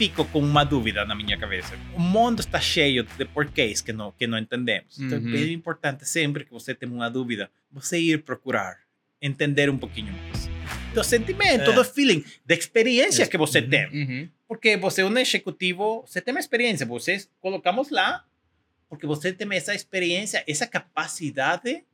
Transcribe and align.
fico 0.00 0.24
com 0.24 0.38
uma 0.38 0.64
dúvida 0.64 1.04
na 1.04 1.14
minha 1.14 1.36
cabeça. 1.36 1.74
O 1.94 2.00
mundo 2.00 2.40
está 2.40 2.58
cheio 2.58 3.02
de 3.04 3.24
porquês 3.26 3.82
que 3.82 3.92
não, 3.92 4.10
que 4.12 4.26
não 4.26 4.38
entendemos. 4.38 4.98
Então 4.98 5.18
Uhum. 5.18 5.34
é 5.34 5.52
importante 5.52 6.08
sempre 6.08 6.42
que 6.42 6.50
você 6.50 6.74
tenha 6.74 6.90
uma 6.90 7.10
dúvida, 7.10 7.50
você 7.70 8.00
ir 8.00 8.22
procurar, 8.22 8.78
entender 9.20 9.68
um 9.68 9.76
pouquinho 9.76 10.10
mais. 10.14 10.48
Do 10.94 11.04
sentimento, 11.04 11.70
É. 11.70 11.74
do 11.74 11.84
feeling, 11.84 12.24
da 12.46 12.54
experiência 12.54 13.26
que 13.26 13.36
você 13.36 13.58
Uhum. 13.60 13.68
tem. 13.68 13.86
Uhum. 13.92 14.28
Porque 14.48 14.74
você 14.78 15.02
é 15.02 15.04
um 15.04 15.18
executivo, 15.18 16.02
você 16.06 16.18
tem 16.18 16.32
uma 16.32 16.40
experiência, 16.40 16.86
vocês 16.86 17.28
colocamos 17.38 17.90
lá 17.90 18.24
porque 18.88 19.06
você 19.06 19.34
tem 19.34 19.46
essa 19.54 19.74
experiência, 19.74 20.42
essa 20.48 20.66
capacidade 20.66 21.84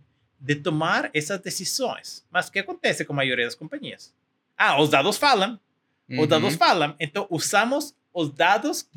de 0.41 0.54
tomar 0.54 1.11
essas 1.12 1.41
decisões. 1.41 2.25
Mas 2.30 2.46
o 2.46 2.52
que 2.52 2.61
acontece 2.61 3.04
com 3.04 3.12
a 3.12 3.16
maioria 3.16 3.46
das 3.46 3.57
companhias? 3.57 4.15
Ah, 4.57 4.80
os 4.80 4.91
dados 4.91 5.16
falam, 5.18 5.59
os 6.10 6.28
dados 6.28 6.52
Uhum. 6.52 6.59
falam, 6.59 6.95
então 7.01 7.27
usamos 7.30 7.95
os 8.12 8.30
dados 8.30 8.88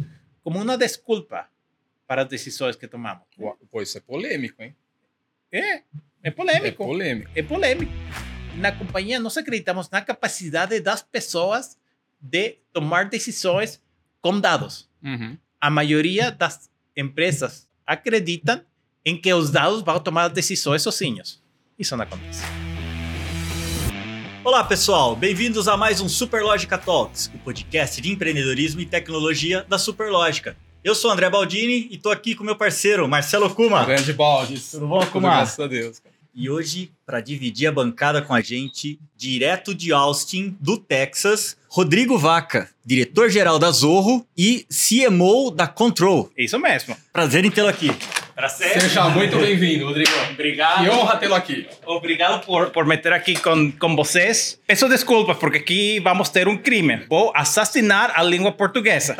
como 0.43 0.61
uma 0.61 0.77
desculpa 0.77 1.47
para 2.07 2.23
as 2.23 2.27
decisões 2.27 2.75
que 2.75 2.87
tomamos. 2.87 3.23
Uau, 3.39 3.57
Pô, 3.71 3.81
isso 3.81 3.97
é 3.97 4.01
polêmico, 4.01 4.61
hein? 4.61 4.75
É, 5.51 5.75
é 5.77 5.83
É 6.23 6.31
polêmico. 6.31 6.85
polêmico. 6.85 7.31
é 7.35 7.43
polêmico. 7.43 7.91
Na 8.57 8.71
companhia, 8.71 9.19
nós 9.19 9.37
acreditamos 9.37 9.89
na 9.89 10.01
capacidade 10.01 10.79
das 10.79 11.01
pessoas 11.01 11.77
de 12.19 12.57
tomar 12.73 13.09
decisões 13.09 13.81
com 14.21 14.39
dados. 14.39 14.89
Uhum. 15.03 15.37
A 15.61 15.69
maioria 15.69 16.31
das 16.31 16.69
empresas 16.95 17.67
acreditam 17.85 18.61
em 19.05 19.19
que 19.19 19.33
os 19.33 19.49
dados 19.49 19.81
vão 19.81 19.99
tomar 19.99 20.27
decisões 20.29 20.81
sozinhos. 20.81 21.41
Isso 21.77 21.95
não 21.95 22.03
acontece. 22.03 22.43
Olá, 24.43 24.63
pessoal. 24.63 25.15
Bem-vindos 25.15 25.67
a 25.67 25.75
mais 25.75 25.99
um 26.01 26.07
Superlógica 26.09 26.77
Talks, 26.77 27.29
o 27.33 27.37
podcast 27.39 27.99
de 28.01 28.11
empreendedorismo 28.11 28.81
e 28.81 28.85
tecnologia 28.85 29.65
da 29.67 29.77
Superlógica. 29.77 30.55
Eu 30.83 30.95
sou 30.95 31.09
o 31.09 31.13
André 31.13 31.29
Baldini 31.29 31.87
e 31.91 31.97
tô 31.97 32.09
aqui 32.09 32.33
com 32.35 32.43
meu 32.43 32.55
parceiro, 32.55 33.07
Marcelo 33.07 33.53
Kuma. 33.53 33.83
Grande 33.85 34.13
balde. 34.13 34.59
Tudo 34.59 34.87
bom, 34.87 35.05
Kuma? 35.07 35.29
graças 35.29 35.59
a 35.59 35.67
Deus. 35.67 35.99
cara. 35.99 36.15
E 36.33 36.49
hoje, 36.49 36.91
para 37.05 37.19
dividir 37.19 37.67
a 37.67 37.71
bancada 37.71 38.21
com 38.21 38.33
a 38.33 38.39
gente, 38.39 38.97
direto 39.17 39.75
de 39.75 39.91
Austin, 39.91 40.55
do 40.59 40.77
Texas, 40.77 41.57
Rodrigo 41.67 42.17
Vaca, 42.17 42.69
diretor-geral 42.85 43.59
da 43.59 43.69
Zorro 43.71 44.25
e 44.37 44.65
CMO 44.69 45.51
da 45.51 45.67
Control. 45.67 46.29
Isso 46.37 46.57
mesmo. 46.57 46.95
Prazer 47.11 47.43
em 47.43 47.51
tê-lo 47.51 47.67
aqui. 47.67 47.89
Seja 48.47 49.09
muito 49.09 49.37
bem-vindo, 49.37 49.85
Rodrigo. 49.85 50.11
Obrigado. 50.31 50.83
Que 50.83 50.89
honra 50.89 51.17
tê-lo 51.17 51.35
aqui. 51.35 51.67
Obrigado 51.85 52.45
por, 52.45 52.69
por 52.69 52.85
meter 52.85 53.11
aqui 53.11 53.37
com, 53.37 53.69
com 53.71 53.95
vocês. 53.97 54.57
Peço 54.65 54.87
desculpas, 54.87 55.37
porque 55.37 55.57
aqui 55.57 55.99
vamos 55.99 56.29
ter 56.29 56.47
um 56.47 56.55
crime. 56.55 57.05
Vou 57.09 57.33
assassinar 57.35 58.13
a 58.15 58.23
língua 58.23 58.53
portuguesa. 58.53 59.17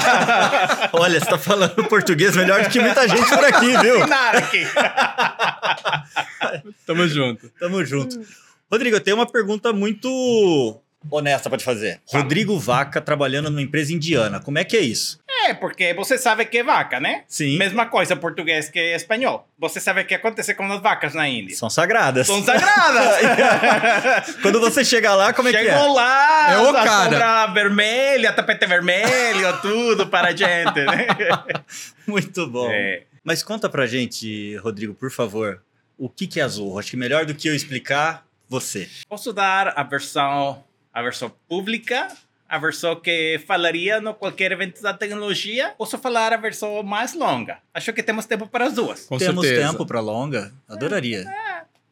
Olha, 0.94 1.20
você 1.20 1.26
tá 1.26 1.36
falando 1.36 1.84
português 1.84 2.34
melhor 2.34 2.62
do 2.62 2.70
que 2.70 2.80
muita 2.80 3.06
gente 3.06 3.28
por 3.28 3.44
aqui, 3.44 3.76
viu? 3.78 4.06
assassinar 4.06 4.36
aqui. 4.36 4.66
Tamo 6.86 7.06
junto. 7.06 7.50
Tamo 7.60 7.84
junto. 7.84 8.18
Rodrigo, 8.70 8.96
eu 8.96 9.00
tenho 9.00 9.16
uma 9.18 9.26
pergunta 9.26 9.74
muito 9.74 10.80
honesta 11.10 11.48
para 11.48 11.58
te 11.58 11.64
fazer. 11.64 12.00
Fala. 12.10 12.22
Rodrigo 12.24 12.58
Vaca 12.58 13.00
trabalhando 13.00 13.50
numa 13.50 13.62
empresa 13.62 13.92
indiana. 13.92 14.40
Como 14.40 14.58
é 14.58 14.64
que 14.64 14.76
é 14.76 14.80
isso? 14.80 15.20
É, 15.44 15.54
porque 15.54 15.92
você 15.94 16.16
sabe 16.16 16.44
que 16.44 16.58
é 16.58 16.62
vaca, 16.62 17.00
né? 17.00 17.24
Sim. 17.26 17.58
Mesma 17.58 17.86
coisa 17.86 18.14
português 18.14 18.68
que 18.68 18.78
espanhol. 18.94 19.48
Você 19.58 19.80
sabe 19.80 20.02
o 20.02 20.04
que 20.06 20.14
acontece 20.14 20.54
com 20.54 20.70
as 20.72 20.80
vacas 20.80 21.14
na 21.14 21.28
Índia. 21.28 21.56
São 21.56 21.68
sagradas. 21.68 22.28
São 22.28 22.42
sagradas. 22.44 24.36
Quando 24.40 24.60
você 24.60 24.84
chega 24.84 25.14
lá, 25.14 25.32
como 25.32 25.48
é 25.48 25.52
que 25.52 25.56
é? 25.58 25.64
Chegou 25.72 25.94
lá, 25.94 26.52
É 26.52 26.58
o 26.58 26.68
a 26.68 26.84
cara. 26.84 27.02
sombra 27.10 27.46
vermelha, 27.48 28.32
tapete 28.32 28.66
vermelho, 28.66 29.60
tudo 29.60 30.06
para 30.06 30.28
a 30.28 30.30
gente, 30.36 30.80
né? 30.84 31.06
Muito 32.06 32.46
bom. 32.46 32.68
É. 32.70 33.02
Mas 33.24 33.42
conta 33.42 33.68
pra 33.68 33.86
gente, 33.86 34.56
Rodrigo, 34.56 34.94
por 34.94 35.10
favor, 35.10 35.62
o 35.98 36.08
que 36.08 36.26
que 36.26 36.40
é 36.40 36.42
a 36.44 36.48
Zorro? 36.48 36.78
Acho 36.78 36.90
que 36.90 36.96
melhor 36.96 37.24
do 37.24 37.34
que 37.34 37.48
eu 37.48 37.54
explicar, 37.54 38.24
você. 38.48 38.88
Posso 39.08 39.32
dar 39.32 39.72
a 39.76 39.82
versão, 39.82 40.62
a 40.92 41.02
versão 41.02 41.32
pública, 41.48 42.08
a 42.48 42.58
versão 42.58 42.94
que 42.96 43.40
falaria 43.46 44.00
no 44.00 44.12
qualquer 44.14 44.52
evento 44.52 44.82
da 44.82 44.92
tecnologia. 44.92 45.70
Posso 45.78 45.96
falar 45.98 46.32
a 46.32 46.36
versão 46.36 46.82
mais 46.82 47.14
longa. 47.14 47.58
Acho 47.72 47.92
que 47.92 48.02
temos 48.02 48.26
tempo 48.26 48.46
para 48.46 48.66
as 48.66 48.74
duas. 48.74 49.06
Com 49.06 49.16
Temos 49.16 49.46
certeza. 49.46 49.70
tempo 49.70 49.86
pra 49.86 50.00
longa? 50.00 50.52
Adoraria. 50.68 51.24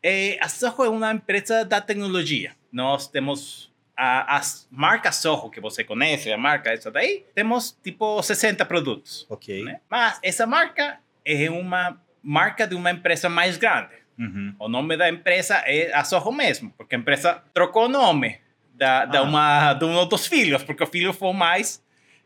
É, 0.02 0.38
a 0.40 0.48
Soho 0.48 0.84
é 0.84 0.88
uma 0.88 1.12
empresa 1.12 1.64
da 1.64 1.80
tecnologia. 1.80 2.52
Nós 2.70 3.08
temos 3.08 3.70
a, 3.96 4.36
as 4.36 4.68
marcas 4.70 5.16
Soho 5.16 5.50
que 5.50 5.60
você 5.60 5.82
conhece, 5.82 6.30
a 6.30 6.36
marca 6.38 6.70
essa 6.70 6.90
daí, 6.90 7.24
temos 7.34 7.76
tipo 7.82 8.22
60 8.22 8.64
produtos. 8.66 9.26
Ok. 9.30 9.64
né? 9.64 9.80
Mas 9.88 10.18
essa 10.22 10.46
marca 10.46 10.98
é 11.24 11.50
uma 11.50 11.98
marca 12.22 12.66
de 12.66 12.74
uma 12.74 12.90
empresa 12.90 13.30
mais 13.30 13.56
grande. 13.56 13.94
Uhum. 14.18 14.54
O 14.58 14.68
nome 14.68 14.98
da 14.98 15.08
empresa 15.08 15.62
é 15.66 15.90
a 15.94 16.04
Soho 16.04 16.30
mesmo, 16.32 16.70
porque 16.76 16.94
a 16.94 16.98
empresa 16.98 17.42
trocou 17.54 17.86
o 17.86 17.88
nome 17.88 18.38
da, 18.80 19.04
da 19.04 19.18
Ah. 19.18 19.22
uma, 19.22 19.74
de 19.74 19.84
um 19.84 20.06
dos 20.06 20.26
filhos, 20.26 20.62
porque 20.62 20.82
o 20.82 20.86
filho 20.86 21.12
foi 21.12 21.32
mais 21.34 21.82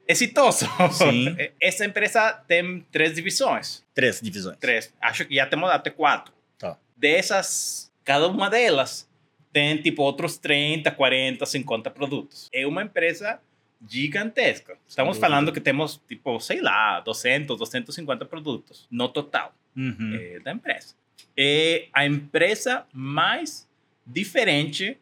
exitoso. 0.07 0.67
Sim. 0.93 1.37
Essa 1.61 1.85
empresa 1.85 2.33
tem 2.47 2.81
três 2.93 3.15
divisões. 3.15 3.85
Três 3.93 4.21
divisões. 4.21 4.57
Três. 4.59 4.93
Acho 5.01 5.25
que 5.25 5.35
já 5.35 5.47
temos 5.47 5.69
até 5.71 5.91
quatro. 5.91 6.33
Tá. 6.59 6.79
Dessas, 6.97 7.91
cada 8.05 8.29
uma 8.29 8.49
delas 8.49 9.09
tem 9.53 9.77
tipo 9.83 10.03
outros 10.03 10.39
30, 10.39 10.91
40, 10.91 11.45
50 11.45 11.91
produtos. 11.91 12.49
É 12.53 12.67
uma 12.67 12.83
empresa 12.83 13.41
gigantesca. 13.89 14.77
Estamos 14.89 15.17
dúvida. 15.17 15.27
falando 15.29 15.53
que 15.53 15.61
temos, 15.61 16.01
tipo, 16.09 16.39
sei 16.41 16.61
lá, 16.61 17.01
200, 17.01 17.57
250 17.59 18.25
produtos 18.25 18.87
no 18.91 19.09
total 19.09 19.53
Uhum. 19.77 20.13
eh, 20.15 20.41
da 20.45 20.53
empresa. 20.53 20.95
É 21.37 21.87
a 21.93 22.07
empresa 22.07 22.85
mais 22.93 23.69
diferente 24.07 24.97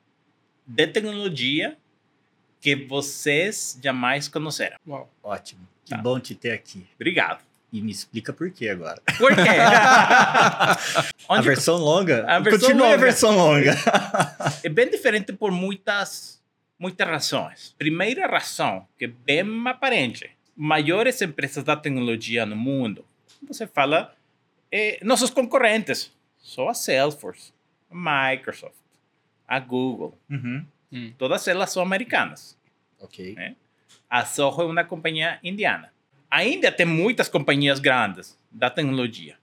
de 0.67 0.87
tecnologia 0.87 1.77
que 2.61 2.75
vocês 2.77 3.78
jamais 3.83 4.28
conheceram. 4.28 4.77
Uau. 4.87 5.11
Ótimo. 5.23 5.67
Que 5.84 5.91
Tá. 5.91 5.99
bom 5.99 6.19
te 6.21 6.34
ter 6.34 6.53
aqui. 6.53 6.87
Obrigado. 6.95 7.43
E 7.73 7.81
me 7.81 7.91
explica 7.91 8.33
por 8.33 8.50
quê 8.50 8.69
agora. 8.69 9.00
Por 9.19 9.34
quê? 9.34 9.41
a 11.28 11.41
versão 11.41 11.77
longa? 11.77 12.25
A 12.31 12.39
versão 12.39 12.61
Continue 12.69 12.83
a 12.87 12.91
longa. 12.91 12.99
versão 12.99 13.37
longa. 13.37 13.75
é 14.62 14.69
bem 14.69 14.89
diferente 14.91 15.33
por 15.33 15.50
muitas, 15.50 16.41
muitas 16.79 17.06
razões. 17.09 17.75
Primeira 17.79 18.27
razão, 18.27 18.87
que 18.99 19.06
é 19.06 19.09
bem 19.09 19.43
aparente. 19.67 20.31
Maiores 20.56 21.21
empresas 21.23 21.65
da 21.65 21.75
tecnologia 21.77 22.44
no 22.44 22.55
mundo, 22.55 23.05
você 23.49 23.67
fala, 23.67 24.15
eh, 24.71 24.99
nossos 25.03 25.31
concorrentes, 25.31 26.12
só 26.39 26.69
a 26.69 26.75
Salesforce, 26.75 27.53
a 27.91 27.94
Microsoft, 28.34 28.75
a 29.52 29.60
Google, 29.60 30.18
Uhum. 30.30 30.64
todas 31.18 31.46
elas 31.46 31.70
são 31.70 31.82
americanas. 31.82 32.56
Ok. 32.98 33.36
A 34.08 34.24
Soho 34.24 34.62
é 34.62 34.64
uma 34.64 34.84
companhia 34.84 35.38
indiana. 35.44 35.92
Ainda 36.30 36.72
tem 36.72 36.86
muitas 36.86 37.28
companhias 37.28 37.78
grandes 37.78 38.38
da 38.50 38.70
tecnologia. 38.70 39.36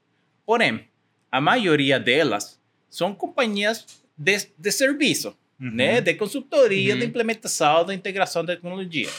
Porém, 0.45 0.85
a 1.31 1.39
maioria 1.39 1.99
delas 1.99 2.59
são 2.89 3.13
companhias 3.13 3.85
de, 4.17 4.47
de 4.57 4.71
serviço, 4.71 5.35
Uhum. 5.59 5.71
né? 5.75 6.01
de 6.01 6.13
consultoria, 6.15 6.93
Uhum. 6.93 6.99
de 7.01 7.05
implementação, 7.05 7.85
de 7.85 7.93
integração 7.93 8.43
da 8.43 8.55
tecnologia. 8.55 9.09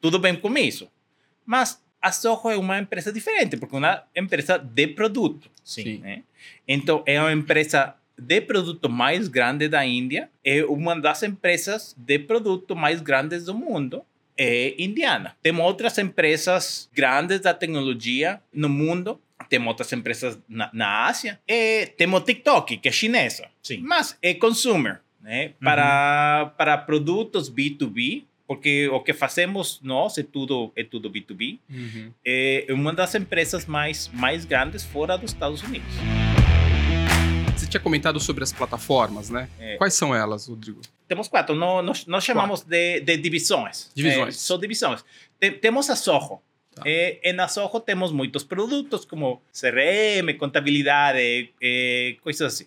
Tudo 0.00 0.18
bem 0.18 0.34
com 0.34 0.56
isso. 0.58 0.88
Mas 1.46 1.80
a 2.02 2.10
Soho 2.10 2.50
é 2.50 2.56
uma 2.56 2.78
empresa 2.78 3.12
diferente, 3.12 3.56
porque 3.56 3.76
é 3.76 3.78
uma 3.78 4.04
empresa 4.16 4.58
de 4.58 4.86
produto. 4.88 5.48
Sim. 5.62 5.82
Sim. 5.84 5.98
né? 5.98 6.22
Então, 6.66 7.02
é 7.06 7.20
uma 7.20 7.32
empresa 7.32 7.94
de 8.20 8.40
produto 8.40 8.88
mais 8.88 9.28
grande 9.28 9.68
da 9.68 9.84
Índia, 9.84 10.28
é 10.44 10.64
uma 10.64 10.98
das 11.00 11.22
empresas 11.22 11.94
de 11.98 12.18
produto 12.18 12.76
mais 12.76 13.00
grandes 13.00 13.44
do 13.46 13.54
mundo, 13.54 14.02
é 14.36 14.74
indiana. 14.78 15.36
Temos 15.42 15.64
outras 15.64 15.98
empresas 15.98 16.88
grandes 16.94 17.40
da 17.40 17.52
tecnologia 17.54 18.40
no 18.52 18.68
mundo, 18.68 19.20
temos 19.48 19.68
outras 19.68 19.92
empresas 19.92 20.38
na, 20.48 20.70
na 20.72 21.06
Ásia, 21.06 21.40
e 21.48 21.86
temos 21.96 22.22
TikTok, 22.24 22.76
que 22.78 22.88
é 22.88 22.92
chinesa, 22.92 23.48
Sim. 23.62 23.78
mas 23.82 24.16
é 24.22 24.32
consumer, 24.34 25.00
né? 25.20 25.52
Para, 25.60 26.52
para 26.56 26.78
produtos 26.78 27.50
B2B, 27.50 28.24
porque 28.46 28.88
o 28.88 29.00
que 29.00 29.12
fazemos 29.12 29.80
nós 29.82 30.18
é 30.18 30.22
tudo, 30.22 30.72
é 30.74 30.82
tudo 30.84 31.10
B2B, 31.10 31.58
Uhum. 31.68 32.12
é 32.24 32.66
uma 32.70 32.92
das 32.92 33.14
empresas 33.14 33.66
mais, 33.66 34.08
mais 34.12 34.44
grandes 34.44 34.84
fora 34.84 35.16
dos 35.18 35.32
Estados 35.32 35.62
Unidos. 35.62 35.94
Você 37.60 37.66
tinha 37.66 37.80
comentado 37.80 38.18
sobre 38.18 38.42
as 38.42 38.52
plataformas, 38.52 39.28
né? 39.28 39.48
É. 39.58 39.76
Quais 39.76 39.92
são 39.94 40.14
elas, 40.14 40.48
Rodrigo? 40.48 40.80
Temos 41.06 41.28
quatro, 41.28 41.54
no- 41.54 41.82
nós, 41.82 42.06
nós 42.06 42.24
chamamos 42.24 42.62
de, 42.62 43.00
de 43.00 43.16
divisões. 43.18 43.90
Divisões. 43.94 44.34
É, 44.34 44.38
são 44.38 44.58
divisões. 44.58 45.04
Te- 45.38 45.50
temos 45.52 45.90
a 45.90 45.96
Soho. 45.96 46.40
Tá. 46.74 46.82
Eh, 46.86 47.20
e 47.22 47.32
na 47.32 47.48
Soho 47.48 47.80
temos 47.80 48.12
muitos 48.12 48.44
produtos 48.44 49.04
como 49.04 49.42
CRM, 49.52 50.32
contabilidade, 50.38 51.50
eh, 51.60 52.16
coisas 52.22 52.54
assim. 52.54 52.66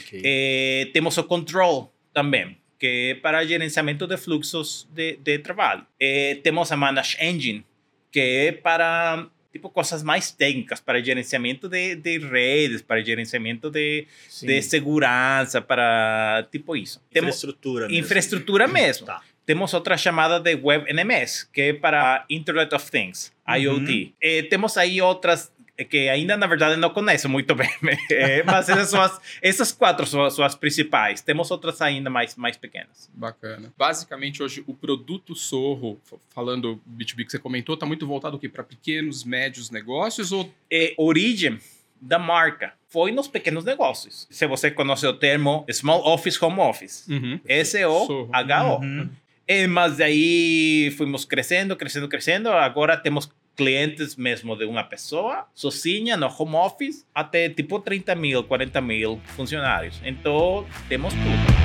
Ok. 0.00 0.20
Eh, 0.24 0.90
temos 0.92 1.16
o 1.18 1.24
Control 1.24 1.92
também, 2.12 2.56
que 2.78 3.10
é 3.10 3.14
para 3.14 3.44
gerenciamento 3.44 4.06
de 4.06 4.16
fluxos 4.16 4.88
de, 4.92 5.16
de 5.18 5.38
trabalho. 5.38 5.86
Eh, 6.00 6.40
temos 6.42 6.72
a 6.72 6.76
Manage 6.76 7.16
Engine, 7.20 7.64
que 8.10 8.18
é 8.20 8.52
para 8.52 9.26
tipo 9.52 9.68
coisas 9.68 10.02
mais 10.02 10.30
técnicas, 10.30 10.80
para 10.80 11.02
gerenciamento 11.02 11.68
de, 11.68 11.94
de 11.94 12.18
redes, 12.18 12.80
para 12.82 13.02
gerenciamento 13.02 13.70
de, 13.70 14.06
Sim. 14.28 14.46
de 14.46 14.62
segurança, 14.62 15.60
para 15.60 16.46
tipo 16.50 16.74
isso. 16.74 17.00
Temos 17.12 17.28
Infraestrutura 17.36 17.86
mesmo. 17.88 18.04
infraestrutura 18.04 18.68
mesmo. 18.68 19.06
Tá. 19.06 19.20
Temos 19.44 19.74
outra 19.74 19.96
chamada 19.96 20.38
de 20.38 20.54
Web 20.54 20.90
NMS, 20.92 21.48
que 21.52 21.60
é 21.60 21.72
para 21.72 22.24
Internet 22.30 22.74
of 22.74 22.90
Things, 22.90 23.32
IoT. 23.46 24.14
Eh, 24.20 24.42
temos 24.44 24.76
aí 24.76 25.02
outras 25.02 25.52
que 25.84 26.08
ainda, 26.08 26.36
na 26.36 26.46
verdade, 26.46 26.76
não 26.76 26.90
conheço 26.90 27.28
muito 27.28 27.54
bem, 27.54 27.68
eh, 28.10 28.42
mas 28.44 28.68
essas, 28.68 28.88
são 28.90 29.00
as, 29.00 29.20
essas 29.40 29.72
quatro 29.72 30.06
são, 30.06 30.24
as- 30.24 30.34
são 30.34 30.44
as 30.44 30.54
principais. 30.54 31.20
Temos 31.20 31.50
outras 31.50 31.80
ainda 31.82 32.08
mais, 32.10 32.36
mais 32.36 32.56
pequenas. 32.56 33.10
Bacana. 33.14 33.72
Basicamente, 33.76 34.42
hoje, 34.42 34.62
o 34.66 34.74
produto 34.74 35.34
Sorro, 35.34 36.00
falando 36.30 36.80
B2B 36.90 37.24
que 37.24 37.30
você 37.32 37.38
comentou, 37.38 37.74
está 37.74 37.86
muito 37.86 38.06
voltado 38.06 38.38
para 38.50 38.62
pequenos, 38.64 39.24
médios 39.24 39.70
negócios 39.70 40.32
ou 40.32 40.52
Eh, 40.70 40.94
origem 40.96 41.58
da 42.00 42.18
marca 42.18 42.72
foi 42.88 43.12
nos 43.12 43.28
pequenos 43.28 43.64
negócios. 43.64 44.26
Se 44.30 44.46
você 44.46 44.70
conhece 44.70 45.06
o 45.06 45.12
termo 45.12 45.64
Small 45.70 46.04
Office 46.06 46.40
Home 46.42 46.58
Office, 46.60 47.06
Uhum. 47.08 47.38
S-O-H-O. 47.46 48.06
Sorro. 48.06 48.84
Uhum. 48.84 49.08
Eh, 49.46 49.66
mas 49.66 50.00
aí 50.00 50.92
fomos 50.96 51.24
crescendo, 51.24 51.74
crescendo, 51.76 52.08
crescendo. 52.08 52.48
Agora 52.50 52.96
temos 52.96 53.30
clientes 53.56 54.16
mesmo 54.16 54.56
de 54.56 54.64
uma 54.64 54.84
pessoa, 54.84 55.46
sozinha, 55.54 56.16
no 56.16 56.26
home 56.26 56.56
office, 56.56 57.06
até 57.14 57.48
tipo 57.48 57.78
30 57.78 58.14
mil, 58.14 58.44
40 58.44 58.80
mil 58.80 59.20
funcionários. 59.36 60.00
Então, 60.04 60.66
temos 60.88 61.12
tudo. 61.14 61.62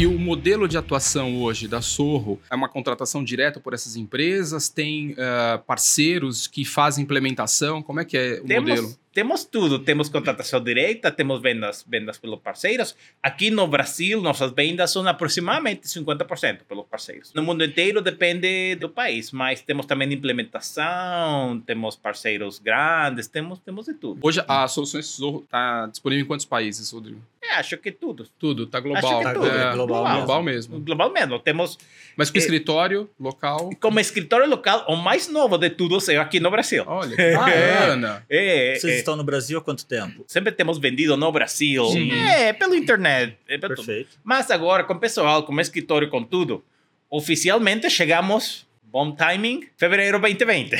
E 0.00 0.06
o 0.06 0.18
modelo 0.18 0.66
de 0.66 0.78
atuação 0.78 1.42
hoje 1.42 1.68
da 1.68 1.82
Sorro 1.82 2.40
é 2.50 2.54
uma 2.54 2.70
contratação 2.70 3.22
direta 3.22 3.60
por 3.60 3.74
essas 3.74 3.96
empresas? 3.96 4.68
Tem 4.70 5.14
ah, 5.18 5.60
parceiros 5.66 6.46
que 6.46 6.64
fazem 6.64 7.04
implementação? 7.04 7.82
Como 7.82 8.00
é 8.00 8.04
que 8.06 8.16
é 8.16 8.40
o 8.40 8.48
modelo? 8.48 8.96
Temos, 9.12 9.44
tudo. 9.44 9.80
Temos 9.80 10.08
contratação 10.08 10.62
direta, 10.62 11.10
temos 11.10 11.42
vendas, 11.42 11.84
vendas 11.88 12.16
pelos 12.16 12.38
parceiros. 12.40 12.94
Aqui 13.22 13.50
no 13.50 13.66
Brasil, 13.66 14.20
nossas 14.20 14.52
vendas 14.52 14.92
são 14.92 15.06
aproximadamente 15.08 15.88
50% 15.88 16.60
pelos 16.68 16.86
parceiros. 16.86 17.32
No 17.34 17.42
mundo 17.42 17.64
inteiro 17.64 18.00
depende 18.00 18.76
do 18.76 18.88
país, 18.88 19.32
mas 19.32 19.60
temos 19.62 19.86
também 19.86 20.12
implementação, 20.12 21.60
temos 21.66 21.96
parceiros 21.96 22.58
grandes, 22.58 23.26
temos, 23.26 23.58
temos 23.58 23.86
de 23.86 23.94
tudo. 23.94 24.20
Hoje 24.22 24.42
a 24.46 24.68
solução 24.68 25.00
está 25.00 25.86
disponível 25.86 26.24
em 26.24 26.28
quantos 26.28 26.46
países, 26.46 26.90
Rodrigo? 26.92 27.20
É, 27.42 27.54
acho 27.54 27.76
que 27.78 27.90
tudo. 27.90 28.28
Tudo, 28.38 28.66
tá 28.66 28.78
Acho 28.78 28.86
global. 28.88 29.22
que 29.24 29.32
tudo. 29.34 29.46
É, 29.46 29.72
global 29.72 30.04
global, 30.04 30.42
mesmo. 30.42 30.72
mesmo. 30.74 30.84
Global 30.84 31.10
mesmo. 31.10 31.38
Temos, 31.38 31.78
Mas 32.16 32.30
com 32.30 32.38
É. 32.38 32.40
escritório 32.40 33.10
local. 33.18 33.70
como 33.80 33.98
escritório 33.98 34.46
local, 34.48 34.84
o 34.88 34.94
mais 34.94 35.26
novo 35.28 35.56
de 35.58 35.70
todos 35.70 36.08
é 36.08 36.16
aqui 36.18 36.38
no 36.38 36.50
Brasil. 36.50 36.84
Olha, 36.86 37.16
que 37.16 37.34
bacana. 37.34 38.24
É, 38.28 38.76
Vocês 38.78 38.99
é, 38.99 38.99
estão 39.00 39.16
no 39.16 39.24
Brasil 39.24 39.58
há 39.58 39.62
quanto 39.62 39.84
tempo? 39.86 40.24
sempre 40.26 40.52
temos 40.52 40.78
vendido 40.78 41.16
no 41.16 41.32
Brasil. 41.32 41.86
Sim. 41.86 42.12
É, 42.12 42.52
pelo 42.52 42.74
internet. 42.74 43.36
É, 43.48 43.58
pelo 43.58 43.74
tudo. 43.74 43.86
Perfeito. 43.86 44.18
Mas 44.24 44.50
agora, 44.50 44.84
com 44.84 44.98
pessoal, 44.98 45.42
com 45.42 45.60
escritório, 45.60 46.08
com 46.08 46.22
tudo, 46.22 46.64
oficialmente 47.10 47.90
chegamos, 47.90 48.66
bom 48.84 49.12
timing, 49.12 49.66
fevereiro 49.76 50.18
2020. 50.18 50.76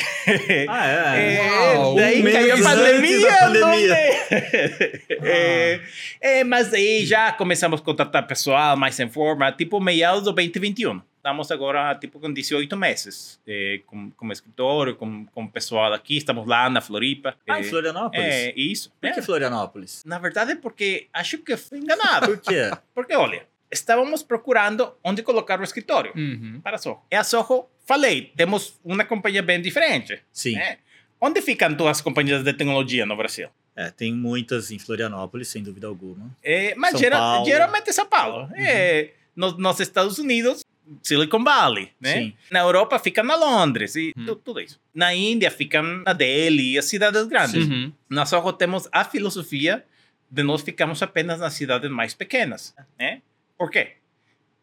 Ah, 0.69 0.87
é. 0.87 1.35
É, 1.41 1.77
Uau, 1.77 1.95
daí 1.95 2.21
um 2.21 2.31
caiu 2.31 2.55
a 2.55 2.69
pandemia. 2.69 3.19
da 3.21 3.37
pandemia. 3.37 3.87
não 3.87 3.95
é? 3.95 5.01
É, 5.23 5.79
é, 6.21 6.43
mas 6.43 6.73
aí 6.73 7.05
já 7.05 7.31
começamos 7.31 7.79
a 7.81 7.83
contratar 7.83 8.25
pessoal 8.27 8.75
mais 8.77 8.99
em 8.99 9.09
forma, 9.09 9.51
tipo 9.51 9.79
meados 9.79 10.23
do 10.23 10.31
2021. 10.31 11.01
Estamos 11.21 11.51
agora 11.51 11.93
tipo 11.93 12.19
com 12.19 12.33
18 12.33 12.75
meses 12.75 13.39
é, 13.47 13.79
com, 13.85 14.09
com 14.09 14.31
escritório, 14.31 14.95
com, 14.95 15.23
com 15.27 15.45
pessoal 15.47 15.93
aqui. 15.93 16.17
Estamos 16.17 16.47
lá 16.47 16.67
na 16.67 16.81
Floripa. 16.81 17.35
Ah, 17.47 17.57
é, 17.57 17.61
em 17.61 17.63
Florianópolis? 17.63 18.25
é, 18.25 18.53
isso. 18.55 18.91
Por 18.99 19.11
que 19.13 19.19
É. 19.19 19.21
Florianópolis? 19.21 20.03
Na 20.03 20.17
verdade, 20.17 20.53
é 20.53 20.55
porque 20.55 21.07
acho 21.13 21.37
que 21.37 21.55
fui 21.55 21.77
enganado. 21.77 22.25
Por 22.25 22.39
quê? 22.39 22.71
porque, 22.95 23.15
olha, 23.15 23.45
estávamos 23.71 24.23
procurando 24.23 24.91
onde 25.03 25.21
colocar 25.21 25.59
o 25.61 25.63
escritório 25.63 26.11
Uhum. 26.15 26.59
para 26.63 26.77
a 26.77 26.79
Soho. 26.79 26.99
E 27.11 27.15
a 27.15 27.23
Soho, 27.23 27.67
falei, 27.85 28.33
temos 28.35 28.79
uma 28.83 29.05
companhia 29.05 29.43
bem 29.43 29.61
diferente. 29.61 30.19
Sim. 30.33 30.55
né? 30.55 30.79
Onde 31.21 31.39
ficam 31.39 31.75
todas 31.75 31.97
as 31.97 32.01
companhias 32.01 32.43
de 32.43 32.51
tecnologia 32.51 33.05
no 33.05 33.15
Brasil? 33.15 33.47
É, 33.75 33.91
tem 33.91 34.11
muitas 34.11 34.71
em 34.71 34.79
Florianópolis, 34.79 35.49
sem 35.49 35.61
dúvida 35.61 35.85
alguma. 35.85 36.35
É, 36.43 36.73
mas 36.73 36.91
São 36.93 36.99
gera- 36.99 37.17
Paulo. 37.19 37.45
geralmente 37.45 37.93
São 37.93 38.07
Paulo. 38.07 38.49
É, 38.55 39.11
nos, 39.35 39.55
nos 39.55 39.79
Estados 39.79 40.17
Unidos, 40.17 40.65
Silicon 41.01 41.43
Valley, 41.43 41.91
né? 41.99 42.13
Sim. 42.13 42.33
Na 42.49 42.59
Europa 42.59 42.97
fica 42.99 43.23
na 43.23 43.35
Londres 43.35 43.95
e 43.95 44.13
tu- 44.25 44.35
tudo 44.35 44.59
isso. 44.59 44.79
Na 44.93 45.13
Índia 45.13 45.49
fica 45.51 45.81
na 45.81 46.13
Delhi, 46.13 46.77
as 46.77 46.85
cidades 46.85 47.25
grandes. 47.27 47.67
Uhum. 47.67 47.91
Nós 48.09 48.29
só 48.29 48.51
temos 48.51 48.89
a 48.91 49.03
filosofia 49.05 49.85
de 50.29 50.43
nós 50.43 50.61
ficamos 50.61 51.01
apenas 51.01 51.39
nas 51.39 51.53
cidades 51.53 51.89
mais 51.89 52.13
pequenas, 52.13 52.73
né? 52.97 53.21
Por 53.57 53.69
quê? 53.69 53.93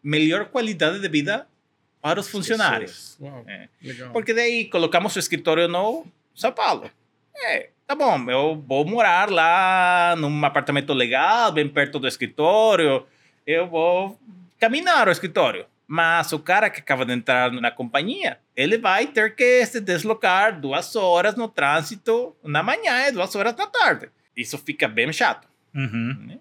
Melhor 0.02 0.46
qualidade 0.46 1.00
de 1.00 1.08
vida 1.08 1.46
para 2.00 2.20
os 2.20 2.28
funcionários. 2.28 3.16
Uau, 3.20 3.44
É. 3.46 3.68
Porque 4.12 4.32
daí 4.34 4.64
colocamos 4.66 5.14
o 5.16 5.18
escritório 5.18 5.66
no 5.68 6.06
São 6.34 6.52
Paulo. 6.52 6.90
É, 7.34 7.70
tá 7.86 7.94
bom, 7.94 8.30
eu 8.30 8.62
vou 8.66 8.84
morar 8.84 9.30
lá 9.30 10.14
num 10.16 10.44
apartamento 10.44 10.92
legal, 10.92 11.52
bem 11.52 11.68
perto 11.68 11.98
do 11.98 12.08
escritório. 12.08 13.06
Eu 13.46 13.66
vou 13.68 14.18
caminhar 14.58 15.06
ao 15.08 15.12
escritório. 15.12 15.64
Mas 15.90 16.32
o 16.34 16.38
cara 16.38 16.68
que 16.68 16.80
acaba 16.80 17.06
de 17.06 17.14
entrar 17.14 17.50
na 17.50 17.70
companhia, 17.70 18.38
ele 18.54 18.76
vai 18.76 19.06
ter 19.06 19.34
que 19.34 19.64
se 19.64 19.80
deslocar 19.80 20.60
duas 20.60 20.94
horas 20.94 21.34
no 21.34 21.48
trânsito 21.48 22.36
na 22.44 22.62
manhã 22.62 23.08
e 23.08 23.12
duas 23.12 23.34
horas 23.34 23.56
na 23.56 23.66
tarde. 23.66 24.10
Isso 24.36 24.58
fica 24.58 24.86
bem 24.86 25.10
chato. 25.14 25.48
Uhum. 25.74 26.26
né? 26.26 26.38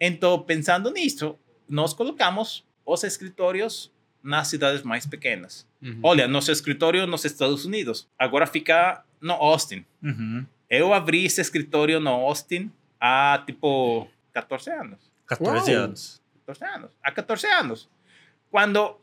Então, 0.00 0.38
pensando 0.42 0.90
nisso, 0.90 1.38
nós 1.68 1.92
colocamos 1.92 2.66
os 2.86 3.04
escritórios 3.04 3.92
nas 4.22 4.48
cidades 4.48 4.82
mais 4.82 5.04
pequenas. 5.04 5.68
Uhum. 5.82 6.00
Olha, 6.02 6.26
nosso 6.26 6.50
escritório 6.50 7.06
nos 7.06 7.24
Estados 7.24 7.66
Unidos 7.66 8.08
agora 8.18 8.46
fica 8.46 9.04
no 9.20 9.34
Austin. 9.34 9.84
Uhum. 10.02 10.46
Eu 10.70 10.94
abri 10.94 11.26
esse 11.26 11.40
escritório 11.40 12.00
no 12.00 12.10
Austin 12.10 12.70
há 13.00 13.42
tipo 13.46 14.08
14 14.32 14.70
anos. 14.70 14.98
14 15.26 15.70
Uau. 15.70 15.84
anos. 15.84 16.22
14 16.46 16.74
anos. 16.76 16.90
Há 17.02 17.12
14 17.12 17.46
anos. 17.46 17.88
Quando. 18.50 18.96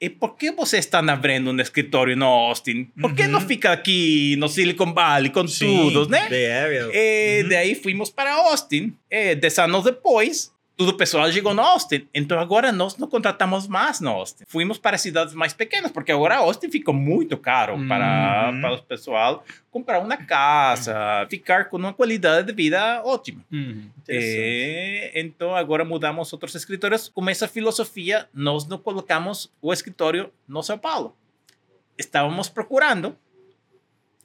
E 0.00 0.08
por 0.08 0.36
que 0.36 0.52
você 0.52 0.78
está 0.78 1.00
abrindo 1.00 1.50
um 1.50 1.60
escritório 1.60 2.16
no 2.16 2.24
Austin? 2.26 2.84
Por 3.00 3.12
que 3.14 3.22
Uhum. 3.22 3.28
não 3.30 3.40
fica 3.40 3.72
aqui 3.72 4.36
no 4.36 4.48
Silicon 4.48 4.92
Valley 4.94 5.30
com 5.32 5.44
tudo, 5.44 6.08
né? 6.08 6.28
Bay 6.28 6.46
Area. 6.52 6.88
E 6.94 7.42
Uhum. 7.42 7.48
daí 7.48 7.74
fomos 7.74 8.08
para 8.08 8.32
Austin. 8.32 8.94
E 9.10 9.34
dez 9.34 9.58
anos 9.58 9.82
depois, 9.84 10.52
todo 10.78 10.90
o 10.90 10.96
pessoal 10.96 11.30
chegou 11.32 11.52
no 11.52 11.60
Austin. 11.60 12.06
Então 12.14 12.38
agora 12.38 12.70
nós 12.70 12.96
não 12.96 13.08
contratamos 13.08 13.66
mais 13.66 14.00
no 14.00 14.10
Austin. 14.10 14.44
Fomos 14.46 14.78
para 14.78 14.96
cidades 14.96 15.34
mais 15.34 15.52
pequenas, 15.52 15.90
porque 15.90 16.12
agora 16.12 16.36
Austin 16.36 16.70
ficou 16.70 16.94
muito 16.94 17.36
caro 17.36 17.76
para, 17.88 18.50
Uhum. 18.52 18.60
para 18.60 18.74
o 18.74 18.82
pessoal 18.84 19.44
comprar 19.72 19.98
uma 19.98 20.16
casa, 20.16 21.26
ficar 21.28 21.64
com 21.68 21.76
uma 21.78 21.92
qualidade 21.92 22.46
de 22.46 22.52
vida 22.52 23.02
ótima. 23.04 23.44
Uhum. 23.52 23.90
Interessante. 23.98 24.38
E, 24.38 25.12
então 25.16 25.54
agora 25.54 25.84
mudamos 25.84 26.32
outros 26.32 26.54
escritórios. 26.54 27.08
Com 27.08 27.28
essa 27.28 27.48
filosofia, 27.48 28.28
nós 28.32 28.64
não 28.64 28.78
colocamos 28.78 29.52
o 29.60 29.72
escritório 29.72 30.32
no 30.46 30.62
São 30.62 30.78
Paulo. 30.78 31.16
Estávamos 31.98 32.48
procurando 32.48 33.16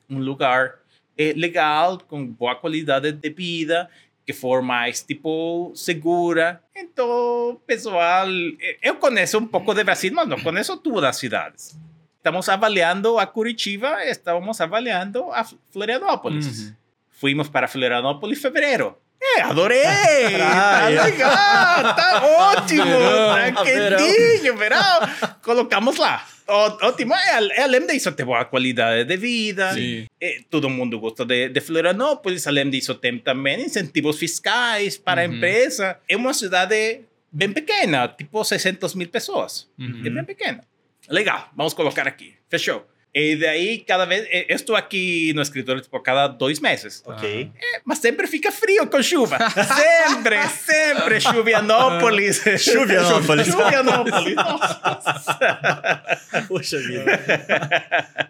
um 0.08 0.20
lugar 0.20 0.76
eh, 1.18 1.34
legal, 1.36 1.98
com 2.08 2.24
boa 2.28 2.56
qualidade 2.56 3.12
de 3.12 3.30
vida, 3.32 3.90
que 4.26 4.34
for 4.34 4.62
mais 4.62 5.02
tipo 5.02 5.72
segura. 5.76 6.62
Então, 6.76 7.60
pessoal, 7.68 8.28
eh, 8.62 8.78
eu 8.82 8.96
conheço 8.96 9.38
um 9.38 9.48
pouco 9.48 9.74
de 9.74 9.84
Brasil, 9.84 10.12
mas 10.14 10.28
não 10.28 10.40
conheço 10.40 10.78
todas 10.78 11.10
as 11.10 11.18
cidades. 11.18 11.78
Estamos 12.18 12.48
avaliando 12.48 13.20
a 13.20 13.26
Curitiba, 13.26 14.04
estamos 14.06 14.60
avaliando 14.62 15.30
a 15.32 15.46
Florianópolis. 15.72 16.68
Uhum. 16.68 16.76
Fuimos 17.12 17.50
para 17.50 17.68
Florianópolis 17.68 18.38
em 18.38 18.42
fevereiro. 18.42 18.98
É, 19.22 19.42
adorei! 19.42 20.38
tá 20.38 20.88
legal, 20.88 21.96
tá 21.96 22.22
ótimo! 22.24 22.84
Verão, 22.86 23.54
tá 23.54 23.64
quentinho, 23.64 24.58
verão! 24.58 25.00
Colocamos 25.42 25.98
lá. 25.98 26.26
Ótimo. 26.48 27.14
É, 27.14 27.62
além 27.64 27.86
disso, 27.88 28.12
tem 28.12 28.26
boa 28.26 28.46
qualidade 28.46 29.06
de 29.06 29.18
vida. 29.18 29.74
Sim. 29.74 30.06
É, 30.20 30.40
todo 30.50 30.70
mundo 30.70 31.00
gosta 31.00 31.26
de, 31.26 31.50
de 31.50 31.62
Florianópolis. 31.62 32.46
Além 32.48 32.70
disso, 32.70 32.94
tem 32.96 33.18
também 33.20 33.62
incentivos 33.66 34.18
fiscais 34.18 34.98
para 34.98 35.22
a 35.22 35.26
Uhum. 35.28 35.36
empresa. 35.36 35.98
É 36.08 36.16
uma 36.18 36.34
cidade 36.34 37.02
bem 37.32 37.52
pequena, 37.52 38.08
tipo 38.10 38.44
600 38.44 38.94
mil 38.96 39.08
pessoas. 39.10 39.70
Uhum. 39.80 40.02
É 40.06 40.10
bem 40.10 40.24
pequena. 40.26 40.62
Legal, 41.10 41.50
vamos 41.56 41.74
colocar 41.74 42.08
aqui. 42.08 42.34
Fechou. 42.50 42.86
E 43.16 43.36
daí, 43.36 43.78
cada 43.80 44.06
vez. 44.06 44.26
eh, 44.32 44.48
Eu 44.50 44.56
estou 44.56 44.76
aqui 44.76 45.34
no 45.36 45.42
escritório 45.44 45.80
tipo, 45.82 46.00
cada 46.00 46.28
dois 46.28 46.60
meses. 46.60 47.04
Ok. 47.06 47.52
Mas 47.86 48.00
sempre 48.00 48.26
fica 48.26 48.52
frio 48.52 48.88
com 48.88 49.04
chuva. 49.04 49.38
Sempre, 50.10 50.48
sempre 50.50 51.20
Chuvianópolis. 51.22 52.42
Chuvianópolis. 52.60 53.48
Chuvianópolis. 53.48 54.34
Nossa. 54.42 56.02
Poxa 56.48 56.78
vida. 56.80 58.30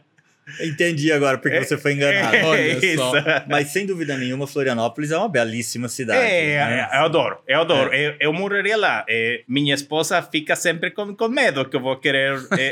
Entendi 0.60 1.12
agora 1.12 1.38
porque 1.38 1.64
você 1.64 1.78
foi 1.78 1.94
enganado. 1.94 2.38
Olha 2.46 2.98
só. 2.98 3.14
Mas 3.48 3.70
sem 3.70 3.86
dúvida 3.86 4.18
nenhuma, 4.18 4.46
Florianópolis 4.46 5.12
é 5.12 5.18
uma 5.18 5.30
belíssima 5.30 5.88
cidade. 5.88 6.20
É, 6.20 6.66
né? 6.66 6.90
eu 6.94 7.06
adoro, 7.06 7.38
eu 7.48 7.62
adoro. 7.62 7.94
Eu, 7.94 8.16
eu 8.20 8.34
moraria 8.34 8.78
lá. 8.78 9.06
É, 9.08 9.42
minha 9.48 9.74
esposa 9.74 10.22
fica 10.22 10.56
sempre 10.56 10.92
com, 10.92 11.16
com 11.16 11.28
medo 11.28 11.66
que 11.66 11.76
eu 11.76 11.82
vou 11.82 11.96
querer 11.98 12.40
é, 12.58 12.72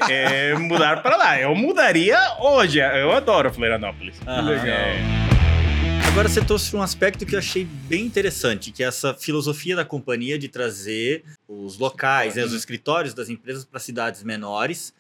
é, 0.49 0.53
mudar 0.59 1.01
para 1.01 1.15
lá. 1.15 1.39
Eu 1.39 1.55
mudaria 1.55 2.19
hoje. 2.39 2.79
Eu 2.79 3.11
adoro 3.11 3.53
Florianópolis. 3.53 4.15
Aham. 4.27 4.49
Legal. 4.49 4.67
É. 4.67 5.31
Agora 6.11 6.27
você 6.27 6.43
trouxe 6.43 6.75
um 6.75 6.81
aspecto 6.81 7.25
que 7.25 7.35
eu 7.35 7.39
achei 7.39 7.63
bem 7.63 8.05
interessante, 8.05 8.69
que 8.71 8.83
é 8.83 8.87
essa 8.87 9.13
filosofia 9.13 9.77
da 9.77 9.85
companhia 9.85 10.37
de 10.37 10.49
trazer 10.49 11.23
os 11.47 11.77
locais, 11.77 12.35
né, 12.35 12.43
os 12.43 12.51
escritórios 12.51 13.13
das 13.13 13.29
empresas 13.29 13.63
para 13.63 13.79
cidades 13.79 14.21
menores. 14.21 14.93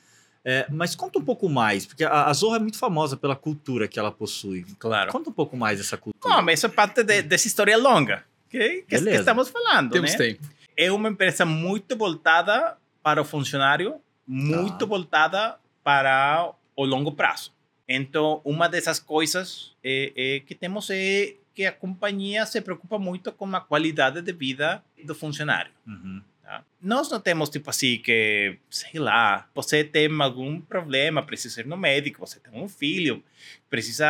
É, 0.43 0.65
mas 0.69 0.95
conta 0.95 1.19
um 1.19 1.23
pouco 1.23 1.47
mais, 1.47 1.85
porque 1.85 2.03
a, 2.03 2.25
a 2.25 2.33
Zorro 2.33 2.55
é 2.55 2.59
muito 2.59 2.77
famosa 2.77 3.15
pela 3.15 3.35
cultura 3.35 3.87
que 3.87 3.99
ela 3.99 4.11
possui. 4.11 4.65
Claro. 4.79 5.11
Conta 5.11 5.29
um 5.29 5.33
pouco 5.33 5.55
mais 5.55 5.77
dessa 5.77 5.97
cultura. 5.97 6.33
Não, 6.33 6.41
mas 6.41 6.59
isso 6.59 6.65
é 6.65 6.69
parte 6.69 7.03
de, 7.03 7.21
dessa 7.21 7.45
história 7.47 7.77
longa 7.77 8.23
que, 8.49 8.83
que, 8.87 8.99
que 8.99 9.09
estamos 9.09 9.49
falando. 9.49 9.91
Temos 9.91 10.11
né? 10.11 10.17
tempo. 10.17 10.43
é 10.75 10.91
uma 10.91 11.09
empresa 11.09 11.45
muito 11.45 11.95
voltada 11.95 12.75
para 13.03 13.21
o 13.21 13.25
funcionário, 13.25 13.95
muito 14.27 14.79
Tá. 14.79 14.85
voltada 14.85 15.59
para 15.83 16.51
o 16.75 16.85
longo 16.85 17.11
prazo. 17.11 17.53
Então, 17.87 18.41
uma 18.43 18.67
dessas 18.67 18.99
coisas 18.99 19.73
é, 19.83 20.13
é 20.15 20.39
que 20.39 20.55
temos 20.55 20.89
é 20.89 21.35
que 21.53 21.65
a 21.65 21.71
companhia 21.71 22.45
se 22.45 22.61
preocupa 22.61 22.97
muito 22.97 23.31
com 23.31 23.45
a 23.55 23.59
qualidade 23.59 24.21
de 24.21 24.31
vida 24.31 24.83
do 25.03 25.13
funcionário. 25.13 25.71
Uhum. 25.85 26.21
Tá? 26.43 26.63
Nós 26.81 27.09
não 27.09 27.19
temos 27.19 27.49
tipo 27.49 27.69
assim 27.69 27.97
que, 27.97 28.57
sei 28.69 28.99
lá, 28.99 29.47
você 29.53 29.83
tem 29.83 30.09
algum 30.21 30.59
problema, 30.59 31.23
precisa 31.23 31.61
ir 31.61 31.67
no 31.67 31.77
médico, 31.77 32.19
você 32.25 32.39
tem 32.39 32.53
um 32.61 32.67
filho, 32.67 33.23
precisa 33.69 34.07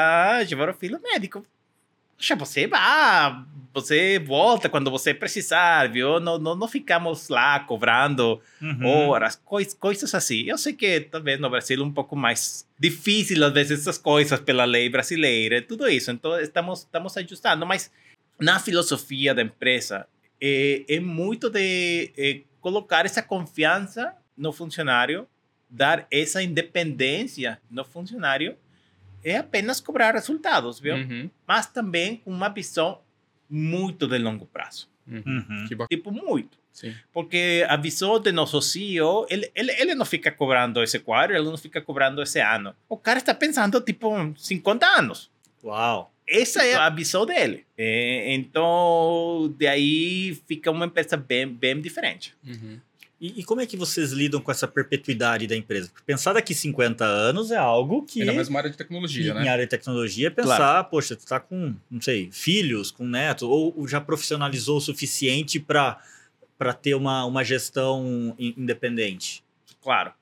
levar 0.49 0.69
o 0.69 0.73
filho 0.73 0.95
ao 0.95 1.01
médico. 1.01 1.45
Já 2.17 2.35
você 2.35 2.67
vai, 2.67 3.35
você 3.73 4.19
volta 4.19 4.69
quando 4.69 4.91
você 4.91 5.11
precisar, 5.11 5.89
viu? 5.91 6.19
Não, 6.19 6.37
não, 6.37 6.55
não 6.55 6.67
ficamos 6.67 7.29
lá 7.29 7.59
cobrando 7.61 8.39
Uhum. 8.61 8.85
horas, 8.85 9.41
cois, 9.43 9.73
coisas 9.73 10.13
assim. 10.13 10.43
Eu 10.43 10.55
sei 10.57 10.73
que 10.73 10.99
talvez 11.01 11.39
no 11.39 11.49
Brasil 11.49 11.81
é 11.81 11.83
um 11.83 11.91
pouco 11.91 12.15
mais 12.15 12.67
difícil 12.79 13.43
às 13.43 13.51
vezes 13.51 13.79
essas 13.81 13.97
coisas 13.97 14.39
pela 14.39 14.65
lei 14.65 14.87
brasileira 14.87 15.63
tudo 15.63 15.87
isso. 15.89 16.11
Então 16.11 16.39
estamos 16.39 16.81
estamos 16.81 17.17
ajustando, 17.17 17.65
mas 17.65 17.91
na 18.39 18.59
filosofia 18.59 19.33
da 19.33 19.41
empresa 19.41 20.05
é, 20.41 20.83
é 20.87 20.99
muito 20.99 21.49
de 21.49 22.11
é, 22.17 22.41
colocar 22.59 23.05
essa 23.05 23.21
confiança 23.21 24.15
no 24.35 24.51
funcionário, 24.51 25.27
dar 25.69 26.07
essa 26.11 26.41
independência 26.41 27.61
no 27.69 27.85
funcionário 27.85 28.57
é 29.23 29.37
apenas 29.37 29.79
cobrar 29.79 30.13
resultados, 30.15 30.79
viu? 30.79 30.95
Uhum. 30.95 31.29
Mas 31.47 31.67
também 31.67 32.17
com 32.17 32.31
uma 32.31 32.49
visão 32.49 33.01
muito 33.49 34.07
de 34.07 34.17
longo 34.17 34.45
prazo. 34.45 34.89
Uhum. 35.07 35.65
Tipo, 35.89 36.11
muito. 36.11 36.57
Sim. 36.71 36.95
Porque 37.11 37.65
a 37.67 37.75
visão 37.75 38.19
de 38.19 38.31
nosso 38.31 38.61
CEO, 38.61 39.27
ele, 39.29 39.51
ele, 39.53 39.71
ele 39.73 39.95
não 39.95 40.05
fica 40.05 40.31
cobrando 40.31 40.81
esse 40.81 40.99
quadro, 40.99 41.35
ele 41.35 41.45
não 41.45 41.57
fica 41.57 41.81
cobrando 41.81 42.21
esse 42.21 42.39
ano. 42.39 42.73
O 42.87 42.97
cara 42.97 43.19
está 43.19 43.33
pensando, 43.33 43.79
tipo, 43.81 44.09
50 44.37 44.85
anos. 44.85 45.29
Uau. 45.63 46.10
Essa 46.31 46.65
é 46.65 46.75
a 46.75 46.89
visão 46.89 47.25
dele. 47.25 47.65
É, 47.77 48.33
então, 48.33 49.53
de 49.57 49.67
aí 49.67 50.39
fica 50.47 50.71
uma 50.71 50.85
empresa 50.85 51.17
bem, 51.17 51.45
bem 51.47 51.81
diferente. 51.81 52.33
Uhum. 52.47 52.79
E, 53.19 53.41
e 53.41 53.43
como 53.43 53.61
é 53.61 53.67
que 53.67 53.77
vocês 53.77 54.11
lidam 54.11 54.41
com 54.41 54.49
essa 54.49 54.67
perpetuidade 54.67 55.45
da 55.45 55.55
empresa? 55.55 55.91
Pensar 56.05 56.33
daqui 56.33 56.55
50 56.55 57.05
anos 57.05 57.51
é 57.51 57.57
algo 57.57 58.03
que. 58.03 58.21
E 58.21 58.25
na 58.25 58.33
mesma 58.33 58.57
área 58.59 58.71
de 58.71 58.77
tecnologia, 58.77 59.31
em 59.31 59.35
né? 59.35 59.47
área 59.49 59.65
de 59.65 59.69
tecnologia, 59.69 60.27
é 60.27 60.29
pensar, 60.31 60.83
poxa, 60.85 61.15
tu 61.15 61.25
tá 61.25 61.39
com, 61.39 61.75
não 61.89 62.01
sei, 62.01 62.29
filhos, 62.31 62.89
com 62.89 63.05
netos, 63.05 63.43
ou 63.43 63.87
já 63.87 64.01
profissionalizou 64.01 64.77
o 64.77 64.81
suficiente 64.81 65.59
para 65.59 65.99
ter 66.81 66.95
uma, 66.95 67.25
uma 67.25 67.43
gestão 67.43 68.35
in- 68.39 68.55
independente? 68.57 69.43
Claro. 69.83 70.13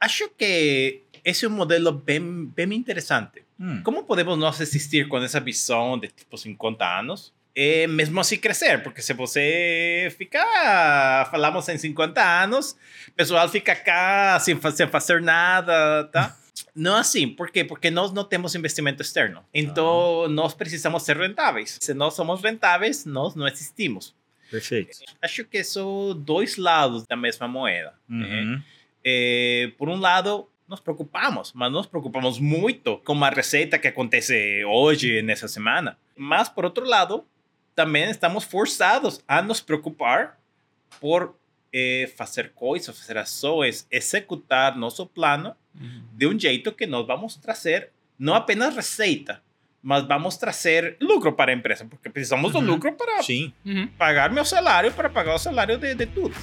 Acho 0.00 0.28
que 0.30 1.02
esse 1.24 1.44
é 1.44 1.48
um 1.48 1.52
modelo 1.52 1.92
bem, 1.92 2.46
bem 2.46 2.72
interessante. 2.74 3.42
Hum, 3.58 3.82
Como 3.82 4.04
podemos 4.04 4.38
nós 4.38 4.60
existir 4.60 5.08
com 5.08 5.18
essa 5.18 5.40
visão 5.40 5.98
de 5.98 6.08
tipo 6.08 6.36
50 6.36 6.84
anos? 7.00 7.32
E 7.56 7.88
mesmo 7.88 8.20
assim 8.20 8.38
crescer, 8.38 8.82
porque 8.84 9.02
se 9.02 9.12
você 9.12 10.14
ficar, 10.16 11.28
falamos 11.30 11.68
em 11.68 11.76
50 11.76 12.22
anos, 12.42 12.76
o 13.08 13.12
pessoal 13.12 13.48
fica 13.48 13.74
cá 13.74 14.38
sem, 14.38 14.56
sem 14.72 14.86
fazer 14.86 15.20
nada, 15.20 16.04
tá? 16.04 16.36
Não 16.74 16.96
assim, 16.96 17.28
por 17.28 17.50
quê? 17.50 17.64
Porque 17.64 17.88
nós 17.90 18.12
não 18.12 18.24
temos 18.24 18.54
investimento 18.54 19.00
externo. 19.02 19.44
Então, 19.54 20.28
nós 20.28 20.54
precisamos 20.54 21.02
ser 21.04 21.16
rentáveis. 21.16 21.78
Se 21.80 21.94
nós 21.94 22.14
somos 22.14 22.40
rentáveis, 22.42 23.04
nós 23.04 23.34
não 23.36 23.46
existimos. 23.46 24.14
perfeito. 24.50 24.96
Acho 25.22 25.44
que 25.44 25.62
são 25.62 26.14
dois 26.16 26.56
lados 26.56 27.04
da 27.06 27.16
mesma 27.16 27.46
moeda. 27.48 27.94
né? 28.08 28.42
Uhum. 28.42 28.62
Eh, 29.04 29.72
por 29.78 29.88
um 29.88 29.96
lado, 30.00 30.48
nos 30.68 30.80
preocupamos, 30.80 31.52
mas 31.54 31.72
nos 31.72 31.86
preocupamos 31.86 32.38
muito 32.38 32.98
com 32.98 33.24
a 33.24 33.30
receita 33.30 33.78
que 33.78 33.88
acontece 33.88 34.62
hoje, 34.66 35.22
nessa 35.22 35.48
semana. 35.48 35.96
Mas, 36.16 36.48
por 36.48 36.64
outro 36.64 36.84
lado, 36.84 37.24
também 37.74 38.10
estamos 38.10 38.44
forçados 38.44 39.22
a 39.26 39.40
nos 39.40 39.60
preocupar 39.60 40.38
por 41.00 41.34
eh, 41.72 42.12
fazer 42.16 42.52
coisas, 42.54 42.98
fazer 42.98 43.16
ações, 43.18 43.86
executar 43.90 44.76
nosso 44.76 45.06
plano 45.06 45.54
Uhum. 45.80 46.02
de 46.12 46.26
um 46.26 46.36
jeito 46.36 46.72
que 46.72 46.86
nós 46.88 47.06
vamos 47.06 47.36
trazer 47.36 47.90
não 48.18 48.34
apenas 48.34 48.74
receita, 48.74 49.40
mas 49.80 50.02
vamos 50.08 50.36
trazer 50.36 50.96
lucro 51.00 51.32
para 51.34 51.52
a 51.52 51.54
empresa, 51.54 51.84
porque 51.84 52.10
precisamos 52.10 52.50
do 52.50 52.58
Uhum. 52.58 52.64
lucro 52.64 52.92
para 52.94 53.22
Sim. 53.22 53.52
Uhum. 53.64 53.86
pagar 53.96 54.28
meu 54.32 54.44
salário, 54.44 54.92
para 54.92 55.08
pagar 55.08 55.36
o 55.36 55.38
salário 55.38 55.78
de, 55.78 55.94
de 55.94 56.06
tudo. 56.06 56.34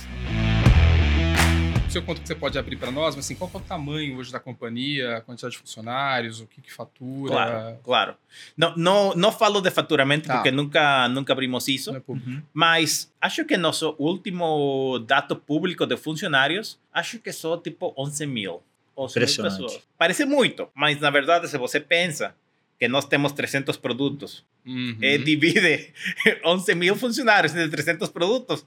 Sei 1.95 2.01
o 2.01 2.05
quanto 2.05 2.19
que 2.21 2.27
você 2.27 2.35
pode 2.35 2.59
abrir 2.59 2.75
para 2.75 2.91
nós, 2.91 3.15
mas 3.15 3.23
assim, 3.23 3.35
qual 3.35 3.49
é 3.53 3.57
o 3.57 3.61
tamanho 3.61 4.17
hoje 4.17 4.29
da 4.29 4.37
companhia, 4.37 5.15
a 5.15 5.21
quantidade 5.21 5.53
de 5.53 5.59
funcionários, 5.61 6.41
o 6.41 6.45
que, 6.45 6.59
que 6.61 6.69
fatura? 6.73 7.31
Claro, 7.31 7.77
claro. 7.85 8.15
Não, 8.57 8.75
não, 8.75 9.15
não 9.15 9.31
falo 9.31 9.61
de 9.61 9.71
faturamento 9.71 10.27
Tá. 10.27 10.33
porque 10.35 10.51
nunca, 10.51 11.07
nunca 11.07 11.31
abrimos 11.31 11.69
isso, 11.69 11.95
é. 11.95 12.01
Uhum. 12.05 12.41
mas 12.53 13.09
acho 13.21 13.45
que 13.45 13.55
nosso 13.55 13.95
último 13.97 14.99
dado 15.07 15.37
público 15.37 15.85
de 15.85 15.95
funcionários, 15.95 16.77
acho 16.93 17.17
que 17.19 17.31
só 17.31 17.55
tipo 17.55 17.93
11 17.97 18.25
mil. 18.27 18.61
11 18.97 19.13
mil 19.17 19.23
Impressionante. 19.23 19.61
pessoas. 19.61 19.81
Parece 19.97 20.25
muito, 20.25 20.67
mas 20.75 20.99
na 20.99 21.09
verdade, 21.09 21.47
se 21.47 21.57
você 21.57 21.79
pensa 21.79 22.35
que 22.77 22.89
nós 22.89 23.05
temos 23.05 23.31
300 23.31 23.77
produtos 23.77 24.43
Uhum. 24.65 24.97
e 24.99 25.17
divide 25.19 25.93
11 26.43 26.75
mil 26.75 26.95
funcionários 26.97 27.53
de 27.53 27.69
300 27.69 28.09
produtos, 28.09 28.65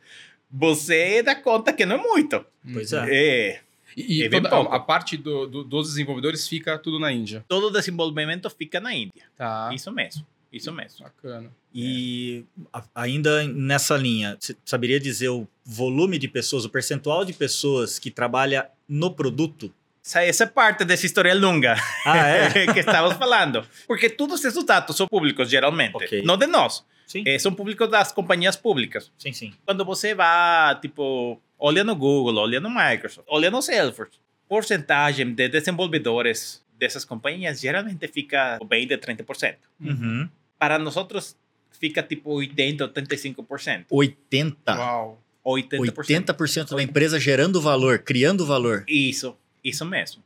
você 0.51 1.23
dá 1.23 1.35
conta 1.35 1.73
que 1.73 1.85
não 1.87 1.97
é 1.97 2.03
muito. 2.03 2.45
Pois 2.73 2.93
é. 2.93 3.07
É, 3.09 3.61
E, 3.97 4.21
e 4.21 4.23
É 4.25 4.29
toda- 4.29 4.49
a 4.51 4.79
parte 4.79 5.17
do- 5.17 5.47
do- 5.47 5.65
dos 5.65 5.89
desenvolvedores 5.89 6.47
fica 6.47 6.79
tudo 6.79 7.01
na 7.01 7.11
Índia. 7.11 7.45
todo 7.49 7.67
o 7.69 7.71
desenvolvimento 7.71 8.49
fica 8.51 8.79
na 8.79 8.95
Índia. 8.95 9.25
Tá. 9.37 9.71
Isso 9.75 9.91
mesmo, 9.91 10.25
isso 10.53 10.71
mesmo. 10.73 11.05
Bacana. 11.05 11.51
E 11.75 12.45
a- 12.73 12.85
ainda 12.95 13.43
nessa 13.49 13.97
linha, 13.97 14.37
você 14.39 14.55
saberia 14.65 15.01
dizer 15.01 15.31
o 15.31 15.49
volume 15.65 16.17
de 16.19 16.29
pessoas, 16.29 16.65
o 16.65 16.71
percentual 16.71 17.25
de 17.25 17.33
pessoas 17.33 17.99
que 17.99 18.11
trabalha 18.11 18.71
no 18.89 19.11
produto? 19.11 19.73
Essa, 20.09 20.25
essa 20.25 20.45
é 20.45 20.47
parte 20.47 20.87
dessa 20.87 21.05
história 21.05 21.35
longa. 21.35 21.77
Ah, 22.07 22.17
é? 22.57 22.73
que 22.73 22.81
estamos 22.81 23.13
falando. 23.15 23.63
Porque 23.87 24.09
todos 24.09 24.43
esses 24.43 24.65
dados 24.65 24.97
são 24.97 25.07
públicos, 25.07 25.51
geralmente. 25.51 25.97
Ok. 25.97 26.23
Não 26.23 26.39
de 26.39 26.47
nós. 26.47 26.83
Sim, 27.07 27.23
Eh, 27.27 27.39
são 27.39 27.53
públicos 27.55 27.89
das 27.91 28.11
companhias 28.11 28.57
públicas. 28.57 29.11
sim, 29.19 29.33
sim. 29.35 29.53
Quando 29.67 29.85
você 29.85 30.15
vai, 30.15 30.79
tipo, 30.81 31.39
olha 31.59 31.85
no 31.85 31.95
Google, 31.95 32.37
olha 32.37 32.59
no 32.61 32.71
Microsoft, 32.71 33.27
olha 33.31 33.51
no 33.51 33.61
Salesforce, 33.63 34.19
porcentagem 34.49 35.35
de 35.35 35.49
desenvolvedores 35.49 36.63
dessas 36.79 37.05
companhias 37.05 37.61
geralmente 37.61 38.09
fica 38.09 38.59
bem 38.67 38.87
de 38.87 38.97
30%. 38.97 39.57
Uhum. 39.81 40.29
Para 40.59 40.79
nós 40.79 40.97
outros, 40.97 41.37
fica 41.79 42.03
tipo 42.03 42.31
80%, 42.31 42.93
85%. 42.93 43.85
80. 43.91 44.75
Uau. 44.75 45.23
80%. 45.45 45.81
80% 45.95 46.77
da 46.77 46.83
empresa 46.83 47.19
gerando 47.19 47.61
valor, 47.61 48.01
criando 48.01 48.45
valor. 48.45 48.85
Isso, 48.87 49.35
isso 49.63 49.85
mesmo. 49.85 50.23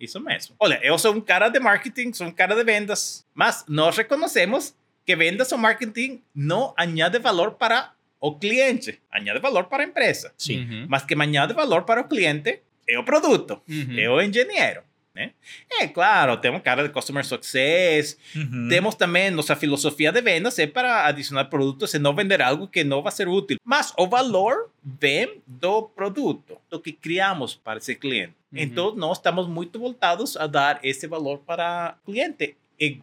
Isso 0.00 0.20
mesmo. 0.20 0.54
Olha, 0.60 0.78
eu 0.82 0.96
sou 0.98 1.12
um 1.14 1.20
cara 1.20 1.48
de 1.48 1.58
marketing, 1.58 2.12
sou 2.12 2.26
um 2.28 2.30
cara 2.30 2.54
de 2.54 2.62
vendas, 2.62 3.24
mas 3.34 3.64
nós 3.68 3.96
reconhecemos 3.96 4.74
que 5.04 5.16
vendas 5.16 5.50
ou 5.52 5.58
marketing 5.58 6.22
não 6.34 6.72
añade 6.76 7.18
valor 7.18 7.52
para 7.52 7.92
o 8.20 8.34
cliente, 8.36 9.00
añade 9.10 9.40
valor 9.40 9.64
para 9.64 9.82
a 9.82 9.86
empresa. 9.86 10.32
Sim. 10.36 10.60
Uhum. 10.64 10.86
Mas 10.88 11.04
que 11.04 11.14
añade 11.14 11.52
valor 11.54 11.82
para 11.82 12.00
o 12.02 12.04
cliente 12.08 12.60
é 12.88 12.98
o 12.98 13.02
produto, 13.04 13.60
Uhum. 13.68 13.98
é 13.98 14.08
o 14.08 14.20
engenheiro. 14.20 14.82
né? 15.14 15.32
É 15.80 15.88
claro, 15.88 16.36
temos 16.36 16.62
cara 16.62 16.84
de 16.84 16.90
Customer 16.90 17.24
Success, 17.24 18.16
Uhum. 18.36 18.68
temos 18.68 18.94
também 18.94 19.32
nossa 19.32 19.56
filosofia 19.56 20.12
de 20.12 20.20
vendas 20.22 20.56
é 20.60 20.66
para 20.68 21.06
adicionar 21.06 21.46
produtos 21.46 21.92
e 21.94 21.98
não 21.98 22.14
vender 22.14 22.40
algo 22.40 22.68
que 22.68 22.84
não 22.84 23.02
vai 23.02 23.10
ser 23.10 23.26
útil. 23.26 23.56
Mas 23.64 23.92
o 23.98 24.06
valor 24.06 24.70
vem 24.84 25.42
do 25.44 25.82
produto, 25.82 26.58
do 26.70 26.78
que 26.78 26.92
criamos 26.92 27.56
para 27.56 27.78
esse 27.78 27.96
cliente. 27.96 28.34
Uhum. 28.52 28.58
Então, 28.60 28.94
nós 28.94 29.18
estamos 29.18 29.46
muito 29.46 29.78
voltados 29.78 30.36
a 30.36 30.46
dar 30.46 30.80
esse 30.82 31.06
valor 31.06 31.38
para 31.38 31.96
o 32.02 32.12
cliente. 32.12 32.56
E 32.80 33.00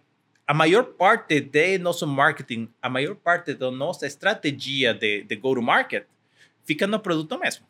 a 0.48 0.54
maior 0.54 0.84
parte 0.84 1.40
de 1.40 1.78
nosso 1.78 2.06
marketing, 2.08 2.70
a 2.82 2.90
maior 2.90 3.16
parte 3.16 3.54
da 3.54 3.70
nossa 3.72 4.06
estratégia 4.06 4.94
de, 4.94 5.24
de 5.24 5.36
go-to-market 5.36 6.06
fica 6.64 6.88
no 6.88 7.00
produto 7.00 7.38
mesmo. 7.40 7.66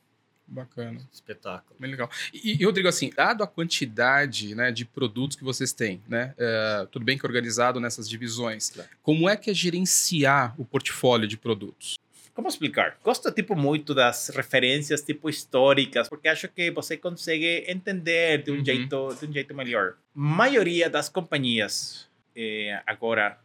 Bacana. 0.47 0.99
Espetáculo. 1.11 1.75
Bem 1.79 1.89
legal. 1.89 2.09
E, 2.33 2.61
e, 2.61 2.65
Rodrigo, 2.65 2.87
assim, 2.87 3.09
dado 3.09 3.43
a 3.43 3.47
quantidade 3.47 4.53
né, 4.53 4.71
de 4.71 4.85
produtos 4.85 5.35
que 5.35 5.43
vocês 5.43 5.73
têm, 5.73 6.01
né? 6.07 6.35
é, 6.37 6.87
tudo 6.91 7.03
bem 7.03 7.17
que 7.17 7.25
é 7.25 7.27
organizado 7.27 7.79
nessas 7.79 8.07
divisões, 8.07 8.69
Claro. 8.69 8.89
como 9.01 9.27
é 9.27 9.35
que 9.35 9.49
é 9.49 9.53
gerenciar 9.53 10.53
o 10.57 10.63
portfólio 10.63 11.27
de 11.27 11.35
produtos? 11.35 11.97
Como 12.35 12.47
explicar? 12.49 12.97
Gosto 13.03 13.31
tipo 13.31 13.55
muito 13.55 13.95
das 13.95 14.27
referências 14.29 15.01
tipo 15.01 15.29
históricas, 15.29 16.09
porque 16.09 16.27
acho 16.27 16.47
que 16.49 16.69
você 16.69 16.97
consegue 16.97 17.63
entender 17.67 18.43
de 18.43 18.51
um 18.51 18.57
Uhum. 18.57 18.65
jeito 18.65 19.15
de 19.19 19.25
um 19.25 19.33
jeito 19.33 19.55
melhor. 19.55 19.93
Maioria 20.13 20.89
das 20.89 21.07
companhias 21.09 22.07
eh, 22.35 22.77
agora 22.85 23.37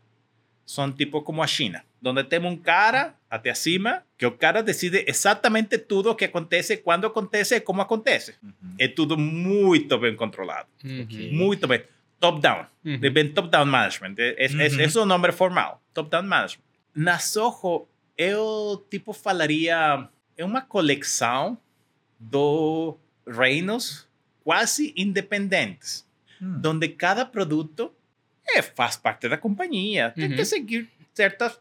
são 0.66 0.90
tipo 0.90 1.22
como 1.22 1.40
a 1.42 1.46
China, 1.46 1.84
onde 2.04 2.24
tem 2.24 2.40
um 2.44 2.56
cara 2.56 3.14
até 3.30 3.50
acima 3.50 4.02
que 4.18 4.26
o 4.26 4.32
cara 4.32 4.60
decide 4.62 5.04
exatamente 5.06 5.78
tudo 5.78 6.10
o 6.10 6.14
que 6.16 6.24
acontece, 6.24 6.76
quando 6.78 7.06
acontece 7.06 7.54
e 7.54 7.60
como 7.60 7.80
acontece. 7.82 8.34
Uhum. 8.42 8.74
É 8.78 8.88
tudo 8.88 9.16
muito 9.16 9.96
bem 9.98 10.16
controlado, 10.16 10.66
Uhum. 10.84 11.06
muito 11.32 11.68
bem. 11.68 11.82
Top 12.18 12.40
down. 12.40 12.66
Uhum. 12.84 12.98
De 12.98 13.24
top-down 13.30 13.64
management. 13.66 14.14
É, 14.18 14.44
é, 14.44 14.48
Uhum. 14.48 14.60
esse 14.80 14.98
é 14.98 15.00
o 15.00 15.06
nome 15.06 15.32
formal. 15.32 15.80
Top-down 15.94 16.22
management. 16.24 16.64
Na 16.94 17.18
Soho, 17.18 17.88
eu 18.20 18.84
tipo 18.90 19.12
falaria 19.14 20.06
é 20.36 20.44
uma 20.44 20.60
coleção 20.60 21.56
do 22.18 22.98
reinos 23.26 24.06
quase 24.44 24.92
independentes, 24.96 26.06
Hum. 26.40 26.60
onde 26.66 26.88
cada 26.88 27.24
produto 27.24 27.92
é, 28.46 28.60
faz 28.62 28.96
parte 28.96 29.28
da 29.28 29.36
companhia. 29.38 30.10
Tem 30.16 30.28
Uhum. 30.30 30.36
que 30.36 30.44
seguir 30.44 30.88
certas 31.14 31.58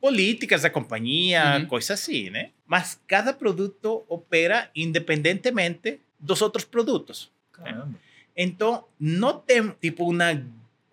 políticas 0.00 0.62
da 0.62 0.70
companhia, 0.70 1.58
Uhum. 1.58 1.66
coisas 1.66 1.90
assim, 1.90 2.30
né? 2.30 2.50
Mas 2.66 3.00
cada 3.06 3.32
produto 3.34 4.04
opera 4.08 4.70
independentemente 4.74 6.00
dos 6.18 6.40
outros 6.42 6.64
produtos. 6.64 7.30
Caramba. 7.52 7.94
Então, 8.36 8.84
não 8.98 9.38
tem 9.38 9.68
tipo 9.80 10.08
uma 10.08 10.42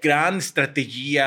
grande 0.01 0.39
estratégia 0.39 1.25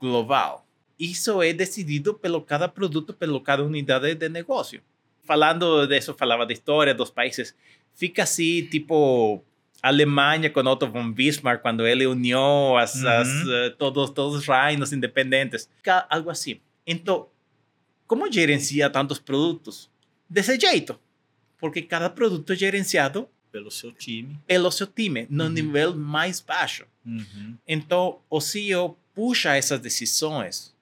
global. 0.00 0.65
Isso 0.98 1.42
é 1.42 1.52
decidido 1.52 2.14
pelo 2.14 2.40
cada 2.40 2.68
produto, 2.68 3.12
pelo 3.12 3.40
cada 3.40 3.62
unidade 3.62 4.14
de 4.14 4.28
negócio. 4.28 4.80
Falando 5.24 5.86
disso, 5.86 6.14
falava 6.14 6.46
da 6.46 6.52
história 6.52 6.94
dos 6.94 7.10
países. 7.10 7.54
Fica 7.94 8.22
assim, 8.22 8.64
tipo, 8.66 9.42
Alemanha 9.82 10.48
com 10.50 10.60
Otto 10.60 10.86
von 10.88 11.12
Bismarck, 11.12 11.60
quando 11.62 11.86
ele 11.86 12.06
uniu 12.06 12.76
as, 12.76 12.94
Uhum. 13.02 13.08
as, 13.08 13.28
eh, 13.48 13.70
todos, 13.78 14.10
todos 14.10 14.36
os 14.40 14.46
reinos 14.46 14.92
independentes. 14.92 15.68
Fica 15.78 16.06
algo 16.08 16.30
assim. 16.30 16.60
Então, 16.86 17.28
como 18.06 18.30
gerencia 18.32 18.88
tantos 18.88 19.18
produtos? 19.18 19.90
Desse 20.30 20.58
jeito. 20.58 20.98
Porque 21.58 21.82
cada 21.82 22.08
produto 22.10 22.52
é 22.52 22.56
gerenciado 22.56 23.28
Pelo 23.50 23.70
seu 23.70 23.90
time. 23.92 24.38
pelo 24.46 24.70
seu 24.70 24.86
time, 24.86 25.26
no 25.30 25.44
Uhum. 25.44 25.50
nível 25.50 25.94
mais 25.96 26.40
baixo. 26.40 26.84
Uhum. 27.04 27.56
Então, 27.66 28.18
o 28.30 28.40
CEO 28.40 28.96
puxa 29.14 29.56
essas 29.56 29.80
decisões 29.80 30.74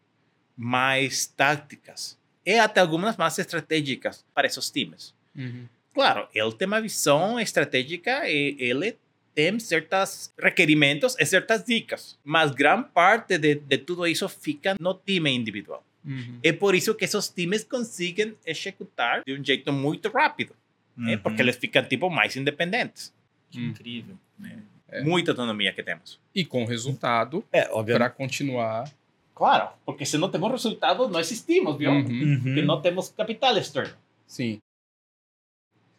mais 0.57 1.27
táticas 1.27 2.19
e 2.45 2.59
até 2.59 2.81
algumas 2.81 3.17
mais 3.17 3.39
estratégicas 3.39 4.25
para 4.35 4.47
esses 4.47 4.71
times. 4.71 5.15
Uhum. 5.37 5.67
Claro, 5.93 6.29
ele 6.35 6.53
tem 6.53 6.67
uma 6.67 6.81
visão 6.81 7.39
estratégica 7.39 8.29
e 8.29 8.57
ele 8.59 8.97
tem 9.35 9.59
certos 9.59 10.33
requerimentos 10.39 11.17
e 11.19 11.27
certas 11.27 11.65
dicas, 11.65 12.19
mas 12.25 12.51
grande 12.53 12.89
parte 12.93 13.37
de, 13.39 13.57
de 13.57 13.79
tudo 13.79 14.07
isso 14.07 14.29
fica 14.29 14.77
no 14.79 14.95
time 14.95 15.31
individual. 15.31 15.85
Uhum. 16.05 16.39
É 16.43 16.53
por 16.53 16.75
isso 16.75 16.95
que 16.95 17.05
esses 17.05 17.29
times 17.29 17.65
conseguem 17.65 18.37
executar 18.45 19.23
de 19.25 19.33
um 19.39 19.43
jeito 19.45 19.73
muito 19.73 20.09
rápido, 20.11 20.55
né? 20.97 21.15
Uhum. 21.15 21.19
porque 21.21 21.43
eles 21.43 21.57
ficam 21.57 21.83
tipo 21.85 22.11
mais 22.11 22.37
independentes. 22.37 23.13
Que 23.51 23.61
incrível. 23.61 24.17
É. 24.89 25.03
Muita 25.03 25.33
autonomia 25.33 25.73
que 25.73 25.83
temos. 25.83 26.21
E 26.35 26.45
com 26.45 26.65
resultado 26.65 27.45
É, 27.53 27.65
para 27.65 28.11
continuar. 28.11 28.89
Claro, 29.35 29.71
porque 29.85 30.07
se 30.07 30.17
não 30.17 30.31
temos 30.31 30.51
resultado, 30.51 31.09
não 31.09 31.19
existimos, 31.19 31.77
viu? 31.77 31.91
Uhum. 31.91 32.05
Uhum. 32.07 32.41
Porque 32.43 32.63
não 32.63 32.81
temos 32.81 33.09
capital 33.09 33.57
externo. 33.59 33.95
Sim. 34.27 34.59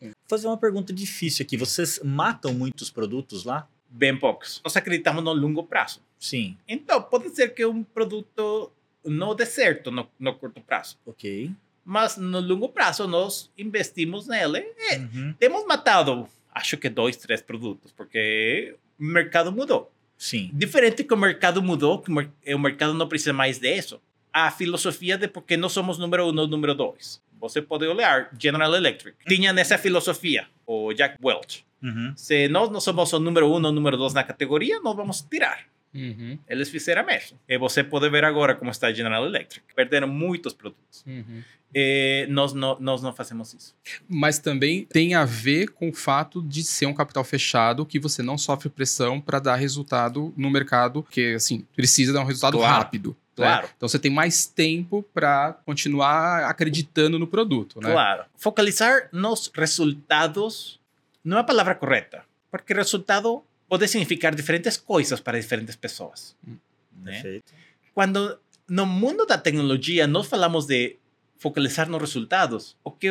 Vou 0.01 0.11
fazer 0.29 0.47
uma 0.47 0.57
pergunta 0.57 0.93
difícil 0.93 1.43
aqui. 1.43 1.57
Vocês 1.57 1.99
matam 2.03 2.53
muitos 2.53 2.89
produtos 2.89 3.43
lá? 3.43 3.67
Bem 3.89 4.17
poucos. 4.17 4.61
Nós 4.63 4.75
acreditamos 4.77 5.23
no 5.23 5.33
longo 5.33 5.63
prazo. 5.63 6.01
Sim. 6.19 6.57
Então, 6.67 7.01
pode 7.01 7.29
ser 7.29 7.53
que 7.53 7.65
um 7.65 7.83
produto 7.83 8.71
não 9.03 9.35
dê 9.35 9.45
certo 9.45 9.91
no, 9.91 10.07
no 10.19 10.33
curto 10.35 10.61
prazo. 10.61 10.97
Ok. 11.05 11.51
Mas 11.83 12.17
no 12.17 12.39
longo 12.39 12.69
prazo, 12.69 13.07
nós 13.07 13.51
investimos 13.57 14.27
nele. 14.27 14.65
E 14.77 14.95
Uhum. 14.97 15.33
temos 15.39 15.65
matado, 15.65 16.27
acho 16.53 16.77
que 16.77 16.89
dois, 16.89 17.15
três 17.17 17.41
produtos, 17.41 17.91
porque 17.91 18.75
o 18.99 19.03
mercado 19.03 19.51
mudou. 19.51 19.91
Sim. 20.17 20.49
Diferente 20.53 21.03
que 21.03 21.13
o 21.13 21.17
mercado 21.17 21.61
mudou, 21.61 21.99
que 21.99 22.11
o 22.11 22.55
o 22.55 22.59
mercado 22.59 22.93
não 22.93 23.07
precisa 23.07 23.33
mais 23.33 23.59
disso. 23.59 24.01
A 24.31 24.51
filosofia 24.51 25.17
de 25.17 25.27
porque 25.27 25.55
não 25.55 25.69
somos 25.69 25.97
número 25.97 26.27
um 26.27 26.31
número 26.31 26.73
dois. 26.73 27.21
Você 27.39 27.61
pode 27.61 27.85
olhar 27.85 28.29
General 28.39 28.73
Electric. 28.73 29.17
Tinha 29.27 29.53
nessa 29.53 29.77
filosofia 29.77 30.47
o 30.65 30.93
Jack 30.93 31.17
Welch. 31.23 31.65
Uhum. 31.83 32.13
Se 32.15 32.47
nós 32.47 32.69
não 32.69 32.81
somos 32.81 33.11
o 33.13 33.19
número 33.19 33.47
um 33.47 33.63
ou 33.63 33.71
número 33.71 33.97
dois 33.97 34.13
na 34.13 34.23
categoria, 34.23 34.79
nós 34.79 34.95
vamos 34.95 35.21
tirar. 35.21 35.65
Uhum. 35.95 36.37
Eles 36.47 36.69
fizeram 36.69 37.05
mesmo. 37.05 37.39
E 37.47 37.57
você 37.57 37.83
pode 37.83 38.09
ver 38.09 38.23
agora 38.25 38.53
como 38.53 38.69
está 38.69 38.87
a 38.87 38.93
General 38.93 39.25
Electric. 39.25 39.65
Perderam 39.73 40.07
muitos 40.07 40.53
produtos. 40.53 41.03
Uhum. 41.07 41.41
E 41.73 42.25
nós, 42.29 42.53
não, 42.53 42.77
nós 42.79 43.01
não 43.01 43.13
fazemos 43.13 43.53
isso. 43.53 43.75
Mas 44.07 44.39
também 44.39 44.85
tem 44.85 45.13
a 45.13 45.25
ver 45.25 45.67
com 45.69 45.89
o 45.89 45.93
fato 45.93 46.41
de 46.41 46.63
ser 46.63 46.85
um 46.85 46.93
capital 46.93 47.23
fechado 47.23 47.85
que 47.85 47.99
você 47.99 48.21
não 48.23 48.37
sofre 48.37 48.69
pressão 48.69 49.19
para 49.19 49.39
dar 49.39 49.55
resultado 49.55 50.33
no 50.37 50.49
mercado, 50.49 51.03
que 51.03 51.33
assim, 51.35 51.65
precisa 51.75 52.13
dar 52.13 52.21
um 52.21 52.25
resultado 52.25 52.57
Claro. 52.57 52.73
rápido. 52.75 53.09
né? 53.09 53.15
Claro. 53.35 53.69
Então 53.75 53.89
você 53.89 53.99
tem 53.99 54.09
mais 54.11 54.45
tempo 54.45 55.03
para 55.13 55.53
continuar 55.65 56.45
acreditando 56.45 57.19
no 57.19 57.27
produto, 57.27 57.81
né? 57.81 57.91
Claro. 57.91 58.23
Focalizar 58.37 59.09
nos 59.11 59.51
resultados 59.53 60.79
não 61.23 61.37
é 61.37 61.41
a 61.41 61.43
palavra 61.43 61.75
correta. 61.75 62.23
Porque 62.49 62.73
resultado 62.73 63.43
pode 63.77 63.87
significar 63.89 64.33
diferentes 64.35 64.77
coisas 64.77 65.19
para 65.19 65.39
diferentes 65.39 65.75
pessoas. 65.75 66.35
né? 66.43 67.11
Perfeito. 67.13 67.53
Quando 67.93 68.39
no 68.67 68.85
mundo 68.85 69.25
da 69.25 69.37
tecnologia 69.37 70.07
nós 70.07 70.27
falamos 70.27 70.65
de 70.65 70.97
focalizar 71.37 71.87
nos 71.89 72.01
resultados, 72.01 72.75
o 72.83 72.91
que 72.91 73.07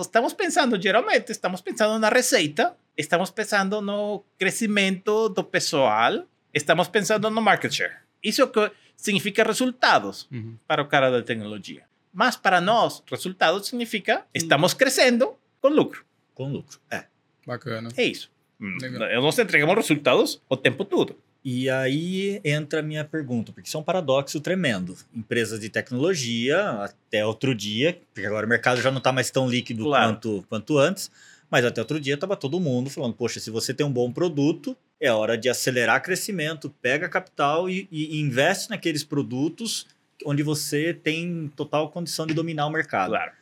estamos 0.00 0.32
pensando 0.34 0.80
geralmente, 0.80 1.32
estamos 1.32 1.60
pensando 1.60 1.98
na 1.98 2.08
receita, 2.08 2.76
estamos 2.96 3.30
pensando 3.30 3.80
no 3.80 4.22
crescimento 4.38 5.28
do 5.28 5.42
pessoal, 5.42 6.26
estamos 6.52 6.88
pensando 6.88 7.28
no 7.30 7.40
market 7.42 7.72
share. 7.72 7.96
Isso 8.22 8.46
que 8.48 8.70
significa 8.96 9.42
resultados 9.42 10.28
Uhum. 10.30 10.56
para 10.66 10.82
o 10.82 10.86
cara 10.86 11.10
da 11.10 11.22
tecnologia. 11.22 11.84
Mas 12.12 12.36
para 12.36 12.60
nós, 12.60 13.02
resultados 13.10 13.66
significa 13.68 14.24
estamos 14.34 14.74
crescendo 14.74 15.34
com 15.60 15.68
lucro. 15.68 16.04
Com 16.34 16.52
lucro. 16.52 16.78
É. 16.90 17.06
Bacana. 17.46 17.88
É 17.96 18.04
isso. 18.04 18.30
Hum, 18.62 18.76
Legal. 18.80 19.20
Nós 19.22 19.38
entregamos 19.38 19.74
resultados 19.74 20.40
o 20.48 20.56
tempo 20.56 20.84
todo. 20.84 21.16
E 21.44 21.68
aí 21.68 22.40
entra 22.44 22.78
a 22.78 22.82
minha 22.82 23.04
pergunta, 23.04 23.50
porque 23.52 23.66
isso 23.66 23.76
é 23.76 23.80
um 23.80 23.82
paradoxo 23.82 24.40
tremendo. 24.40 24.96
Empresas 25.12 25.58
de 25.58 25.68
tecnologia, 25.68 26.60
até 26.84 27.26
outro 27.26 27.52
dia, 27.52 28.00
porque 28.14 28.24
agora 28.26 28.46
o 28.46 28.48
mercado 28.48 28.80
já 28.80 28.92
não 28.92 28.98
está 28.98 29.10
mais 29.12 29.28
tão 29.30 29.48
líquido 29.48 29.82
Claro. 29.84 30.12
quanto, 30.12 30.44
quanto 30.48 30.78
antes, 30.78 31.10
mas 31.50 31.64
até 31.64 31.80
outro 31.80 31.98
dia 31.98 32.14
estava 32.14 32.36
todo 32.36 32.60
mundo 32.60 32.88
falando, 32.88 33.14
poxa, 33.14 33.40
se 33.40 33.50
você 33.50 33.74
tem 33.74 33.84
um 33.84 33.90
bom 33.90 34.12
produto, 34.12 34.76
é 35.00 35.10
hora 35.10 35.36
de 35.36 35.48
acelerar 35.48 36.00
crescimento, 36.00 36.72
pega 36.80 37.08
capital 37.08 37.68
e, 37.68 37.88
e 37.90 38.20
investe 38.20 38.70
naqueles 38.70 39.02
produtos 39.02 39.86
onde 40.24 40.44
você 40.44 40.94
tem 40.94 41.50
total 41.56 41.90
condição 41.90 42.24
de 42.24 42.34
dominar 42.34 42.66
o 42.66 42.70
mercado. 42.70 43.10
Claro. 43.10 43.32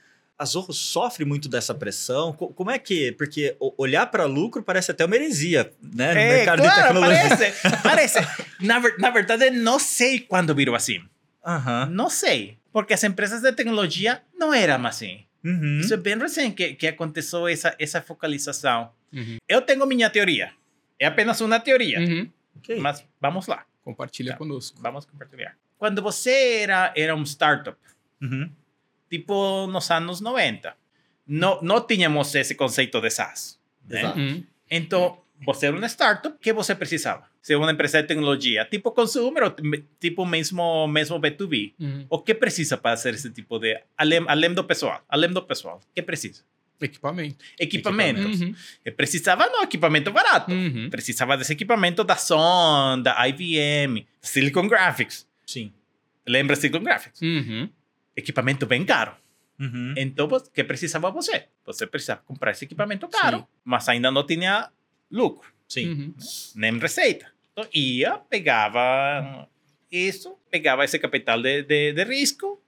A 0.41 0.45
Zorro 0.47 0.73
sofre 0.73 1.25
muito 1.25 1.49
dessa 1.49 1.75
pressão. 1.75 2.33
Co- 2.33 2.49
Como 2.49 2.71
é 2.71 2.79
que... 2.79 3.13
Porque 3.13 3.55
o- 3.61 3.75
olhar 3.77 4.07
para 4.07 4.25
lucro 4.25 4.63
parece 4.63 4.91
até 4.91 5.05
uma 5.05 5.15
heresia, 5.15 5.73
né? 5.83 6.15
No 6.15 6.19
É, 6.21 6.37
mercado 6.37 6.63
de 6.63 6.69
claro, 6.69 6.83
tecnologia. 6.83 7.29
parece. 7.29 7.63
parece. 7.83 8.19
Na, 8.61 8.79
ver- 8.79 8.97
na 8.99 9.11
verdade, 9.11 9.51
não 9.51 9.79
sei 9.79 10.21
quando 10.21 10.55
virou 10.55 10.75
assim. 10.75 11.03
Não 11.91 12.09
sei. 12.09 12.57
Porque 12.73 12.95
as 12.95 13.03
empresas 13.05 13.43
de 13.43 13.53
tecnologia 13.53 14.23
não 14.39 14.53
eram 14.55 14.87
assim. 14.87 15.25
Uhum. 15.45 15.81
Isso 15.81 15.93
é 15.95 15.97
bem 15.97 16.17
recente 16.19 16.55
que, 16.55 16.75
que 16.75 16.87
aconteceu 16.87 17.47
essa, 17.49 17.75
essa 17.79 18.01
focalização. 18.01 18.91
Uhum. 19.13 19.37
Eu 19.49 19.61
tenho 19.63 19.85
minha 19.87 20.09
teoria. 20.11 20.53
É 20.99 21.07
apenas 21.07 21.41
uma 21.41 21.59
teoria, 21.59 21.99
Uhum. 21.99 22.31
Ok. 22.59 22.79
mas 22.79 23.03
vamos 23.21 23.47
lá, 23.47 23.65
Compartilha 23.83 24.33
Tá. 24.33 24.39
conosco. 24.39 24.79
vamos 24.83 25.07
compartilhar. 25.07 25.55
Quando 25.79 26.03
você 26.03 26.61
era, 26.63 26.93
era 26.95 27.17
um 27.17 27.25
startup, 27.25 27.77
Uhum. 28.23 28.51
Tipo 29.11 29.67
nos 29.67 29.91
anos 29.91 30.21
90, 30.21 30.75
não, 31.27 31.61
não 31.61 31.87
tínhamos 31.87 32.35
esse 32.35 32.55
conceito 32.55 33.01
de 33.01 33.11
SaaS. 33.11 33.59
né? 33.89 34.01
Exato. 34.01 34.45
Então, 34.71 35.19
você 35.45 35.67
era 35.67 35.77
uma 35.77 35.87
startup, 35.87 36.37
que 36.41 36.53
você 36.53 36.75
precisava? 36.75 37.29
Ser 37.43 37.57
uma 37.57 37.73
empresa 37.73 38.03
de 38.03 38.09
tecnologia, 38.09 38.65
tipo 38.65 38.93
consumer 38.93 39.45
ou 39.45 39.55
tipo 39.99 40.27
mesmo, 40.27 40.87
mesmo 40.87 41.19
B2B. 41.19 41.75
Uhum. 41.81 42.07
O 42.11 42.19
que 42.19 42.35
precisa 42.35 42.77
para 42.77 42.97
fazer 42.97 43.15
esse 43.15 43.31
tipo 43.31 43.59
de... 43.59 43.81
Além, 43.97 44.23
além 44.29 44.53
do 44.53 44.63
pessoal, 44.65 45.03
além 45.09 45.31
do 45.31 45.43
pessoal, 45.43 45.81
o 45.83 45.95
que 45.95 46.03
precisa? 46.03 46.43
Equipamento. 46.81 47.45
Equipamento. 47.59 48.21
Uhum. 48.21 48.55
Eu 48.85 48.93
precisava 48.93 49.47
não 49.49 49.63
equipamento 49.63 50.11
barato. 50.11 50.51
Uhum. 50.53 50.89
Precisava 50.91 51.37
desse 51.37 51.53
equipamento 51.53 52.03
da 52.05 52.17
Sony, 52.17 53.03
da 53.03 53.29
IBM, 53.29 54.07
Silicon 54.21 54.67
Graphics. 54.67 55.27
Sim. 55.47 55.73
Lembra 56.27 56.57
Silicon 56.57 56.83
Graphics? 56.83 57.21
Uhum. 57.21 57.69
Equipamento 58.17 58.67
bem 58.67 58.85
caro. 58.85 59.15
Uhum. 59.59 59.95
Então, 59.97 60.27
o 60.27 60.41
que 60.41 60.65
precisava 60.65 61.11
você? 61.11 61.47
Você 61.67 61.87
precisava 61.87 62.23
comprar 62.23 62.53
esse 62.53 62.65
equipamento 62.65 63.07
caro, 63.09 63.39
Sim. 63.39 63.47
mas 63.65 63.89
ainda 63.89 64.11
não 64.11 64.27
tinha 64.27 64.71
lucro. 65.11 65.53
Uhum. 65.77 66.15
nem 66.57 66.79
receita. 66.79 67.31
Então, 67.53 67.69
ia, 67.73 68.19
pegava 68.19 69.49
isso, 69.91 70.37
pegava 70.51 70.85
esse 70.85 70.99
capital 70.99 71.41
de, 71.41 71.63
de, 71.63 71.93
de 71.93 72.05
risco 72.05 72.61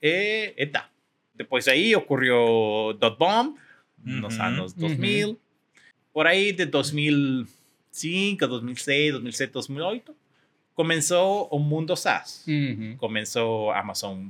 e, 0.00 0.52
e 0.56 0.66
tá. 0.66 0.88
Depois 1.34 1.66
aí 1.66 1.96
ocorreu 1.96 2.96
dot 2.98 3.16
bomb 3.18 3.56
nos 4.04 4.36
Uhum, 4.36 4.42
anos 4.44 4.72
2000. 4.74 5.40
Por 6.12 6.26
aí 6.26 6.52
de 6.52 6.66
2005, 6.66 8.46
2006, 8.46 9.12
2007, 9.12 9.52
2008, 9.52 10.14
começou 10.74 11.48
o 11.50 11.58
mundo 11.58 11.96
SaaS. 11.96 12.44
Uhum. 12.46 12.96
Começou 12.98 13.72
Amazon 13.72 14.28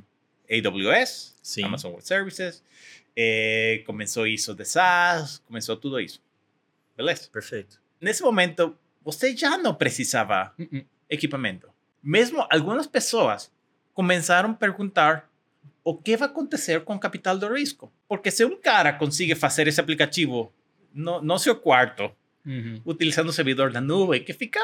AWS, 0.51 1.35
Sim. 1.43 1.65
Amazon 1.65 1.93
Web 1.93 2.07
Services, 2.07 2.63
eh, 3.17 3.83
isso 4.29 4.55
de 4.55 4.65
SaaS, 4.65 5.39
começou 5.47 5.77
tudo 5.77 6.01
isso. 6.01 6.21
Beleza? 6.97 7.29
Perfeito. 7.33 7.81
Nesse 8.01 8.23
momento, 8.23 8.77
você 9.05 9.37
já 9.37 9.57
não 9.59 9.75
precisava 9.75 10.53
Uhum. 10.59 10.85
equipamento. 11.09 11.69
Mesmo 12.03 12.47
algumas 12.51 12.87
pessoas 12.87 13.51
começaram 13.93 14.51
a 14.51 14.55
perguntar 14.55 15.31
o 15.83 15.95
que 15.97 16.17
vai 16.17 16.29
acontecer 16.29 16.83
com 16.85 16.95
o 16.95 16.99
capital 16.99 17.37
do 17.39 17.53
risco. 17.55 17.93
Porque 18.09 18.31
se 18.31 18.45
um 18.45 18.57
cara 18.57 18.93
consegue 18.93 19.35
fazer 19.35 19.69
esse 19.69 19.81
aplicativo 19.81 20.53
no, 20.93 21.21
no 21.23 21.39
seu 21.39 21.55
quarto, 21.57 22.11
Uhum. 22.47 22.79
utilizando 22.85 23.31
o 23.31 23.33
servidor 23.33 23.73
da 23.73 23.81
nuvem, 23.81 24.23
que 24.23 24.35
fica 24.35 24.61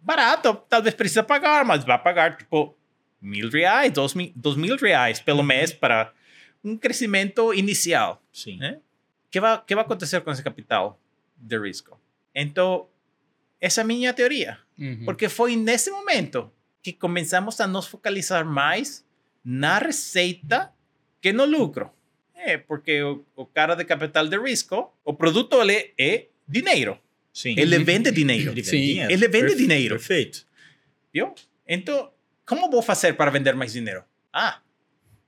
barato, 0.00 0.54
talvez 0.70 0.94
precisa 0.94 1.22
pagar, 1.22 1.66
mas 1.66 1.84
vai 1.84 1.98
pagar 2.02 2.38
tipo 2.38 2.74
mil 3.20 3.48
reais, 3.50 3.92
dois 3.92 4.14
mil, 4.14 4.32
dois 4.34 4.56
mil 4.56 4.76
reais 4.76 5.20
pelo 5.20 5.42
mês 5.42 5.72
para 5.72 6.12
um 6.64 6.76
crescimento 6.76 7.52
inicial. 7.54 8.22
Sim. 8.32 8.58
É? 8.62 8.72
O 8.72 8.80
que 9.30 9.40
vai, 9.40 9.62
que 9.64 9.74
vai 9.74 9.84
acontecer 9.84 10.20
com 10.20 10.30
esse 10.30 10.42
capital 10.42 11.00
de 11.36 11.58
risco? 11.58 11.98
Então, 12.34 12.88
essa 13.60 13.80
é 13.80 13.84
a 13.84 13.86
minha 13.86 14.12
teoria. 14.12 14.58
Uhum. 14.78 15.04
Porque 15.04 15.28
foi 15.28 15.56
nesse 15.56 15.90
momento 15.90 16.50
que 16.82 16.92
começamos 16.92 17.60
a 17.60 17.66
nos 17.66 17.86
focalizar 17.86 18.44
mais 18.44 19.04
na 19.44 19.78
receita 19.78 20.72
que 21.20 21.32
no 21.32 21.44
lucro. 21.44 21.90
É, 22.34 22.56
porque 22.56 23.02
o, 23.02 23.24
o 23.36 23.44
cara 23.44 23.74
de 23.74 23.84
capital 23.84 24.26
de 24.26 24.38
risco, 24.38 24.92
o 25.04 25.12
produto 25.12 25.60
ele 25.60 25.92
é 25.98 26.26
dinheiro. 26.48 26.98
Sim. 27.32 27.54
Ele 27.58 27.78
vende 27.84 28.10
dinheiro. 28.10 28.52
Sim. 28.64 29.00
Ele 29.00 29.28
vende 29.28 29.48
Perfe- 29.48 29.56
dinheiro. 29.56 29.94
Perfeito. 29.96 30.46
Viu? 31.12 31.34
Então, 31.68 32.10
como 32.50 32.68
vou 32.68 32.82
fazer 32.82 33.12
para 33.12 33.30
vender 33.30 33.54
mais 33.54 33.72
dinheiro? 33.72 34.02
Ah, 34.32 34.58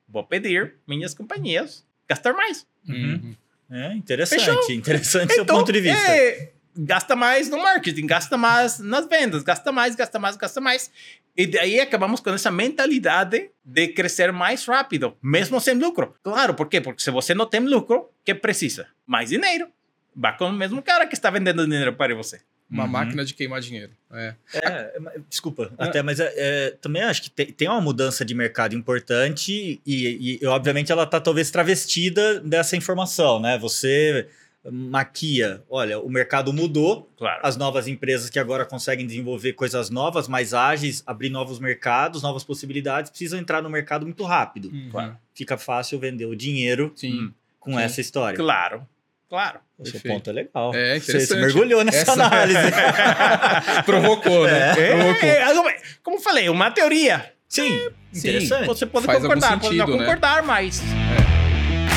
vou 0.08 0.24
pedir 0.24 0.74
minhas 0.85 1.14
companhias 1.14 1.87
gastar 2.08 2.32
mais. 2.32 2.66
Uhum. 2.88 3.37
É 3.70 3.94
interessante. 3.94 4.44
Fechou? 4.44 4.72
Interessante 4.72 5.32
seu 5.32 5.46
ponto 5.46 5.72
de 5.72 5.80
vista. 5.80 6.11
é, 6.11 6.50
gasta 6.76 7.14
mais 7.14 7.48
no 7.48 7.58
marketing, 7.58 8.06
gasta 8.06 8.37
mais 8.37 8.80
nas 8.80 9.06
vendas, 9.06 9.44
gasta 9.44 9.70
mais, 9.70 9.94
gasta 9.94 10.18
mais, 10.18 10.37
gasta 10.37 10.61
mais. 10.61 10.90
E 11.37 11.46
daí 11.46 11.78
acabamos 11.78 12.20
com 12.20 12.30
essa 12.30 12.50
mentalidade 12.50 13.50
de 13.64 13.88
crescer 13.88 14.32
mais 14.32 14.64
rápido, 14.66 15.16
mesmo 15.22 15.61
sem 15.61 15.74
lucro. 15.74 16.16
Claro, 16.24 16.54
por 16.54 16.68
quê? 16.68 16.80
Porque 16.80 17.04
se 17.04 17.11
você 17.12 17.35
não 17.35 17.46
tem 17.46 17.61
lucro, 17.61 18.11
que 18.24 18.35
precisa? 18.35 18.88
Mais 19.06 19.28
dinheiro. 19.28 19.68
Vá 20.14 20.32
com 20.32 20.46
o 20.46 20.52
mesmo 20.52 20.82
cara 20.82 21.06
que 21.06 21.14
está 21.14 21.30
vendendo 21.30 21.64
dinheiro 21.68 21.92
para 21.92 22.16
você. 22.16 22.40
Uma 22.72 22.85
Uhum. 22.85 22.90
máquina 22.90 23.24
de 23.24 23.35
queimar 23.35 23.61
dinheiro. 23.61 23.92
É. 24.11 24.35
É, 24.54 24.92
desculpa, 25.28 25.70
até, 25.76 26.02
mas 26.02 26.18
é, 26.18 26.32
é, 26.37 26.70
também 26.80 27.02
acho 27.02 27.22
que 27.22 27.30
tem, 27.30 27.46
tem 27.46 27.68
uma 27.68 27.80
mudança 27.82 28.24
de 28.24 28.35
mercado 28.35 28.74
importante 28.74 29.80
e, 29.87 30.38
e, 30.42 30.46
obviamente, 30.46 30.90
ela 30.90 31.02
está 31.02 31.20
talvez 31.20 31.50
travestida 31.50 32.40
dessa 32.40 32.74
informação, 32.76 33.38
né? 33.38 33.58
Você 33.58 34.26
maquia, 34.70 35.62
olha, 35.68 35.98
o 35.98 36.08
mercado 36.08 36.52
mudou, 36.52 37.11
Claro. 37.16 37.40
as 37.42 37.56
novas 37.56 37.88
empresas 37.88 38.30
que 38.30 38.38
agora 38.38 38.64
conseguem 38.64 39.06
desenvolver 39.06 39.52
coisas 39.54 39.90
novas, 39.90 40.28
mais 40.28 40.54
ágeis, 40.54 41.02
abrir 41.06 41.30
novos 41.30 41.58
mercados, 41.58 42.22
novas 42.22 42.44
possibilidades, 42.44 43.11
precisam 43.11 43.38
entrar 43.40 43.61
no 43.61 43.68
mercado 43.68 44.06
muito 44.06 44.22
rápido. 44.24 44.68
Uhum. 44.70 44.88
Claro. 44.90 45.16
Fica 45.35 45.58
fácil 45.58 45.98
vender 45.98 46.26
o 46.26 46.37
dinheiro 46.37 46.92
Sim. 46.94 47.32
com 47.58 47.72
Sim. 47.72 47.80
essa 47.80 48.00
história. 48.00 48.37
Claro, 48.37 48.87
claro. 49.32 49.60
O 49.78 49.84
seu 49.84 49.92
Perfeito. 49.94 50.14
ponto 50.14 50.28
é 50.28 50.32
legal. 50.34 50.74
É, 50.74 50.94
você, 51.00 51.00
você 51.00 51.12
interessante. 51.12 51.40
mergulhou 51.40 51.82
nessa 51.84 51.98
Essa- 51.98 52.12
análise. 52.12 52.58
Provocou, 53.86 54.46
né? 54.46 54.74
Provocou. 54.74 55.28
É, 55.28 55.42
algo- 55.42 55.70
como 56.02 56.20
falei, 56.20 56.48
uma 56.50 56.70
teoria. 56.70 57.32
Sim, 57.48 57.78
Sim. 58.12 58.28
interessante. 58.28 58.66
Você 58.66 58.84
pode 58.86 59.06
Faz 59.06 59.20
concordar, 59.22 59.58
pode 59.58 59.76
não 59.76 59.86
sentido, 59.86 59.96
né? 59.98 60.04
concordar, 60.04 60.42
mas 60.42 60.82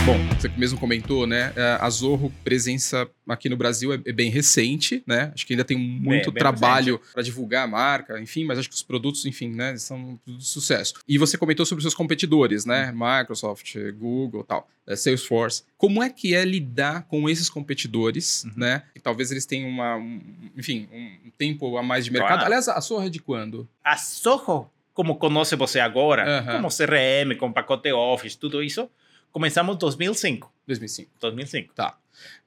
Bom, 0.05 0.17
você 0.39 0.47
mesmo 0.49 0.79
comentou, 0.79 1.25
né? 1.25 1.51
é, 1.55 1.77
A 1.81 1.89
Zorro, 1.89 2.31
presença 2.43 3.09
aqui 3.27 3.49
no 3.49 3.57
Brasil 3.57 3.91
é 3.91 3.99
é 4.05 4.11
bem 4.11 4.29
recente, 4.29 5.01
né? 5.07 5.31
Acho 5.33 5.47
que 5.47 5.53
ainda 5.53 5.63
tem 5.63 5.75
muito 5.75 6.31
bem 6.31 6.39
trabalho 6.39 7.01
para 7.11 7.23
divulgar 7.23 7.63
a 7.63 7.67
marca, 7.67 8.19
enfim, 8.19 8.45
mas 8.45 8.59
acho 8.59 8.69
que 8.69 8.75
os 8.75 8.83
produtos, 8.83 9.25
enfim, 9.25 9.49
né, 9.49 9.75
são 9.77 10.19
tudo 10.23 10.37
de 10.37 10.45
sucesso. 10.45 10.93
E 11.07 11.17
você 11.17 11.39
comentou 11.39 11.65
sobre 11.65 11.79
os 11.79 11.83
seus 11.83 11.95
competidores, 11.95 12.65
né? 12.65 12.93
Microsoft, 12.93 13.75
Google, 13.97 14.43
tal, 14.43 14.69
é, 14.85 14.95
Salesforce. 14.95 15.63
Como 15.75 16.03
é 16.03 16.09
que 16.11 16.35
é 16.35 16.45
lidar 16.45 17.07
com 17.07 17.27
esses 17.27 17.49
competidores, 17.49 18.43
Uhum. 18.43 18.51
né? 18.57 18.83
Que 18.93 18.99
talvez 18.99 19.31
eles 19.31 19.47
tenham 19.47 19.67
uma, 19.67 19.95
um- 19.95 20.21
enfim, 20.55 20.87
um 20.93 21.31
tempo 21.35 21.77
a 21.77 21.81
mais 21.83 22.05
de 22.05 22.11
mercado. 22.11 22.29
Claro. 22.41 22.45
Aliás, 22.45 22.67
a 22.69 22.79
Zorro 22.79 23.07
é 23.07 23.09
de 23.09 23.19
quando? 23.19 23.67
a 23.83 23.97
Soho, 23.97 24.69
como 24.93 25.15
conhece 25.15 25.55
você 25.55 25.79
agora, 25.79 26.41
Aham. 26.41 26.57
como 26.57 26.69
CRM, 26.69 27.35
com 27.39 27.51
pacote 27.51 27.91
Office, 27.91 28.35
tudo 28.35 28.61
isso, 28.61 28.87
começamos 29.35 29.75
em 29.75 29.79
2005. 29.79 30.49
2005. 30.65 31.11
2005. 31.19 31.73
Tá. 31.73 31.97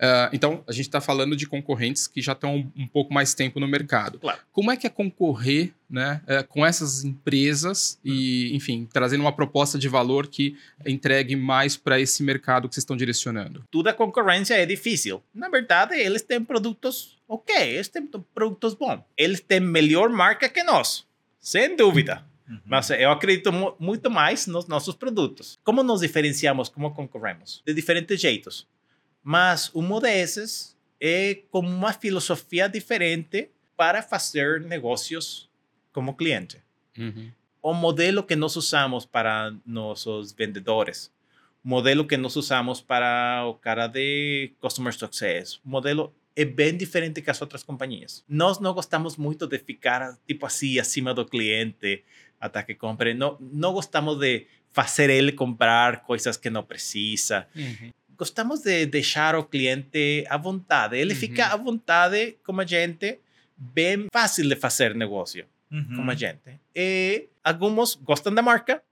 Ah, 0.00 0.30
então, 0.32 0.64
a 0.66 0.72
gente 0.72 0.86
está 0.86 1.02
falando 1.02 1.36
de 1.36 1.46
concorrentes 1.46 2.06
que 2.06 2.22
já 2.22 2.32
estão 2.32 2.56
um, 2.56 2.72
um 2.74 2.88
pouco 2.88 3.12
mais 3.12 3.34
tempo 3.34 3.60
no 3.60 3.68
mercado. 3.68 4.18
Claro. 4.18 4.38
Como 4.50 4.72
é 4.72 4.76
que 4.76 4.86
é 4.86 4.90
concorrer 4.90 5.74
né, 5.90 6.22
eh, 6.26 6.42
com 6.42 6.64
essas 6.64 7.04
empresas 7.04 8.00
e, 8.02 8.56
enfim, 8.56 8.88
trazendo 8.90 9.20
uma 9.20 9.32
proposta 9.32 9.78
de 9.78 9.86
valor 9.86 10.28
que 10.28 10.56
entregue 10.86 11.36
mais 11.36 11.76
para 11.76 12.00
esse 12.00 12.22
mercado 12.22 12.70
que 12.70 12.74
vocês 12.74 12.84
estão 12.84 12.96
direcionando? 12.96 13.62
Toda 13.70 13.92
concorrência 13.92 14.54
é 14.54 14.64
difícil. 14.64 15.22
Na 15.34 15.50
verdade, 15.50 15.94
eles 15.94 16.22
têm 16.22 16.42
produtos 16.42 17.18
ok, 17.28 17.54
eles 17.54 17.88
têm 17.88 18.08
produtos 18.34 18.72
bons. 18.72 19.02
Eles 19.14 19.40
têm 19.40 19.60
melhor 19.60 20.08
marca 20.08 20.48
que 20.48 20.62
nós, 20.62 21.06
sem 21.38 21.76
dúvida. 21.76 22.24
Uhum. 22.48 22.60
Mas 22.64 22.90
eu 22.90 23.10
acredito 23.10 23.52
mu- 23.52 23.74
muito 23.78 24.10
mais 24.10 24.46
nos 24.46 24.66
nossos 24.66 24.94
produtos. 24.94 25.58
Como 25.62 25.82
nos 25.82 26.00
diferenciamos, 26.00 26.68
como 26.68 26.92
concorremos? 26.94 27.62
De 27.66 27.74
diferentes 27.74 28.20
jeitos. 28.20 28.66
Mas 29.22 29.70
uma 29.74 30.00
desses 30.00 30.76
é 31.00 31.42
como 31.50 31.68
uma 31.68 31.92
filosofia 31.92 32.68
diferente 32.68 33.50
para 33.76 34.02
fazer 34.02 34.60
negócios 34.62 35.48
como 35.92 36.14
cliente. 36.14 36.58
O 37.62 37.72
modelo 37.74 38.22
que 38.22 38.34
nós 38.34 38.56
usamos 38.56 39.04
para 39.04 39.54
nossos 39.66 40.32
vendedores, 40.32 41.12
modelo 41.62 42.06
que 42.06 42.16
nós 42.16 42.34
usamos 42.36 42.80
para 42.80 43.44
o 43.46 43.54
cara 43.54 43.86
de 43.86 44.52
Customer 44.60 44.92
Success, 44.92 45.60
modelo 45.64 46.14
é 46.34 46.44
bem 46.44 46.76
diferente 46.76 47.20
que 47.20 47.30
as 47.30 47.40
outras 47.42 47.62
companhias. 47.64 48.24
Nós 48.28 48.58
não 48.60 48.72
gostamos 48.72 49.16
muito 49.16 49.46
de 49.46 49.58
ficar 49.58 50.16
tipo 50.26 50.46
assim 50.46 50.78
acima 50.78 51.12
do 51.12 51.24
cliente 51.24 52.02
até 52.40 52.62
que 52.62 52.74
compre. 52.74 53.14
Não, 53.14 53.36
não 53.40 53.72
gostamos 53.72 54.18
de 54.18 54.46
fazer 54.70 55.10
ele 55.10 55.32
comprar 55.32 56.02
coisas 56.02 56.36
que 56.36 56.50
não 56.50 56.62
precisa. 56.62 57.46
Gostamos 58.16 58.60
de 58.60 58.86
deixar 58.86 59.34
o 59.36 59.44
cliente 59.44 60.24
à 60.28 60.36
vontade. 60.36 60.96
Ele 60.96 61.14
Uhum. 61.14 61.18
fica 61.20 61.46
à 61.46 61.56
vontade 61.56 62.36
com 62.44 62.58
a 62.60 62.66
gente, 62.66 63.18
bem 63.56 64.06
fácil 64.12 64.48
de 64.48 64.56
fazer 64.56 64.94
negócio 64.94 65.44
Uhum. 65.70 65.96
com 65.96 66.10
a 66.10 66.14
gente. 66.14 66.58
E 66.74 67.28
alguns 67.44 67.94
gostam 67.94 68.34
da 68.34 68.40
marca, 68.42 68.82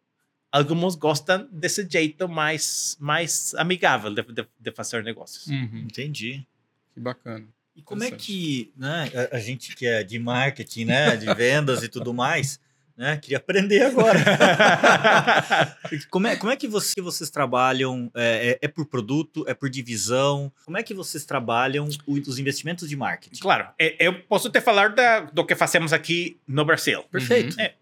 alguns 0.52 0.94
gostam 0.94 1.48
desse 1.50 1.87
jeito 1.90 2.28
mais, 2.28 2.96
mais 3.00 3.54
amigável 3.56 4.14
de, 4.14 4.22
de, 4.22 4.46
de 4.61 4.72
fazer 4.72 5.02
negócios. 5.02 5.46
Uhum. 5.46 5.85
Entendi. 5.90 6.46
Que 6.94 7.00
bacana. 7.00 7.46
E 7.74 7.82
como 7.82 8.02
é 8.04 8.11
que, 8.11 8.72
né, 8.76 9.11
a, 9.32 9.37
a 9.37 9.38
gente 9.40 9.74
que 9.76 9.87
é 9.87 10.02
de 10.02 10.18
marketing, 10.18 10.85
né, 10.87 11.16
de 11.16 11.26
vendas 11.35 11.82
e 11.82 11.88
tudo 11.88 12.14
mais, 12.14 12.59
né, 12.96 13.18
queria 13.18 13.37
aprender 13.37 13.82
agora. 13.82 14.18
como, 16.11 16.26
é, 16.26 16.37
como 16.37 16.50
é 16.50 16.56
que 16.56 16.66
você, 16.66 17.00
vocês 17.00 17.28
trabalham? 17.28 18.11
É, 18.14 18.59
é, 18.62 18.66
é 18.66 18.68
por 18.68 18.87
produto? 18.87 19.44
É 19.46 19.54
por 19.54 19.68
divisão? 19.68 20.50
Como 20.64 20.78
é 20.78 20.82
que 20.82 20.94
vocês 20.94 21.24
trabalham 21.24 21.87
os 22.06 22.38
investimentos 22.38 22.88
de 22.88 22.96
marketing? 22.96 23.40
Claro, 23.40 23.68
eh, 23.78 23.96
eu 23.98 24.22
posso 24.22 24.48
te 24.50 24.61
falar 24.61 24.94
da, 24.94 25.20
do 25.20 25.44
que 25.44 25.54
fazemos 25.54 25.92
aqui 25.92 26.40
no 26.48 26.64
Brasil. 26.64 27.02
Perfeito. 27.11 27.61
É. 27.61 27.74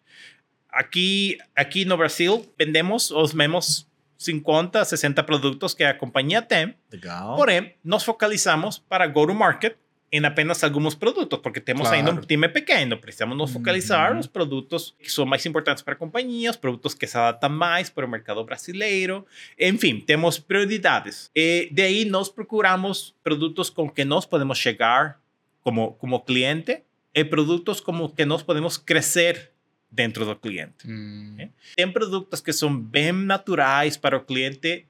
Aqui, 0.68 1.38
aqui 1.54 1.84
no 1.84 1.96
Brasil, 1.96 2.44
vendemos 2.58 3.12
os 3.12 3.32
mesmos 3.32 3.86
50, 4.18 4.84
60 4.84 5.22
produtos 5.22 5.74
que 5.74 5.84
a 5.84 5.94
companhia 5.94 6.42
tem, 6.42 6.74
Legal. 6.90 7.36
porém, 7.36 7.74
nos 7.84 8.02
focalizamos 8.02 8.78
para 8.78 9.06
go-to-market 9.06 9.76
em 10.12 10.24
apenas 10.24 10.62
alguns 10.62 10.94
produtos, 10.94 11.40
porque 11.40 11.60
temos 11.60 11.90
ainda 11.90 12.10
um 12.10 12.14
Claro. 12.14 12.26
time 12.26 12.48
pequeno, 12.48 12.96
precisamos 12.98 13.36
nos 13.36 13.52
focalizar 13.52 14.10
Uhum. 14.12 14.18
nos 14.18 14.26
produtos 14.28 14.94
que 14.98 15.10
são 15.10 15.26
mais 15.26 15.44
importantes 15.44 15.82
para 15.82 15.94
a 15.94 15.96
companhia, 15.96 16.50
os 16.50 16.56
produtos 16.56 16.94
que 16.94 17.06
se 17.06 17.16
adaptam 17.18 17.50
mais 17.50 17.90
para 17.90 18.06
o 18.06 18.08
mercado 18.08 18.44
brasileiro, 18.44 19.26
enfim, 19.58 19.98
temos 20.00 20.38
prioridades. 20.38 21.30
E 21.34 21.68
daí 21.72 22.04
nós 22.04 22.28
procuramos 22.28 23.14
produtos 23.24 23.70
com 23.70 23.90
que 23.90 24.04
nós 24.04 24.24
podemos 24.24 24.56
chegar 24.58 25.20
como, 25.62 25.94
como 25.94 26.20
cliente 26.20 26.82
e 27.12 27.24
produtos 27.24 27.80
como 27.80 28.08
que 28.08 28.24
nós 28.24 28.42
podemos 28.42 28.76
crescer 28.76 29.50
dentro 29.90 30.24
do 30.24 30.36
cliente. 30.36 30.86
Hum, 30.86 31.34
É. 31.38 31.48
Tem 31.76 31.90
produtos 31.90 32.40
que 32.40 32.52
são 32.52 32.76
bem 32.76 33.10
naturais 33.12 33.96
para 33.96 34.16
o 34.16 34.20
cliente 34.20 34.86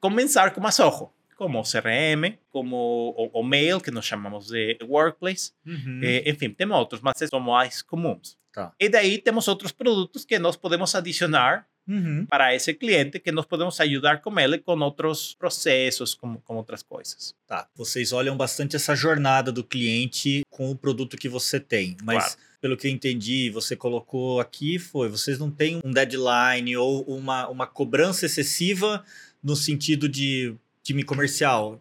começar 0.00 0.50
como 0.52 0.66
a 0.66 0.70
Soho, 0.70 1.10
como 1.36 1.62
CRM, 1.62 2.36
como 2.50 3.14
o, 3.16 3.40
o 3.40 3.44
mail, 3.44 3.80
que 3.80 3.90
nós 3.90 4.04
chamamos 4.04 4.48
de 4.48 4.76
workplace. 4.82 5.52
Uhum. 5.66 6.00
Eh, 6.02 6.28
enfim, 6.30 6.50
temos 6.50 6.76
outros, 6.76 7.00
mas 7.00 7.14
são 7.28 7.38
mais 7.38 7.82
comuns. 7.82 8.36
Tá. 8.52 8.72
E 8.80 8.88
daí 8.88 9.18
temos 9.18 9.46
outros 9.46 9.70
produtos 9.70 10.24
que 10.24 10.38
nós 10.38 10.56
podemos 10.56 10.94
adicionar 10.94 11.66
Uhum. 11.88 12.26
para 12.26 12.52
esse 12.52 12.74
cliente, 12.74 13.20
que 13.20 13.30
nós 13.30 13.46
podemos 13.46 13.80
ajudar 13.80 14.20
com 14.20 14.36
ele 14.40 14.58
com 14.58 14.76
outros 14.80 15.36
processos, 15.38 16.16
com, 16.16 16.34
com 16.38 16.56
outras 16.56 16.82
coisas. 16.82 17.32
Tá. 17.46 17.68
Vocês 17.76 18.10
olham 18.10 18.36
bastante 18.36 18.74
essa 18.74 18.96
jornada 18.96 19.52
do 19.52 19.62
cliente 19.62 20.42
com 20.50 20.68
o 20.68 20.74
produto 20.76 21.16
que 21.16 21.28
você 21.28 21.60
tem, 21.60 21.96
mas 22.02 22.24
Claro. 22.34 22.40
pelo 22.60 22.76
que 22.76 22.88
eu 22.88 22.90
entendi, 22.90 23.50
você 23.50 23.76
colocou 23.76 24.40
aqui 24.40 24.80
foi, 24.80 25.08
vocês 25.08 25.38
não 25.38 25.48
têm 25.48 25.80
um 25.84 25.92
deadline 25.92 26.76
ou 26.76 27.02
uma, 27.04 27.46
uma 27.46 27.68
cobrança 27.68 28.26
excessiva 28.26 29.04
no 29.40 29.54
sentido 29.54 30.08
de 30.08 30.56
time 30.86 31.02
comercial. 31.02 31.80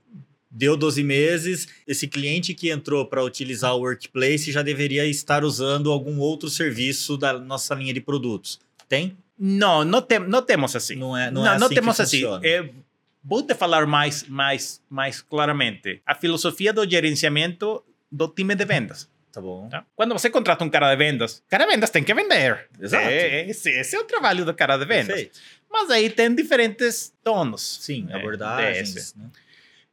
Deu 0.50 0.78
12 0.78 1.04
meses, 1.04 1.68
esse 1.86 2.08
cliente 2.08 2.54
que 2.54 2.70
entrou 2.70 3.06
para 3.06 3.22
utilizar 3.22 3.76
o 3.76 3.80
Workplace 3.80 4.52
já 4.52 4.62
deveria 4.62 5.06
estar 5.06 5.44
usando 5.44 5.91
algum 5.91 6.18
outro 6.20 6.50
serviço 6.50 7.18
da 7.18 7.38
nossa 7.38 7.76
linha 7.76 7.94
de 7.94 8.00
produtos. 8.00 8.60
Tem? 8.88 9.18
Não, 9.38 9.84
não, 9.84 10.02
tem, 10.02 10.20
não 10.20 10.41
temos 10.41 10.74
assim. 10.74 10.96
Não 10.96 11.18
é, 11.18 11.30
não 11.30 11.46
é 11.46 11.50
assim 11.50 11.68
que 11.68 11.76
temos 11.76 12.00
assim. 12.00 12.24
Eh, 12.41 12.70
vou 13.22 13.44
te 13.44 13.54
falar 13.54 13.86
mais, 13.86 14.24
mais, 14.30 14.82
mais 14.89 15.22
claramente. 15.22 16.02
A 16.06 16.15
filosofia 16.15 16.72
do 16.72 16.89
gerenciamento 16.89 17.84
do 18.10 18.30
time 18.30 18.56
de 18.56 18.63
vendas. 18.63 19.10
Tá 19.34 19.41
bom. 19.41 19.68
tá? 19.68 19.84
Quando 19.94 20.13
você 20.13 20.30
contrata 20.30 20.63
um 20.63 20.70
cara 20.70 20.89
de 20.91 20.96
vendas, 20.96 21.44
cara 21.50 21.65
de 21.65 21.72
vendas 21.74 21.89
tem 21.89 22.02
que 22.02 22.13
vender. 22.13 22.70
Exato. 22.80 23.06
É, 23.06 23.50
esse, 23.50 23.70
esse 23.70 23.94
é 23.94 24.00
o 24.00 24.06
trabalho 24.06 24.46
do 24.46 24.54
cara 24.54 24.78
de 24.78 24.86
vendas. 24.86 25.08
Perfeito. 25.08 25.38
Mas 25.78 25.90
aí 25.92 26.10
tem 26.10 26.34
diferentes 26.34 27.14
tonos. 27.22 27.80
Sim, 27.82 28.08
é, 28.10 28.16
abordagens. 28.16 28.94
desse. 28.94 29.18
né? 29.20 29.30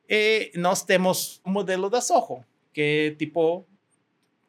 E 0.09 0.53
nós 0.55 0.85
temos 0.85 1.41
um 1.45 1.51
modelo 1.51 1.91
da 1.91 2.01
Soho, 2.01 2.45
que 2.73 3.17
tipo, 3.19 3.57
o 3.59 3.67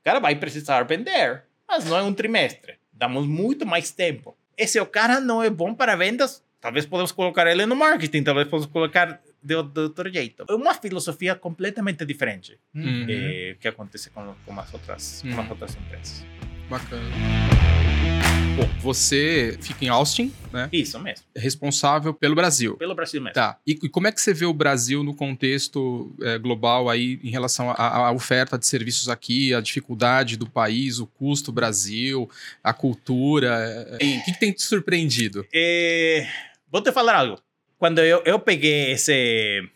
cara 0.04 0.20
vai 0.20 0.36
precisar 0.36 0.84
vender, 0.84 1.44
mas 1.68 1.86
não 1.86 1.98
é 1.98 2.04
um 2.04 2.14
trimestre. 2.14 2.76
Damos 2.92 3.26
muito 3.26 3.66
mais 3.66 3.90
tempo. 3.90 4.38
E 4.56 4.68
se 4.68 4.80
o 4.80 4.86
cara 4.86 5.20
não 5.20 5.42
é 5.42 5.50
bom 5.50 5.74
para 5.74 5.96
vendas, 5.96 6.44
talvez 6.62 6.86
podemos 6.86 7.12
colocar 7.12 7.48
ele 7.48 7.66
no 7.66 7.76
marketing, 7.76 8.22
talvez 8.24 8.48
podemos 8.48 8.72
colocar 8.72 9.20
de, 9.42 9.56
outro 9.56 10.14
jeito. 10.14 10.46
É 10.48 10.54
uma 10.54 10.76
filosofia 10.76 11.34
completamente 11.36 12.06
diferente 12.06 12.60
Uhum. 12.76 13.08
eh, 13.10 13.56
que 13.60 13.68
acontece 13.68 14.12
com, 14.12 14.36
com, 14.46 14.60
as 14.60 14.72
outras, 14.72 15.22
com 15.24 15.30
as 15.30 15.38
Uhum. 15.46 15.50
outras 15.50 15.76
empresas. 15.76 16.24
Bacana. 16.70 17.02
Bom, 18.56 18.68
você 18.82 19.58
fica 19.62 19.84
em 19.84 19.88
Austin, 19.90 20.32
né? 20.52 20.70
Isso 20.72 21.00
mesmo, 21.00 21.26
É 21.34 21.40
responsável 21.40 22.14
pelo 22.14 22.36
Brasil. 22.36 22.78
pelo 22.78 22.94
Brasil 22.94 23.20
mesmo. 23.20 23.34
Tá. 23.34 23.60
E, 23.66 23.72
e 23.72 23.90
como 23.90 24.06
é 24.08 24.12
que 24.12 24.22
você 24.22 24.32
vê 24.32 24.46
o 24.46 24.54
Brasil 24.54 25.04
no 25.04 25.16
contexto 25.16 26.16
eh, 26.22 26.38
global 26.38 26.88
aí 26.88 27.20
em 27.24 27.32
relação 27.32 27.72
à 27.72 28.12
oferta 28.12 28.58
de 28.58 28.68
serviços 28.68 29.10
aqui, 29.10 29.54
a 29.56 29.60
dificuldade 29.62 30.38
do 30.38 30.48
país, 30.48 31.00
o 31.00 31.08
custo 31.08 31.52
Brasil, 31.52 32.30
a 32.64 32.74
cultura? 32.74 33.48
eh, 34.00 34.20
O 34.20 34.24
que, 34.26 34.32
que 34.34 34.40
tem 34.40 34.52
te 34.52 34.62
surpreendido? 34.62 35.46
Eh, 35.52 36.28
vou 36.72 36.82
te 36.82 36.92
falar 36.92 37.16
algo. 37.16 37.42
Quando 37.80 38.00
eu, 38.00 38.22
eu 38.24 38.40
peguei 38.40 38.92
esse, 38.92 39.68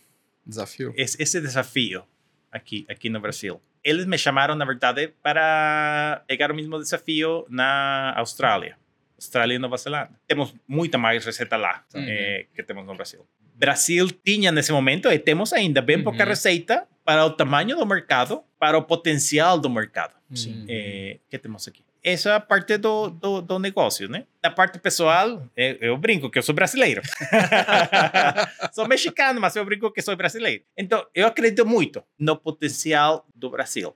Desafio? 0.46 0.94
esse, 0.96 1.22
esse 1.22 1.42
desafio 1.42 2.04
aqui, 2.52 2.86
aqui 2.88 3.10
no 3.10 3.20
Brasil. 3.20 3.60
Eles 3.90 4.06
me 4.06 4.18
chamaram, 4.18 4.54
na 4.56 4.66
verdade, 4.66 5.14
para 5.24 6.22
pegar 6.28 6.52
o 6.52 6.56
mesmo 6.56 6.78
desafio 6.78 7.46
na 7.50 8.14
Austrália. 8.18 8.76
Austrália 9.18 9.56
e 9.56 9.60
Nova 9.60 9.78
Zelândia. 9.78 10.16
Temos 10.28 10.54
muita 10.68 10.98
mais 10.98 11.26
receita 11.26 11.56
lá 11.56 11.84
Uhum. 11.96 12.06
eh, 12.08 12.46
que 12.54 12.62
temos 12.64 12.86
no 12.86 12.94
Brasil. 12.96 13.26
Brasil 13.56 14.06
tinha 14.24 14.52
nesse 14.52 14.72
momento, 14.74 15.08
e 15.10 15.18
temos 15.18 15.54
ainda, 15.54 15.82
bem 15.82 16.04
pouca 16.04 16.24
Uhum. 16.24 16.30
receita 16.30 16.86
para 17.06 17.26
o 17.26 17.32
tamanho 17.32 17.78
do 17.78 17.86
mercado, 17.86 18.44
para 18.60 18.78
o 18.78 18.84
potencial 18.84 19.58
do 19.58 19.70
mercado 19.70 20.14
Sim. 20.36 20.66
eh, 20.70 21.20
que 21.30 21.38
temos 21.40 21.66
aqui. 21.68 21.84
Essa 22.08 22.30
é 22.30 22.34
a 22.36 22.40
parte 22.40 22.78
do, 22.78 23.10
do, 23.10 23.42
do 23.42 23.60
negócio, 23.60 24.08
né? 24.08 24.24
Da 24.42 24.50
parte 24.50 24.80
pessoal, 24.80 25.46
eu, 25.58 25.76
eu 25.82 25.98
brinco 25.98 26.30
que 26.30 26.40
eu 26.40 26.42
sou 26.42 26.56
brasileiro. 26.56 27.02
sou 28.72 28.88
mexicano, 28.88 29.42
mas 29.42 29.58
eu 29.58 29.66
brinco 29.66 29.92
que 29.92 30.02
sou 30.02 30.16
brasileiro. 30.16 30.64
Então, 30.78 31.06
eu 31.14 31.28
acredito 31.28 31.66
muito 31.66 32.02
no 32.18 32.38
potencial 32.38 33.28
do 33.36 33.50
Brasil. 33.50 33.94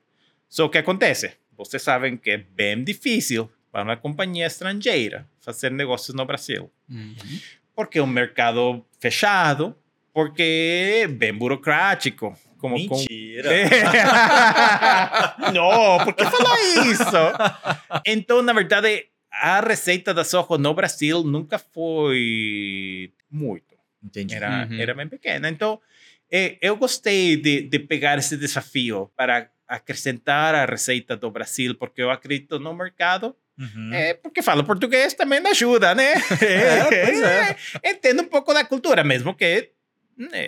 Só 0.49 0.67
que 0.67 0.77
acontece, 0.77 1.31
vocês 1.55 1.81
sabem 1.81 2.17
que 2.17 2.31
é 2.31 2.37
bem 2.37 2.83
difícil 2.83 3.49
para 3.71 3.83
uma 3.83 3.95
companhia 3.95 4.45
estrangeira 4.45 5.25
fazer 5.39 5.71
negócios 5.71 6.13
no 6.13 6.25
Brasil. 6.25 6.69
Uhum. 6.89 7.15
Porque 7.73 7.99
é 7.99 8.03
um 8.03 8.07
mercado 8.07 8.85
fechado, 8.99 9.73
porque 10.13 11.01
é 11.03 11.07
bem 11.07 11.33
burocrático. 11.33 12.37
Como 12.61 12.87
com 12.87 12.95
Mentira. 12.95 13.49
não, 15.51 15.97
por 16.05 16.13
que 16.13 16.23
falar 16.25 16.61
isso? 16.85 18.01
Então, 18.05 18.41
na 18.43 18.53
verdade, 18.53 19.05
a 19.31 19.59
receita 19.59 20.13
da 20.13 20.23
Soho 20.23 20.57
no 20.59 20.73
Brasil 20.73 21.23
nunca 21.23 21.57
foi 21.57 23.11
muito. 23.29 23.75
Entendi. 24.03 24.35
Era, 24.35 24.67
Uhum. 24.69 24.79
era 24.79 24.93
bem 24.93 25.07
pequena. 25.07 25.49
Então, 25.49 25.79
eh, 26.31 26.57
eu 26.61 26.75
gostei 26.77 27.35
de, 27.35 27.61
de 27.63 27.79
pegar 27.79 28.19
esse 28.19 28.37
desafio 28.37 29.09
para 29.17 29.49
acrescentar 29.67 30.53
a 30.53 30.65
receita 30.65 31.17
do 31.17 31.31
Brasil, 31.31 31.73
porque 31.75 32.01
eu 32.01 32.11
acredito 32.11 32.59
no 32.59 32.73
mercado. 32.75 33.35
Uhum. 33.57 33.93
É, 33.93 34.13
porque 34.15 34.41
falo 34.41 34.63
português 34.63 35.13
também 35.13 35.39
ajuda, 35.47 35.93
né? 35.95 36.13
É, 36.41 37.05
pois 37.05 37.21
é. 37.21 37.55
Entendo 37.91 38.21
um 38.21 38.25
pouco 38.27 38.53
da 38.53 38.63
cultura, 38.63 39.03
mesmo 39.03 39.33
que 39.33 39.71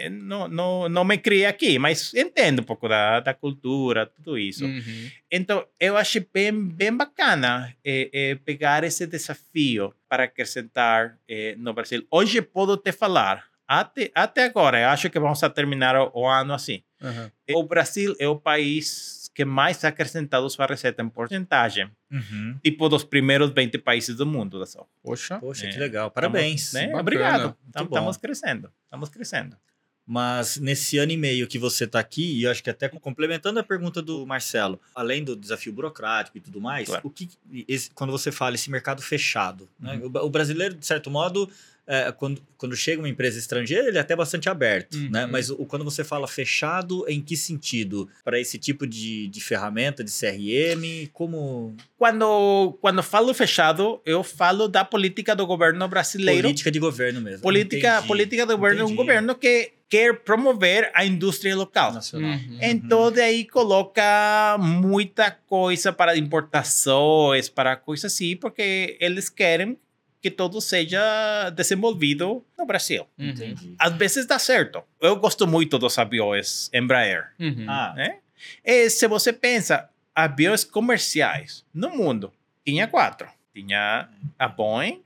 não, 0.10 0.48
não, 0.48 0.90
não 0.90 1.04
me 1.04 1.18
criei 1.18 1.46
aqui, 1.46 1.80
mas 1.80 2.14
entendo 2.14 2.60
um 2.62 2.64
pouco 2.64 2.88
da, 2.88 3.20
da 3.20 3.34
cultura, 3.34 4.06
tudo 4.06 4.38
isso. 4.38 4.66
Uhum. 4.66 5.10
Então, 5.32 5.66
eu 5.80 5.98
achei 5.98 6.26
bem, 6.34 6.68
bem 6.68 6.96
bacana 6.96 7.76
eh, 7.84 8.10
eh, 8.14 8.36
pegar 8.44 8.84
esse 8.84 9.08
desafio 9.08 9.94
para 10.08 10.26
acrescentar 10.26 11.18
eh, 11.28 11.56
no 11.58 11.74
Brasil. 11.74 12.06
Hoje 12.12 12.42
posso 12.42 12.78
te 12.78 12.92
falar, 12.92 13.46
até, 13.68 14.12
até 14.14 14.44
agora, 14.46 14.80
eu 14.80 14.90
acho 14.90 15.10
que 15.10 15.20
vamos 15.20 15.42
a 15.44 15.50
terminar 15.50 15.96
o, 15.96 16.12
o 16.14 16.28
ano 16.28 16.54
assim. 16.54 16.84
Uhum. 17.02 17.62
O 17.62 17.64
Brasil 17.64 18.16
é 18.20 18.28
o 18.28 18.40
país 18.40 19.23
que 19.34 19.44
mais 19.46 19.84
ha 19.84 19.88
acrescentado 19.88 20.48
sua 20.50 20.66
receita 20.68 21.02
em 21.02 21.10
porcentagem, 21.10 21.90
Uhum. 22.12 22.58
tipo 22.64 22.88
dos 22.90 23.04
primeiros 23.04 23.50
20 23.52 23.78
países 23.80 24.16
do 24.16 24.26
mundo 24.26 24.60
da 24.60 24.66
Soho. 24.66 24.88
Poxa. 25.02 25.40
Poxa, 25.40 25.66
É. 25.66 25.72
que 25.72 25.80
legal. 25.80 26.12
Parabéns. 26.12 26.72
Né? 26.74 26.82
Bacana. 26.88 27.00
Obrigado. 27.02 27.58
Estamos 27.76 28.18
crescendo. 28.18 28.72
Estamos 28.86 29.10
crescendo. 29.10 29.58
Mas 30.06 30.58
nesse 30.58 30.98
ano 30.98 31.14
e 31.14 31.18
meio 31.18 31.48
que 31.48 31.58
você 31.58 31.86
está 31.86 31.98
aqui, 31.98 32.40
e 32.40 32.44
eu 32.44 32.52
acho 32.52 32.62
que 32.62 32.70
até 32.70 32.90
complementando 32.90 33.58
a 33.60 33.64
pergunta 33.64 34.02
do 34.02 34.26
Marcelo, 34.26 34.80
além 34.94 35.24
do 35.24 35.34
desafio 35.34 35.72
burocrático 35.72 36.38
e 36.38 36.42
tudo 36.42 36.60
mais, 36.60 36.90
Claro. 36.90 37.08
o 37.08 37.10
que 37.10 37.30
esse- 37.70 37.90
quando 37.92 38.12
você 38.12 38.30
fala 38.30 38.56
esse 38.56 38.70
mercado 38.70 39.02
fechado, 39.02 39.70
né? 39.80 39.96
Uhum. 39.96 40.12
o, 40.14 40.26
o 40.26 40.30
brasileiro 40.30 40.74
de 40.76 40.86
certo 40.86 41.10
modo 41.10 41.50
é, 41.86 42.12
quando, 42.12 42.42
quando 42.58 42.76
chega 42.78 43.02
uma 43.02 43.10
empresa 43.10 43.38
estrangeira, 43.38 43.88
ele 43.90 43.98
é 43.98 44.02
até 44.02 44.16
bastante 44.16 44.48
aberto, 44.50 44.96
Uhum. 44.96 45.10
né? 45.12 45.26
Mas 45.26 45.50
o, 45.50 45.58
quando 45.66 45.84
você 45.84 46.04
fala 46.04 46.28
fechado, 46.28 47.06
em 47.10 47.22
que 47.22 47.36
sentido? 47.36 48.08
Para 48.24 48.40
esse 48.40 48.58
tipo 48.58 48.88
de, 48.88 49.28
de 49.28 49.42
ferramenta, 49.42 50.04
de 50.04 50.12
CRM, 50.12 51.10
como 51.12 51.76
Quando, 51.98 52.78
quando 52.82 53.04
falo 53.04 53.34
fechado, 53.34 54.02
eu 54.06 54.24
falo 54.24 54.68
da 54.68 54.86
política 54.86 55.36
do 55.36 55.46
governo 55.46 55.88
brasileiro. 55.88 56.44
política 56.44 56.72
de 56.72 56.80
governo 56.80 57.20
mesmo. 57.22 57.42
política, 57.42 57.96
Entendi. 57.96 58.08
política 58.08 58.46
do 58.46 58.56
governo, 58.58 58.82
um 58.82 58.86
Entendi. 58.86 58.98
governo 58.98 59.36
que 59.36 59.72
quer 59.90 60.20
promover 60.22 60.90
a 60.96 61.06
indústria 61.06 61.56
local. 61.56 61.94
nacional. 61.94 62.32
Uhum. 62.32 62.58
Então, 62.62 63.12
daí 63.12 63.46
coloca 63.46 64.58
muita 64.60 65.30
coisa 65.32 65.94
para 65.94 66.18
importações, 66.18 67.50
para 67.50 67.76
coisas 67.76 68.12
assim, 68.12 68.36
porque 68.36 68.98
eles 69.00 69.30
querem 69.30 69.78
que 70.24 70.32
tudo 70.32 70.62
seja 70.62 71.50
desenvolvido 71.50 72.46
no 72.58 72.66
Brasil. 72.66 73.06
Uhum. 73.20 73.28
Entendi. 73.28 73.76
Às 73.78 73.94
vezes 73.94 74.26
dá 74.26 74.40
certo. 74.40 74.82
Eu 75.02 75.18
gosto 75.18 75.46
muito 75.46 75.78
dos 75.78 76.00
aviões 76.00 76.70
Embraer. 76.74 77.34
Uhum. 77.38 77.66
Ah, 77.68 77.94
né? 77.94 78.20
E 78.64 78.90
se 78.90 79.06
você 79.06 79.34
pensa, 79.34 79.90
aviões 80.16 80.64
comerciais 80.64 81.66
no 81.74 81.90
mundo, 81.90 82.32
tinha 82.66 82.88
quatro. 82.88 83.28
Tinha 83.54 84.08
a 84.40 84.48
Boeing, 84.48 85.04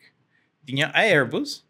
tinha 0.64 0.92
a 0.94 1.02
Airbus, 1.02 1.66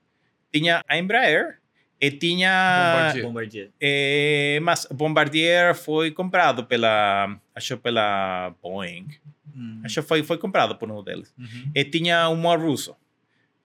tinha 0.51 0.83
a 0.85 0.97
Embraer 0.97 1.59
e 2.01 2.11
tinha... 2.11 2.51
Bombardier. 2.91 3.23
Bombardier. 3.25 3.69
Eh, 3.79 4.59
mas 4.61 4.85
Bombardier 4.91 5.73
foi 5.73 6.11
comprado 6.11 6.65
pela... 6.65 7.33
Acho 7.55 7.77
pela 7.77 8.53
Boeing. 8.61 9.07
Hum. 9.55 9.81
Acho 9.85 10.01
que 10.01 10.07
foi, 10.07 10.21
foi 10.21 10.37
comprado 10.37 10.75
por 10.75 10.91
um 10.91 11.01
deles. 11.01 11.33
Uhum. 11.39 11.71
E 11.73 11.85
tinha 11.85 12.27
uma 12.27 12.57
russo. 12.57 12.93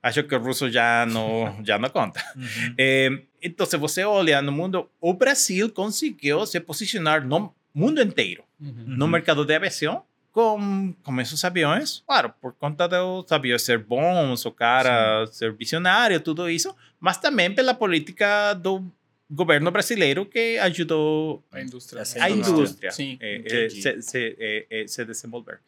Acho 0.03 0.23
que 0.25 0.35
o 0.35 0.38
russo 0.38 0.69
já 0.71 1.07
não, 1.07 1.57
já 1.65 1.79
não 1.79 1.88
conta. 1.88 2.21
Uhum. 2.35 2.75
Eh, 2.77 3.23
então, 3.43 3.65
se 3.67 3.77
você 3.77 4.05
olha 4.05 4.43
no 4.43 4.51
mundo, 4.53 4.88
o 5.01 5.15
Brasil 5.15 5.71
conseguiu 5.71 6.45
se 6.47 6.59
posicionar 6.61 7.25
no 7.27 7.55
mundo 7.75 8.01
inteiro 8.03 8.43
Uhum. 8.61 8.85
no 8.87 9.09
mercado 9.09 9.45
de 9.45 9.53
aviação 9.57 10.05
com, 10.31 10.95
com 11.03 11.21
esses 11.21 11.45
aviões. 11.45 12.03
Claro, 12.07 12.33
por 12.41 12.53
conta 12.55 12.87
dos 12.87 13.31
aviões 13.33 13.62
ser 13.62 13.79
bons, 13.79 14.45
o 14.47 14.53
cara 14.53 15.27
ser 15.27 15.53
visionário, 15.53 16.21
tudo 16.21 16.49
isso, 16.49 16.75
mas 17.01 17.19
também 17.19 17.53
pela 17.53 17.75
política 17.75 18.55
do 18.55 18.85
governo 19.29 19.71
brasileiro 19.73 20.25
que 20.27 20.59
ajudou 20.59 21.43
A 21.51 21.61
indústria. 21.61 22.03
A 22.21 22.31
indústria 22.31 22.93
Sim. 22.93 23.19
eh, 23.21 23.43
eh, 23.45 23.67
entendi. 23.67 23.83
se, 23.83 24.03
se, 24.03 24.37
eh, 24.38 24.67
eh, 24.71 24.87
se 24.87 25.05
desenvolver. 25.05 25.59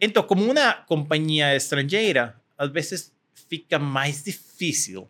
Então, 0.00 0.24
como 0.24 0.42
uma 0.50 0.72
companhia 0.72 1.54
estrangeira, 1.54 2.34
às 2.58 2.68
vezes 2.70 3.13
fica 3.54 3.78
mais 3.78 4.24
difícil 4.24 5.08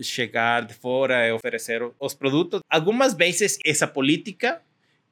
chegar 0.00 0.64
de 0.64 0.72
fora 0.74 1.26
e 1.26 1.32
oferecer 1.32 1.82
os 2.00 2.14
produtos. 2.14 2.60
Algumas 2.70 3.12
vezes 3.14 3.58
essa 3.64 3.86
política 3.86 4.62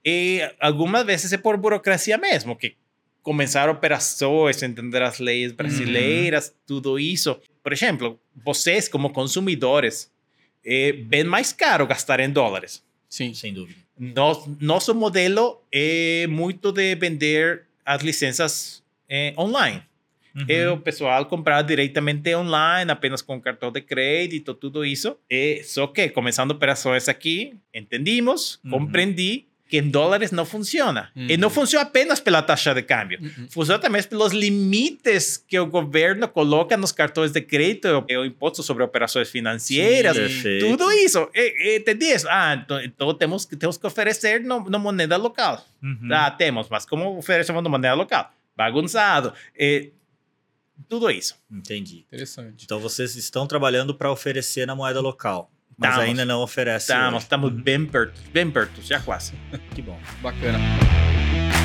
e 0.05 0.41
algumas 0.59 1.05
vezes 1.05 1.33
é 1.33 1.37
por 1.37 1.57
burocracia 1.57 2.17
mesmo, 2.17 2.57
que 2.57 2.75
começar 3.23 3.69
operações, 3.69 4.63
entender 4.63 5.03
as 5.03 5.19
leis 5.19 5.53
brasileiras, 5.53 6.55
tudo 6.67 6.99
isso. 6.99 7.39
Por 7.63 7.73
exemplo, 7.73 8.19
vocês 8.35 8.89
como 8.89 9.11
consumidores, 9.11 10.11
eh, 10.65 10.93
bem 10.93 11.25
mais 11.25 11.53
caro 11.53 11.87
gastar 11.87 12.21
em 12.21 12.31
dólares. 12.31 12.83
Sim. 13.09 13.33
Sem 13.35 13.53
dúvida. 13.53 13.79
Nos, 13.99 14.47
nosso 14.61 14.95
modelo 14.95 15.63
é 15.73 16.27
muito 16.29 16.73
de 16.73 16.95
vender 16.97 17.67
as 17.85 18.03
licenças 18.03 18.83
eh, 19.09 19.35
online. 19.39 19.83
Uhum. 20.37 20.45
É 20.49 20.71
o 20.71 20.79
pessoal 20.79 21.25
comprar 21.27 21.63
diretamente 21.63 22.35
online, 22.35 22.91
apenas 22.91 23.23
com 23.23 23.41
cartão 23.41 23.71
de 23.71 23.81
crédito, 23.81 24.53
tudo 24.55 24.85
isso. 24.85 25.17
E 25.31 25.63
só 25.65 25.87
que, 25.87 26.09
começando 26.09 26.51
operações 26.51 27.09
aqui, 27.09 27.55
entendimos, 27.73 28.59
Uhum. 28.65 28.71
compreendi 28.73 29.47
que 29.67 29.79
em 29.79 29.89
dólares 29.91 30.31
não 30.31 30.45
funciona. 30.45 31.11
E 31.17 31.33
Uhum. 31.35 31.41
não 31.41 31.51
funciona 31.51 31.85
apenas 31.87 32.21
pela 32.21 32.43
taxa 32.43 32.75
de 32.75 32.83
câmbio. 32.83 33.19
Uhum. 33.21 33.47
Funciona 33.49 33.79
também 33.81 34.03
pelos 34.03 34.33
limites 34.33 35.37
que 35.37 35.59
o 35.59 35.67
governo 35.67 36.29
coloca 36.29 36.77
nos 36.77 36.93
cartões 36.93 37.33
de 37.33 37.41
crédito, 37.41 38.05
e 38.09 38.17
o 38.17 38.25
imposto 38.25 38.63
sobre 38.63 38.83
operações 38.85 39.31
financeiras, 39.31 40.17
Sim. 40.33 40.59
Tudo 40.61 40.91
isso. 40.93 41.29
E, 41.35 41.75
e 41.75 41.79
entendi 41.79 42.07
isso. 42.07 42.27
Ah, 42.29 42.61
então, 42.63 42.81
então 42.83 43.15
temos, 43.15 43.47
que- 43.47 43.57
temos 43.57 43.77
que 43.79 43.87
oferecer 43.87 44.41
no, 44.43 44.69
na 44.69 44.79
moneda 44.79 45.17
local. 45.17 45.65
Uhum. 45.83 46.09
Ah, 46.13 46.31
temos, 46.31 46.69
mas 46.69 46.85
como 46.85 47.17
oferecemos 47.17 47.63
na 47.63 47.69
moneda 47.71 47.95
local? 47.95 48.31
Bagunçado. 48.57 49.33
E, 49.59 49.91
tudo 50.89 51.11
isso. 51.11 51.37
Entendi. 51.51 52.05
Interessante. 52.07 52.65
Então 52.65 52.79
vocês 52.81 53.15
estão 53.17 53.47
trabalhando 53.47 53.95
para 53.95 54.11
oferecer 54.11 54.67
na 54.67 54.75
moeda 54.75 55.01
local, 55.01 55.51
mas 55.77 55.91
Estamos. 55.91 56.09
ainda 56.11 56.25
não 56.25 56.41
oferece. 56.41 56.85
Estamos, 56.93 57.15
hoje. 57.15 57.23
estamos 57.25 57.53
bem 57.53 57.87
perto, 57.87 58.21
bem 58.33 58.51
perto, 58.51 58.81
já 58.83 59.01
quase. 59.01 59.33
Que 59.75 59.83
bom. 59.83 59.99
Bacana. 60.23 60.59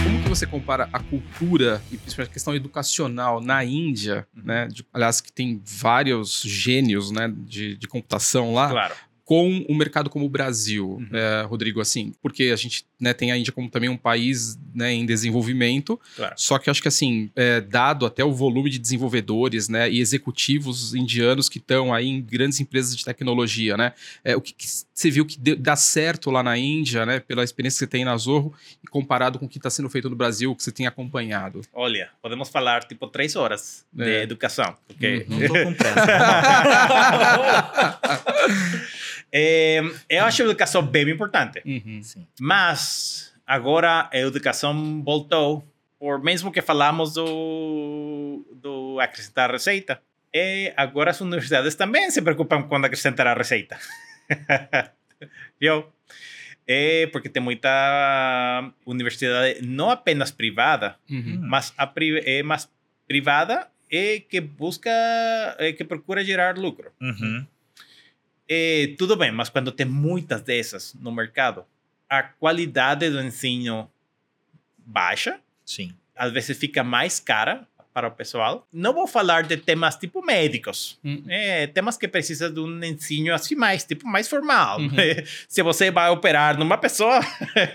Como 0.03 0.23
que 0.23 0.29
você 0.29 0.47
compara 0.47 0.89
a 0.93 0.99
cultura 0.99 1.81
e 1.91 1.97
principalmente 1.97 2.29
a 2.31 2.33
questão 2.33 2.55
educacional 2.55 3.41
na 3.41 3.63
Índia, 3.65 4.25
Uhum. 4.35 4.43
né? 4.45 4.67
de- 4.67 4.85
aliás, 4.93 5.19
que 5.21 5.31
tem 5.31 5.61
vários 5.65 6.41
gênios, 6.41 7.11
né, 7.11 7.31
de, 7.35 7.75
de 7.75 7.87
computação 7.87 8.53
lá, 8.53 8.69
Claro. 8.69 8.95
Com 9.29 9.63
um 9.69 9.75
mercado 9.75 10.09
como 10.09 10.25
o 10.25 10.29
Brasil, 10.29 10.93
Uhum. 10.93 11.07
é, 11.13 11.43
Rodrigo, 11.43 11.79
assim, 11.79 12.13
porque 12.19 12.45
a 12.45 12.55
gente 12.55 12.83
né, 12.99 13.13
tem 13.13 13.31
a 13.31 13.37
Índia 13.37 13.53
como 13.53 13.69
também 13.69 13.87
um 13.87 13.95
país 13.95 14.57
né, 14.73 14.91
em 14.91 15.05
desenvolvimento, 15.05 15.99
Claro. 16.15 16.33
só 16.35 16.57
que 16.57 16.67
acho 16.67 16.81
que 16.81 16.87
assim, 16.87 17.29
é, 17.35 17.61
dado 17.61 18.07
até 18.07 18.23
o 18.25 18.33
volume 18.33 18.71
de 18.71 18.79
desenvolvedores 18.79 19.69
né, 19.69 19.87
e 19.87 19.99
executivos 19.99 20.95
indianos 20.95 21.47
que 21.47 21.59
estão 21.59 21.93
aí 21.93 22.07
em 22.07 22.19
grandes 22.23 22.59
empresas 22.59 22.97
de 22.97 23.05
tecnologia, 23.05 23.77
né? 23.77 23.93
É, 24.23 24.35
o 24.35 24.41
que, 24.41 24.51
que 24.51 24.65
você 24.91 25.11
viu 25.11 25.23
que 25.27 25.37
deu- 25.39 25.55
dá 25.57 25.75
certo 25.75 26.31
lá 26.31 26.41
na 26.41 26.57
Índia, 26.57 27.05
né? 27.05 27.19
Pela 27.19 27.43
experiência 27.43 27.75
que 27.77 27.79
você 27.85 27.87
tem 27.87 28.03
na 28.03 28.17
Zorro, 28.17 28.51
e 28.83 28.87
comparado 28.87 29.37
com 29.37 29.45
o 29.45 29.49
que 29.49 29.59
está 29.59 29.69
sendo 29.69 29.91
feito 29.91 30.09
no 30.09 30.15
Brasil, 30.15 30.55
que 30.55 30.63
você 30.63 30.71
tem 30.71 30.87
acompanhado. 30.87 31.61
Olha, 31.71 32.09
podemos 32.19 32.49
falar 32.49 32.83
tipo 32.83 33.05
três 33.05 33.35
horas 33.35 33.85
de 33.93 34.09
É. 34.09 34.23
educação. 34.23 34.75
Porque 34.87 35.27
Uhum. 35.29 35.39
Não 35.39 35.47
tô 35.47 35.53
com 35.65 35.73
pressa. 35.75 35.99
é, 39.31 39.81
eu 40.09 40.23
acho 40.25 40.41
a 40.41 40.45
educação 40.45 40.81
bem 40.81 41.09
importante. 41.09 41.61
Uhum. 41.65 42.01
Sim. 42.03 42.25
Mas 42.39 43.33
agora 43.45 44.09
a 44.11 44.17
educação 44.17 45.01
voltou, 45.03 45.63
por 45.99 46.21
mesmo 46.23 46.51
que 46.51 46.61
falamos 46.61 47.13
do, 47.13 48.45
do 48.55 48.99
acrescentar 48.99 49.51
receita, 49.51 50.01
e 50.33 50.71
agora 50.77 51.11
as 51.11 51.19
universidades 51.21 51.75
também 51.75 52.09
se 52.11 52.21
preocupam 52.21 52.63
com 52.63 52.75
acrescentar 52.77 53.27
a 53.27 53.33
receita. 53.33 53.77
Viu? 55.59 55.85
É 56.67 57.07
porque 57.07 57.27
tem 57.29 57.41
muita 57.41 58.71
universidade, 58.85 59.59
não 59.65 59.89
apenas 59.89 60.29
privada, 60.31 60.95
Uhum. 61.09 61.39
mas 61.41 61.73
a 61.75 61.87
pri, 61.87 62.21
é 62.23 62.43
mais 62.43 62.69
privada 63.07 63.67
e 63.89 64.19
que 64.19 64.39
busca, 64.39 64.91
é, 65.57 65.73
que 65.73 65.83
procura 65.83 66.23
gerar 66.23 66.57
lucro. 66.59 66.91
Uhum. 67.01 67.45
É, 68.49 68.95
tudo 68.97 69.15
bem, 69.15 69.31
mas 69.31 69.47
quando 69.49 69.71
tem 69.71 69.85
muitas 69.85 70.41
dessas 70.41 70.95
no 70.95 71.11
mercado, 71.11 71.63
a 72.09 72.23
qualidade 72.23 73.07
do 73.09 73.21
ensino 73.21 73.89
baixa, 74.77 75.39
Sim. 75.63 75.93
às 76.15 76.31
vezes 76.31 76.57
fica 76.57 76.83
mais 76.83 77.19
cara 77.19 77.67
para 77.93 78.07
o 78.07 78.11
pessoal. 78.11 78.67
Não 78.73 78.93
vou 78.93 79.05
falar 79.05 79.43
de 79.43 79.55
temas 79.57 79.95
tipo 79.97 80.25
médicos, 80.25 80.97
Uhum. 81.03 81.23
é, 81.27 81.67
temas 81.67 81.95
que 81.97 82.07
precisam 82.07 82.51
de 82.51 82.59
um 82.59 82.83
ensino 82.83 83.33
assim 83.33 83.55
mais, 83.55 83.83
tipo 83.83 84.07
mais 84.07 84.27
formal. 84.27 84.79
Uhum. 84.79 84.89
Se 85.47 85.61
você 85.61 85.91
vai 85.91 86.09
operar 86.09 86.57
numa 86.57 86.77
pessoa, 86.77 87.19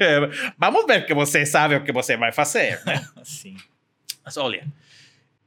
vamos 0.59 0.87
ver 0.87 1.07
que 1.07 1.15
você 1.15 1.45
sabe 1.47 1.77
o 1.77 1.85
que 1.85 1.93
você 1.93 2.17
vai 2.17 2.33
fazer, 2.33 2.83
né? 2.85 3.07
Sim. 3.23 3.57
Mas 4.25 4.37
olha, 4.37 4.67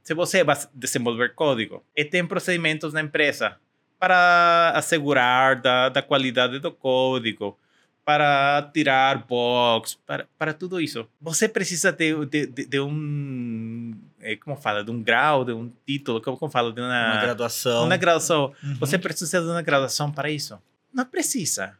se 0.03 0.13
você 0.13 0.43
vai 0.43 0.55
desenvolver 0.73 1.33
código 1.33 1.83
e 1.95 2.05
tem 2.05 2.25
procedimentos 2.25 2.93
na 2.93 3.01
empresa 3.01 3.57
para 3.99 4.71
assegurar 4.75 5.61
da, 5.61 5.89
da 5.89 6.01
qualidade 6.01 6.59
do 6.59 6.71
código, 6.71 7.57
para 8.05 8.69
tirar 8.73 9.25
bugs, 9.27 9.95
para, 10.05 10.25
para 10.37 10.53
tudo 10.53 10.79
isso, 10.79 11.05
você 11.19 11.49
precisa 11.49 11.91
de, 11.91 12.25
de, 12.25 12.47
de, 12.47 12.65
de 12.65 12.79
um, 12.79 13.93
eh, 14.21 14.37
como 14.37 14.55
fala, 14.55 14.81
de 14.81 14.89
um 14.91 15.03
grau, 15.03 15.43
de 15.43 15.51
um 15.51 15.69
título, 15.85 16.21
como, 16.21 16.37
como 16.37 16.49
fala, 16.49 16.71
de 16.71 16.79
uma, 16.79 17.11
Uma 17.13 17.21
graduação. 17.21 17.85
uma 17.85 17.97
graduação. 17.97 18.53
Uhum. 18.63 18.75
Você 18.79 18.97
precisa 18.97 19.41
de 19.41 19.47
uma 19.47 19.61
graduação 19.61 20.09
para 20.09 20.29
isso? 20.29 20.57
Não 20.93 21.03
precisa. 21.05 21.77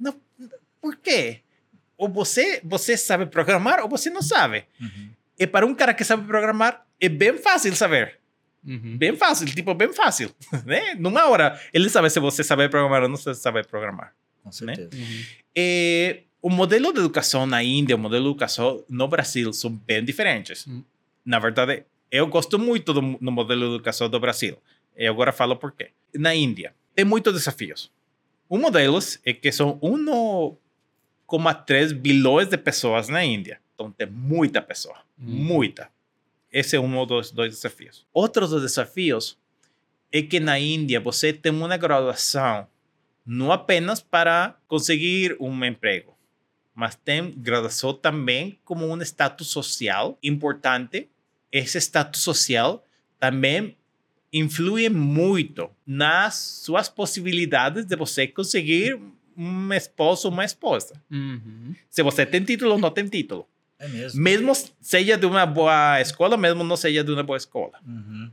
Não, 0.00 0.14
por 0.80 0.96
quê? 0.96 1.42
Ou 1.96 2.08
você, 2.08 2.60
você 2.64 2.96
sabe 2.96 3.26
programar 3.26 3.80
ou 3.80 3.88
você 3.88 4.10
não 4.10 4.22
sabe. 4.22 4.64
Uhum. 4.80 5.10
E 5.38 5.46
para 5.46 5.64
um 5.64 5.74
cara 5.76 5.94
que 5.94 6.02
sabe 6.02 6.26
programar, 6.26 6.84
é 7.00 7.08
bem 7.08 7.38
fácil 7.38 7.74
saber. 7.76 8.18
Uhum. 8.66 8.96
Bem 8.96 9.16
fácil, 9.16 9.46
tipo, 9.46 9.72
bem 9.74 9.92
fácil. 9.92 10.30
Né? 10.66 10.94
Numa 10.98 11.28
hora, 11.28 11.60
ele 11.72 11.88
sabe 11.88 12.10
se 12.10 12.18
você 12.18 12.42
sabe 12.42 12.68
programar 12.68 13.02
ou 13.02 13.08
não 13.08 13.16
sabe 13.16 13.62
programar. 13.62 14.12
Com 14.42 14.50
certeza. 14.50 14.90
Uhum. 14.92 15.22
E 15.54 16.22
o 16.42 16.50
modelo 16.50 16.92
de 16.92 17.00
educação 17.00 17.46
na 17.46 17.62
Índia, 17.62 17.96
o 17.96 17.98
modelo 17.98 18.24
de 18.24 18.30
educação 18.30 18.84
no 18.88 19.08
Brasil 19.08 19.52
são 19.52 19.70
bem 19.70 20.04
diferentes. 20.04 20.66
Hum. 20.66 20.82
Na 21.24 21.38
verdade, 21.38 21.84
eu 22.10 22.26
gosto 22.26 22.58
muito 22.58 22.92
do 22.92 23.02
no 23.02 23.32
modelo 23.32 23.68
de 23.68 23.74
educação 23.74 24.08
do 24.08 24.20
Brasil. 24.20 24.56
E 24.96 25.06
agora 25.06 25.32
falo 25.32 25.56
por 25.56 25.72
quê. 25.72 25.90
na 26.14 26.34
Índia 26.34 26.72
tem 26.96 27.04
muitos 27.04 27.32
desafios. 27.34 27.92
Um 28.50 28.68
deles 28.70 29.20
é 29.24 29.32
que 29.34 29.52
são 29.52 29.78
1,3 29.80 31.92
bilhões 31.92 32.48
de 32.48 32.56
pessoas 32.56 33.08
na 33.08 33.22
Índia. 33.22 33.60
Então 33.74 33.92
tem 33.92 34.08
muita 34.08 34.62
pessoa, 34.62 34.96
muita. 35.18 35.90
Esse 36.56 36.74
é 36.74 36.80
um 36.80 37.04
dos 37.04 37.30
dois 37.30 37.52
desafios. 37.52 38.06
Outro 38.14 38.48
dos 38.48 38.62
desafios 38.62 39.36
é 40.10 40.22
que 40.22 40.40
na 40.40 40.58
Índia 40.58 40.98
você 40.98 41.30
tem 41.30 41.52
uma 41.52 41.76
graduação 41.76 42.66
não 43.26 43.52
apenas 43.52 44.00
para 44.00 44.56
conseguir 44.66 45.36
um 45.38 45.62
emprego, 45.66 46.16
mas 46.74 46.94
tem 46.94 47.30
graduação 47.30 47.92
também 47.92 48.58
como 48.64 48.86
um 48.86 49.02
status 49.02 49.48
social 49.48 50.18
importante. 50.22 51.10
Esse 51.52 51.76
status 51.76 52.22
social 52.22 52.82
também 53.20 53.76
influi 54.32 54.88
muito 54.88 55.68
nas 55.86 56.36
suas 56.36 56.88
possibilidades 56.88 57.84
de 57.84 57.96
você 57.96 58.26
conseguir 58.26 58.98
um 59.36 59.74
esposo 59.74 60.28
ou 60.28 60.32
uma 60.32 60.46
esposa. 60.46 60.94
Uhum. 61.10 61.74
Se 61.90 62.02
você 62.02 62.24
tem 62.24 62.42
título 62.42 62.72
ou 62.72 62.78
não 62.78 62.90
tem 62.90 63.06
título. 63.06 63.46
É 63.78 63.88
mesmo. 63.88 64.22
Mesmo 64.22 64.52
seja 64.80 65.16
de 65.18 65.26
uma 65.26 65.44
boa 65.44 66.00
escola, 66.00 66.36
mesmo 66.36 66.64
não 66.64 66.76
seja 66.76 67.04
de 67.04 67.12
uma 67.12 67.22
boa 67.22 67.36
escola. 67.36 67.78
Uhum. 67.86 68.30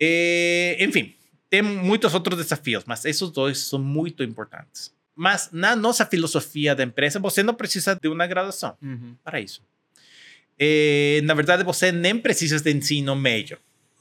Eh, 0.00 0.76
enfim, 0.80 1.14
tem 1.50 1.60
muitos 1.62 2.14
outros 2.14 2.38
desafios, 2.38 2.84
mas 2.86 3.04
esses 3.04 3.28
dois 3.30 3.58
são 3.58 3.78
muito 3.78 4.22
importantes. 4.22 4.92
Mas 5.14 5.50
na 5.52 5.76
nossa 5.76 6.06
filosofia 6.06 6.74
da 6.74 6.82
empresa, 6.82 7.20
você 7.20 7.42
não 7.42 7.54
precisa 7.54 7.94
de 7.94 8.08
uma 8.08 8.26
graduação 8.26 8.76
Uhum. 8.82 9.14
para 9.22 9.40
isso. 9.40 9.62
Eh, 10.58 11.20
na 11.24 11.34
verdade, 11.34 11.62
você 11.64 11.92
nem 11.92 12.18
precisa 12.18 12.58
de 12.58 12.72
ensino 12.72 13.14
médio. 13.14 13.58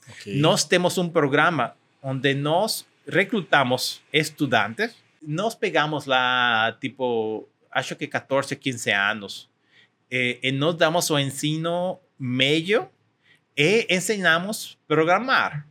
Ok. 0.10 0.40
Nós 0.40 0.64
temos 0.64 0.98
um 0.98 1.10
programa 1.10 1.74
onde 2.02 2.34
nós 2.34 2.86
recrutamos 3.08 4.02
estudantes. 4.14 4.96
Nós 5.22 5.54
pegamos 5.54 6.06
lá, 6.06 6.76
tipo, 6.80 7.48
acho 7.70 7.96
que 7.96 8.08
14, 8.08 8.56
15 8.56 8.92
anos. 8.92 9.50
Eh, 10.12 10.52
nós 10.52 10.76
damos 10.76 11.10
o 11.10 11.18
ensino 11.18 12.00
médio 12.20 12.88
e 13.58 13.88
ensinamos 13.90 14.78
programar 14.88 15.66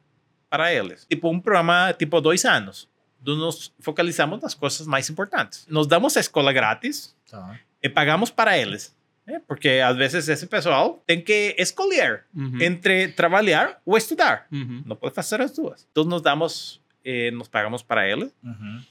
para 0.49 0.73
eles. 0.73 1.07
Tipo, 1.09 1.31
um 1.31 1.41
programa, 1.41 1.93
tipo, 1.93 2.21
dois 2.21 2.45
anos. 2.45 2.89
Onde 3.23 3.39
Nos 3.39 3.73
focalizamos 3.81 4.41
nas 4.41 4.55
coisas 4.55 4.87
mais 4.87 5.09
importantes. 5.11 5.67
Nos 5.69 5.87
damos 5.87 6.17
a 6.17 6.21
escola 6.21 6.53
grátis 6.53 7.15
Tá. 7.31 7.59
e 7.83 7.89
pagamos 7.89 8.31
para 8.31 8.57
eles. 8.59 8.97
né? 9.27 9.41
Porque 9.47 9.81
às 9.85 9.97
vezes 9.97 10.27
esse 10.29 10.47
pessoal 10.47 11.01
tem 11.07 11.21
que 11.21 11.55
escolher 11.59 12.25
Uhum. 12.35 12.61
entre 12.61 13.09
trabalhar 13.09 13.81
ou 13.87 13.97
estudar. 13.97 14.47
Uhum. 14.51 14.83
Não 14.87 14.97
pode 14.97 15.15
fazer 15.15 15.41
as 15.41 15.53
duas. 15.53 15.87
Então 15.93 16.03
nos 16.05 16.21
damos, 16.23 16.81
eh, 17.05 17.31
nos 17.31 17.47
pagamos 17.47 17.83
para 17.83 18.09
ele 18.09 18.33
Uhum. 18.43 18.83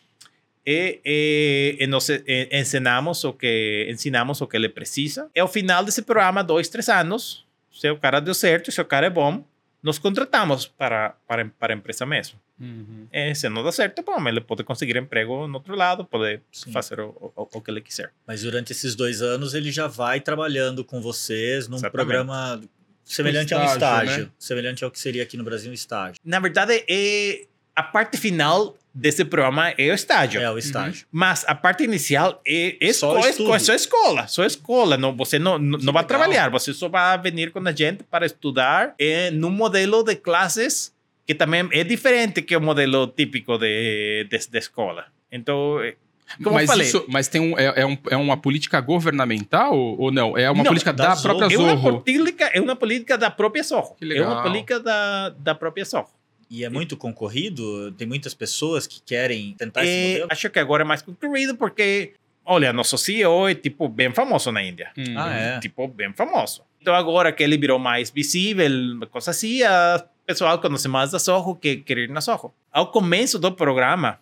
E, 0.70 1.02
eh, 1.04 1.84
e 1.84 1.88
nos 1.88 2.10
eh, 2.12 2.48
ensinamos 2.52 3.24
o 3.24 3.34
que 3.34 3.88
ensinamos 3.90 4.40
o 4.40 4.48
que 4.48 4.56
ele 4.56 4.70
precisa. 4.70 5.28
E 5.36 5.40
ao 5.40 5.48
final 5.48 5.84
desse 5.84 6.04
programa, 6.04 6.44
dois, 6.44 6.70
três 6.70 6.88
anos, 6.90 7.44
se 7.72 7.90
o 7.90 7.98
cara 7.98 8.20
deu 8.20 8.36
certo, 8.36 8.72
se 8.72 8.80
o 8.80 8.86
cara 8.86 9.08
é 9.08 9.10
bom, 9.10 9.44
nos 9.82 9.98
contratamos 9.98 10.68
para 10.68 11.16
para 11.28 11.46
para 11.46 11.74
a 11.74 11.76
empresa 11.76 12.06
mesmo. 12.06 12.40
Uhum. 12.60 13.08
E 13.12 13.34
se 13.34 13.50
não 13.50 13.64
dá 13.64 13.72
certo, 13.72 14.04
bom, 14.04 14.28
ele 14.28 14.42
pode 14.42 14.64
conseguir 14.64 14.98
emprego 14.98 15.48
no 15.48 15.56
outro 15.56 15.76
lado, 15.76 16.06
pode 16.06 16.42
Sim. 16.52 16.72
fazer 16.72 17.00
o, 17.00 17.34
o, 17.36 17.48
o 17.52 17.62
que 17.62 17.72
ele 17.72 17.82
quiser. 17.82 18.12
Mas 18.28 18.44
durante 18.44 18.72
esses 18.72 18.94
dois 18.96 19.22
anos 19.22 19.56
ele 19.56 19.72
já 19.72 19.88
vai 19.88 20.20
trabalhando 20.20 20.84
com 20.84 21.02
vocês 21.02 21.68
num 21.68 21.78
Exatamente. 21.78 21.94
programa 21.94 22.62
semelhante 23.04 23.56
a 23.56 23.60
um 23.60 23.66
estágio, 23.66 24.04
estágio. 24.10 24.26
né? 24.26 24.32
Semelhante 24.38 24.84
ao 24.84 24.92
que 24.92 25.00
seria 25.00 25.24
aqui 25.24 25.36
no 25.36 25.44
Brasil 25.44 25.72
um 25.72 25.74
estágio. 25.74 26.22
Na 26.24 26.40
verdade, 26.40 26.86
é 26.88 27.48
a 27.80 27.84
parte 27.84 28.18
final 28.18 28.76
desse 28.94 29.24
programa 29.24 29.70
é 29.78 29.92
o 29.92 29.94
estágio. 29.94 30.42
É 30.42 30.52
o 30.52 30.58
estágio. 30.58 31.06
Mas 31.12 31.46
a 31.48 31.56
parte 31.56 31.84
inicial 31.84 32.42
é, 32.46 32.76
é 32.82 32.94
Só 32.94 33.18
estudo. 33.20 33.56
é 33.56 33.60
só 33.60 33.74
escola, 33.74 34.28
só 34.28 34.44
escola. 34.46 34.98
Não, 34.98 35.16
você 35.16 35.40
não, 35.40 35.58
não, 35.58 35.80
não 35.80 35.94
vai 35.94 36.04
trabalhar, 36.04 36.50
você 36.50 36.74
só 36.74 36.90
vai 36.90 37.18
vir 37.32 37.52
com 37.52 37.66
a 37.66 37.72
gente 37.72 38.04
para 38.04 38.26
estudar 38.26 38.94
em 39.00 39.44
um 39.44 39.50
modelo 39.50 40.04
de 40.04 40.16
classes 40.16 40.94
que 41.26 41.34
também 41.36 41.70
é 41.72 41.84
diferente 41.84 42.42
que 42.42 42.56
o 42.56 42.62
modelo 42.62 43.08
típico 43.08 43.58
de, 43.58 44.26
de, 44.30 44.38
de 44.38 44.58
escola. 44.58 45.06
Então, 45.32 45.80
eh, 45.82 45.96
como 46.44 46.56
mas 46.56 46.64
eu 46.64 46.68
falei, 46.68 46.88
isso, 46.88 47.06
mas 47.08 47.28
tem 47.28 47.40
um, 47.40 47.58
é, 47.58 47.82
é, 47.82 47.86
um, 47.86 47.98
é 48.10 48.18
uma 48.18 48.36
política 48.36 48.82
governamental 48.82 49.78
ou 49.78 50.12
não? 50.12 50.38
É 50.38 50.50
uma 50.50 50.64
Não, 50.64 50.70
política 50.72 50.92
da 50.92 51.16
da, 51.16 51.22
própria 51.22 51.54
é 51.54 51.58
uma, 51.58 51.76
Zorro. 51.76 52.02
política, 52.02 52.46
é 52.46 52.60
uma 52.60 52.76
política 52.76 53.18
da 53.18 53.30
própria 53.30 53.64
Zorro. 53.64 53.96
Que 53.96 54.18
É 54.18 54.26
uma 54.26 54.44
política 54.44 54.80
da, 54.80 55.30
da 55.30 55.56
própria 55.56 55.86
Zorro. 55.86 56.10
E 56.50 56.64
é 56.64 56.70
muito 56.70 56.98
concorrido? 56.98 57.92
Tem 57.92 58.08
muitas 58.08 58.34
pessoas 58.34 58.88
que 58.88 59.00
querem 59.02 59.54
tentar 59.58 59.84
esse 59.84 59.92
Eh, 59.92 60.12
modelo? 60.14 60.28
acho 60.32 60.50
que 60.50 60.60
agora 60.60 60.84
é 60.84 60.86
mais 60.86 61.02
concorrido 61.02 61.56
porque, 61.56 62.14
olha, 62.46 62.74
nosso 62.74 62.98
CEO 62.98 63.48
é 63.48 63.54
tipo 63.56 63.88
bem 63.88 64.12
famoso 64.12 64.52
na 64.52 64.64
Índia. 64.64 64.92
Uhum. 64.98 65.14
Ah, 65.18 65.34
é? 65.34 65.60
tipo 65.60 65.88
bem 65.88 66.12
famoso. 66.14 66.64
Então 66.82 66.96
agora 66.96 67.32
que 67.32 67.44
ele 67.44 67.58
virou 67.58 67.78
mais 67.78 68.10
visível, 68.10 68.70
coisa 69.12 69.32
assim, 69.32 69.62
o 69.64 70.26
pessoal 70.26 70.60
conhece 70.60 70.88
mais 70.88 71.12
da 71.12 71.20
Soho 71.20 71.56
que 71.56 71.78
quer 71.78 71.98
ir 72.00 72.10
na 72.10 72.22
Soho. 72.22 72.52
Ao 72.72 72.88
começo 72.92 73.38
do 73.38 73.52
programa, 73.52 74.20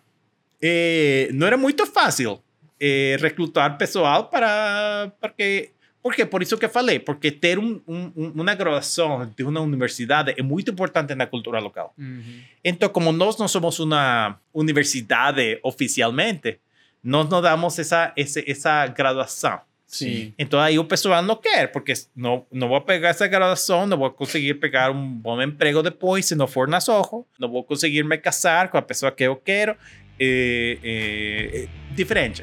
eh, 0.60 1.30
não 1.32 1.46
era 1.46 1.56
muito 1.56 1.86
fácil 1.86 2.42
eh, 2.80 3.16
recrutar 3.20 3.78
pessoal 3.78 4.24
para 4.24 5.10
porque 5.20 5.70
porque 6.02 6.24
por 6.24 6.42
isso 6.42 6.56
que 6.56 6.64
eu 6.64 6.70
falei, 6.70 6.98
porque 6.98 7.30
ter 7.30 7.58
um, 7.58 7.80
um, 7.86 8.12
um- 8.16 8.32
uma 8.34 8.54
graduação 8.54 9.30
de 9.36 9.42
uma 9.44 9.60
universidade 9.60 10.34
é 10.36 10.42
muito 10.42 10.70
importante 10.70 11.14
na 11.14 11.26
cultura 11.26 11.58
local. 11.60 11.92
Uhum. 11.98 12.40
Então, 12.64 12.88
como 12.88 13.12
nós 13.12 13.36
não 13.36 13.48
somos 13.48 13.78
uma 13.80 14.38
universidade 14.54 15.58
oficialmente, 15.62 16.58
nós 17.02 17.28
não 17.28 17.40
damos 17.40 17.78
essa, 17.78 18.12
essa, 18.16 18.42
essa 18.50 18.86
graduação. 18.88 19.60
Sim. 19.86 20.34
Então 20.38 20.60
aí 20.60 20.78
o 20.78 20.84
pessoal 20.84 21.22
não 21.22 21.34
quer, 21.36 21.72
porque 21.72 21.94
não, 22.14 22.44
não 22.52 22.68
vou 22.68 22.80
pegar 22.82 23.08
essa 23.08 23.26
graduação, 23.26 23.86
não 23.86 23.96
vou 23.96 24.10
conseguir 24.10 24.52
pegar 24.54 24.90
um 24.90 25.08
bom 25.14 25.40
emprego 25.40 25.82
depois 25.82 26.26
se 26.26 26.34
não 26.34 26.46
for 26.46 26.68
na 26.68 26.78
Soho, 26.78 27.24
não 27.38 27.48
vou 27.48 27.64
conseguir 27.64 28.02
me 28.04 28.18
casar 28.18 28.68
com 28.68 28.76
a 28.76 28.82
pessoa 28.82 29.10
que 29.10 29.24
eu 29.24 29.34
quero. 29.34 29.74
É, 30.20 30.78
é- 30.82 31.62
é 31.64 31.68
diferente. 31.94 32.42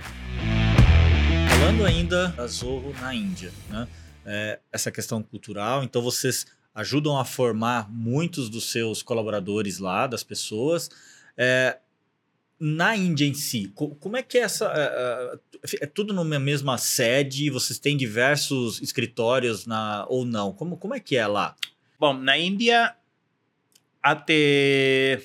Falando 1.65 1.83
ainda 1.83 2.27
da 2.27 2.45
Zorro 2.45 2.93
na 3.01 3.15
Índia, 3.15 3.51
né? 3.71 3.87
É, 4.23 4.59
essa 4.71 4.91
questão 4.91 5.23
cultural, 5.23 5.83
então 5.83 5.99
vocês 5.99 6.45
ajudam 6.75 7.17
a 7.17 7.25
formar 7.25 7.91
muitos 7.91 8.49
dos 8.51 8.69
seus 8.71 9.01
colaboradores 9.01 9.79
lá, 9.79 10.05
das 10.05 10.23
pessoas. 10.23 10.91
É, 11.35 11.79
na 12.59 12.95
Índia 12.95 13.25
em 13.25 13.33
si, 13.33 13.71
co- 13.73 13.95
como 13.95 14.15
é 14.15 14.21
que 14.21 14.37
é 14.37 14.41
essa. 14.41 14.65
É, 14.75 15.39
é, 15.73 15.85
é 15.85 15.87
tudo 15.87 16.13
numa 16.13 16.37
mesma 16.39 16.77
sede? 16.77 17.49
Vocês 17.49 17.79
têm 17.79 17.97
diversos 17.97 18.79
escritórios 18.79 19.65
na, 19.65 20.05
ou 20.07 20.23
não? 20.23 20.53
Como, 20.53 20.77
como 20.77 20.93
é 20.93 20.99
que 20.99 21.15
é 21.17 21.25
lá? 21.25 21.55
Bom, 21.99 22.13
na 22.13 22.37
Índia, 22.37 22.95
até 24.03 25.19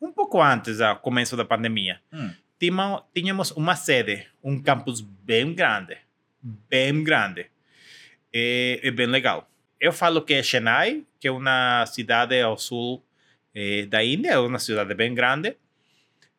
um 0.00 0.12
pouco 0.12 0.40
antes 0.40 0.78
do 0.78 0.94
começo 1.00 1.36
da 1.36 1.44
pandemia, 1.44 2.00
Hum. 2.12 2.30
Tínhamos, 2.58 3.50
uma 3.52 3.74
sede, 3.76 4.26
um 4.42 4.60
campus 4.60 5.00
bem 5.00 5.54
grande, 5.54 5.96
bem 6.42 7.02
grande. 7.04 7.46
É, 8.32 8.80
é 8.82 8.90
bem 8.90 9.06
legal. 9.06 9.48
Eu 9.80 9.92
falo 9.92 10.22
que 10.22 10.34
é 10.34 10.42
Chennai, 10.42 11.04
que 11.20 11.28
é 11.28 11.30
uma 11.30 11.84
cidade 11.86 12.40
ao 12.40 12.56
sul 12.58 13.02
eh, 13.54 13.86
da 13.86 14.02
Índia, 14.04 14.30
é 14.32 14.38
uma 14.38 14.58
cidade 14.58 14.94
bem 14.94 15.14
grande. 15.14 15.56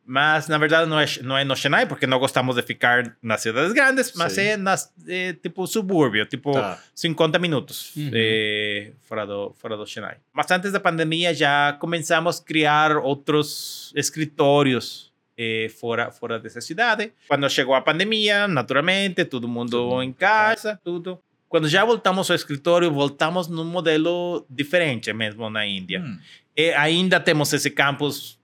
Mas, 0.10 0.48
na 0.48 0.58
verdade, 0.58 0.90
não 0.90 0.98
é, 0.98 1.06
não 1.22 1.38
é 1.38 1.44
no 1.44 1.54
Chennai, 1.54 1.86
porque 1.86 2.08
não 2.08 2.18
gostamos 2.18 2.56
de 2.56 2.62
ficar 2.62 3.18
nas 3.22 3.42
cidades 3.42 3.74
grandes, 3.74 4.14
mas 4.16 4.32
Sim. 4.34 4.42
é 4.42 4.58
nas, 4.58 4.94
é, 5.06 5.34
tipo 5.34 5.68
subúrbio, 5.68 6.26
tipo 6.26 6.54
Tá. 6.54 6.82
50 6.96 7.38
minutos 7.40 7.94
Uhum. 7.96 8.12
eh, 8.14 8.92
fora, 9.02 9.26
do, 9.28 9.54
fora 9.58 9.76
do 9.76 9.86
Chennai. 9.86 10.16
Mas 10.32 10.50
antes 10.50 10.72
da 10.72 10.80
pandemia 10.80 11.34
já 11.34 11.74
começamos 11.74 12.40
a 12.40 12.44
criar 12.44 12.96
outros 12.96 13.92
escritórios 13.98 15.07
eh, 15.38 15.70
fora, 15.80 16.12
fora 16.12 16.40
dessa 16.40 16.60
cidade. 16.62 17.12
Quando 17.28 17.50
chegou 17.50 17.76
a 17.76 17.82
pandemia, 17.82 18.48
naturalmente, 18.48 19.24
todo 19.26 19.48
mundo 19.48 20.02
em 20.02 20.12
casa, 20.12 20.80
tudo. 20.84 21.20
Quando 21.48 21.70
já 21.70 21.86
voltamos 21.86 22.30
ao 22.30 22.36
escritório, 22.36 22.92
voltamos 22.92 23.48
num 23.48 23.64
modelo 23.64 24.46
diferente 24.50 25.14
mesmo 25.14 25.50
na 25.50 25.66
Índia. 25.66 26.02
Hum. 26.02 26.20
E 26.56 26.72
ainda 26.74 27.20
temos 27.20 27.54
esse 27.54 27.70
campus 27.70 28.38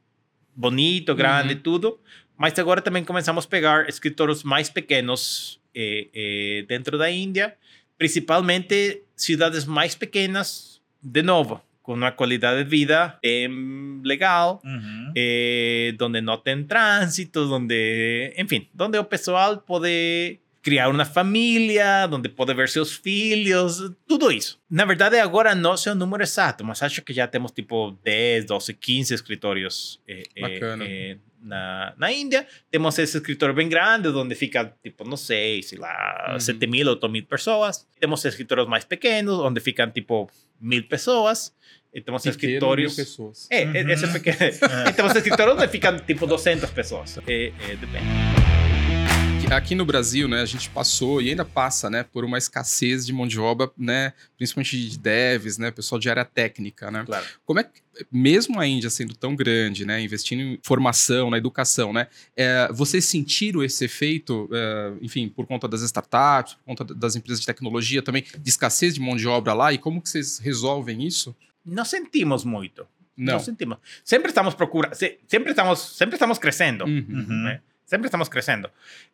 bonito, 0.55 1.13
grande, 1.15 1.55
Uhum. 1.55 1.59
tudo. 1.59 1.99
Mas 2.37 2.57
agora 2.57 2.81
também 2.81 3.03
começamos 3.03 3.45
a 3.45 3.47
pegar 3.49 3.89
escritórios 3.89 4.43
mais 4.43 4.69
pequenos 4.69 5.59
eh, 5.75 6.07
eh, 6.13 6.65
dentro 6.67 6.97
da 6.97 7.09
Índia, 7.09 7.55
principalmente 7.97 9.01
cidades 9.15 9.65
mais 9.65 9.95
pequenas, 9.95 10.79
de 11.01 11.21
novo, 11.23 11.61
com 11.83 11.93
uma 11.93 12.11
qualidade 12.11 12.63
de 12.63 12.69
vida 12.69 13.19
legal, 14.03 14.61
Uhum. 14.63 15.11
eh, 15.15 15.93
onde 16.01 16.21
não 16.21 16.37
tem 16.37 16.63
trânsito, 16.63 17.41
onde, 17.53 18.33
enfim, 18.37 18.67
onde 18.79 18.97
o 18.97 19.03
pessoal 19.03 19.57
pode 19.57 20.39
criar 20.61 20.87
uma 20.89 21.03
família, 21.03 22.07
onde 22.11 22.29
pode 22.29 22.53
ver 22.53 22.69
seus 22.69 22.93
filhos, 22.95 23.91
tudo 24.07 24.31
isso. 24.31 24.57
Na 24.69 24.85
verdade, 24.85 25.19
agora 25.19 25.53
não 25.53 25.75
sei 25.75 25.91
o 25.91 25.95
número 25.95 26.23
exato, 26.23 26.63
mas 26.63 26.81
acho 26.81 27.01
que 27.01 27.11
já 27.13 27.27
temos 27.27 27.51
tipo 27.51 27.91
10, 28.03 28.45
12, 28.45 28.73
15 28.73 29.13
escritórios 29.13 29.99
eh, 30.07 30.23
eh, 30.35 30.41
Bacana. 30.41 30.85
eh, 30.85 31.17
na, 31.43 31.93
na 31.97 32.11
Índia. 32.11 32.47
Temos 32.71 32.97
esse 32.97 33.17
escritório 33.17 33.53
bem 33.53 33.67
grande, 33.69 34.07
onde 34.09 34.33
fica, 34.35 34.73
tipo, 34.83 35.03
não 35.07 35.17
sei, 35.17 35.61
sei 35.61 35.77
lá, 35.77 36.31
Uhum. 36.33 36.39
7 36.39 36.65
mil, 36.67 36.87
8 36.87 37.09
mil 37.09 37.25
pessoas. 37.25 37.85
Temos 37.99 38.23
escritórios 38.25 38.67
mais 38.67 38.85
pequenos, 38.85 39.39
onde 39.39 39.59
ficam, 39.59 39.89
tipo, 39.91 40.29
mil 40.59 40.83
pessoas. 40.87 41.53
E 41.93 42.01
temos 42.01 42.23
Pequeno, 42.23 42.35
escritórios... 42.35 42.95
mil 42.97 43.05
pessoas. 43.05 43.47
É, 43.51 43.65
Uhum. 43.65 43.89
esse 43.89 44.05
é 44.05 44.07
pequeno. 44.07 44.37
E 44.89 44.93
temos 44.93 45.15
escritórios 45.15 45.55
onde 45.57 45.67
ficam, 45.67 45.97
tipo, 45.99 46.25
200 46.25 46.69
pessoas. 46.71 47.17
É, 47.27 47.47
é, 47.47 47.75
depende. 47.75 48.42
Aqui 49.55 49.75
no 49.75 49.85
Brasil, 49.85 50.27
né, 50.27 50.41
a 50.41 50.45
gente 50.45 50.69
passou 50.69 51.21
e 51.21 51.29
ainda 51.29 51.45
passa, 51.45 51.89
né, 51.89 52.03
por 52.03 52.25
uma 52.25 52.37
escassez 52.37 53.05
de 53.05 53.13
mão 53.13 53.27
de 53.27 53.39
obra, 53.39 53.69
né, 53.77 54.13
principalmente 54.37 54.89
de 54.89 54.97
devs, 54.99 55.57
né, 55.57 55.71
pessoal 55.71 55.99
de 55.99 56.09
área 56.09 56.25
técnica, 56.25 56.89
né? 56.91 57.03
Claro. 57.05 57.25
Como 57.45 57.59
é 57.59 57.63
que, 57.63 57.81
mesmo 58.11 58.59
a 58.59 58.65
Índia 58.67 58.89
sendo 58.89 59.15
tão 59.15 59.35
grande, 59.35 59.85
né, 59.85 60.01
investindo 60.01 60.41
em 60.41 60.59
formação, 60.63 61.29
na 61.29 61.37
educação, 61.37 61.93
né, 61.93 62.07
é, 62.35 62.67
vocês 62.73 63.05
sentiram 63.05 63.63
esse 63.63 63.85
efeito, 63.85 64.49
é, 64.51 64.93
enfim, 65.01 65.29
por 65.29 65.45
conta 65.45 65.67
das 65.67 65.81
startups, 65.81 66.55
por 66.55 66.63
conta 66.65 66.83
das 66.93 67.15
empresas 67.15 67.39
de 67.39 67.45
tecnologia 67.45 68.01
também, 68.01 68.23
de 68.37 68.49
escassez 68.49 68.93
de 68.95 68.99
mão 69.01 69.15
de 69.15 69.27
obra 69.27 69.53
lá? 69.53 69.71
E 69.71 69.77
como 69.77 70.01
que 70.01 70.09
vocês 70.09 70.39
resolvem 70.39 71.05
isso? 71.05 71.35
Não 71.65 71.85
sentimos 71.85 72.43
muito. 72.43 72.85
Não. 73.15 73.33
Não 73.33 73.39
sentimos. 73.39 73.77
Sempre 74.03 74.29
estamos 74.29 74.55
procurando, 74.55 74.95
se- 74.95 75.19
sempre 75.27 75.51
estamos, 75.51 75.79
sempre 75.95 76.15
estamos 76.15 76.39
crescendo. 76.39 76.85
Uhum. 76.85 77.25
né? 77.43 77.61
Sempre 77.85 78.07
estamos 78.07 78.29
crescendo. 78.29 78.69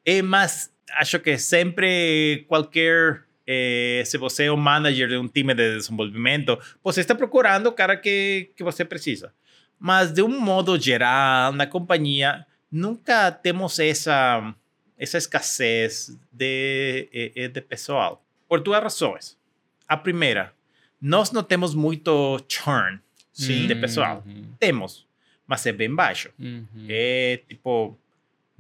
Eh, 0.06 0.22
mas 0.22 0.72
acho 0.92 1.20
que 1.20 1.38
sempre 1.38 2.46
qualquer 2.48 3.24
eh, 3.52 4.04
se 4.06 4.18
você 4.18 4.46
é 4.46 4.52
o 4.52 4.58
manager 4.58 5.10
de 5.10 5.18
um 5.18 5.28
time 5.28 5.56
de 5.56 5.76
desenvolvimento, 5.76 6.60
você 6.84 7.02
está 7.02 7.16
procurando 7.16 7.68
o 7.68 7.72
cara 7.72 7.98
que, 7.98 8.52
que 8.56 8.64
você 8.64 8.86
precisa. 8.86 9.34
Mas 9.80 10.12
de 10.12 10.22
um 10.22 10.40
modo 10.40 10.80
geral, 10.80 11.52
na 11.52 11.66
companhia, 11.66 12.46
nunca 12.72 13.32
temos 13.32 13.80
essa, 13.80 14.54
essa 14.98 15.18
escassez 15.18 16.16
de, 16.32 17.10
eh, 17.12 17.32
eh, 17.36 17.48
de 17.48 17.62
pessoal. 17.62 18.24
Por 18.48 18.60
duas 18.60 18.84
razões. 18.84 19.38
A 19.88 19.98
primeira, 19.98 20.54
nós 21.02 21.32
não 21.32 21.42
temos 21.42 21.74
muito 21.74 22.40
churn. 22.48 23.00
Sim. 23.32 23.68
de 23.68 23.76
pessoal. 23.76 24.22
Uhum. 24.26 24.44
Temos, 24.60 25.08
mas 25.48 25.66
é 25.66 25.72
bem 25.72 25.94
baixo. 25.94 26.30
Uhum. 26.38 26.68
É 26.90 27.40
tipo 27.48 27.98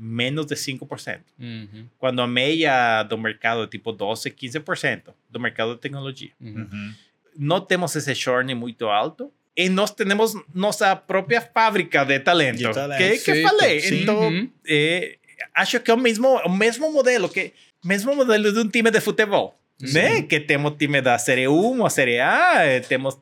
menos 0.01 0.45
de 0.45 0.55
5%. 0.55 1.19
Uhum. 1.37 1.85
Quando 1.97 2.21
a 2.21 2.27
média 2.27 3.03
do 3.03 3.17
mercado 3.17 3.63
é 3.63 3.67
tipo 3.67 3.91
12, 3.91 4.31
15% 4.31 5.13
do 5.29 5.39
mercado 5.39 5.75
de 5.75 5.81
tecnologia. 5.81 6.31
Uhum. 6.39 6.67
Uhum. 6.71 6.93
Não 7.37 7.59
temos 7.61 7.95
esse 7.95 8.15
churn 8.15 8.55
muito 8.55 8.85
alto. 8.87 9.31
E 9.57 9.67
nós 9.67 9.91
temos 9.91 10.35
nossa 10.53 10.95
própria 10.95 11.41
fábrica 11.41 12.05
de 12.05 12.17
talento. 12.21 12.59
De 12.59 12.71
talento. 12.73 12.97
Que, 12.97 13.17
que 13.17 13.41
falei. 13.43 13.79
Sim. 13.81 14.03
Então, 14.03 14.19
Uhum. 14.29 14.49
é, 14.65 15.17
acho 15.53 15.79
que 15.81 15.91
é 15.91 15.93
o 15.93 15.97
mesmo, 15.97 16.27
o 16.45 16.49
mesmo 16.49 16.89
modelo. 16.93 17.27
que 17.27 17.51
mesmo 17.83 18.15
modelo 18.15 18.53
de 18.53 18.59
um 18.59 18.69
time 18.69 18.89
de 18.89 19.01
futebol. 19.01 19.59
Né? 19.81 20.21
Que 20.21 20.39
temos 20.39 20.75
time 20.77 21.01
da 21.01 21.17
Série 21.17 21.47
1 21.47 21.81
ou 21.81 21.89
Série 21.89 22.19
A, 22.19 22.65
eh, 22.65 22.79
temos 22.81 23.17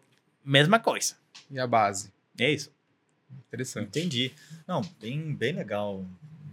mesma 0.45 0.79
coisa. 0.79 1.15
E 1.49 1.59
a 1.59 1.65
base? 1.67 2.11
É 2.39 2.51
isso. 2.51 2.71
Interessante. 3.47 3.87
Entendi. 3.87 4.31
Não, 4.67 4.81
bem, 5.01 5.33
bem 5.33 5.53
legal. 5.53 6.05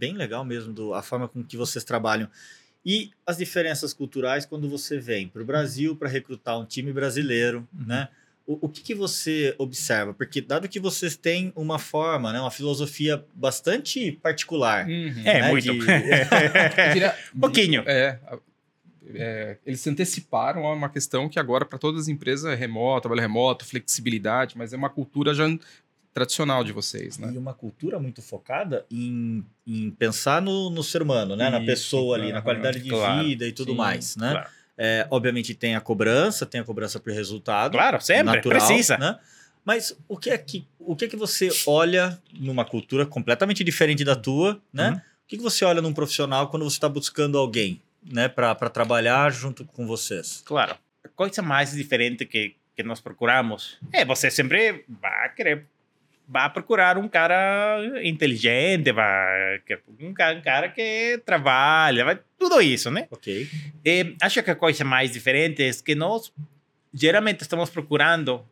Bem 0.04 0.14
legal 0.14 0.44
mesmo 0.44 0.72
do, 0.72 0.92
a 0.92 1.02
forma 1.02 1.26
com 1.26 1.42
que 1.42 1.56
vocês 1.56 1.82
trabalham. 1.82 2.28
E 2.84 3.10
as 3.26 3.38
diferenças 3.38 3.94
culturais 3.94 4.44
quando 4.44 4.68
você 4.68 4.98
vem 4.98 5.26
para 5.28 5.40
o 5.40 5.44
Brasil 5.44 5.96
para 5.96 6.08
recrutar 6.08 6.60
um 6.60 6.66
time 6.66 6.92
brasileiro, 6.92 7.66
né? 7.74 8.08
O, 8.46 8.66
o 8.66 8.68
que, 8.68 8.82
que 8.82 8.94
você 8.94 9.54
observa? 9.56 10.12
Porque 10.12 10.42
dado 10.42 10.68
que 10.68 10.78
vocês 10.78 11.16
têm 11.16 11.50
uma 11.56 11.78
forma, 11.78 12.30
né, 12.30 12.38
uma 12.38 12.50
filosofia 12.50 13.24
bastante 13.34 14.12
particular. 14.22 14.86
Uhum. 14.86 15.22
É, 15.24 15.40
né, 15.40 15.50
muito. 15.50 15.72
de- 15.72 15.78
Um 17.34 17.40
pouquinho. 17.40 17.82
É, 17.86 18.18
é, 19.14 19.56
eles 19.64 19.80
se 19.80 19.88
anteciparam 19.88 20.66
a 20.66 20.74
uma 20.74 20.88
questão 20.88 21.28
que 21.28 21.38
agora 21.38 21.64
para 21.64 21.78
todas 21.78 22.02
as 22.02 22.08
empresas 22.08 22.50
é 22.52 22.54
remoto, 22.54 23.02
trabalho 23.02 23.22
remoto, 23.22 23.64
flexibilidade, 23.64 24.58
mas 24.58 24.72
é 24.72 24.76
uma 24.76 24.90
cultura 24.90 25.32
já 25.34 25.46
tradicional 26.14 26.62
de 26.62 26.72
vocês, 26.72 27.18
né? 27.18 27.32
E 27.34 27.36
uma 27.36 27.52
cultura 27.52 27.98
muito 27.98 28.22
focada 28.22 28.86
em, 28.88 29.44
em 29.66 29.90
pensar 29.90 30.40
no, 30.40 30.70
no 30.70 30.82
ser 30.84 31.02
humano, 31.02 31.34
né? 31.34 31.50
na 31.50 31.58
Isso, 31.58 31.66
pessoa 31.66 32.16
ali, 32.16 32.32
na 32.32 32.40
qualidade 32.40 32.80
de 32.80 32.88
claro. 32.88 33.24
vida 33.24 33.44
e 33.46 33.52
tudo 33.52 33.72
Sim, 33.72 33.76
mais, 33.76 34.16
né? 34.16 34.30
Claro. 34.30 34.48
É, 34.78 35.06
obviamente 35.10 35.54
tem 35.54 35.74
a 35.74 35.80
cobrança, 35.80 36.46
tem 36.46 36.60
a 36.60 36.64
cobrança 36.64 37.00
por 37.00 37.12
resultado. 37.12 37.72
Claro, 37.72 38.00
sempre, 38.00 38.36
natural, 38.36 38.58
precisa. 38.58 38.96
Né? 38.96 39.18
Mas 39.64 39.96
o 40.08 40.16
que 40.16 40.30
é 40.30 40.38
que 40.38 40.66
o 40.78 40.94
que 40.94 41.06
é 41.06 41.08
que 41.08 41.16
você 41.16 41.48
olha 41.66 42.18
numa 42.32 42.64
cultura 42.64 43.04
completamente 43.04 43.64
diferente 43.64 44.04
da 44.04 44.14
tua, 44.14 44.60
né? 44.72 44.90
Uhum. 44.90 44.96
O 44.96 45.26
que, 45.26 45.36
que 45.38 45.42
você 45.42 45.64
olha 45.64 45.80
num 45.80 45.94
profissional 45.94 46.48
quando 46.48 46.64
você 46.64 46.76
está 46.76 46.88
buscando 46.88 47.38
alguém, 47.38 47.80
né, 48.02 48.28
para 48.28 48.54
trabalhar 48.68 49.32
junto 49.32 49.64
com 49.64 49.86
vocês? 49.86 50.42
Claro. 50.44 50.76
A 51.02 51.08
coisa 51.08 51.40
mais 51.40 51.72
diferente 51.72 52.26
que, 52.26 52.54
que 52.76 52.82
nós 52.82 53.00
procuramos 53.00 53.78
é 53.90 54.04
você 54.04 54.30
sempre 54.30 54.84
vai 54.86 55.34
querer 55.34 55.66
vai 56.26 56.50
procurar 56.50 56.96
um 56.98 57.06
cara 57.08 57.78
inteligente, 58.02 58.90
vai 58.92 59.60
que- 59.66 59.78
um 60.00 60.12
cara, 60.14 60.38
um 60.38 60.42
cara 60.42 60.68
que 60.68 61.20
trabalha, 61.24 62.04
vai 62.04 62.18
tudo 62.38 62.60
isso, 62.60 62.90
né? 62.90 63.06
Ok. 63.10 63.48
E 63.84 64.16
acho 64.20 64.42
que 64.42 64.50
a 64.50 64.54
coisa 64.56 64.84
mais 64.84 65.12
diferente 65.12 65.62
é 65.62 65.70
que 65.72 65.94
nós 65.94 66.32
geralmente 66.92 67.40
estamos 67.42 67.70
procurando 67.70 68.44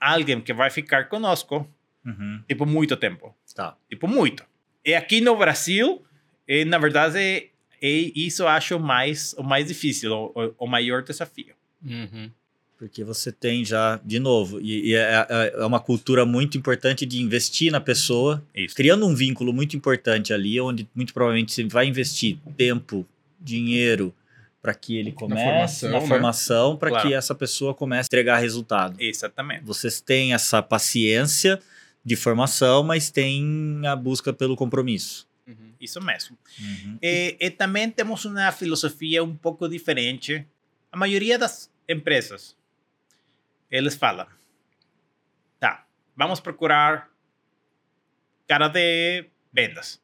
alguém 0.00 0.40
que 0.40 0.52
vai 0.52 0.70
ficar 0.70 1.08
conosco 1.08 1.68
Uhum. 2.04 2.42
tipo 2.48 2.64
muito 2.64 2.96
tempo. 2.96 3.34
Tá. 3.54 3.76
Tipo, 3.88 4.06
muito. 4.06 4.44
E 4.84 4.94
aqui 4.94 5.20
no 5.20 5.36
Brasil, 5.36 6.02
eh, 6.46 6.64
na 6.64 6.78
verdade, 6.78 7.18
é, 7.18 7.48
é 7.82 7.88
isso 8.14 8.42
eu 8.42 8.48
acho 8.48 8.78
mais, 8.78 9.34
o 9.34 9.42
mais 9.42 9.66
difícil, 9.68 10.12
o, 10.12 10.32
o- 10.34 10.54
o 10.58 10.66
maior 10.66 11.02
desafio. 11.02 11.54
Uhum. 11.84 12.30
Porque 12.78 13.02
você 13.02 13.32
tem 13.32 13.64
já, 13.64 14.00
de 14.04 14.20
novo, 14.20 14.60
e, 14.60 14.90
e 14.90 14.94
é, 14.94 15.26
é- 15.28 15.52
é 15.56 15.66
uma 15.66 15.80
cultura 15.80 16.24
muito 16.24 16.56
importante 16.56 17.04
de 17.04 17.20
investir 17.20 17.72
na 17.72 17.80
pessoa, 17.80 18.40
Isso. 18.54 18.74
criando 18.76 19.04
um 19.04 19.14
vínculo 19.16 19.52
muito 19.52 19.76
importante 19.76 20.32
ali, 20.32 20.60
onde 20.60 20.88
muito 20.94 21.12
provavelmente 21.12 21.52
você 21.52 21.64
vai 21.64 21.86
investir 21.86 22.38
tempo, 22.56 23.04
dinheiro, 23.40 24.14
para 24.62 24.74
que 24.74 24.96
ele 24.96 25.10
comece 25.10 25.44
formação, 25.44 25.90
na 25.90 26.00
né? 26.00 26.06
formação, 26.06 26.76
para 26.76 26.90
Claro. 26.90 27.08
que 27.08 27.14
essa 27.14 27.34
pessoa 27.34 27.74
comece 27.74 28.06
a 28.06 28.08
entregar 28.08 28.38
resultado. 28.38 28.96
Exatamente. 29.00 29.64
Vocês 29.64 30.00
têm 30.00 30.32
essa 30.32 30.62
paciência 30.62 31.58
de 32.04 32.14
formação, 32.16 32.84
mas 32.84 33.10
tem 33.10 33.80
a 33.86 33.96
busca 33.96 34.32
pelo 34.32 34.54
compromisso. 34.56 35.26
Uhum. 35.46 35.72
Isso 35.80 36.00
mesmo. 36.00 36.36
Uhum. 36.60 36.98
E, 37.02 37.36
e 37.40 37.50
também 37.50 37.90
temos 37.90 38.24
uma 38.24 38.52
filosofia 38.52 39.22
um 39.24 39.34
pouco 39.34 39.68
diferente. 39.68 40.46
A 40.92 40.96
maioria 40.96 41.38
das 41.38 41.70
empresas, 41.88 42.56
eles 43.70 43.96
falam, 43.96 44.26
tá, 45.58 45.84
vamos 46.16 46.40
procurar 46.40 47.08
cara 48.46 48.68
de 48.68 49.26
vendas. 49.52 50.00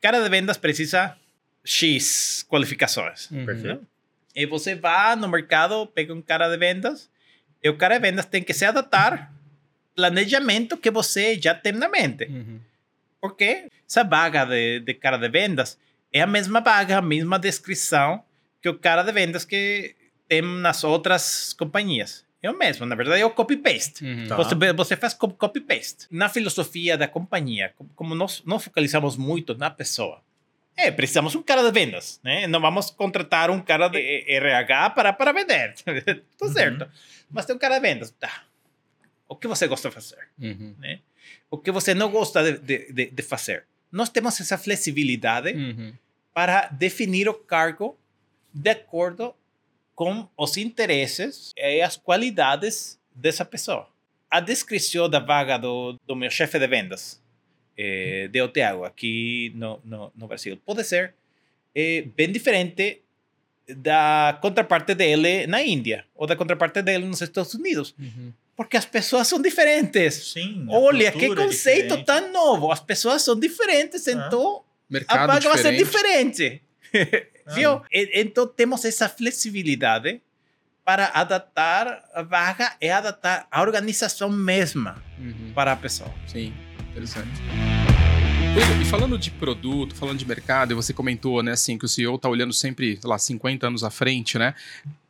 Cara 0.00 0.22
de 0.22 0.28
vendas 0.28 0.56
precisa 0.56 1.16
X 1.64 2.44
qualificações. 2.48 3.30
Uhum. 3.30 3.44
Perfeito? 3.44 3.86
E 4.34 4.46
você 4.46 4.74
vai 4.74 5.16
no 5.16 5.28
mercado, 5.28 5.86
pega 5.88 6.14
um 6.14 6.22
cara 6.22 6.48
de 6.48 6.56
vendas, 6.56 7.10
e 7.62 7.68
o 7.68 7.76
cara 7.76 7.98
de 7.98 8.00
vendas 8.00 8.24
tem 8.26 8.42
que 8.42 8.54
se 8.54 8.64
adaptar 8.64 9.32
planejamento 9.94 10.76
que 10.76 10.90
você 10.90 11.38
já 11.38 11.54
tem 11.54 11.72
na 11.72 11.88
mente. 11.88 12.24
Uhum. 12.24 12.60
Porque 13.20 13.68
essa 13.86 14.02
vaga 14.02 14.46
de, 14.46 14.80
de 14.80 14.94
cara 14.94 15.18
de 15.18 15.28
vendas 15.28 15.78
é 16.12 16.22
a 16.22 16.26
mesma 16.26 16.60
vaga, 16.60 16.98
a 16.98 17.02
mesma 17.02 17.38
descrição 17.38 18.24
que 18.62 18.68
o 18.68 18.78
cara 18.78 19.02
de 19.02 19.12
vendas 19.12 19.44
que 19.44 19.94
tem 20.26 20.42
nas 20.42 20.84
outras 20.84 21.52
companhias. 21.52 22.24
É 22.42 22.50
o 22.50 22.56
mesmo, 22.56 22.86
na 22.86 22.94
verdade 22.94 23.20
é 23.20 23.26
o 23.26 23.30
copy-paste. 23.30 24.02
Uhum. 24.04 24.26
Tá. 24.28 24.36
Você, 24.36 24.54
você 24.72 24.96
faz 24.96 25.12
co- 25.14 25.28
copy-paste. 25.28 26.06
Na 26.10 26.28
filosofia 26.28 26.96
da 26.96 27.06
companhia, 27.06 27.74
como- 27.94 28.14
nós 28.14 28.42
não 28.46 28.58
focalizamos 28.58 29.16
muito 29.16 29.54
na 29.56 29.68
pessoa, 29.70 30.22
é, 30.76 30.90
precisamos 30.90 31.34
um 31.34 31.42
cara 31.42 31.62
de 31.62 31.70
vendas, 31.70 32.18
né? 32.24 32.46
Não 32.46 32.58
vamos 32.60 32.90
contratar 32.90 33.50
um 33.50 33.60
cara 33.60 33.88
de 33.88 33.98
RH 34.26 34.90
para, 34.90 35.12
para 35.12 35.32
vender. 35.32 35.74
Tá 36.38 36.46
Uhum. 36.46 36.52
certo. 36.52 36.90
Mas 37.30 37.44
tem 37.44 37.54
um 37.54 37.58
cara 37.58 37.74
de 37.74 37.80
vendas. 37.82 38.10
Tá. 38.12 38.44
O 39.28 39.36
que 39.36 39.46
você 39.46 39.66
gosta 39.68 39.88
de 39.88 39.94
fazer? 39.94 40.28
Uhum. 40.40 40.74
O 41.50 41.58
que 41.58 41.70
você 41.70 41.92
não 41.94 42.10
gosta 42.10 42.42
de, 42.42 42.58
de, 42.58 42.92
de, 42.92 43.10
de 43.10 43.22
fazer? 43.22 43.64
Nós 43.92 44.08
temos 44.08 44.40
essa 44.40 44.56
flexibilidade 44.56 45.52
Uhum. 45.52 45.92
para 46.32 46.68
definir 46.68 47.28
o 47.28 47.34
cargo 47.34 47.98
de 48.54 48.70
acordo 48.70 49.34
com 50.00 50.26
os 50.34 50.56
interesses 50.56 51.52
e 51.58 51.82
as 51.82 51.94
qualidades 51.98 52.98
dessa 53.14 53.44
pessoa. 53.44 53.86
A 54.30 54.40
descrição 54.40 55.10
da 55.10 55.18
vaga 55.18 55.58
do, 55.58 55.94
do 56.06 56.16
meu 56.16 56.30
chefe 56.30 56.58
de 56.58 56.66
vendas, 56.66 57.20
eh, 57.76 58.26
de 58.32 58.40
Oteago, 58.40 58.84
aqui 58.84 59.52
no, 59.54 59.78
no, 59.84 60.10
no 60.16 60.26
Brasil, 60.26 60.56
pode 60.64 60.84
ser 60.84 61.12
é 61.74 62.00
bem 62.16 62.32
diferente 62.32 63.02
da 63.76 64.38
contraparte 64.40 64.94
dele 64.94 65.46
na 65.46 65.62
Índia 65.62 66.06
ou 66.14 66.26
da 66.26 66.34
contraparte 66.34 66.80
dele 66.80 67.04
nos 67.04 67.20
Estados 67.20 67.52
Unidos. 67.52 67.94
Uhum. 67.98 68.32
Porque 68.56 68.78
as 68.78 68.86
pessoas 68.86 69.28
são 69.28 69.38
diferentes. 69.42 70.32
Sim. 70.32 70.66
a 70.70 70.78
Olha, 70.78 71.12
que 71.12 71.26
é 71.26 71.34
conceito 71.34 71.94
diferente. 71.98 72.06
tão 72.06 72.32
novo. 72.32 72.72
As 72.72 72.80
pessoas 72.80 73.20
são 73.20 73.38
diferentes, 73.38 74.08
Ah. 74.08 74.12
então 74.12 74.62
a 74.88 74.92
Mercado 74.94 75.26
vaga 75.26 75.48
vai 75.50 75.58
ser 75.58 75.76
diferente. 75.76 76.62
Viu? 77.54 77.80
Então 77.92 78.46
temos 78.46 78.84
essa 78.84 79.08
flexibilidade 79.08 80.20
para 80.84 81.06
adaptar 81.14 82.02
a 82.14 82.22
vaga 82.22 82.72
e 82.80 82.88
adaptar 82.88 83.46
a 83.50 83.60
organização 83.60 84.28
mesma 84.30 85.02
Uhum. 85.18 85.52
para 85.54 85.72
a 85.72 85.76
pessoa. 85.76 86.10
Sim, 86.26 86.52
interessante. 86.90 87.40
E 88.80 88.84
falando 88.86 89.16
de 89.16 89.30
produto, 89.30 89.94
falando 89.94 90.18
de 90.18 90.26
mercado, 90.26 90.72
e 90.72 90.74
você 90.74 90.92
comentou, 90.92 91.42
né, 91.42 91.52
assim, 91.52 91.78
que 91.78 91.84
o 91.84 91.88
CEO 91.88 92.16
está 92.16 92.28
olhando 92.28 92.52
sempre, 92.52 92.98
lá, 93.04 93.18
50 93.18 93.66
anos 93.68 93.84
à 93.84 93.90
frente, 93.90 94.36
né? 94.38 94.54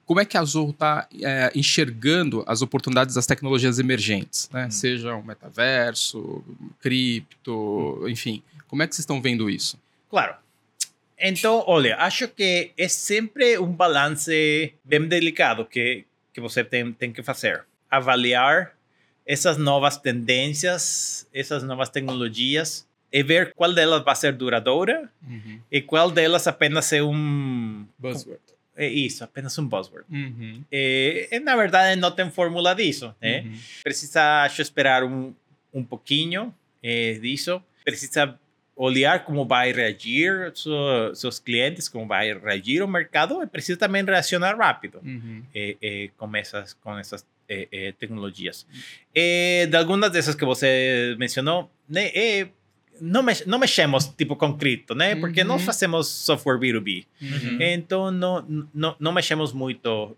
Como 0.05 0.20
é 0.20 0.24
que 0.24 0.36
a 0.36 0.43
Zorro 0.45 0.70
está 0.70 1.09
enxergando 1.55 2.45
as 2.47 2.61
oportunidades 2.62 3.14
das 3.14 3.26
tecnologias 3.26 3.78
emergentes, 3.78 4.51
né? 4.53 4.66
Hum. 4.66 4.70
Seja 4.70 5.14
o 5.14 5.24
metaverso, 5.24 6.45
cripto, 6.80 8.05
enfim. 8.09 8.43
Como 8.66 8.82
é 8.82 8.86
que 8.88 8.95
vocês 8.95 9.05
estão 9.05 9.22
vendo 9.22 9.49
isso? 9.49 9.78
Claro. 10.11 10.34
Então, 11.21 11.62
olha, 11.66 11.97
acho 11.97 12.27
que 12.29 12.73
é 12.77 12.89
sempre 12.89 13.59
um 13.59 13.71
balance 13.71 14.75
bem 14.83 15.07
delicado 15.07 15.66
que, 15.66 16.05
que 16.33 16.41
você 16.41 16.64
tem, 16.64 16.93
tem 16.93 17.12
que 17.12 17.23
fazer. 17.23 17.64
Avaliar 17.91 18.73
essas 19.27 19.59
novas 19.59 19.97
tendências, 19.99 21.29
essas 21.33 21.62
novas 21.62 21.91
tecnologias 21.91 22.89
e 23.12 23.23
ver 23.23 23.53
qual 23.55 23.73
delas 23.73 24.03
vai 24.03 24.16
ser 24.16 24.33
duradoura 24.33 25.11
e 25.71 25.83
qual 25.83 26.11
delas 26.11 26.47
apenas 26.47 26.93
é 26.93 27.03
um... 27.03 27.87
Buzzword. 27.99 28.41
É 28.77 28.89
isso, 28.89 29.23
apenas 29.23 29.59
um 29.59 29.68
buzzword. 29.68 30.07
Uhum. 30.11 30.64
E, 30.73 31.29
e, 31.31 31.39
na 31.41 31.55
verdade, 31.55 32.01
não 32.01 32.11
tem 32.11 32.31
fórmula 32.31 32.75
disso, 32.75 33.14
né? 33.21 33.43
Uhum. 33.43 33.59
Precisa, 33.85 34.45
acho, 34.45 34.62
esperar 34.62 35.05
um, 35.05 35.35
um 35.75 35.85
pouquinho 35.85 36.55
eh, 36.83 37.18
disso. 37.21 37.62
Precisa 37.85 38.39
olhar 38.83 39.24
como 39.24 39.45
vai 39.45 39.72
reagir 39.72 40.53
su- 40.55 41.14
seus 41.14 41.39
clientes, 41.39 41.89
como 41.89 42.07
vai 42.07 42.33
reagir 42.33 42.83
o 42.83 42.89
mercado. 42.89 43.43
E 43.43 43.47
precisa 43.47 43.78
também 43.78 44.03
reacionar 44.05 44.57
rápido 44.57 45.01
Uhum. 45.05 45.43
eh, 45.55 45.76
eh, 45.83 46.11
com 46.16 46.35
essas, 46.35 46.72
com 46.74 46.99
essas 46.99 47.26
eh, 47.49 47.68
eh, 47.70 47.93
tecnologias. 47.99 48.66
Eh, 49.14 49.66
de 49.66 49.76
algumas 49.76 50.11
dessas 50.11 50.35
que 50.35 50.45
você 50.45 51.14
mencionou, 51.18 51.70
né, 51.89 52.11
eh, 52.14 52.49
não, 53.01 53.22
mex, 53.22 53.45
não 53.47 53.59
mexemos 53.59 54.07
tipo 54.09 54.37
com 54.37 54.57
cripto, 54.57 54.95
né? 54.95 55.14
Porque 55.16 55.43
nós 55.43 55.61
Uhum. 55.61 55.66
fazemos 55.66 56.07
software 56.09 56.59
B2B. 56.59 57.07
Uhum. 57.20 57.59
Então, 57.61 58.11
não, 58.11 58.66
não, 58.74 58.97
não 59.01 59.12
mexemos 59.12 59.53
muito, 59.53 60.16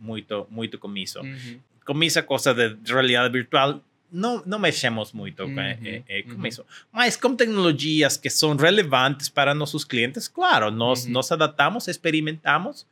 muito, 0.00 0.46
muito 0.50 0.78
com 0.78 0.94
isso. 0.96 1.20
Uhum. 1.20 1.58
Com 1.84 2.02
essa 2.02 2.22
coisa 2.22 2.54
de 2.54 2.92
realidade 2.92 3.32
virtual, 3.32 3.82
não, 4.12 4.42
não 4.44 4.58
mexemos 4.58 5.12
muito 5.12 5.42
com, 5.44 5.50
Uhum, 5.50 5.58
eh, 5.60 6.02
eh, 6.08 6.22
com 6.22 6.34
uhum. 6.34 6.46
isso. 6.46 6.64
Mas 6.92 7.16
com 7.16 7.34
tecnologias 7.34 8.16
que 8.16 8.28
são 8.28 8.54
relevantes 8.54 9.28
para 9.28 9.54
nossos 9.54 9.84
clientes, 9.84 10.28
claro, 10.28 10.70
nós 10.70 11.04
Uhum. 11.06 11.12
nos 11.12 11.32
adaptamos, 11.32 11.88
experimentamos. 11.88 12.86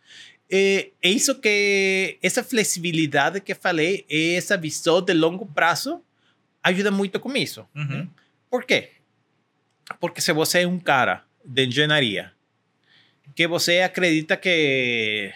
E 0.50 0.92
é 1.02 1.08
isso 1.08 1.34
que, 1.40 2.18
essa 2.22 2.42
flexibilidade 2.42 3.40
que 3.40 3.54
falei, 3.54 4.04
essa 4.10 4.56
visão 4.56 5.00
de 5.00 5.12
longo 5.12 5.46
prazo, 5.46 6.02
ajuda 6.62 6.90
muito 6.90 7.20
com 7.20 7.36
isso. 7.36 7.66
Uhum. 7.74 8.08
Por 8.50 8.64
quê? 8.64 8.90
Porque 10.00 10.20
se 10.20 10.32
você 10.32 10.62
é 10.62 10.66
um 10.66 10.78
cara 10.80 11.22
de 11.44 11.66
engenharia 11.66 12.32
que 13.34 13.46
você 13.46 13.80
acredita 13.80 14.36
que, 14.36 15.32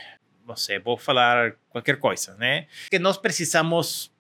não 0.47 0.57
sei, 0.57 0.79
vou 0.79 0.97
falar 0.99 1.55
qualquer 1.71 1.99
coisa, 1.99 2.35
né? 2.37 2.67
Que 2.91 2.99
nós 2.99 3.17
precisamos 3.17 4.11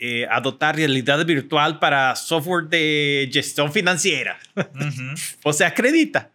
eh, 0.00 0.26
adotar 0.30 0.76
realidade 0.76 1.24
virtual 1.24 1.76
para 1.76 2.14
software 2.14 2.66
de 2.66 3.28
gestão 3.32 3.70
financeira. 3.70 4.36
Uhum. 4.56 5.14
Você 5.42 5.64
acredita? 5.64 6.30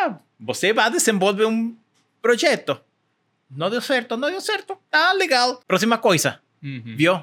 Ah, 0.00 0.16
você 0.38 0.72
vai 0.72 0.90
desenvolver 0.90 1.44
um 1.44 1.76
projeto. 2.22 2.80
Não 3.50 3.68
deu 3.68 3.80
certo, 3.80 4.16
não 4.16 4.30
deu 4.30 4.40
certo. 4.40 4.78
Tá 4.90 5.12
legal. 5.12 5.60
Próxima 5.66 5.98
coisa. 5.98 6.40
Uhum. 6.62 6.94
Viu? 6.96 7.20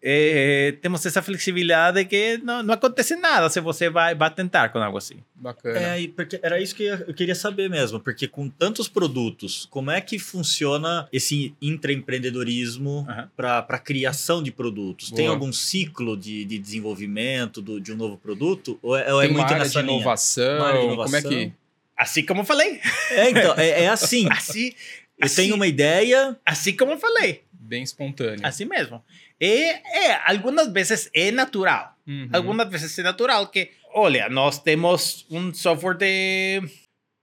Eh, 0.00 0.76
temos 0.80 1.04
essa 1.04 1.20
flexibilidade 1.20 2.04
que 2.04 2.38
não, 2.38 2.62
não 2.62 2.74
acontece 2.74 3.16
nada 3.16 3.50
se 3.50 3.60
você 3.60 3.90
vai, 3.90 4.14
vai 4.14 4.30
tentar 4.32 4.68
com 4.68 4.78
algo 4.78 4.96
assim. 4.96 5.16
Bacana. 5.34 5.76
É, 5.76 6.08
porque 6.14 6.38
era 6.40 6.60
isso 6.60 6.74
que 6.74 6.84
eu 6.84 7.12
queria 7.14 7.34
saber 7.34 7.68
mesmo, 7.68 7.98
porque 7.98 8.28
com 8.28 8.48
tantos 8.48 8.86
produtos, 8.86 9.66
como 9.68 9.90
é 9.90 10.00
que 10.00 10.16
funciona 10.18 11.08
esse 11.12 11.52
intraempreendedorismo 11.60 13.06
Aham. 13.08 13.30
para 13.36 13.58
a 13.68 13.78
criação 13.78 14.42
de 14.42 14.50
produtos? 14.50 15.10
Tem 15.10 15.26
Boa. 15.26 15.34
algum 15.36 15.52
ciclo 15.52 16.16
de, 16.16 16.44
de 16.44 16.58
desenvolvimento 16.58 17.60
do- 17.60 17.80
de 17.80 17.92
um 17.92 17.96
novo 17.96 18.16
produto? 18.16 18.78
Ou 18.82 18.96
é, 18.96 19.12
ou 19.12 19.20
é 19.20 19.26
Tem 19.26 19.34
uma 19.34 19.40
muito 19.40 19.52
área 19.52 19.64
nessa 19.64 19.80
de 19.80 19.86
linha? 19.86 19.96
inovação, 20.00 20.64
área 20.64 20.80
de 20.80 20.86
como 20.96 21.16
é 21.16 21.22
que... 21.22 21.28
inovação. 21.28 21.52
Assim 21.96 22.24
como 22.24 22.40
eu 22.42 22.44
falei. 22.44 22.80
É, 23.10 23.30
então, 23.30 23.54
é, 23.56 23.84
é 23.84 23.88
assim. 23.88 24.28
Assim, 24.30 24.72
Eu 25.18 25.26
assim, 25.26 25.34
tenho 25.42 25.56
uma 25.56 25.66
ideia. 25.66 26.36
assim 26.46 26.76
como 26.76 26.92
eu 26.92 26.98
falei. 26.98 27.42
Bem 27.68 27.82
espontâneo. 27.82 28.46
Assim 28.46 28.64
mesmo. 28.64 29.04
E 29.38 29.44
é, 29.44 30.14
algumas 30.24 30.72
vezes 30.72 31.10
é 31.14 31.30
natural. 31.30 31.94
Uhum. 32.06 32.30
Algumas 32.32 32.68
vezes 32.70 32.98
é 32.98 33.02
natural 33.02 33.46
que, 33.48 33.70
olha, 33.92 34.28
nós 34.30 34.58
temos 34.58 35.26
um 35.30 35.52
software 35.52 35.98
de 35.98 36.62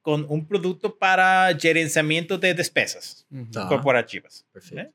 com 0.04 0.18
um 0.30 0.40
produto 0.40 0.88
para 0.92 1.52
gerenciamento 1.58 2.38
de 2.38 2.54
despesas 2.54 3.26
Uhum. 3.32 3.50
Corporativas. 3.68 4.46
Perfeito. 4.54 4.92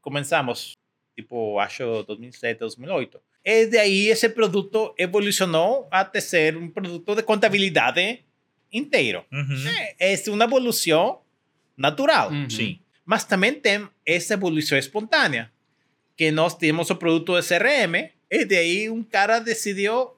Começamos, 0.00 0.74
tipo, 1.16 1.58
acho 1.58 2.04
2007, 2.04 2.60
2008. 2.60 3.20
E 3.44 3.66
daí 3.66 4.06
esse 4.06 4.28
produto 4.28 4.94
evolucionou 4.96 5.88
até 5.90 6.20
ser 6.20 6.56
um 6.56 6.68
produto 6.68 7.16
de 7.16 7.24
contabilidade 7.24 8.20
inteiro. 8.72 9.24
Uhum. 9.32 9.68
É, 9.98 10.12
é 10.14 10.30
uma 10.30 10.44
evolução 10.44 11.20
natural. 11.76 12.30
Uhum. 12.30 12.48
Sim. 12.48 12.78
Mas 13.04 13.24
também 13.24 13.52
tem 13.54 13.88
essa 14.06 14.34
evolução 14.34 14.78
espontânea, 14.78 15.50
que 16.16 16.30
nós 16.30 16.54
temos 16.54 16.90
o 16.90 16.96
produto 16.96 17.40
de 17.40 17.46
CRM, 17.46 18.10
e 18.30 18.44
daí 18.44 18.90
um 18.90 19.02
cara 19.02 19.38
decidiu, 19.38 20.10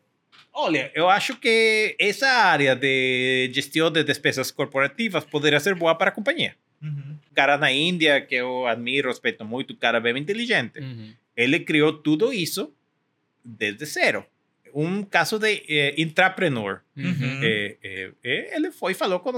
olha, 0.53 0.91
eu 0.95 1.09
acho 1.09 1.37
que 1.37 1.97
essa 1.99 2.28
área 2.28 2.74
de 2.76 3.51
gestão 3.53 3.91
de 3.91 4.05
despesas 4.05 4.51
corporativas 4.51 5.24
poderia 5.24 5.61
ser 5.61 5.74
boa 5.74 5.95
para 5.95 6.11
a 6.11 6.12
companhia. 6.12 6.55
Uhum. 6.82 7.16
Cara 7.35 7.57
na 7.57 7.72
Índia, 7.72 8.20
que 8.20 8.35
eu 8.35 8.66
admiro, 8.66 9.09
respeito 9.09 9.45
muito, 9.45 9.74
cara 9.76 10.01
bem 10.01 10.16
inteligente. 10.18 10.78
Uhum. 10.78 11.12
Ele 11.37 11.61
criou 11.61 11.93
tudo 11.93 12.32
isso 12.32 12.72
desde 13.45 13.85
zero. 13.87 14.24
Um 14.74 15.03
caso 15.03 15.39
de 15.39 15.62
eh, 15.68 15.95
intrapreneur. 15.99 16.80
Uhum. 16.97 17.41
É, 17.43 17.76
é, 18.22 18.57
ele 18.57 18.70
foi 18.70 18.93
e 18.93 18.95
falou 18.95 19.20
com 19.20 19.32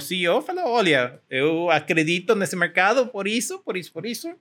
CEO, 0.00 0.42
falou, 0.42 0.68
olha, 0.68 1.20
eu 1.28 1.70
acredito 1.70 2.34
nesse 2.34 2.56
mercado 2.56 3.06
por 3.06 3.26
isso, 3.26 3.58
por 3.60 3.76
isso, 3.76 3.92
por 3.92 4.06
isso. 4.06 4.34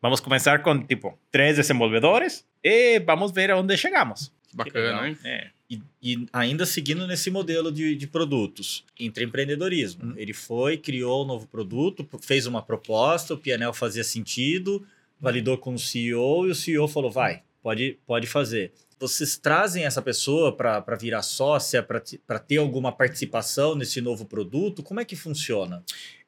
Vamos 0.00 0.20
começar 0.20 0.62
com, 0.62 0.82
tipo, 0.84 1.18
três 1.30 1.56
desenvolvedores 1.56 2.44
e 2.62 2.98
vamos 3.00 3.32
ver 3.32 3.50
aonde 3.50 3.76
chegamos. 3.76 4.32
Bacana, 4.52 5.08
hein? 5.08 5.18
É. 5.24 5.48
E, 5.70 5.80
e 6.02 6.26
ainda 6.32 6.66
seguindo 6.66 7.06
nesse 7.06 7.30
modelo 7.30 7.72
de, 7.72 7.96
de 7.96 8.06
produtos, 8.06 8.84
intraempreendedorismo. 9.00 10.10
Uhum. 10.10 10.14
Ele 10.16 10.32
foi, 10.32 10.76
criou 10.76 11.24
um 11.24 11.26
novo 11.26 11.46
produto, 11.46 12.06
fez 12.20 12.46
uma 12.46 12.62
proposta, 12.62 13.34
o 13.34 13.38
PNL 13.38 13.72
fazia 13.72 14.04
sentido, 14.04 14.86
validou 15.20 15.56
com 15.56 15.74
o 15.74 15.78
CEO 15.78 16.46
e 16.46 16.50
o 16.50 16.54
CEO 16.54 16.86
falou: 16.86 17.10
vai, 17.10 17.42
pode, 17.62 17.98
pode 18.06 18.26
fazer. 18.26 18.72
Vocês 18.98 19.36
trazem 19.36 19.84
essa 19.84 20.00
pessoa 20.00 20.56
para 20.56 20.96
virar 20.98 21.22
sócia, 21.22 21.82
para 21.82 22.38
ter 22.38 22.56
alguma 22.58 22.90
participação 22.92 23.74
nesse 23.74 24.00
novo 24.00 24.24
produto? 24.24 24.82
Como 24.82 25.00
é 25.00 25.04
que 25.04 25.16
funciona? 25.16 25.82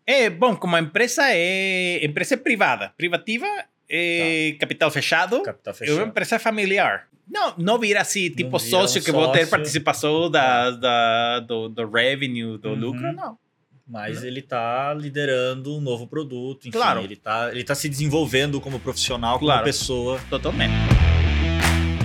É, 0.06 0.28
bom, 0.30 0.54
como 0.56 0.76
a 0.76 0.80
empresa 0.80 1.22
é 1.30 2.04
empresa 2.04 2.36
privada, 2.36 2.92
privativa, 2.96 3.46
é 3.88 4.56
capital 4.60 4.90
fechado, 4.90 5.42
Capital 5.42 5.72
é 5.72 5.74
uma 5.74 5.74
fechado. 5.94 6.08
empresa 6.08 6.38
familiar. 6.38 7.08
Não, 7.28 7.54
não 7.58 7.78
vira 7.78 8.00
assim, 8.02 8.30
tipo 8.30 8.56
sócio 8.60 9.00
um 9.00 9.04
que 9.04 9.10
vou 9.10 9.26
ter 9.32 9.38
sócio. 9.40 9.50
participação 9.50 10.30
da, 10.30 10.70
da, 10.70 11.40
do, 11.40 11.68
do 11.68 11.88
revenue, 11.90 12.56
do 12.58 12.68
Uhum. 12.70 12.74
lucro, 12.76 13.12
não. 13.12 13.36
Mas 13.88 14.22
ele 14.24 14.40
está 14.40 14.92
liderando 14.94 15.76
um 15.76 15.80
novo 15.80 16.06
produto, 16.08 16.68
enfim, 16.68 16.76
Claro. 16.76 17.00
ele 17.02 17.14
está 17.14 17.50
ele 17.52 17.62
tá 17.64 17.74
se 17.74 17.88
desenvolvendo 17.88 18.60
como 18.60 18.78
profissional, 18.80 19.38
como 19.38 19.46
Claro. 19.50 19.64
pessoa. 19.64 20.20
Totalmente. 20.28 20.72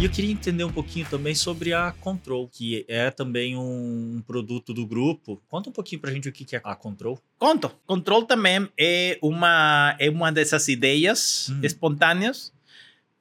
E 0.02 0.06
eu 0.06 0.10
queria 0.10 0.32
entender 0.32 0.64
um 0.64 0.72
pouquinho 0.72 1.08
também 1.08 1.36
sobre 1.36 1.74
a 1.74 1.91
Control, 1.91 2.47
que 2.47 2.84
é 2.88 3.12
também 3.12 3.56
um 3.56 4.20
produto 4.26 4.74
do 4.74 4.84
grupo. 4.84 5.39
Conta 5.47 5.70
um 5.70 5.72
pouquinho 5.72 6.02
pra 6.02 6.12
gente 6.12 6.28
o 6.28 6.32
que 6.32 6.56
é 6.56 6.62
a 6.64 6.76
Control. 6.76 7.22
Conto. 7.38 7.70
Control 7.86 8.26
também 8.26 8.68
é 8.80 9.20
uma, 9.22 9.95
é 9.99 10.10
uma 10.10 10.32
dessas 10.32 10.68
ideias 10.70 11.49
Uhum. 11.49 11.60
espontâneas 11.62 12.52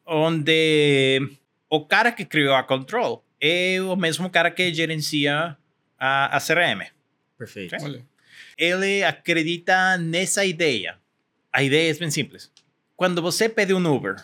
onde 0.06 1.20
o 1.68 1.84
cara 1.84 2.10
que 2.10 2.24
criou 2.24 2.54
a 2.54 2.62
Control 2.62 3.22
é 3.38 3.76
o 3.82 3.94
mesmo 3.94 4.30
cara 4.30 4.50
que 4.50 4.72
gerencia 4.72 5.54
a, 5.98 6.34
a 6.34 6.40
CRM. 6.40 6.86
Perfeito. 7.36 7.78
Sim. 7.78 8.02
Ele 8.56 9.04
acredita 9.04 9.98
nessa 9.98 10.46
ideia. 10.46 10.96
A 11.52 11.62
ideia 11.62 11.90
é 11.90 11.94
bem 11.94 12.10
simples. 12.10 12.50
Quando 12.96 13.20
você 13.20 13.50
pede 13.50 13.74
um 13.74 13.86
Uber, 13.86 14.16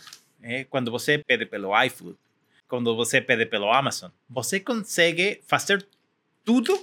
é, 0.42 0.64
quando 0.64 0.90
você 0.90 1.18
pede 1.18 1.44
pelo 1.44 1.78
iFood, 1.84 2.16
quando 2.68 2.94
você 2.96 3.20
pede 3.20 3.46
pelo 3.46 3.72
Amazon, 3.72 4.10
você 4.28 4.60
consegue 4.60 5.40
fazer 5.46 5.86
tudo 6.44 6.78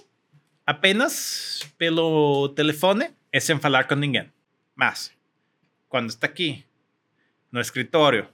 apenas 0.65 1.61
pelo 1.77 2.49
telefone 2.49 3.09
e 3.31 3.39
sem 3.39 3.59
falar 3.59 3.87
com 3.87 3.95
ninguém. 3.95 4.31
Mas, 4.75 5.11
quando 5.89 6.09
está 6.09 6.27
aqui, 6.27 6.63
no 7.51 7.59
escritório, 7.59 8.27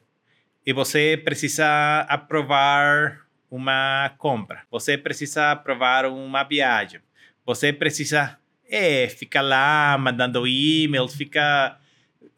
e 0.66 0.72
você 0.72 1.20
precisa 1.24 2.02
aprovar 2.02 3.26
uma 3.50 4.14
compra, 4.18 4.64
você 4.70 4.98
precisa 4.98 5.52
aprovar 5.52 6.06
uma 6.06 6.44
viagem, 6.44 7.02
você 7.46 7.74
precisa 7.74 8.38
é, 8.70 9.10
ficar 9.10 9.42
lá 9.42 9.98
mandando 9.98 10.46
e-mails, 10.48 11.16
fica, 11.16 11.80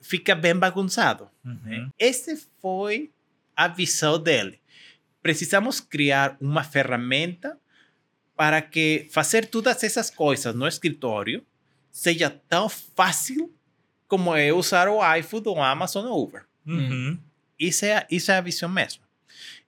fica 0.02 0.34
bem 0.34 0.56
bagunçado. 0.56 1.30
Uhum. 1.44 1.90
Esse 2.00 2.48
foi 2.62 3.12
a 3.56 3.68
visão 3.68 4.18
dele. 4.18 4.61
Precisamos 5.22 5.80
criar 5.80 6.38
uma 6.42 6.64
ferramenta 6.64 7.58
para 8.36 8.62
que 8.62 9.08
fazer 9.12 9.46
todas 9.46 9.84
essas 9.84 10.10
coisas 10.10 10.56
no 10.56 10.68
escritório 10.68 11.46
seja 11.92 12.30
tão 12.50 12.68
fácil 12.70 13.54
como 14.08 14.36
é 14.36 14.52
usar 14.52 14.88
o 14.90 15.00
iFood, 15.18 15.50
o 15.50 15.62
Amazon 15.62 16.06
ou 16.06 16.24
Uber. 16.24 16.44
Uhum. 16.66 17.18
Isso 17.60 17.86
é, 17.86 18.06
isso 18.10 18.32
é 18.32 18.38
a 18.38 18.42
visão 18.42 18.68
mesmo. 18.68 19.04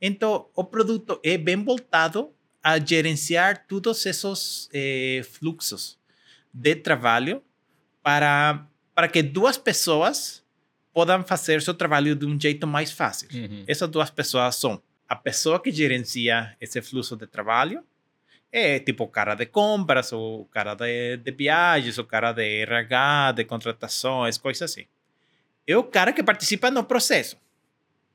Então, 0.02 0.48
o 0.56 0.64
produto 0.64 1.20
é 1.24 1.38
bem 1.38 1.64
voltado 1.64 2.32
a 2.62 2.80
gerenciar 2.80 3.66
todos 3.68 4.06
esses 4.06 4.70
eh, 4.74 5.22
fluxos 5.32 5.98
de 6.54 6.76
trabalho 6.76 7.44
para, 8.02 8.66
para 8.96 9.08
que 9.08 9.22
duas 9.22 9.58
pessoas 9.58 10.44
possam 10.94 11.24
fazer 11.24 11.62
seu 11.62 11.74
trabalho 11.74 12.16
de 12.16 12.26
um 12.26 12.40
jeito 12.40 12.68
mais 12.68 12.92
fácil. 12.92 13.28
Uhum. 13.34 13.64
Essas 13.68 13.90
duas 13.90 14.10
pessoas 14.10 14.56
são 14.56 14.82
a 15.08 15.16
pessoa 15.16 15.60
que 15.60 15.72
gerencia 15.72 16.56
esse 16.60 16.82
fluxo 16.82 17.16
de 17.16 17.28
trabalho, 17.28 17.84
é 18.52 18.80
tipo 18.80 19.04
o 19.04 19.08
cara 19.08 19.36
de 19.36 19.46
compras, 19.48 20.12
ou 20.14 20.42
o 20.42 20.46
cara 20.46 20.76
de, 20.76 21.18
de 21.18 21.32
viagens, 21.32 21.98
o 21.98 22.04
cara 22.04 22.32
de 22.32 22.44
RH, 22.44 23.32
de 23.38 23.44
contratações, 23.46 24.38
coisas 24.38 24.72
assim. 24.72 24.86
É 25.66 25.76
o 25.76 25.84
cara 25.84 26.14
que 26.14 26.22
participa 26.24 26.70
no 26.70 26.84
processo. 26.84 27.38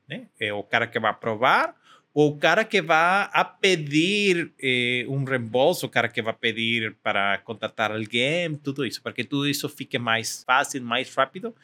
Né? 0.07 0.27
É 0.39 0.53
o 0.53 0.63
cara 0.63 0.87
que 0.87 0.99
vai 0.99 1.11
aprovar, 1.11 1.75
ou 2.13 2.31
o 2.31 2.37
cara 2.37 2.63
que 2.63 2.81
vai 2.81 3.29
a 3.31 3.43
pedir 3.45 4.51
eh, 4.61 5.05
um 5.07 5.23
reembolso, 5.23 5.85
o 5.85 5.89
cara 5.89 6.07
que 6.07 6.21
vai 6.21 6.33
pedir 6.33 6.95
para 7.03 7.37
contratar 7.39 7.91
alguém, 7.91 8.55
tudo 8.55 8.85
isso, 8.85 9.01
para 9.01 9.13
que 9.13 9.23
tudo 9.23 9.47
isso 9.47 9.67
fique 9.69 9.99
mais 9.99 10.43
fácil, 10.43 10.81
mais 10.81 11.13
rápido, 11.13 11.55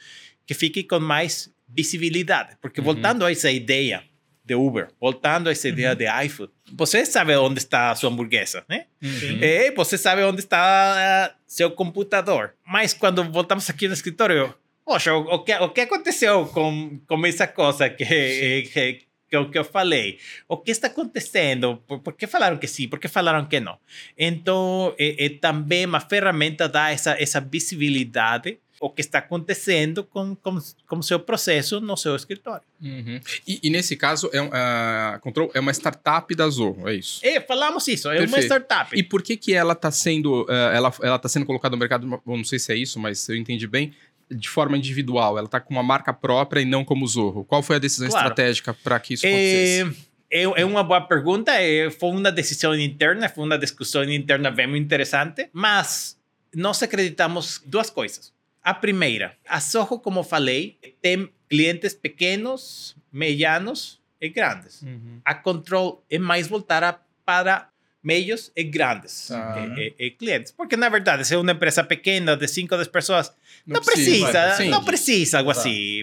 que 0.46 0.54
fique 0.54 0.84
com 0.84 1.00
mais 1.00 1.52
visibilidade. 1.68 2.56
Porque 2.62 2.80
Uhum. 2.80 2.86
voltando 2.86 3.26
a 3.26 3.32
essa 3.32 3.50
ideia 3.52 4.04
de 4.46 4.54
Uber, 4.56 4.90
voltando 5.02 5.50
a 5.50 5.52
essa 5.52 5.68
ideia 5.68 5.96
de 5.96 6.06
iFood, 6.26 6.52
você 6.74 7.04
sabe 7.06 7.36
onde 7.36 7.58
está 7.60 7.90
a 7.92 7.96
sua 7.96 8.10
hamburguesa, 8.12 8.64
né? 8.70 8.86
Uhum. 9.02 9.40
É, 9.42 9.72
você 9.72 9.98
sabe 9.98 10.22
onde 10.24 10.40
está 10.40 10.60
ah, 10.62 11.36
seu 11.48 11.72
computador. 11.72 12.54
Mas 12.66 12.94
quando 12.94 13.24
voltamos 13.32 13.68
aqui 13.70 13.88
no 13.88 13.94
escritório, 13.96 14.54
poxa, 14.86 15.14
o, 15.16 15.22
o 15.36 15.40
que, 15.44 15.54
o 15.56 15.70
que 15.70 15.82
aconteceu 15.82 16.46
com, 16.48 17.00
com 17.08 17.26
essa 17.26 17.48
coisa 17.48 17.90
que, 17.90 18.04
eh, 18.04 18.62
que, 18.72 18.94
que, 19.30 19.36
eu- 19.36 19.50
que 19.50 19.58
eu 19.58 19.64
falei? 19.66 20.20
O 20.48 20.58
que 20.58 20.70
está 20.70 20.88
acontecendo? 20.88 21.78
Por, 21.88 22.00
por 22.00 22.14
que 22.14 22.28
falaram 22.28 22.58
que 22.58 22.68
sim? 22.68 22.88
Por 22.88 23.00
que 23.00 23.08
falaram 23.08 23.46
que 23.46 23.60
não? 23.60 23.80
Então, 24.16 24.94
é, 25.00 25.26
é 25.26 25.30
também 25.30 25.86
uma 25.88 26.00
ferramenta 26.00 26.70
dá 26.70 26.92
essa, 26.92 27.20
essa 27.20 27.42
visibilidade 27.42 28.60
o 28.80 28.90
que 28.90 29.02
está 29.02 29.20
acontecendo 29.20 30.04
com, 30.04 30.36
com, 30.36 30.58
com 30.88 31.02
seu 31.02 31.20
processo 31.20 31.80
no 31.80 31.96
seu 31.96 32.16
escritório. 32.16 32.64
Uhum. 32.82 33.20
E, 33.48 33.60
e 33.64 33.70
nesse 33.70 33.96
caso, 33.96 34.30
é, 34.34 34.40
a 34.40 35.20
Control 35.22 35.50
é 35.54 35.60
uma 35.60 35.72
startup 35.72 36.34
da 36.36 36.48
Zorro, 36.50 36.88
é 36.90 36.96
isso? 36.96 37.22
E 37.24 37.40
falamos 37.42 37.88
isso, 37.88 38.10
é 38.10 38.20
uma 38.20 38.28
Perfeito. 38.28 38.46
startup. 38.46 38.98
E 38.98 39.02
por 39.02 39.22
que 39.24 39.38
que 39.38 39.54
ela 39.54 39.74
está 39.74 39.90
sendo, 39.92 40.46
eh, 40.50 40.72
ela, 40.76 40.94
ela 41.02 41.18
tá 41.18 41.30
sendo 41.30 41.46
colocada 41.46 41.76
no 41.76 41.80
mercado, 41.80 42.22
não 42.26 42.44
sei 42.44 42.60
se 42.60 42.72
é 42.74 42.76
isso, 42.76 43.00
mas 43.00 43.28
eu 43.30 43.36
entendi 43.36 43.66
bem, 43.66 43.94
de 44.30 44.50
forma 44.50 44.78
individual. 44.78 45.38
Ela 45.38 45.46
está 45.48 45.60
com 45.60 45.74
uma 45.74 45.84
marca 45.84 46.12
própria 46.14 46.60
e 46.62 46.66
não 46.66 46.84
como 46.84 47.08
Zorro. 47.08 47.46
Qual 47.46 47.62
foi 47.64 47.78
a 47.78 47.80
decisão 47.80 48.10
Claro. 48.10 48.26
estratégica 48.28 48.74
para 48.74 49.00
que 49.00 49.14
isso 49.14 49.26
acontecesse? 49.26 50.06
É, 50.30 50.42
é, 50.42 50.44
é 50.44 50.66
uma 50.66 50.84
boa 50.84 51.02
pergunta. 51.02 51.52
é, 51.54 51.90
foi 51.90 52.10
uma 52.10 52.32
decisão 52.32 52.76
interna, 52.78 53.30
foi 53.30 53.46
uma 53.46 53.58
discussão 53.58 54.04
interna 54.04 54.52
bem 54.52 54.76
interessante, 54.76 55.48
mas 55.54 56.18
nós 56.54 56.82
acreditamos 56.82 57.62
duas 57.66 57.90
coisas. 57.90 58.34
A 58.66 58.74
primeira, 58.74 59.38
a 59.48 59.60
Soho, 59.60 60.00
como 60.00 60.24
falei, 60.24 60.80
tem 61.00 61.30
clientes 61.48 61.94
pequenos, 61.94 62.96
medianos 63.14 64.02
e 64.20 64.28
grandes. 64.30 64.82
Uhum. 64.82 65.22
A 65.24 65.36
Control 65.36 66.04
é 66.10 66.18
mais 66.18 66.48
voltada 66.48 67.00
para 67.24 67.70
meios 68.02 68.52
e 68.56 68.64
grandes 68.64 69.30
Ah. 69.30 69.54
eh, 69.78 69.94
eh, 70.00 70.08
eh, 70.08 70.10
clientes. 70.10 70.52
Porque, 70.52 70.76
na 70.76 70.90
verdade, 70.90 71.24
se 71.26 71.36
é 71.36 71.38
uma 71.38 71.52
empresa 71.52 71.84
pequena 71.84 72.36
de 72.36 72.48
5 72.48 72.76
10 72.76 72.88
pessoas, 72.88 73.32
não, 73.68 73.82
precisa, 73.82 74.56
sim. 74.58 74.70
não 74.70 74.84
precisa 74.84 75.44
algo. 75.44 75.52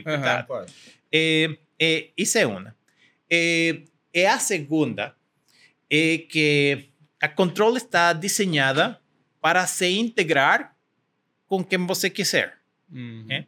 Aham. 0.07 0.45
tá? 0.45 0.67
É, 1.13 1.51
é, 1.81 2.09
isso 2.17 2.39
é 2.39 2.47
uma. 2.47 2.77
É 3.29 4.29
a 4.29 4.39
segunda 4.39 5.17
é 5.91 6.19
que 6.19 6.85
a 7.21 7.29
Control 7.29 7.77
está 7.77 8.13
desenhada 8.13 9.01
para 9.41 9.67
se 9.67 9.89
integrar 9.89 10.72
com 11.53 11.63
quem 11.63 11.85
você 11.87 12.09
quiser. 12.09 12.55
Uhum. 12.91 13.27
É. 13.29 13.45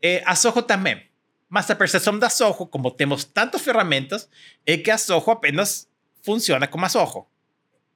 É, 0.00 0.22
a 0.24 0.34
Soho 0.34 0.62
também. 0.62 1.02
Mas 1.50 1.70
a 1.70 1.74
percepção 1.76 2.18
da 2.18 2.30
Soho, 2.30 2.66
como 2.66 2.90
temos 2.90 3.24
tantas 3.24 3.60
ferramentas, 3.60 4.26
é 4.64 4.78
que 4.78 4.90
a 4.90 4.96
Soho 4.96 5.30
apenas 5.30 5.86
funciona 6.22 6.66
como 6.66 6.86
a 6.86 6.88
Soho. 6.88 7.26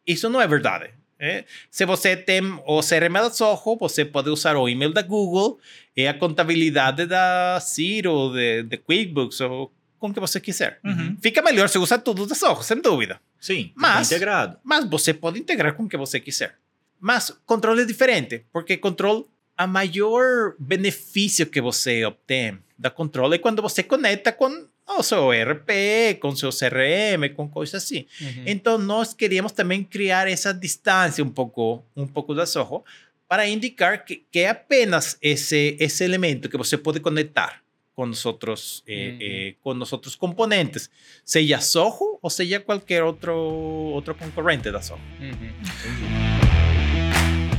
Isso 0.06 0.28
não 0.28 0.42
é 0.42 0.46
verdade. 0.46 0.90
é. 1.18 1.44
Se 1.70 1.86
você 1.86 2.14
tem 2.18 2.42
o 2.66 2.80
CRM 2.82 3.14
da 3.14 3.30
Soho, 3.30 3.78
você 3.78 4.04
pode 4.04 4.28
usar 4.28 4.56
o 4.58 4.68
e-mail 4.68 4.92
da 4.92 5.00
Google 5.00 5.58
e 5.96 6.06
a 6.06 6.12
contabilidade 6.12 7.06
da 7.06 7.58
Ciro, 7.62 8.32
de, 8.34 8.64
de 8.64 8.76
QuickBooks, 8.76 9.40
ou 9.40 9.72
com 9.98 10.08
o 10.08 10.12
que 10.14 10.20
você 10.20 10.38
quiser. 10.38 10.80
Uhum. 10.84 11.16
Fica 11.22 11.40
melhor 11.40 11.66
se 11.70 11.78
usa 11.78 11.98
tudo 11.98 12.26
da 12.26 12.34
Soho, 12.34 12.62
sem 12.62 12.78
dúvida. 12.82 13.18
Sim, 13.40 13.72
Mas- 13.74 14.06
integrado. 14.12 14.58
Mas 14.62 14.84
você 14.84 15.14
pode 15.14 15.38
integrar 15.40 15.72
com 15.74 15.84
o 15.84 15.88
que 15.88 15.96
você 15.96 16.20
quiser. 16.20 16.56
Mas 17.02 17.30
controle 17.46 17.80
é 17.80 17.86
diferente, 17.86 18.44
porque 18.52 18.76
controle, 18.76 19.24
a 19.60 19.66
maior 19.66 20.54
benefício 20.58 21.44
que 21.44 21.60
você 21.60 22.02
obtém 22.06 22.58
da 22.78 22.88
controle 22.88 23.34
é 23.34 23.38
quando 23.38 23.60
você 23.60 23.82
conecta 23.82 24.32
com 24.32 24.66
o 24.88 25.02
seu 25.02 25.34
ERP, 25.34 26.18
com 26.18 26.34
seu 26.34 26.48
CRM, 26.48 27.28
com 27.36 27.46
coisas 27.46 27.74
assim. 27.74 28.06
Uhum. 28.22 28.44
Então, 28.46 28.78
nós 28.78 29.12
queríamos 29.12 29.52
também 29.52 29.84
criar 29.84 30.26
essa 30.26 30.54
distância 30.54 31.22
um 31.22 31.28
pouco, 31.28 31.84
um 31.94 32.06
pouco 32.06 32.34
da 32.34 32.46
Soho 32.46 32.82
para 33.28 33.46
indicar 33.46 34.02
que, 34.02 34.24
que 34.32 34.38
é 34.38 34.48
apenas 34.48 35.18
esse, 35.20 35.76
esse 35.78 36.02
elemento 36.04 36.48
que 36.48 36.56
você 36.56 36.78
pode 36.78 36.98
conectar 36.98 37.60
com 37.94 38.04
os 38.08 38.24
outros, 38.24 38.82
eh, 38.88 39.10
Uhum. 39.10 39.18
eh, 39.20 39.54
com 39.60 39.72
os 39.72 39.92
outros 39.92 40.14
componentes, 40.14 40.88
seja 41.22 41.60
Soho 41.60 42.18
ou 42.22 42.30
seja 42.30 42.58
qualquer 42.60 43.04
outro, 43.04 43.34
outro 43.34 44.14
concorrente 44.14 44.70
da 44.72 44.80
Soho. 44.80 44.98
Uhum. 45.20 46.29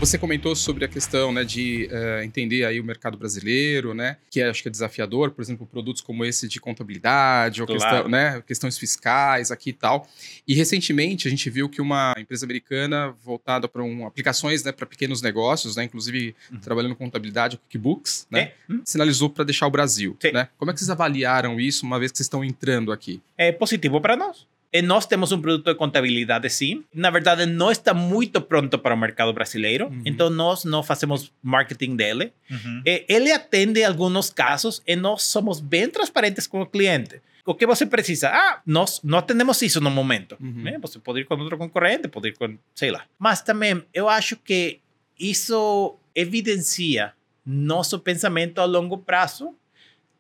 Você 0.01 0.17
comentou 0.17 0.55
sobre 0.55 0.83
a 0.83 0.87
questão 0.87 1.31
né, 1.31 1.43
de 1.43 1.87
eh, 1.91 2.23
entender 2.25 2.65
aí 2.65 2.79
o 2.79 2.83
mercado 2.83 3.15
brasileiro, 3.15 3.93
né? 3.93 4.17
Que 4.31 4.41
é, 4.41 4.49
acho 4.49 4.63
que 4.63 4.67
é 4.67 4.71
desafiador, 4.71 5.29
por 5.29 5.43
exemplo, 5.43 5.63
produtos 5.67 6.01
como 6.01 6.25
esse 6.25 6.47
de 6.47 6.59
contabilidade, 6.59 7.61
ou 7.61 7.67
Claro. 7.67 7.81
questão, 7.81 8.09
né, 8.09 8.43
questões 8.47 8.79
fiscais 8.79 9.51
aqui 9.51 9.69
e 9.69 9.73
tal. 9.73 10.07
E 10.47 10.55
recentemente 10.55 11.27
a 11.27 11.31
gente 11.31 11.47
viu 11.51 11.69
que 11.69 11.79
uma 11.79 12.15
empresa 12.17 12.47
americana 12.47 13.15
voltada 13.23 13.67
para 13.67 13.83
um, 13.83 14.07
aplicações 14.07 14.63
né, 14.63 14.71
para 14.71 14.87
pequenos 14.87 15.21
negócios, 15.21 15.75
né, 15.75 15.83
inclusive 15.83 16.35
Uhum. 16.51 16.57
trabalhando 16.59 16.95
com 16.95 17.05
contabilidade, 17.05 17.57
QuickBooks, 17.57 18.25
né? 18.31 18.41
É, 18.41 18.53
hum, 18.73 18.81
Sinalizou 18.83 19.29
para 19.29 19.43
deixar 19.43 19.67
o 19.67 19.69
Brasil. 19.71 20.17
Sim. 20.19 20.31
Né? 20.31 20.47
Como 20.57 20.71
é 20.71 20.73
que 20.73 20.79
vocês 20.79 20.89
avaliaram 20.89 21.59
isso 21.59 21.85
uma 21.85 21.99
vez 21.99 22.11
que 22.11 22.17
vocês 22.17 22.25
estão 22.25 22.43
entrando 22.43 22.91
aqui? 22.91 23.21
é 23.37 23.51
positivo 23.51 24.01
para 24.01 24.15
nós. 24.17 24.47
Nós 24.83 25.05
temos 25.05 25.31
um 25.33 25.41
produto 25.41 25.65
de 25.71 25.75
contabilidade, 25.75 26.49
sim. 26.49 26.83
Na 26.93 27.09
verdade, 27.09 27.45
não 27.45 27.69
está 27.71 27.93
muito 27.93 28.39
pronto 28.39 28.79
para 28.79 28.93
o 28.95 28.97
mercado 28.97 29.33
brasileiro, 29.33 29.87
Uhum. 29.87 30.01
então 30.05 30.29
nós 30.29 30.63
não 30.63 30.81
fazemos 30.81 31.31
marketing 31.43 31.95
dele. 31.97 32.31
Uhum. 32.49 32.81
Eh, 32.85 33.03
Ele 33.09 33.31
atende 33.33 33.83
alguns 33.83 34.29
casos 34.29 34.81
e 34.87 34.95
nós 34.95 35.23
somos 35.23 35.59
bem 35.59 35.89
transparentes 35.89 36.47
com 36.47 36.61
o 36.61 36.65
cliente. 36.65 37.21
O 37.45 37.53
que 37.55 37.65
você 37.65 37.85
precisa? 37.85 38.29
Ah, 38.29 38.61
nós 38.65 39.01
não 39.03 39.17
atendemos 39.17 39.61
isso 39.61 39.81
no 39.81 39.89
momento. 39.89 40.37
Uhum. 40.39 40.61
né? 40.63 40.77
Você 40.81 40.99
pode 40.99 41.19
ir 41.21 41.25
com 41.25 41.35
outro 41.35 41.57
concorrente, 41.57 42.07
pode 42.07 42.29
ir 42.29 42.37
com, 42.37 42.55
sei 42.75 42.91
lá. 42.91 43.03
Mas 43.19 43.41
também, 43.41 43.83
eu 43.93 44.07
acho 44.07 44.37
que 44.37 44.79
isso 45.19 45.97
evidencia 46.15 47.13
nosso 47.45 47.99
pensamento 47.99 48.59
a 48.61 48.65
longo 48.65 48.97
prazo 48.99 49.53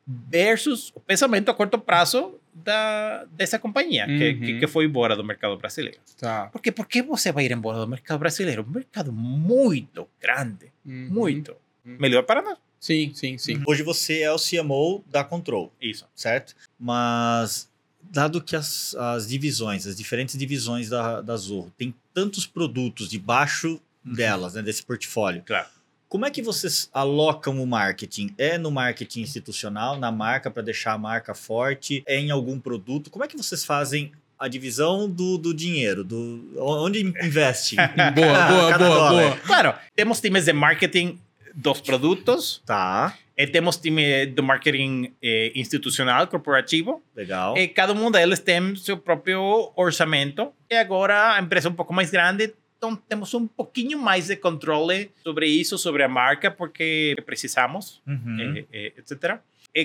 versus 0.07 0.91
o 0.95 0.99
pensamento 0.99 1.49
a 1.49 1.53
curto 1.53 1.77
prazo 1.77 2.35
da, 2.53 3.25
dessa 3.31 3.57
companhia 3.59 4.05
que, 4.05 4.33
que, 4.35 4.53
Uhum. 4.53 4.59
que 4.59 4.67
foi 4.67 4.85
embora 4.85 5.15
do 5.15 5.23
mercado 5.23 5.55
brasileiro. 5.57 5.99
Tá. 6.19 6.47
Porque 6.51 6.71
por 6.71 6.85
que 6.87 7.01
você 7.01 7.31
vai 7.31 7.45
ir 7.45 7.51
embora 7.51 7.79
do 7.79 7.87
mercado 7.87 8.19
brasileiro? 8.19 8.65
Um 8.67 8.71
mercado 8.71 9.11
muito 9.11 10.07
grande, 10.21 10.71
Uhum. 10.85 11.07
muito. 11.09 11.51
Uhum. 11.85 11.97
Melhor 11.99 12.23
para 12.23 12.41
nós. 12.41 12.57
Sim, 12.79 13.11
sim, 13.13 13.37
sim. 13.37 13.61
Hoje 13.67 13.83
você 13.83 14.21
é 14.21 14.31
o 14.31 14.37
CMO 14.37 15.03
da 15.07 15.23
Control, 15.23 15.71
Isso. 15.79 16.07
certo? 16.15 16.55
Mas, 16.79 17.69
dado 18.01 18.41
que 18.41 18.55
as, 18.55 18.95
as 18.95 19.27
divisões, 19.27 19.85
as 19.85 19.95
diferentes 19.95 20.35
divisões 20.37 20.89
da, 20.89 21.21
da 21.21 21.37
Zorro, 21.37 21.71
tem 21.77 21.93
tantos 22.13 22.45
produtos 22.47 23.07
debaixo 23.07 23.79
delas, 24.03 24.55
né, 24.55 24.63
desse 24.63 24.83
portfólio, 24.83 25.43
Claro. 25.45 25.67
Como 26.11 26.25
é 26.25 26.29
que 26.29 26.41
vocês 26.41 26.89
alocam 26.93 27.63
o 27.63 27.65
marketing? 27.65 28.33
É 28.37 28.57
no 28.57 28.69
marketing 28.69 29.21
institucional, 29.21 29.97
na 29.97 30.11
marca, 30.11 30.51
para 30.51 30.61
deixar 30.61 30.91
a 30.91 30.97
marca 30.97 31.33
forte? 31.33 32.03
É 32.05 32.19
em 32.19 32.29
algum 32.31 32.59
produto? 32.59 33.09
Como 33.09 33.23
é 33.23 33.29
que 33.29 33.37
vocês 33.37 33.63
fazem 33.63 34.11
a 34.37 34.49
divisão 34.49 35.09
do, 35.09 35.37
do 35.37 35.53
dinheiro? 35.53 36.03
Do, 36.03 36.53
onde 36.57 36.99
investe? 36.99 37.77
Boa, 38.13 38.47
boa, 38.49 38.69
Cada 38.71 38.87
boa, 38.89 38.97
dólar. 38.97 39.23
boa. 39.23 39.37
Claro, 39.37 39.73
temos 39.95 40.19
times 40.19 40.43
de 40.43 40.51
marketing 40.51 41.17
dos 41.55 41.79
produtos, 41.79 42.61
Tá, 42.65 43.17
e 43.37 43.47
temos 43.47 43.77
time 43.77 44.25
de 44.25 44.41
marketing 44.41 45.13
eh, 45.23 45.53
institucional, 45.55 46.27
corporativo, 46.27 47.01
legal. 47.15 47.57
e 47.57 47.69
cada 47.69 47.93
um 47.93 48.11
deles 48.11 48.39
tem 48.39 48.75
seu 48.75 48.97
próprio 48.97 49.71
orçamento. 49.77 50.51
E 50.69 50.75
agora 50.75 51.35
a 51.35 51.39
empresa 51.41 51.69
é 51.69 51.71
um 51.71 51.73
pouco 51.73 51.93
mais 51.93 52.11
grande, 52.11 52.53
então 52.81 52.95
temos 52.95 53.31
um 53.35 53.45
pouquinho 53.45 53.99
mais 53.99 54.25
de 54.25 54.35
controle 54.35 55.11
sobre 55.23 55.45
isso, 55.45 55.77
sobre 55.77 56.01
a 56.01 56.09
marca, 56.09 56.49
porque 56.49 57.15
precisamos. 57.27 58.01
Uhum. 58.07 58.55
eh, 58.57 58.65
eh, 58.73 58.93
etc. 58.97 59.39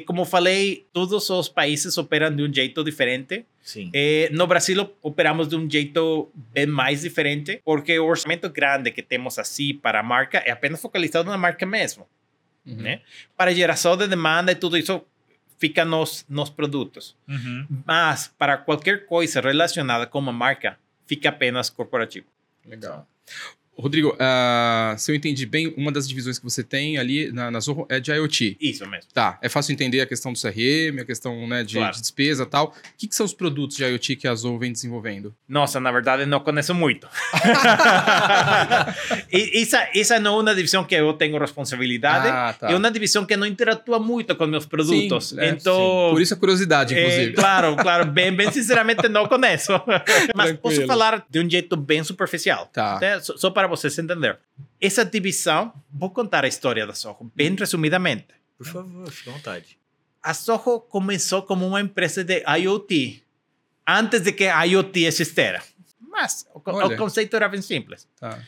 Como 0.07 0.25
falei, 0.25 0.87
todos 0.95 1.29
os 1.29 1.47
países 1.49 1.97
operam 1.99 2.35
de 2.35 2.43
um 2.43 2.53
jeito 2.53 2.83
diferente. 2.83 3.45
Sim. 3.63 3.91
Eh, 3.93 4.31
no 4.33 4.47
Brasil 4.47 4.81
op- 4.81 4.97
operamos 5.03 5.47
de 5.47 5.57
um 5.57 5.71
jeito 5.71 6.31
bem 6.55 6.65
mais 6.65 7.03
diferente, 7.03 7.61
porque 7.63 7.99
o 7.99 8.07
orçamento 8.07 8.49
grande 8.49 8.91
que 8.91 9.03
temos 9.03 9.39
assim 9.39 9.75
para 9.75 10.01
a 10.01 10.03
marca 10.03 10.39
é 10.39 10.51
apenas 10.51 10.81
focalizado 10.81 11.29
na 11.29 11.37
marca 11.37 11.67
mesmo. 11.67 12.09
Uhum. 12.67 12.77
Né? 12.77 13.03
Para 13.37 13.53
geração 13.55 13.95
de 13.95 14.09
demanda 14.09 14.53
e 14.53 14.55
tudo 14.55 14.79
isso 14.79 15.03
fica 15.59 15.85
nos, 15.85 16.25
nos 16.31 16.49
produtos. 16.49 17.15
Uhum. 17.29 17.67
Mas 17.87 18.33
para 18.39 18.57
qualquer 18.57 19.05
coisa 19.05 19.41
relacionada 19.43 20.07
com 20.07 20.19
uma 20.19 20.33
marca, 20.33 20.79
fica 21.07 21.29
apenas 21.29 21.69
corporativo. 21.69 22.27
Legal. 22.67 23.07
Rodrigo, 23.79 24.17
ah, 24.19 24.95
se 24.99 25.11
eu 25.13 25.15
entendi 25.17 25.45
bem, 25.47 25.73
uma 25.77 25.93
das 25.93 26.09
divisões 26.09 26.39
que 26.39 26.45
você 26.45 26.63
tem 26.63 26.97
ali 26.99 27.31
na, 27.33 27.51
na 27.51 27.61
Zorro 27.61 27.87
é 27.91 28.01
de 28.01 28.11
IoT. 28.11 28.57
Isso 28.61 28.87
mesmo. 28.89 29.09
Tá, 29.13 29.39
é 29.43 29.49
fácil 29.49 29.73
entender 29.73 30.01
a 30.01 30.07
questão 30.07 30.33
do 30.33 30.41
CRM, 30.41 31.01
a 31.01 31.05
questão 31.05 31.47
né, 31.47 31.63
de, 31.63 31.77
Claro. 31.77 31.95
de 31.95 32.01
despesa 32.01 32.45
e 32.45 32.47
tal. 32.47 32.69
O 32.69 32.73
que, 32.97 33.07
que 33.07 33.15
são 33.15 33.27
os 33.27 33.35
produtos 33.35 33.77
de 33.77 33.85
IoT 33.85 34.17
que 34.17 34.27
a 34.29 34.35
Zorro 34.35 34.59
vem 34.59 34.73
desenvolvendo? 34.73 35.35
Nossa, 35.49 35.79
na 35.79 35.93
verdade, 35.93 36.25
não 36.27 36.41
conheço 36.41 36.75
muito. 36.75 37.07
Essa, 39.31 39.89
essa 39.95 40.19
não 40.21 40.39
é 40.39 40.43
uma 40.43 40.55
divisão 40.55 40.85
que 40.85 40.95
eu 40.95 41.13
tenho 41.13 41.39
responsabilidade. 41.39 42.29
Ah, 42.29 42.55
tá. 42.59 42.71
É 42.71 42.77
uma 42.77 42.91
divisão 42.91 43.25
que 43.25 43.37
não 43.37 43.47
interatua 43.47 43.99
muito 43.99 44.35
com 44.35 44.47
meus 44.47 44.67
produtos. 44.67 45.31
Sim, 45.31 45.41
é, 45.41 45.49
então, 45.51 46.09
Por 46.13 46.21
isso 46.21 46.35
a 46.35 46.37
curiosidade, 46.37 46.95
É, 46.95 47.01
inclusive. 47.01 47.33
claro, 47.35 47.77
claro. 47.77 48.07
Bem, 48.07 48.33
bem 48.33 48.51
sinceramente, 48.51 49.09
não 49.09 49.27
conheço. 49.27 49.73
Mas 50.35 50.51
Tranquilo. 50.51 50.59
posso 50.59 50.87
falar 50.87 51.25
de 51.29 51.41
um 51.41 51.51
jeito 51.51 51.77
bem 51.77 52.03
superficial. 52.05 52.71
Tá. 52.73 52.99
né? 53.01 53.21
Só, 53.21 53.37
só 53.37 53.51
para 53.67 53.77
vocês 53.77 53.99
entenderem. 53.99 54.39
Essa 54.81 55.05
divisão, 55.05 55.73
vou 55.93 56.11
contar 56.11 56.45
a 56.45 56.49
história 56.49 56.87
da 56.87 56.95
Soho, 56.95 57.31
bem 57.35 57.55
resumidamente. 57.55 58.29
Por 58.57 58.67
favor, 58.67 59.11
fique 59.11 59.29
à 59.29 59.33
vontade. 59.33 59.79
A 60.23 60.33
Soho 60.33 60.81
começou 60.81 61.43
como 61.43 61.67
uma 61.67 61.81
empresa 61.81 62.25
de 62.25 62.43
IoT, 62.47 63.23
antes 63.87 64.21
de 64.21 64.33
que 64.33 64.45
a 64.45 64.63
IoT 64.65 65.05
existiera. 65.05 65.63
Mas 66.01 66.47
o, 66.55 66.59
o 66.59 66.97
conceito 66.97 67.37
era 67.37 67.49
bem 67.49 67.61
simples. 67.61 68.09
Tá. 68.19 68.41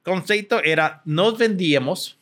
O 0.00 0.10
conceito 0.10 0.54
era, 0.56 1.00
nós 1.06 1.38
vendíamos 1.38 2.18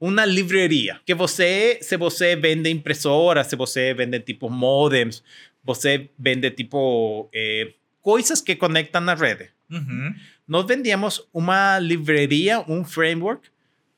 uma 0.00 0.24
livraria, 0.24 0.98
que 1.04 1.14
você, 1.14 1.78
se 1.82 1.96
você 1.98 2.34
vende 2.34 2.70
impressoras, 2.70 3.48
se 3.48 3.54
você 3.54 3.92
vende 3.92 4.18
tipo 4.20 4.48
modems, 4.48 5.22
você 5.62 6.08
vende 6.18 6.50
tipo 6.52 7.28
eh, 7.34 7.74
coisas 8.00 8.40
que 8.40 8.56
conectam 8.56 9.02
na 9.02 9.14
rede. 9.14 9.50
Uhum. 9.70 10.14
Nós 10.50 10.66
vendíamos 10.66 11.24
uma 11.32 11.78
livraria, 11.78 12.58
um 12.68 12.84
framework, 12.84 13.48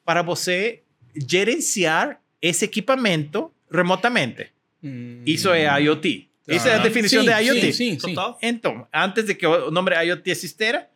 para 0.05 0.21
você 0.21 0.83
gerenciar 1.17 2.21
esse 2.43 2.67
equipamento 2.67 3.51
remotamente. 3.71 4.49
Hum. 4.85 5.23
Isso 5.25 5.49
é 5.49 5.65
IoT. 5.81 6.29
Tá. 6.45 6.55
Essa 6.55 6.69
é 6.69 6.75
a 6.75 6.79
definição 6.79 7.25
Sim, 7.25 7.31
de 7.31 7.43
IoT. 7.43 7.73
Sim, 7.73 7.99
sim. 7.99 8.15
Total. 8.15 8.39
Então, 8.43 8.87
antes 8.93 9.25
de 9.25 9.35
que 9.35 9.47
o 9.47 9.71
nome 9.71 9.93
IoT 9.93 10.31
existiera, 10.31 10.87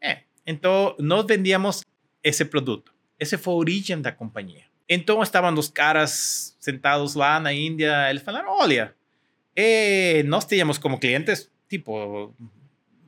é. 0.00 0.18
Então, 0.46 0.94
nós 1.00 1.26
vendíamos 1.26 1.82
esse 2.22 2.44
produto. 2.44 2.94
Essa 3.18 3.36
foi 3.36 3.54
a 3.54 3.56
origem 3.56 4.00
da 4.00 4.12
companhia. 4.12 4.62
Então, 4.88 5.20
estavam 5.20 5.52
os 5.54 5.68
caras 5.68 6.56
sentados 6.60 7.16
lá 7.16 7.40
na 7.40 7.52
Índia, 7.52 8.08
eles 8.08 8.22
falaram, 8.22 8.50
olha, 8.52 8.94
eh, 9.56 10.22
nós 10.26 10.44
tínhamos 10.44 10.78
como 10.78 11.00
clientes, 11.00 11.50
tipo, 11.68 12.32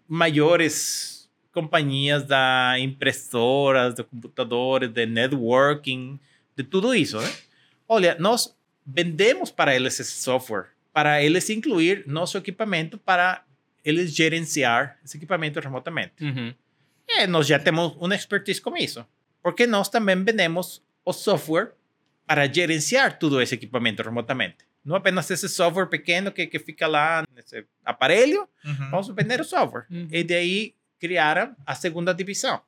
maiores 0.09 1.14
companhias 1.55 2.25
da 2.25 2.75
impressoras, 2.79 3.95
de 3.95 4.03
computadores, 4.05 4.91
de 4.91 5.07
networking, 5.07 6.19
de 6.57 6.63
tudo 6.65 6.95
isso, 6.95 7.19
né? 7.21 7.33
Olha, 7.89 8.17
nós 8.19 8.55
vendemos 8.85 9.51
para 9.51 9.75
eles 9.75 9.99
esse 9.99 10.13
software, 10.13 10.67
para 10.93 11.23
eles 11.23 11.49
incluir 11.49 12.05
nosso 12.07 12.37
equipamento 12.37 12.99
para 12.99 13.43
eles 13.85 14.15
gerenciar 14.15 14.99
esse 15.05 15.17
equipamento 15.17 15.61
remotamente. 15.61 16.13
Uhum. 16.25 16.55
E 17.09 17.27
nós 17.27 17.47
já 17.47 17.59
temos 17.59 17.95
uma 17.99 18.15
expertise 18.15 18.61
com 18.61 18.77
isso, 18.77 19.07
porque 19.43 19.67
nós 19.67 19.89
também 19.89 20.23
vendemos 20.23 20.83
o 21.05 21.13
software 21.13 21.73
para 22.27 22.51
gerenciar 22.53 23.19
todo 23.19 23.41
esse 23.41 23.55
equipamento 23.55 24.03
remotamente. 24.03 24.57
Não 24.85 24.97
apenas 24.97 25.31
esse 25.31 25.49
software 25.49 25.87
pequeno 25.87 26.33
que, 26.33 26.47
que 26.47 26.59
fica 26.59 26.87
lá 26.87 27.25
nesse 27.35 27.65
aparelho, 27.85 28.49
Uhum. 28.65 28.91
vamos 28.91 29.09
vender 29.09 29.41
o 29.41 29.45
software. 29.45 29.85
Uhum. 29.91 30.09
E 30.11 30.25
daí 30.25 30.75
criaram 31.01 31.55
a 31.67 31.75
segunda 31.75 32.13
divisão, 32.15 32.61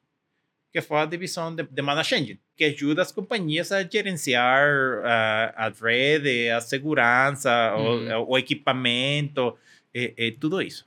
que 0.73 0.81
foi 0.81 0.99
a 0.99 1.07
divisão 1.07 1.55
de, 1.55 1.63
de 1.63 1.83
Engine, 1.83 2.41
que 2.57 2.65
ajuda 2.65 3.03
as 3.03 3.13
companhias 3.13 3.73
a 3.73 3.83
gerenciar 3.83 4.69
ah, 5.05 5.55
a 5.57 5.69
rede, 5.69 6.51
a 6.51 6.61
segurança, 6.61 7.75
Uhum. 7.77 8.21
o, 8.23 8.31
o 8.33 8.39
equipamento, 8.39 9.57
e, 9.95 10.13
e 10.17 10.33
tudo 10.33 10.61
isso. 10.61 10.87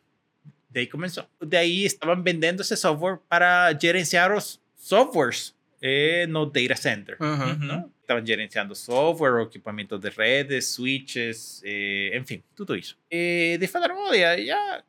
Daí 0.70 0.86
começou. 0.86 1.26
Daí 1.42 1.86
estavam 1.86 2.22
vendendo 2.22 2.62
esse 2.62 2.76
software 2.78 3.18
para 3.28 3.74
gerenciar 3.74 4.32
os 4.32 4.60
softwares 4.76 5.56
eh, 5.82 6.28
no 6.28 6.46
data 6.46 6.76
center. 6.76 7.18
Aham. 7.20 7.54
Uhum. 7.54 7.66
Não? 7.66 7.92
Estavam 8.02 8.26
gerenciando 8.26 8.76
software, 8.76 9.42
equipamento 9.44 9.98
de 9.98 10.10
redes, 10.10 10.68
switches, 10.68 11.62
eh, 11.66 12.12
enfim, 12.16 12.44
tudo 12.56 12.76
isso. 12.76 12.96
E 13.10 13.58
daí 13.60 13.68
falaram, 13.68 13.98
olha, 13.98 14.44
já 14.46 14.84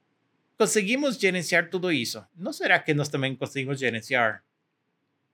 conseguimos 0.60 1.16
gerenciar 1.16 1.70
tudo 1.70 1.90
isso. 1.90 2.22
Não 2.36 2.52
será 2.52 2.78
que 2.78 2.92
nós 2.92 3.08
também 3.08 3.34
conseguimos 3.34 3.80
gerenciar 3.80 4.44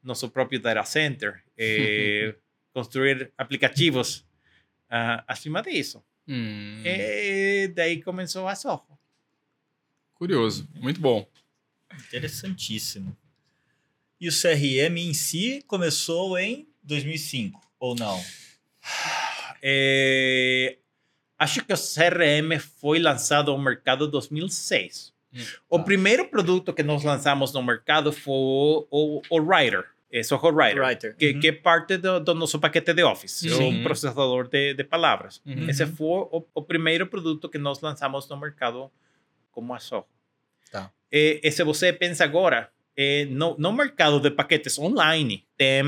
nosso 0.00 0.30
próprio 0.30 0.60
data 0.60 0.84
center? 0.84 1.42
eh, 1.58 2.36
construir 2.72 3.32
aplicativos 3.36 4.24
ah, 4.88 5.24
acima 5.26 5.60
disso? 5.62 6.00
Hum. 6.28 6.80
E 6.84 7.66
daí 7.74 8.00
começou 8.00 8.46
a 8.46 8.54
Soho. 8.54 8.86
Curioso. 10.14 10.68
Muito 10.76 11.00
bom. 11.00 11.28
Interessantíssimo. 11.92 13.16
E 14.20 14.28
o 14.28 14.32
CRM 14.32 14.96
em 14.96 15.12
si 15.12 15.60
começou 15.66 16.38
em 16.38 16.68
2005, 16.84 17.60
ou 17.80 17.96
não? 17.96 18.22
Eh, 19.68 20.78
acho 21.36 21.64
que 21.64 21.72
o 21.72 21.76
CRM 21.76 22.60
foi 22.60 23.00
lançado 23.00 23.50
ao 23.50 23.58
mercado 23.58 24.06
em 24.06 24.10
2006. 24.10 25.15
O 25.68 25.82
primeiro 25.82 26.28
produto 26.28 26.72
que 26.72 26.82
nós 26.82 27.02
lançamos 27.04 27.52
no 27.52 27.62
mercado 27.62 28.12
foi 28.12 28.32
o, 28.90 29.20
o 29.30 29.40
Writer, 29.40 29.84
é 30.10 30.22
Soho 30.22 30.48
Writer, 30.54 30.82
Writer. 30.82 31.16
que, 31.16 31.32
Uhum. 31.32 31.40
que 31.40 31.48
é 31.48 31.52
parte 31.52 31.96
do, 31.96 32.20
do 32.20 32.34
nosso 32.34 32.58
paquete 32.60 32.94
de 32.94 33.02
Office, 33.02 33.32
Sim. 33.40 33.80
um 33.80 33.82
processador 33.82 34.48
de, 34.48 34.74
de 34.74 34.84
palavras. 34.84 35.40
Uhum. 35.44 35.68
Esse 35.68 35.84
foi 35.86 36.06
o, 36.30 36.44
o 36.54 36.62
primeiro 36.62 37.06
produto 37.06 37.48
que 37.48 37.58
nós 37.58 37.80
lançamos 37.80 38.28
no 38.28 38.36
mercado 38.36 38.90
como 39.50 39.74
a 39.74 39.78
Soho. 39.78 40.04
Tá. 40.70 40.90
E, 41.12 41.40
e 41.42 41.50
se 41.50 41.62
você 41.64 41.92
pensa 41.92 42.24
agora, 42.24 42.70
eh, 42.96 43.26
no, 43.30 43.56
no 43.58 43.72
mercado 43.72 44.20
de 44.20 44.30
paquetes 44.30 44.78
online, 44.78 45.44
tem 45.56 45.82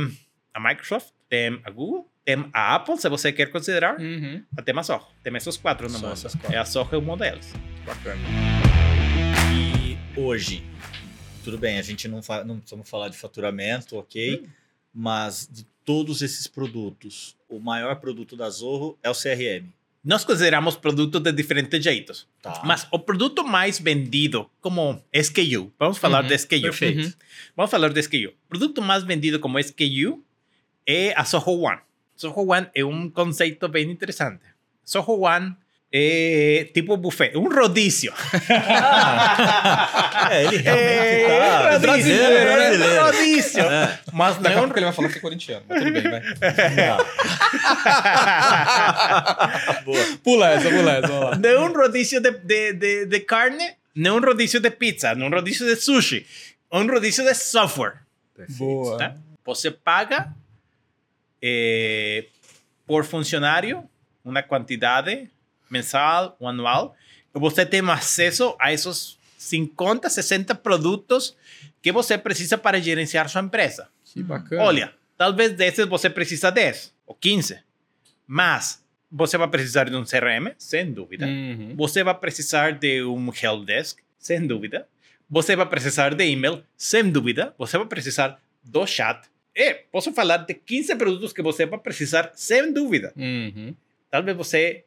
a 0.54 0.60
Microsoft, 0.60 1.10
tem 1.28 1.60
a 1.64 1.70
Google, 1.70 2.10
tem 2.24 2.48
a 2.52 2.74
Apple, 2.74 2.98
se 2.98 3.08
você 3.08 3.32
quer 3.32 3.50
considerar, 3.50 3.98
Uhum. 3.98 4.42
até 4.56 4.72
a 4.72 4.82
Soho. 4.82 5.06
Tem 5.22 5.34
esses 5.36 5.56
quatro 5.56 5.88
no 5.88 5.98
Só 5.98 6.12
essas 6.12 6.34
quatro. 6.34 6.54
É 6.54 6.58
a 6.58 6.64
Soho 6.64 7.00
e. 7.00 7.52
Bacana. 7.86 8.67
Hoje, 10.20 10.64
tudo 11.44 11.56
bem, 11.58 11.78
a 11.78 11.82
gente 11.82 12.08
não, 12.08 12.22
fa 12.22 12.42
não 12.44 12.58
precisamos 12.58 12.88
falar 12.88 13.08
de 13.08 13.16
faturamento, 13.16 13.96
ok? 13.96 14.44
Mas 14.92 15.48
de 15.50 15.64
todos 15.84 16.22
esses 16.22 16.46
produtos, 16.46 17.36
o 17.48 17.60
maior 17.60 17.94
produto 17.96 18.36
da 18.36 18.50
Zorro 18.50 18.98
é 19.02 19.08
o 19.08 19.14
CRM. 19.14 19.68
nós 20.04 20.24
consideramos 20.24 20.76
produtos 20.76 21.20
de 21.20 21.32
diferentes 21.32 21.82
jeitos. 21.84 22.26
Tá. 22.42 22.62
Mas 22.64 22.86
o 22.90 22.98
produto 22.98 23.44
mais 23.44 23.78
vendido 23.78 24.50
como 24.60 25.02
SKU, 25.12 25.72
vamos 25.78 25.98
falar 25.98 26.22
Uhum, 26.22 26.28
de 26.28 26.34
SKU. 26.34 26.60
perfeito. 26.62 27.04
Uhum. 27.06 27.12
Vamos 27.56 27.70
falar 27.70 27.92
de 27.92 28.00
SKU. 28.00 28.28
O 28.28 28.48
produto 28.48 28.82
mais 28.82 29.04
vendido 29.04 29.38
como 29.38 29.58
SKU 29.58 30.22
é 30.86 31.12
a 31.16 31.24
Soho 31.24 31.60
One. 31.62 31.80
Soho 32.16 32.50
One 32.50 32.66
é 32.74 32.84
um 32.84 33.08
conceito 33.10 33.68
bem 33.68 33.90
interessante. 33.90 34.42
Soho 34.84 35.20
One 35.20 35.54
é 35.90 36.68
tipo 36.74 36.98
buffet, 36.98 37.32
tá. 41.72 41.78
brasileiro, 41.78 41.80
brasileiro, 41.80 42.34
é 42.34 42.54
brasileiro. 42.54 43.04
rodízio. 43.04 43.64
É. 43.64 43.98
Mas 44.12 44.36
não 44.36 44.42
Daqui 44.42 44.54
é 44.54 44.58
a 44.58 44.62
pouco 44.62 44.78
ele 44.78 44.84
vai 44.84 44.94
falar 44.94 45.08
que 45.08 45.16
é 45.16 45.20
corintiano, 45.20 45.64
mas 45.66 45.78
tudo 45.78 45.92
bem, 45.92 46.02
vai. 46.02 46.20
Boa. 49.84 50.04
Pula 50.22 50.50
essa, 50.50 50.68
pula 50.68 50.92
essa, 50.92 51.08
vamos 51.08 51.30
lá. 51.30 51.36
não 51.36 51.48
é 51.48 51.60
um 51.60 51.72
rodízio 51.72 52.20
de, 52.20 52.32
de, 52.32 52.72
de, 52.74 53.06
de 53.06 53.20
carne, 53.20 53.72
não 53.94 54.18
um 54.18 54.20
rodízio 54.20 54.60
de 54.60 54.70
pizza, 54.70 55.14
não 55.14 55.28
um 55.28 55.30
rodízio 55.30 55.66
de 55.66 55.76
sushi, 55.76 56.26
um 56.70 56.86
rodízio 56.86 57.24
de 57.24 57.32
software. 57.34 57.94
Boa. 58.58 58.98
tá? 58.98 59.14
Você 59.46 59.70
paga 59.70 60.28
eh, 61.40 62.26
por 62.86 63.06
funcionário 63.06 63.88
uma 64.22 64.42
quantidade 64.42 65.30
mensal 65.70 66.36
ou 66.38 66.48
anual 66.48 66.96
você 67.38 67.64
tem 67.64 67.80
acesso 67.90 68.54
a 68.58 68.72
esses 68.72 69.18
50, 69.38 70.10
60 70.10 70.54
produtos 70.56 71.36
que 71.80 71.92
você 71.92 72.18
precisa 72.18 72.58
para 72.58 72.80
gerenciar 72.80 73.28
sua 73.28 73.42
empresa. 73.42 73.88
Que 74.04 74.22
bacana. 74.22 74.62
Olha, 74.62 74.94
talvez 75.16 75.52
desses 75.52 75.86
você 75.86 76.10
precisa 76.10 76.50
10 76.50 76.92
ou 77.06 77.14
15, 77.14 77.60
mas 78.26 78.82
você 79.10 79.38
vai 79.38 79.48
precisar 79.48 79.84
de 79.84 79.96
um 79.96 80.04
CRM, 80.04 80.52
sem 80.58 80.92
dúvida. 80.92 81.26
Uhum. 81.26 81.74
Você 81.76 82.02
vai 82.02 82.14
precisar 82.14 82.72
de 82.72 83.02
um 83.04 83.30
help 83.40 83.64
desk, 83.64 84.00
sem 84.18 84.46
dúvida. 84.46 84.86
Você 85.30 85.54
vai 85.54 85.66
precisar 85.66 86.14
de 86.14 86.24
e-mail, 86.24 86.62
sem 86.76 87.08
dúvida. 87.10 87.54
Você 87.58 87.78
vai 87.78 87.86
precisar 87.86 88.40
do 88.62 88.86
chat. 88.86 89.28
E 89.54 89.74
posso 89.90 90.12
falar 90.12 90.38
de 90.38 90.54
15 90.54 90.96
produtos 90.96 91.32
que 91.32 91.42
você 91.42 91.64
vai 91.64 91.78
precisar, 91.78 92.32
sem 92.34 92.72
dúvida. 92.72 93.12
Uhum. 93.16 93.74
Talvez 94.10 94.36
você 94.36 94.84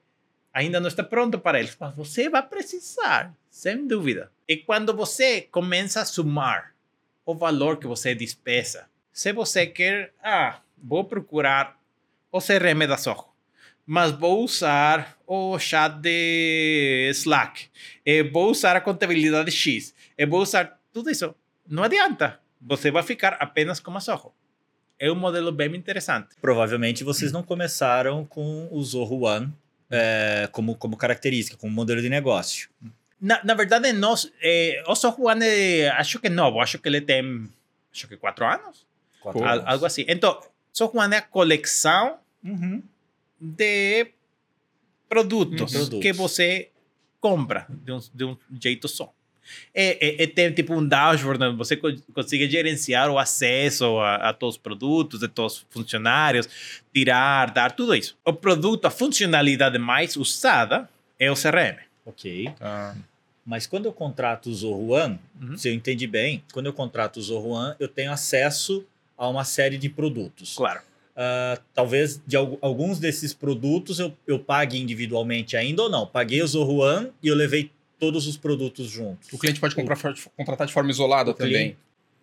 ainda 0.54 0.80
não 0.80 0.88
está 0.88 1.04
pronto 1.04 1.40
para 1.40 1.60
eles, 1.60 1.76
mas 1.80 1.96
você 1.96 2.30
vai 2.30 2.46
precisar, 2.46 3.34
sem 3.50 3.88
dúvida. 3.88 4.32
E 4.48 4.58
quando 4.58 4.96
você 4.96 5.42
começa 5.42 6.02
a 6.02 6.06
somar 6.06 6.74
o 7.26 7.34
valor 7.34 7.78
que 7.78 7.88
você 7.88 8.14
despesa, 8.14 8.90
se 9.12 9.32
você 9.32 9.66
quer, 9.66 10.14
ah, 10.24 10.60
vou 10.78 11.04
procurar 11.06 11.78
o 12.32 12.40
CRM 12.40 12.88
da 12.88 12.98
Soho, 12.98 13.26
mas 13.86 14.12
vou 14.12 14.44
usar 14.44 15.18
o 15.26 15.58
chat 15.60 15.94
de 16.00 17.10
Slack, 17.12 17.70
vou 18.32 18.52
usar 18.52 18.76
a 18.76 18.82
contabilidade 18.82 19.52
X, 19.52 19.94
vou 20.28 20.42
usar 20.42 20.80
tudo 20.94 21.10
isso, 21.10 21.34
não 21.68 21.84
adianta. 21.84 22.40
Você 22.64 22.92
vai 22.92 23.02
ficar 23.02 23.38
apenas 23.40 23.80
com 23.80 23.96
a 23.98 24.00
Soho. 24.00 24.34
É 25.00 25.12
um 25.12 25.16
modelo 25.16 25.52
bem 25.52 25.76
interessante. 25.76 26.36
Provavelmente 26.40 27.04
vocês 27.04 27.32
não 27.32 27.42
começaram 27.42 28.24
com 28.24 28.68
o 28.72 28.84
Zorro 28.84 29.24
One 29.24 29.52
é, 29.92 30.48
como, 30.52 30.76
como 30.76 30.96
característica, 30.98 31.58
como 31.58 31.72
modelo 31.74 32.02
de 32.02 32.10
negócio. 32.10 32.70
Na, 33.20 33.44
na 33.44 33.54
verdade, 33.54 33.92
nós, 33.94 34.32
eh, 34.42 34.82
o 34.88 34.96
Soho 34.96 35.28
One, 35.28 35.46
eh, 35.46 35.90
acho 35.90 36.20
que 36.20 36.30
novo, 36.30 36.60
acho 36.60 36.80
que 36.80 36.90
ele 36.90 37.02
tem, 37.02 37.48
acho 37.94 38.08
que 38.08 38.18
quatro 38.18 38.46
anos, 38.46 38.86
Pô. 39.22 39.44
al- 39.44 39.68
algo 39.68 39.86
assim. 39.86 40.04
Então, 40.08 40.42
Soho 40.74 40.98
One 40.98 41.14
é 41.14 41.18
a 41.20 41.22
coleção 41.22 42.18
Uhum. 42.44 42.82
de 43.40 44.08
produtos, 45.08 45.72
Hum, 45.74 45.78
produtos. 45.78 46.00
que 46.02 46.12
você 46.14 46.70
compra 47.20 47.68
de 47.70 47.92
um, 47.92 48.00
de 48.14 48.24
um 48.26 48.38
jeito 48.60 48.88
só. 48.88 49.14
É, 49.74 50.22
é, 50.22 50.24
é 50.24 50.28
tem 50.28 50.52
tipo 50.52 50.74
um 50.74 50.86
dashboard 50.88 51.44
onde 51.44 51.58
você 51.58 51.76
co- 51.76 51.94
consegue 52.14 52.50
gerenciar 52.50 53.10
o 53.10 53.18
acesso 53.18 53.98
a, 54.00 54.30
a 54.30 54.34
todos 54.34 54.56
os 54.56 54.62
produtos, 54.62 55.20
de 55.20 55.28
todos 55.28 55.58
os 55.58 55.66
funcionários, 55.70 56.48
tirar, 56.94 57.52
dar, 57.52 57.72
tudo 57.72 57.96
isso. 57.96 58.18
O 58.26 58.34
produto, 58.34 58.86
a 58.86 58.90
funcionalidade 58.92 59.78
mais 59.78 60.16
usada 60.16 60.90
é 61.20 61.32
o 61.32 61.36
CRM. 61.36 61.78
Ok. 62.06 62.52
Tá. 62.58 62.96
Mas 63.46 63.66
quando 63.68 63.86
eu 63.86 63.94
contrato 63.94 64.50
o 64.50 64.54
Zorro 64.54 64.90
One, 64.92 65.20
Uhum. 65.42 65.58
se 65.58 65.68
eu 65.70 65.74
entendi 65.74 66.06
bem, 66.08 66.44
quando 66.54 66.68
eu 66.68 66.74
contrato 66.74 67.18
o 67.18 67.22
Zorro 67.22 67.50
One, 67.50 67.76
eu 67.80 67.88
tenho 67.88 68.12
acesso 68.12 68.86
a 69.18 69.28
uma 69.28 69.44
série 69.44 69.78
de 69.78 69.90
produtos. 69.90 70.56
Claro. 70.56 70.82
Ah, 71.16 71.60
talvez 71.74 72.22
de 72.26 72.38
al- 72.38 72.58
alguns 72.62 73.00
desses 73.00 73.34
produtos 73.34 74.00
eu, 74.00 74.16
eu 74.26 74.40
pague 74.40 74.80
individualmente 74.80 75.58
ainda 75.58 75.84
ou 75.84 75.90
não. 75.90 76.06
Paguei 76.08 76.42
o 76.42 76.48
Zorro 76.48 76.78
One 76.78 77.10
e 77.22 77.28
eu 77.28 77.36
levei 77.36 77.70
todos 78.02 78.28
os 78.28 78.36
produtos 78.36 78.90
juntos. 78.90 79.32
O 79.32 79.38
cliente 79.38 79.60
pode 79.60 79.76
comprar, 79.76 79.96
contratar 80.36 80.66
de 80.68 80.74
forma 80.74 80.90
isolada 80.90 81.34
também. 81.34 81.54
cliente- 81.54 81.78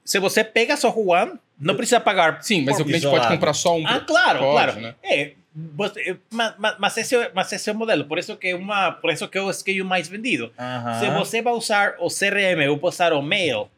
Se 0.04 0.18
você 0.18 0.42
pega 0.42 0.76
só 0.76 0.90
o 0.90 1.10
One, 1.12 1.38
não 1.60 1.76
precisa 1.76 2.00
pagar. 2.00 2.42
Sim, 2.42 2.64
mas 2.64 2.76
Por- 2.76 2.82
o 2.82 2.84
cliente 2.84 3.04
isolado. 3.06 3.22
pode 3.22 3.34
comprar 3.36 3.52
só 3.54 3.76
um. 3.78 3.86
Ah, 3.86 4.00
claro, 4.00 4.38
Pode, 4.40 4.52
claro. 4.72 4.80
né? 4.80 4.94
É, 5.04 5.32
você- 5.54 6.16
mas, 6.30 6.54
mas, 6.78 6.96
esse, 6.96 7.14
é- 7.14 7.30
mas 7.34 7.52
esse 7.52 7.70
é 7.70 7.72
o 7.72 7.76
modelo. 7.76 8.04
Por 8.06 8.18
isso 8.18 8.36
que 8.36 8.48
é 8.48 8.54
uma, 8.56 8.90
por 8.90 9.12
isso 9.12 9.28
que 9.28 9.38
é 9.38 9.42
o 9.42 9.50
SKU 9.50 9.84
mais 9.84 10.08
vendido. 10.08 10.52
Aham. 10.58 10.98
Se 11.00 11.10
você 11.10 11.40
vai 11.42 11.52
usar 11.52 11.94
o 12.00 12.08
CRM 12.08 12.66
ou 12.68 12.80
usar 12.82 13.12
o 13.12 13.22
mail, 13.22 13.68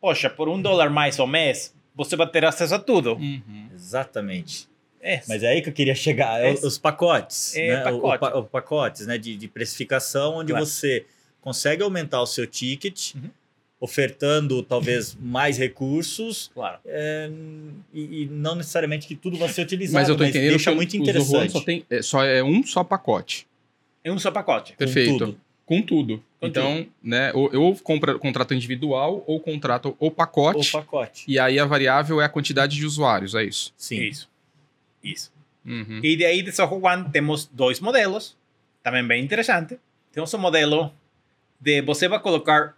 poxa, 0.00 0.28
por 0.28 0.48
um 0.48 0.60
dólar 0.60 0.90
mais 0.90 1.18
ao 1.18 1.26
mês, 1.26 1.74
você 1.94 2.14
vai 2.16 2.26
ter 2.26 2.44
acesso 2.44 2.74
a 2.74 2.78
tudo. 2.78 3.14
Uhum. 3.14 3.68
Exatamente. 3.74 4.68
É, 5.02 5.22
Mas 5.26 5.42
é 5.42 5.48
aí 5.48 5.62
que 5.62 5.68
eu 5.68 5.72
queria 5.72 5.94
chegar, 5.94 6.40
é 6.42 6.52
Esse- 6.52 6.66
os 6.66 6.76
pacotes, 6.76 7.56
É, 7.56 7.84
né? 7.84 7.90
O- 7.92 7.96
o 7.96 8.00
pacote. 8.02 8.18
pa- 8.32 8.38
o 8.38 8.44
pacotes 8.44 9.06
né? 9.06 9.16
de, 9.16 9.34
de 9.36 9.48
precificação, 9.48 10.34
onde 10.36 10.52
Claro. 10.52 10.66
você 10.66 11.06
consegue 11.40 11.82
aumentar 11.82 12.20
o 12.20 12.26
seu 12.26 12.46
ticket, 12.46 13.14
Uhum. 13.14 13.30
ofertando 13.80 14.62
talvez 14.62 15.16
mais 15.20 15.56
recursos, 15.56 16.50
claro. 16.52 16.78
é, 16.84 17.30
e, 17.94 18.22
e 18.24 18.26
não 18.26 18.54
necessariamente 18.54 19.06
que 19.06 19.14
tudo 19.16 19.38
vai 19.38 19.48
ser 19.48 19.62
utilizado, 19.62 19.94
Mas 20.02 20.08
eu 20.10 20.16
tô 20.16 20.24
entendendo 20.24 20.50
deixa 20.50 20.70
que 20.70 20.76
muito 20.76 20.92
o 20.92 20.96
interessante. 20.96 21.52
só, 21.52 21.60
tem, 21.62 21.84
é, 21.88 22.02
só 22.02 22.22
é 22.24 22.42
um 22.44 22.62
só 22.66 22.84
pacote. 22.84 23.46
É 24.04 24.12
um 24.12 24.18
só 24.18 24.30
pacote. 24.30 24.72
com 24.72 24.78
Perfeito. 24.78 25.16
tudo. 25.18 25.40
Com 25.64 25.80
tudo. 25.82 26.22
Com 26.40 26.46
então, 26.46 26.86
né, 27.02 27.32
ou 27.32 27.50
eu 27.52 27.74
compra, 27.82 28.18
contrato 28.18 28.52
individual 28.52 29.22
ou 29.26 29.38
contrato 29.40 29.94
o 29.98 30.10
pacote. 30.10 30.68
O 30.68 30.72
pacote. 30.72 31.24
E 31.28 31.38
aí 31.38 31.58
a 31.58 31.64
variável 31.64 32.20
é 32.20 32.24
a 32.24 32.28
quantidade 32.28 32.76
de 32.76 32.84
usuários, 32.84 33.34
é 33.34 33.44
isso. 33.44 33.72
Sim. 33.76 34.00
Isso. 34.02 34.28
Isso. 35.02 35.32
Uhum. 35.64 36.00
E 36.02 36.16
de 36.16 36.24
aí 36.24 36.42
de 36.42 36.52
Soho 36.52 36.84
One 36.84 37.10
temos 37.10 37.46
dois 37.46 37.80
modelos, 37.80 38.36
também 38.82 39.06
bem 39.06 39.22
interessante. 39.24 39.78
Temos 40.12 40.32
um 40.34 40.38
modelo 40.38 40.92
de 41.60 41.82
você 41.82 42.08
vai 42.08 42.18
colocar 42.20 42.76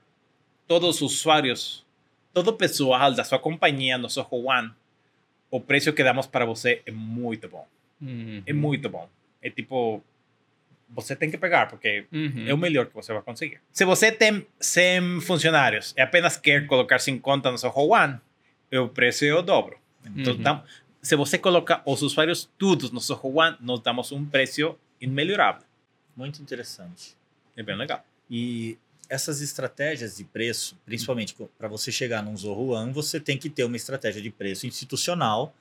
todos 0.66 1.00
os 1.00 1.20
usuários, 1.20 1.84
todo 2.32 2.48
o 2.48 2.52
pessoal 2.52 3.12
da 3.12 3.24
sua 3.24 3.38
companhia 3.38 3.96
no 3.98 4.08
Soho 4.10 4.46
One. 4.48 4.70
O 5.50 5.60
preço 5.60 5.92
que 5.92 6.02
damos 6.02 6.26
para 6.26 6.44
você 6.44 6.82
é 6.86 6.90
muito 6.90 7.48
bom. 7.48 7.66
Uhum. 8.00 8.42
É 8.46 8.52
muito 8.52 8.88
bom. 8.88 9.08
É 9.40 9.50
tipo, 9.50 10.02
você 10.88 11.14
tem 11.14 11.30
que 11.30 11.38
pegar, 11.38 11.66
porque 11.68 12.04
Uhum. 12.12 12.44
é 12.48 12.54
o 12.54 12.58
melhor 12.58 12.86
que 12.86 12.94
você 12.94 13.12
vai 13.12 13.22
conseguir. 13.22 13.60
Se 13.70 13.84
você 13.84 14.10
tem 14.10 14.46
100 14.60 15.20
funcionários 15.20 15.94
e 15.96 16.00
apenas 16.00 16.36
quer 16.36 16.66
colocar 16.66 16.98
50 16.98 17.50
no 17.50 17.58
Soho 17.58 17.90
One, 17.92 18.18
o 18.72 18.88
preço 18.88 19.24
é 19.24 19.34
o 19.34 19.42
dobro. 19.42 19.78
Então, 20.16 20.56
Uhum. 20.56 20.62
Se 21.02 21.16
você 21.16 21.36
coloca 21.36 21.82
os 21.84 22.00
usuários 22.00 22.48
todos 22.56 22.90
no 22.90 23.00
Soho 23.00 23.38
One, 23.38 23.56
nós 23.60 23.80
damos 23.80 24.12
um 24.12 24.24
preço 24.24 24.76
imelhorável. 25.00 25.66
Muito 26.16 26.40
interessante. 26.40 27.16
É 27.56 27.62
bem 27.62 27.76
legal. 27.76 28.04
E 28.30 28.78
essas 29.08 29.42
estratégias 29.42 30.16
de 30.16 30.24
preço, 30.24 30.78
principalmente 30.86 31.36
para 31.58 31.68
você 31.68 31.90
chegar 31.92 32.22
num 32.22 32.36
Zorro 32.36 32.68
One, 32.68 32.92
você 32.92 33.20
tem 33.20 33.36
que 33.36 33.50
ter 33.50 33.64
uma 33.64 33.76
estratégia 33.76 34.22
de 34.22 34.30
preço 34.30 34.66
institucional, 34.66 35.54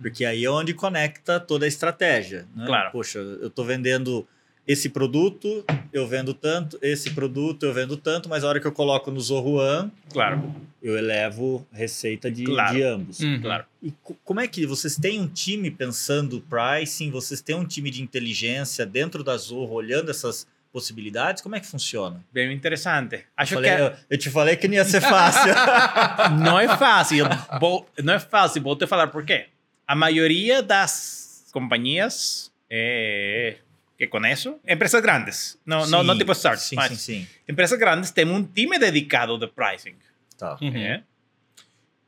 porque 0.00 0.24
aí 0.24 0.44
é 0.44 0.50
onde 0.50 0.74
conecta 0.74 1.40
toda 1.40 1.64
a 1.64 1.68
estratégia. 1.68 2.46
né? 2.54 2.66
Claro. 2.66 2.92
Poxa, 2.92 3.18
eu 3.18 3.48
estou 3.48 3.64
vendendo 3.64 4.26
esse 4.66 4.88
produto, 4.88 5.64
eu 5.92 6.06
vendo 6.06 6.32
tanto, 6.32 6.78
esse 6.80 7.10
produto 7.10 7.64
eu 7.64 7.72
vendo 7.72 7.96
tanto, 7.96 8.28
mas 8.28 8.44
a 8.44 8.48
hora 8.48 8.60
que 8.60 8.66
eu 8.66 8.72
coloco 8.72 9.10
no 9.10 9.20
Zorro 9.20 9.54
One, 9.54 9.90
Claro, 10.12 10.54
eu 10.82 10.96
elevo 10.96 11.66
receita 11.72 12.30
de, 12.30 12.44
Claro. 12.44 12.74
de 12.74 12.82
ambos. 12.82 13.20
Uhum. 13.20 13.40
claro. 13.40 13.64
E 13.82 13.92
co- 14.02 14.16
como 14.24 14.40
é 14.40 14.46
que 14.46 14.64
vocês 14.66 14.96
têm 14.96 15.20
um 15.20 15.26
time 15.26 15.70
pensando 15.70 16.40
pricing, 16.48 17.10
vocês 17.10 17.40
têm 17.40 17.56
um 17.56 17.64
time 17.64 17.90
de 17.90 18.02
inteligência 18.02 18.86
dentro 18.86 19.24
da 19.24 19.36
Zorro 19.36 19.72
olhando 19.74 20.10
essas 20.10 20.46
possibilidades? 20.72 21.42
Como 21.42 21.54
é 21.56 21.60
que 21.60 21.66
funciona? 21.66 22.24
Bem 22.32 22.52
interessante. 22.52 23.24
Acho 23.36 23.54
Falei- 23.54 23.74
que 23.76 23.82
eu, 23.82 23.92
eu 24.10 24.18
te 24.18 24.30
falei 24.30 24.56
que 24.56 24.68
não 24.68 24.74
ia 24.74 24.84
ser 24.84 25.00
fácil. 25.00 25.52
não 26.40 26.58
é 26.58 26.68
fácil. 26.76 27.26
Vou- 27.60 27.86
não 28.02 28.14
é 28.14 28.18
fácil. 28.20 28.62
Vou 28.62 28.76
te 28.76 28.86
falar 28.86 29.08
por 29.08 29.24
quê. 29.24 29.46
A 29.86 29.94
maioria 29.96 30.62
das 30.62 31.44
companhias 31.52 32.50
eh, 32.70 33.56
que 34.02 34.08
conheço, 34.08 34.58
empresas 34.66 35.00
grandes, 35.00 35.56
não, 35.64 35.86
não, 35.86 36.02
não 36.02 36.14
Sim, 36.14 36.18
tipo 36.18 36.32
start, 36.32 36.58
Sim, 36.58 36.74
mas 36.76 36.88
sim, 36.90 36.96
sim. 36.96 37.26
empresas 37.48 37.78
grandes 37.78 38.10
têm 38.10 38.26
um 38.26 38.42
time 38.42 38.76
dedicado 38.78 39.38
de 39.38 39.46
pricing. 39.46 39.94
Tá. 40.36 40.58
Uhum. 40.60 40.76
É. 40.76 41.02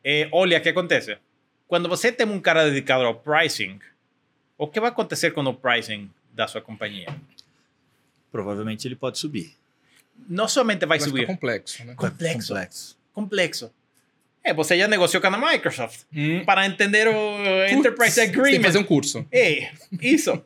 É, 0.03 0.28
olha, 0.32 0.59
o 0.59 0.61
que 0.61 0.68
acontece? 0.70 1.16
Quando 1.68 1.88
você 1.88 2.11
tem 2.11 2.26
um 2.26 2.40
cara 2.40 2.68
dedicado 2.68 3.05
ao 3.05 3.14
pricing, 3.14 3.78
o 4.59 4.66
que 4.66 4.80
vai 4.80 4.88
acontecer 4.90 5.30
com 5.30 5.42
o 5.42 5.55
pricing 5.55 6.11
da 6.32 6.49
sua 6.49 6.61
companhia. 6.61 7.07
Provavelmente 8.32 8.88
ele 8.88 8.97
pode 8.97 9.18
subir. 9.18 9.55
Não 10.28 10.49
somente 10.49 10.80
vai, 10.86 10.99
Vai 10.99 11.09
subir, 11.09 11.26
complexo, 11.26 11.84
né? 11.84 11.95
Complexo. 11.95 12.49
Complexo. 12.49 12.97
complexo. 13.12 13.70
É, 14.42 14.53
você 14.53 14.76
já 14.78 14.86
negociou 14.86 15.22
com 15.22 15.28
a 15.28 15.53
Microsoft 15.53 16.01
Hum. 16.14 16.45
para 16.45 16.66
entender 16.66 17.09
o 17.09 17.66
Enterprise 17.66 17.92
Putz, 17.97 18.14
Você 18.14 18.20
tem 18.22 18.32
que 18.32 18.38
Agreement. 18.40 18.62
fazer 18.64 18.78
um 18.78 18.84
curso. 18.84 19.26
É, 19.32 19.72
isso. 20.03 20.42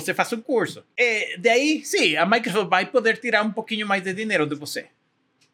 Você 0.00 0.14
faz 0.14 0.32
um 0.32 0.40
curso. 0.40 0.84
É, 0.96 1.36
daí, 1.38 1.84
sim, 1.84 2.16
a 2.16 2.24
Microsoft 2.26 2.68
vai 2.68 2.86
poder 2.86 3.18
tirar 3.18 3.42
um 3.44 3.50
pouquinho 3.52 3.86
mais 3.86 4.02
de 4.02 4.12
dinheiro 4.12 4.46
de 4.46 4.54
você. 4.54 4.86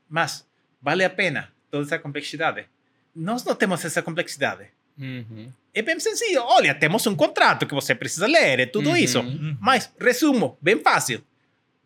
Mas 0.09 0.47
vale 0.81 1.05
a 1.05 1.11
pena 1.11 1.53
toda 1.71 1.85
essa 1.85 1.99
complexidade? 1.99 2.67
Nós 3.15 3.45
não 3.45 3.55
temos 3.55 3.85
essa 3.85 4.03
complexidade. 4.03 4.67
Uhum. 4.99 5.51
É 5.73 5.83
bem 5.83 5.99
sencillo. 5.99 6.45
Olha, 6.45 6.75
temos 6.75 7.07
um 7.07 7.17
contrato 7.17 7.67
que 7.67 7.75
você 7.75 7.95
precisa 7.95 8.27
ler, 8.27 8.61
é 8.61 8.67
tudo 8.67 8.91
Uhum. 8.91 8.97
isso. 8.97 9.21
Mas, 9.61 9.93
resumo, 10.01 10.57
bem 10.61 10.79
fácil. 10.81 11.23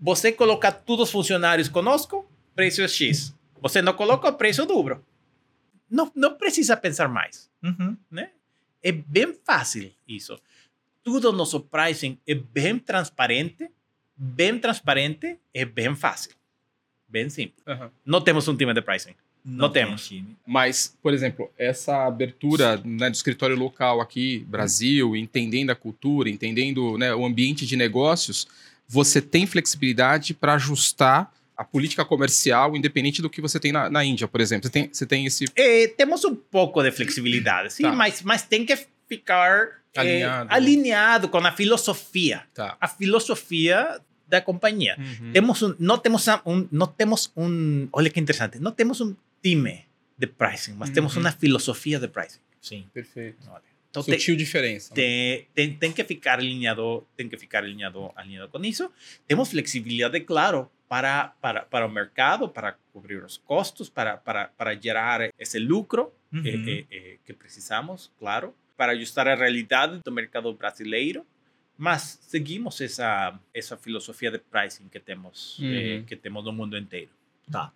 Você 0.01 0.31
coloca 0.33 0.71
todos 0.71 1.05
os 1.09 1.11
funcionários 1.13 1.69
conosco, 1.69 2.31
preço 2.55 2.83
é 2.83 2.89
X. 2.89 3.35
Você 3.61 3.81
não 3.83 3.93
coloca 3.95 4.31
preço 4.33 4.65
dobro. 4.67 5.05
Não, 5.91 6.11
não 6.15 6.35
precisa 6.37 6.77
pensar 6.77 7.09
mais. 7.09 7.51
Uhum. 7.63 7.97
né? 8.11 8.31
É 8.83 8.93
bem 8.93 9.35
fácil 9.45 9.91
isso. 10.07 10.39
Tudo 11.11 11.33
nosso 11.33 11.59
pricing 11.61 12.19
é 12.27 12.35
bem 12.35 12.79
transparente, 12.79 13.67
bem 14.15 14.59
transparente, 14.59 15.39
é 15.55 15.65
bem 15.65 15.95
fácil. 15.97 16.33
Bem 17.09 17.31
simples. 17.31 17.63
Aham. 17.67 17.91
Não 18.05 18.21
temos 18.21 18.47
um 18.47 18.55
time 18.55 18.75
de 18.75 18.83
pricing. 18.83 19.15
Não 19.43 19.71
tem 19.71 19.85
temos. 19.87 20.07
time. 20.07 20.37
Mas, 20.47 20.95
por 21.03 21.15
exemplo, 21.15 21.51
essa 21.57 22.07
abertura 22.07 22.77
né, 22.85 23.09
do 23.09 23.15
escritório 23.15 23.57
local 23.57 24.03
aqui, 24.03 24.45
Brasil, 24.47 25.17
entendendo 25.17 25.71
a 25.71 25.75
cultura, 25.75 26.29
entendendo 26.29 26.99
né, 26.99 27.15
o 27.15 27.25
ambiente 27.25 27.65
de 27.65 27.75
negócios, 27.75 28.47
você 28.87 29.23
tem 29.23 29.47
flexibilidade 29.47 30.35
para 30.35 30.53
ajustar 30.55 31.33
a 31.57 31.65
política 31.65 32.05
comercial, 32.05 32.77
independente 32.77 33.23
do 33.23 33.31
que 33.31 33.41
você 33.41 33.59
tem 33.59 33.73
na, 33.73 33.89
na 33.89 34.05
Índia, 34.05 34.29
por 34.29 34.43
exemplo. 34.43 34.67
Você 34.67 34.71
tem, 34.73 34.89
você 34.93 35.07
tem 35.07 35.25
esse. 35.25 35.47
É, 35.57 35.89
temos 35.89 36.23
um 36.27 36.35
pouco 36.35 36.83
de 36.83 36.93
flexibilidade, 36.93 37.73
sim, 37.73 37.85
Tá. 37.85 37.93
mas, 37.93 38.21
mas 38.21 38.43
tem 38.43 38.67
que 38.67 38.77
ficar 39.09 39.69
é, 39.95 40.01
Alinhado. 40.01 40.53
alinhado 40.55 41.29
com 41.29 41.39
a 41.39 41.53
filosofia. 41.53 42.45
Tá. 42.55 42.77
A 42.81 42.87
filosofia 42.87 44.01
da 44.27 44.41
companhia. 44.41 44.97
Uhum. 44.99 45.33
Temos 45.33 45.63
um, 45.63 45.75
não 45.79 45.99
temos 45.99 46.27
um, 46.45 46.69
não 46.71 46.87
temos 46.87 47.33
um, 47.37 47.89
olha 47.93 48.11
que 48.11 48.21
interessante, 48.21 48.59
não 48.59 48.71
temos 48.73 49.01
um 49.01 49.17
time 49.43 49.85
de 50.19 50.27
pricing, 50.27 50.75
mas 50.75 50.91
temos 50.91 51.15
Uhum. 51.15 51.21
uma 51.23 51.33
filosofia 51.33 51.99
de 51.99 52.09
pricing. 52.09 52.41
Sim. 52.61 52.87
Perfeito. 52.93 53.39
Olha. 53.51 53.63
Então, 53.91 54.03
tem- 54.03 54.19
Sutil 54.19 54.37
diferença. 54.37 54.91
né? 54.91 54.95
tem, 54.97 55.49
tem, 55.55 55.73
tem 55.75 55.93
que 55.93 56.05
ficar 56.05 56.39
alinhado, 56.39 57.07
tem 57.17 57.27
que 57.29 57.39
ficar 57.39 57.61
alinhado, 57.65 58.11
alinhado 58.15 58.49
com 58.51 58.63
isso. 58.63 58.91
Temos 59.27 59.49
flexibilidade, 59.51 60.21
claro, 60.21 60.71
para, 60.87 61.29
para, 61.41 61.63
para 61.63 61.87
o 61.87 61.91
mercado, 61.91 62.49
para 62.51 62.77
cobrir 62.93 63.23
os 63.25 63.39
custos, 63.39 63.89
para, 63.89 64.19
para, 64.19 64.49
para 64.49 64.75
gerar 64.75 65.31
esse 65.39 65.59
lucro 65.59 66.13
Uhum. 66.31 66.43
eh, 66.45 66.51
eh, 66.67 66.85
eh, 66.91 67.17
que 67.25 67.33
precisamos, 67.33 68.13
claro, 68.19 68.55
para 68.79 68.93
ajustar 68.93 69.27
a 69.29 69.35
realidade 69.35 70.01
do 70.05 70.11
mercado 70.13 70.51
brasileiro. 70.55 71.27
Mas 71.77 72.19
seguimos 72.23 72.81
essa, 72.81 73.39
essa 73.53 73.77
filosofia 73.77 74.31
de 74.31 74.39
pricing 74.39 74.89
que 74.89 74.99
temos, 74.99 75.59
eh, 75.61 75.99
Uhum. 75.99 76.05
que 76.05 76.17
temos 76.17 76.45
no 76.45 76.53
mundo 76.53 76.77
inteiro. 76.79 77.11
Tá. 77.51 77.73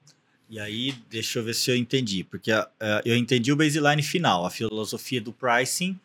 E 0.48 0.58
aí, 0.58 0.92
deixa 1.10 1.38
eu 1.38 1.44
ver 1.44 1.54
se 1.54 1.70
eu 1.70 1.76
entendi. 1.76 2.24
Porque 2.24 2.50
ah, 2.52 2.68
eu 3.04 3.16
entendi 3.16 3.52
o 3.52 3.56
baseline 3.56 4.02
final. 4.02 4.44
A 4.44 4.50
filosofia 4.50 5.20
do 5.20 5.32
pricing 5.32 5.98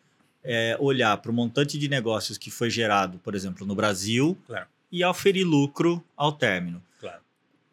é 0.44 0.76
olhar 0.80 1.16
para 1.18 1.30
o 1.30 1.34
montante 1.34 1.76
de 1.78 1.88
negócios 1.88 2.38
que 2.38 2.50
foi 2.50 2.70
gerado, 2.70 3.18
por 3.18 3.34
exemplo, 3.34 3.66
no 3.66 3.74
Brasil 3.74 4.36
Claro. 4.46 4.66
e 4.92 5.04
oferir 5.04 5.44
lucro 5.44 6.02
ao 6.16 6.32
término. 6.32 6.80
Claro. 7.00 7.20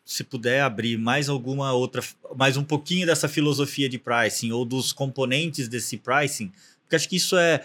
Se 0.03 0.23
puder 0.23 0.61
abrir 0.61 0.97
mais 0.97 1.29
alguma 1.29 1.71
outra, 1.71 2.03
mais 2.35 2.57
um 2.57 2.63
pouquinho 2.63 3.05
dessa 3.05 3.29
filosofia 3.29 3.87
de 3.87 3.97
pricing 3.99 4.51
ou 4.51 4.65
dos 4.65 4.91
componentes 4.91 5.67
desse 5.67 5.97
pricing, 5.97 6.51
porque 6.85 6.95
acho 6.95 7.09
que 7.09 7.17
isso 7.17 7.37
é. 7.37 7.61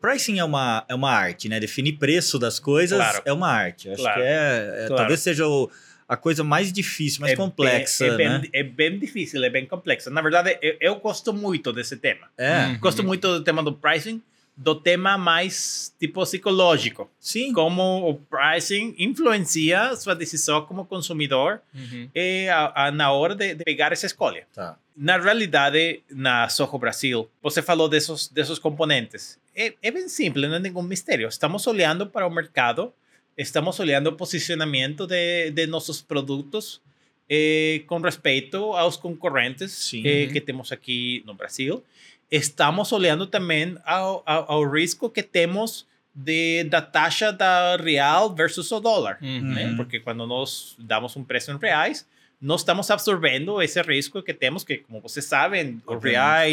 Pricing 0.00 0.38
é 0.38 0.44
uma, 0.44 0.84
é 0.88 0.94
uma 0.94 1.10
arte, 1.10 1.48
né? 1.48 1.58
Definir 1.60 1.94
preço 1.94 2.38
das 2.38 2.58
coisas 2.58 2.98
Claro. 2.98 3.22
é 3.24 3.32
uma 3.32 3.48
arte. 3.48 3.88
Acho 3.88 4.02
Claro. 4.02 4.20
que 4.20 4.26
é, 4.26 4.32
é- 4.32 4.86
Claro. 4.86 4.96
talvez 4.96 5.20
seja 5.20 5.46
o- 5.46 5.70
a 6.08 6.16
coisa 6.16 6.44
mais 6.44 6.70
difícil, 6.72 7.20
mais 7.22 7.32
É 7.32 7.36
complexa, 7.36 8.16
bem- 8.16 8.26
é, 8.26 8.28
né? 8.30 8.38
bem, 8.40 8.50
é 8.52 8.62
bem 8.62 8.98
difícil, 8.98 9.42
é 9.42 9.48
bem 9.50 9.64
complexo. 9.66 10.10
Na 10.10 10.20
verdade, 10.20 10.58
eu, 10.60 10.76
eu 10.80 10.96
gosto 10.96 11.32
muito 11.32 11.72
desse 11.72 11.96
tema. 11.96 12.26
É, 12.36 12.66
Uhum. 12.66 12.78
Gosto 12.78 13.02
muito 13.02 13.26
do 13.38 13.42
tema 13.44 13.62
do 13.62 13.72
pricing, 13.72 14.20
do 14.56 14.74
tema 14.74 15.18
mais 15.18 15.94
tipo 15.98 16.20
psicológico. 16.22 17.10
sim. 17.18 17.52
Como 17.52 18.08
o 18.08 18.14
pricing 18.14 18.94
influencia 18.98 19.96
sua 19.96 20.14
decisão 20.14 20.62
como 20.64 20.84
consumidor 20.84 21.60
Uhum. 21.74 22.08
eh, 22.14 22.48
a- 22.50 22.86
a- 22.86 22.90
na 22.92 23.10
hora 23.10 23.34
de, 23.34 23.54
de 23.54 23.64
pegar 23.64 23.92
essa 23.92 24.06
escolha. 24.06 24.46
Tá. 24.54 24.78
Na 24.96 25.16
realidade, 25.18 26.02
na 26.08 26.48
Soho 26.48 26.78
Brasil, 26.78 27.28
você 27.42 27.60
falou 27.60 27.88
desses, 27.88 28.28
desses 28.28 28.58
componentes. 28.60 29.38
É, 29.56 29.74
é 29.82 29.90
bem 29.90 30.08
simples, 30.08 30.48
não 30.48 30.56
é 30.56 30.60
nenhum 30.60 30.82
mistério. 30.82 31.26
Estamos 31.26 31.66
olhando 31.66 32.06
para 32.06 32.24
o 32.26 32.30
mercado, 32.30 32.92
estamos 33.36 33.80
olhando 33.80 34.08
o 34.08 34.12
posicionamento 34.12 35.04
de, 35.04 35.50
de 35.50 35.66
nossos 35.66 36.00
produtos 36.00 36.80
eh, 37.28 37.82
com 37.88 37.98
respeito 37.98 38.56
aos 38.74 38.96
concorrentes 38.96 39.90
eh, 39.94 40.28
que 40.32 40.40
temos 40.40 40.70
aqui 40.70 41.24
no 41.26 41.34
Brasil. 41.34 41.82
Estamos 42.30 42.90
olhando 42.92 43.26
também 43.26 43.76
ao, 43.84 44.22
ao, 44.26 44.52
ao 44.52 44.70
risco 44.70 45.08
que 45.10 45.22
temos 45.22 45.86
de, 46.14 46.64
da 46.64 46.80
taxa 46.80 47.32
da 47.32 47.76
real 47.76 48.34
versus 48.34 48.70
o 48.72 48.80
dólar 48.80 49.18
Uhum. 49.20 49.40
né? 49.40 49.66
Uhum. 49.66 49.76
Porque 49.76 50.00
quando 50.00 50.26
nós 50.26 50.74
damos 50.78 51.16
um 51.16 51.24
preço 51.24 51.50
em 51.50 51.56
reais, 51.58 52.06
nós 52.40 52.60
estamos 52.60 52.90
absorvendo 52.90 53.62
esse 53.62 53.80
risco 53.80 54.20
que 54.22 54.34
temos, 54.34 54.64
que 54.64 54.78
como 54.78 55.00
vocês 55.00 55.24
sabem, 55.24 55.80
o 55.86 55.96
real 55.96 56.46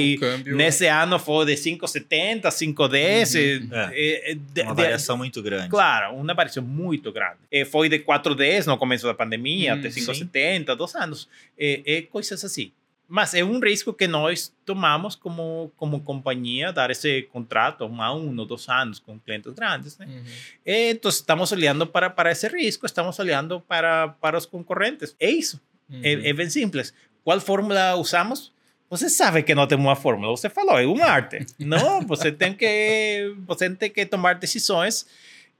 nesse 0.56 0.86
ano 0.88 1.20
foi 1.20 1.46
de 1.48 1.54
5,70, 1.58 2.50
5,10. 2.50 3.36
Uhum. 3.62 3.70
eh, 3.92 4.32
eh, 4.32 4.36
de- 4.36 4.62
Uma 4.62 4.74
de- 4.76 4.82
variação 4.84 5.18
muito 5.18 5.42
grande. 5.44 5.70
Claro, 5.70 6.16
uma 6.16 6.34
variação 6.34 6.64
muito 6.64 7.12
grande. 7.12 7.38
Eh, 7.52 7.66
foi 7.66 7.90
de 7.90 8.00
4,10 8.00 8.66
no 8.68 8.78
começo 8.78 9.06
da 9.06 9.14
pandemia, 9.14 9.76
Hum, 9.76 9.80
até 9.80 9.90
sim. 9.90 10.02
5,70, 10.02 10.76
dois 10.76 10.96
anos. 10.96 11.28
É, 11.58 11.82
é 11.86 12.02
coisas 12.04 12.44
assim. 12.46 12.72
Mas 13.14 13.34
é 13.34 13.44
um 13.44 13.60
risco 13.60 13.92
que 13.92 14.08
nós 14.08 14.56
tomamos 14.66 15.16
como, 15.16 15.70
como 15.76 16.00
companhia, 16.00 16.72
dar 16.72 16.90
esse 16.90 17.24
contrato 17.24 17.84
a 17.84 18.14
um 18.16 18.40
ou 18.40 18.46
dois 18.46 18.70
anos 18.70 19.00
com 19.00 19.20
clientes 19.20 19.52
grandes, 19.52 19.98
né? 19.98 20.06
Uhum. 20.06 20.24
Então, 20.66 21.10
estamos 21.10 21.52
olhando 21.52 21.86
para, 21.86 22.10
para 22.10 22.32
esse 22.32 22.48
risco, 22.48 22.86
estamos 22.86 23.20
olhando 23.20 23.60
para, 23.60 24.08
para 24.08 24.38
os 24.38 24.46
concorrentes. 24.46 25.14
É 25.20 25.30
isso, 25.30 25.60
Uhum. 25.90 26.00
é, 26.02 26.30
é 26.30 26.34
bem 26.34 26.50
simples. 26.50 26.94
Qual 27.22 27.38
fórmula 27.42 27.96
usamos? 27.98 28.50
Você 28.90 29.10
sabe 29.10 29.44
que 29.44 29.54
não 29.54 29.68
tem 29.68 29.78
uma 29.78 29.96
fórmula, 29.98 30.32
você 30.32 30.50
falou, 30.50 30.80
é 30.80 30.86
uma 30.86 31.04
arte. 31.04 31.46
Não, 31.60 32.00
você 32.08 32.32
tem 32.32 32.54
que, 32.54 33.36
você 33.46 33.70
tem 33.70 33.90
que 33.90 34.06
tomar 34.06 34.36
decisões, 34.36 35.06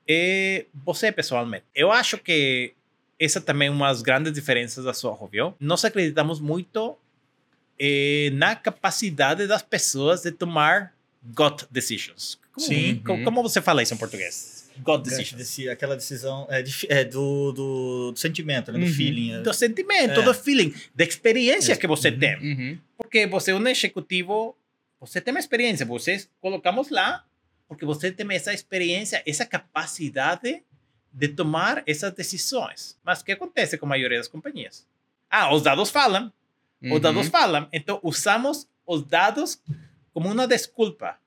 eh, 0.08 0.68
você 0.86 1.12
pessoalmente. 1.12 1.66
Eu 1.76 1.92
acho 1.92 2.18
que 2.18 2.74
essa 3.20 3.42
também 3.42 3.68
é 3.68 3.72
uma 3.72 3.90
das 3.90 4.02
grandes 4.02 4.32
diferenças 4.32 4.86
da 4.86 4.94
Soho, 4.94 5.28
viu? 5.30 5.54
Nós 5.60 5.84
acreditamos 5.84 6.40
muito 6.40 6.98
na 8.34 8.56
capacidade 8.56 9.48
das 9.48 9.62
pessoas 9.62 10.22
de 10.22 10.32
tomar 10.32 10.94
gut 11.36 11.66
decisions. 11.72 12.40
Como, 12.54 12.68
Sim. 12.68 13.02
Como, 13.06 13.24
como 13.24 13.44
você 13.44 13.62
fala 13.62 13.82
isso 13.82 13.94
em 13.94 13.98
português? 13.98 14.70
Gut 14.84 15.04
decisions. 15.04 15.38
Desse- 15.38 15.70
aquela 15.70 15.96
decisão 15.96 16.48
é, 16.50 16.62
de- 16.62 16.88
é 16.90 17.04
do, 17.04 17.52
do, 17.52 18.12
do 18.12 18.20
sentimento, 18.20 18.72
né? 18.72 18.80
do 18.80 18.86
Uhum. 18.86 18.92
feeling. 18.94 19.34
é. 19.34 19.42
Do 19.42 19.54
sentimento, 19.54 20.20
É. 20.20 20.24
do 20.24 20.34
feeling, 20.34 20.74
da 20.96 21.04
experiência 21.04 21.76
que 21.76 21.88
você 21.88 22.10
Uhum. 22.10 22.20
tem. 22.20 22.36
Uhum. 22.38 22.78
Porque 22.98 23.26
você 23.28 23.52
é 23.52 23.56
um 23.56 23.68
executivo, 23.68 24.56
você 25.00 25.20
tem 25.22 25.34
uma 25.34 25.40
experiência, 25.40 25.86
vocês 25.86 26.30
colocamos 26.40 26.90
lá 26.90 27.24
porque 27.68 27.86
você 27.86 28.12
tem 28.12 28.28
essa 28.36 28.54
experiência, 28.54 29.24
essa 29.26 29.46
capacidade 29.46 30.62
de 31.14 31.28
tomar 31.30 31.84
essas 31.86 32.12
decisões. 32.14 32.98
Mas 33.04 33.22
o 33.22 33.26
que 33.26 33.32
acontece 33.32 33.78
com 33.78 33.86
a 33.86 33.90
maioria 33.90 34.18
das 34.18 34.28
companhias? 34.28 34.86
Ah, 35.30 35.54
os 35.54 35.62
dados 35.62 35.90
falam, 35.90 36.32
Uhum. 36.82 36.94
os 36.94 37.02
dados 37.02 37.28
falam, 37.28 37.68
então 37.72 38.00
usamos 38.04 38.68
os 38.86 39.04
dados 39.04 39.62
como 40.14 40.30
uma 40.32 40.48
desculpa 40.48 41.18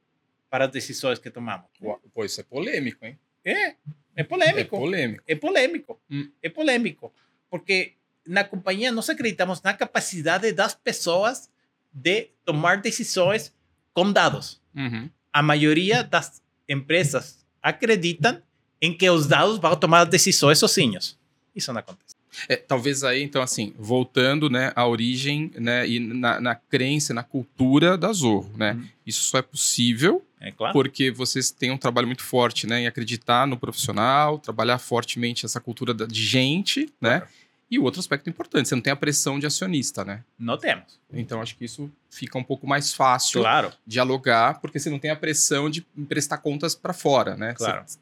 para 0.50 0.64
as 0.66 0.70
decisões 0.70 1.18
que 1.18 1.30
tomamos. 1.30 1.66
Uau, 1.82 2.00
Pô, 2.12 2.24
isso 2.24 2.40
é 2.40 2.44
polêmico, 2.44 3.04
hein? 3.04 3.18
É, 3.44 3.68
é 3.68 3.76
É 4.16 4.24
polêmico. 4.24 4.78
polêmico. 4.78 5.24
É 5.26 5.34
polêmico. 5.34 6.00
Hum. 6.10 6.30
É 6.42 6.48
polêmico. 6.48 7.12
Porque 7.50 7.94
na 8.26 8.42
companhia 8.44 8.90
nós 8.92 9.08
acreditamos 9.10 9.60
na 9.62 9.74
capacidade 9.74 10.50
das 10.52 10.74
pessoas 10.74 11.50
de 11.92 12.30
tomar 12.44 12.80
decisões 12.80 13.52
com 13.92 14.10
dados. 14.12 14.60
Uhum. 14.74 15.08
A 15.32 15.42
maioria 15.42 16.02
das 16.02 16.42
empresas 16.68 17.44
acreditam 17.62 18.42
em 18.80 18.96
que 18.96 19.08
os 19.08 19.26
dados 19.26 19.58
vão 19.58 19.74
tomar 19.76 20.04
decisões 20.04 20.58
sozinhos. 20.58 21.18
Isso 21.54 21.72
não 21.72 21.80
acontece. 21.80 22.13
É, 22.48 22.56
talvez 22.56 23.04
aí, 23.04 23.22
então, 23.22 23.40
assim, 23.42 23.74
voltando 23.78 24.48
né, 24.50 24.72
à 24.74 24.86
origem 24.86 25.50
né, 25.56 25.86
e 25.88 25.98
na, 26.00 26.40
na 26.40 26.54
crença, 26.54 27.14
na 27.14 27.22
cultura 27.22 27.96
da 27.96 28.12
Zorro, 28.12 28.50
né? 28.56 28.72
Uhum. 28.72 28.88
Isso 29.06 29.24
só 29.24 29.38
é 29.38 29.42
possível 29.42 30.24
É 30.40 30.50
claro. 30.50 30.72
porque 30.72 31.10
vocês 31.10 31.50
têm 31.50 31.70
um 31.70 31.76
trabalho 31.78 32.06
muito 32.06 32.22
forte 32.22 32.66
né, 32.66 32.80
em 32.80 32.86
acreditar 32.86 33.46
no 33.46 33.56
profissional, 33.56 34.38
trabalhar 34.38 34.78
fortemente 34.78 35.44
essa 35.46 35.60
cultura 35.60 35.92
da- 35.94 36.06
de 36.06 36.22
gente, 36.24 36.92
né? 37.00 37.18
Claro. 37.20 37.28
E 37.70 37.78
outro 37.78 37.98
aspecto 37.98 38.28
importante, 38.30 38.68
você 38.68 38.74
não 38.74 38.82
tem 38.82 38.92
a 38.92 38.96
pressão 38.96 39.38
de 39.38 39.46
acionista, 39.46 40.04
né? 40.04 40.22
Não 40.38 40.56
temos. 40.56 41.00
Então, 41.12 41.40
acho 41.40 41.56
que 41.56 41.64
isso 41.64 41.90
fica 42.10 42.38
um 42.38 42.44
pouco 42.44 42.66
mais 42.66 42.92
fácil 42.94 43.40
Claro. 43.40 43.72
dialogar, 43.86 44.60
porque 44.60 44.78
você 44.78 44.90
não 44.90 44.98
tem 44.98 45.10
a 45.10 45.16
pressão 45.16 45.68
de 45.70 45.80
prestar 46.08 46.38
contas 46.38 46.74
para 46.74 46.92
fora, 46.92 47.36
né? 47.36 47.54
Claro. 47.54 47.82
Você- 47.86 47.98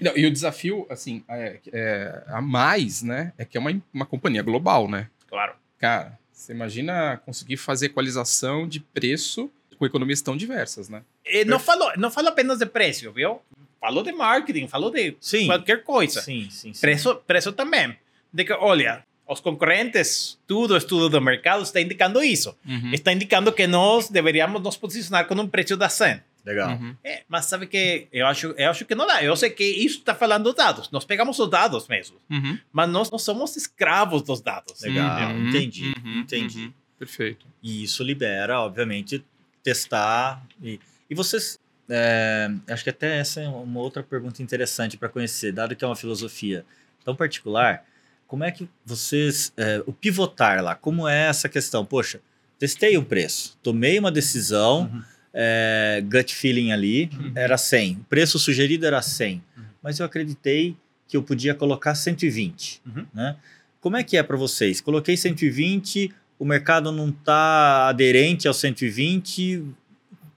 Não, 0.00 0.16
e 0.16 0.26
o 0.26 0.30
desafio, 0.30 0.86
assim, 0.90 1.24
é, 1.28 1.60
é, 1.72 2.22
a 2.28 2.40
mais, 2.40 3.02
né? 3.02 3.32
É 3.38 3.44
que 3.44 3.56
é 3.56 3.60
uma, 3.60 3.82
uma 3.92 4.06
companhia 4.06 4.42
global, 4.42 4.88
né? 4.88 5.08
Claro. 5.28 5.54
Cara, 5.78 6.18
você 6.32 6.52
imagina 6.52 7.20
conseguir 7.24 7.56
fazer 7.56 7.86
equalização 7.86 8.66
de 8.68 8.80
preço 8.80 9.50
com 9.78 9.86
economias 9.86 10.22
tão 10.22 10.36
diversas, 10.36 10.88
né? 10.88 11.02
E 11.24 11.44
não 11.44 11.58
falou, 11.58 11.92
não 11.96 12.10
falou 12.10 12.30
apenas 12.30 12.58
de 12.58 12.66
preço, 12.66 13.10
viu? 13.12 13.40
Falou 13.80 14.02
de 14.02 14.12
marketing, 14.12 14.66
falou 14.66 14.90
de 14.90 15.16
Sim. 15.20 15.46
qualquer 15.46 15.82
coisa. 15.84 16.22
Sim, 16.22 16.48
sim, 16.50 16.72
sim. 16.72 16.80
Preço, 16.80 17.16
preço 17.26 17.52
também. 17.52 17.96
De 18.32 18.44
que, 18.44 18.52
olha, 18.52 19.04
os 19.28 19.40
concorrentes, 19.40 20.38
tudo 20.46 20.76
estudo 20.76 21.08
do 21.08 21.20
mercado 21.20 21.62
está 21.62 21.80
indicando 21.80 22.22
isso. 22.22 22.56
Uhum. 22.66 22.92
Está 22.92 23.12
indicando 23.12 23.52
que 23.52 23.66
nós 23.66 24.08
deveríamos 24.08 24.62
nos 24.62 24.76
posicionar 24.76 25.26
com 25.26 25.34
um 25.34 25.48
preço 25.48 25.76
da 25.76 25.88
100. 25.88 26.20
Legal. 26.44 26.72
Uhum. 26.76 26.94
É, 27.02 27.22
mas 27.28 27.46
sabe 27.46 27.66
que 27.66 28.06
eu 28.12 28.26
acho, 28.26 28.48
eu 28.58 28.68
acho 28.70 28.84
que 28.84 28.94
não 28.94 29.06
dá. 29.06 29.22
Eu 29.22 29.34
sei 29.36 29.48
que 29.50 29.64
isso 29.64 29.98
está 29.98 30.14
falando 30.14 30.44
dos 30.44 30.54
dados. 30.54 30.90
Nós 30.90 31.04
pegamos 31.04 31.38
os 31.38 31.48
dados 31.48 31.88
mesmo. 31.88 32.16
Uhum. 32.30 32.58
Mas 32.72 32.88
nós 32.90 33.10
não 33.10 33.18
somos 33.18 33.56
escravos 33.56 34.22
dos 34.22 34.40
dados. 34.42 34.80
Legal. 34.82 35.30
Uhum. 35.32 35.48
entendi, 35.48 35.94
Uhum. 36.04 36.18
entendi. 36.20 36.64
Uhum. 36.66 36.72
Perfeito. 36.98 37.46
E 37.62 37.82
isso 37.82 38.02
libera, 38.04 38.60
obviamente, 38.60 39.24
testar. 39.62 40.44
E, 40.62 40.78
e 41.08 41.14
vocês. 41.14 41.58
é, 41.88 42.50
acho 42.68 42.84
que 42.84 42.90
até 42.90 43.18
essa 43.18 43.40
é 43.40 43.48
uma 43.48 43.80
outra 43.80 44.02
pergunta 44.02 44.42
interessante 44.42 44.96
para 44.96 45.08
conhecer, 45.08 45.52
dado 45.52 45.74
que 45.74 45.84
é 45.84 45.88
uma 45.88 45.96
filosofia 45.96 46.64
tão 47.04 47.16
particular. 47.16 47.84
Como 48.26 48.44
é 48.44 48.50
que 48.50 48.68
vocês. 48.84 49.52
é, 49.56 49.82
o 49.86 49.92
pivotar 49.92 50.62
lá, 50.62 50.74
como 50.74 51.08
é 51.08 51.28
essa 51.28 51.48
questão? 51.48 51.84
Poxa, 51.84 52.20
testei 52.58 52.96
o 52.98 53.04
preço, 53.04 53.58
tomei 53.62 53.98
uma 53.98 54.10
decisão, 54.12 54.90
Uhum. 54.92 55.02
É, 55.34 56.00
gut 56.08 56.32
feeling 56.34 56.70
ali, 56.72 57.10
era 57.34 57.58
100. 57.58 57.94
O 57.96 58.04
preço 58.04 58.38
sugerido 58.38 58.86
era 58.86 59.02
100. 59.02 59.42
Uhum. 59.56 59.64
Mas 59.82 59.98
eu 59.98 60.06
acreditei 60.06 60.76
que 61.08 61.16
eu 61.16 61.22
podia 61.22 61.54
colocar 61.54 61.94
120. 61.94 62.80
Uhum. 62.86 63.04
Né? 63.12 63.36
Como 63.80 63.96
é 63.96 64.02
que 64.04 64.16
é 64.16 64.22
para 64.22 64.36
vocês? 64.36 64.80
Coloquei 64.80 65.16
120, 65.16 66.10
o 66.38 66.44
mercado 66.44 66.90
não 66.92 67.08
está 67.10 67.88
aderente 67.88 68.48
ao 68.48 68.54
120, 68.54 69.62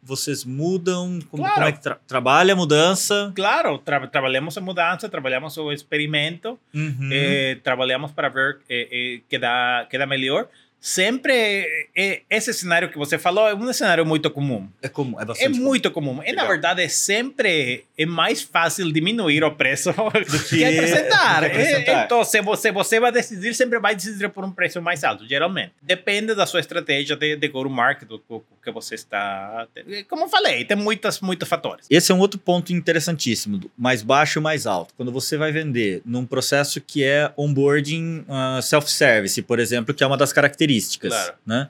vocês 0.04 0.44
mudam? 0.46 1.20
Como, 1.30 1.44
Claro. 1.44 1.56
como 1.56 1.68
é 1.68 1.72
que 1.72 1.82
tra 1.82 1.96
trabalha 2.08 2.54
a 2.54 2.56
mudança? 2.56 3.32
Claro, 3.36 3.78
tra 3.78 4.08
trabalhamos 4.08 4.58
a 4.58 4.62
mudança, 4.62 5.10
trabalhamos 5.10 5.58
o 5.58 5.72
experimento, 5.72 6.58
Uhum. 6.74 7.10
eh, 7.12 7.58
trabalhamos 7.64 8.12
para 8.12 8.30
ver 8.30 8.60
eh, 8.70 8.88
eh, 8.92 9.22
que, 9.30 9.38
dá, 9.38 9.86
que 9.90 9.98
dá 9.98 10.06
melhor. 10.06 10.48
Sempre, 10.80 11.88
eh, 11.96 12.22
esse 12.30 12.54
cenário 12.54 12.90
que 12.90 12.98
você 12.98 13.18
falou 13.18 13.48
é 13.48 13.54
um 13.56 13.74
cenário 13.74 14.06
muito 14.06 14.30
comum. 14.30 14.70
É 14.82 14.88
comum, 14.88 15.20
é 15.20 15.24
É 15.24 15.26
bastante 15.26 15.60
muito 15.60 15.92
comum. 15.92 16.22
E, 16.24 16.32
na 16.32 16.46
verdade, 16.46 16.88
sempre 16.90 17.84
é 17.98 18.06
mais 18.06 18.42
fácil 18.42 18.92
diminuir 18.92 19.44
o 19.44 19.52
preço 19.52 19.92
do 19.92 20.40
que, 20.44 20.58
que- 20.58 20.64
acrescentar. 20.66 21.44
É, 21.44 22.04
Então, 22.06 22.24
se 22.24 22.42
você, 22.42 22.72
você 22.72 23.00
vai 23.00 23.12
decidir, 23.12 23.54
sempre 23.54 23.80
vai 23.80 23.96
decidir 23.96 24.30
por 24.30 24.46
um 24.46 24.52
preço 24.52 24.82
mais 24.82 25.04
alto, 25.04 25.28
geralmente. 25.28 25.72
Depende 25.82 26.34
da 26.36 26.46
sua 26.46 26.60
estratégia 26.60 27.16
de, 27.16 27.36
de 27.36 27.48
go-to-market, 27.48 28.08
do 28.08 28.18
do 28.28 28.44
que 28.64 28.72
você 28.72 28.96
está... 28.96 29.66
Como 30.10 30.26
eu 30.26 30.28
falei, 30.30 30.66
tem 30.66 30.76
muitas, 30.76 31.22
muitos 31.22 31.48
fatores. 31.48 31.86
Esse 31.90 32.12
é 32.12 32.16
um 32.16 32.20
outro 32.20 32.38
ponto 32.38 32.74
interessantíssimo, 32.74 33.60
mais 33.78 34.02
baixo 34.02 34.40
e 34.40 34.42
mais 34.42 34.68
alto. 34.68 34.94
Quando 34.98 35.12
você 35.12 35.38
vai 35.38 35.52
vender 35.52 36.02
num 36.06 36.26
processo 36.26 36.82
que 36.82 37.04
é 37.04 37.32
onboarding 37.38 38.26
ah, 38.28 38.60
self-service, 38.62 39.42
por 39.44 39.60
exemplo, 39.60 39.94
que 39.94 40.04
é 40.04 40.08
uma 40.08 40.18
das 40.18 40.34
características, 40.34 40.67
Claro. 41.10 41.34
né? 41.46 41.70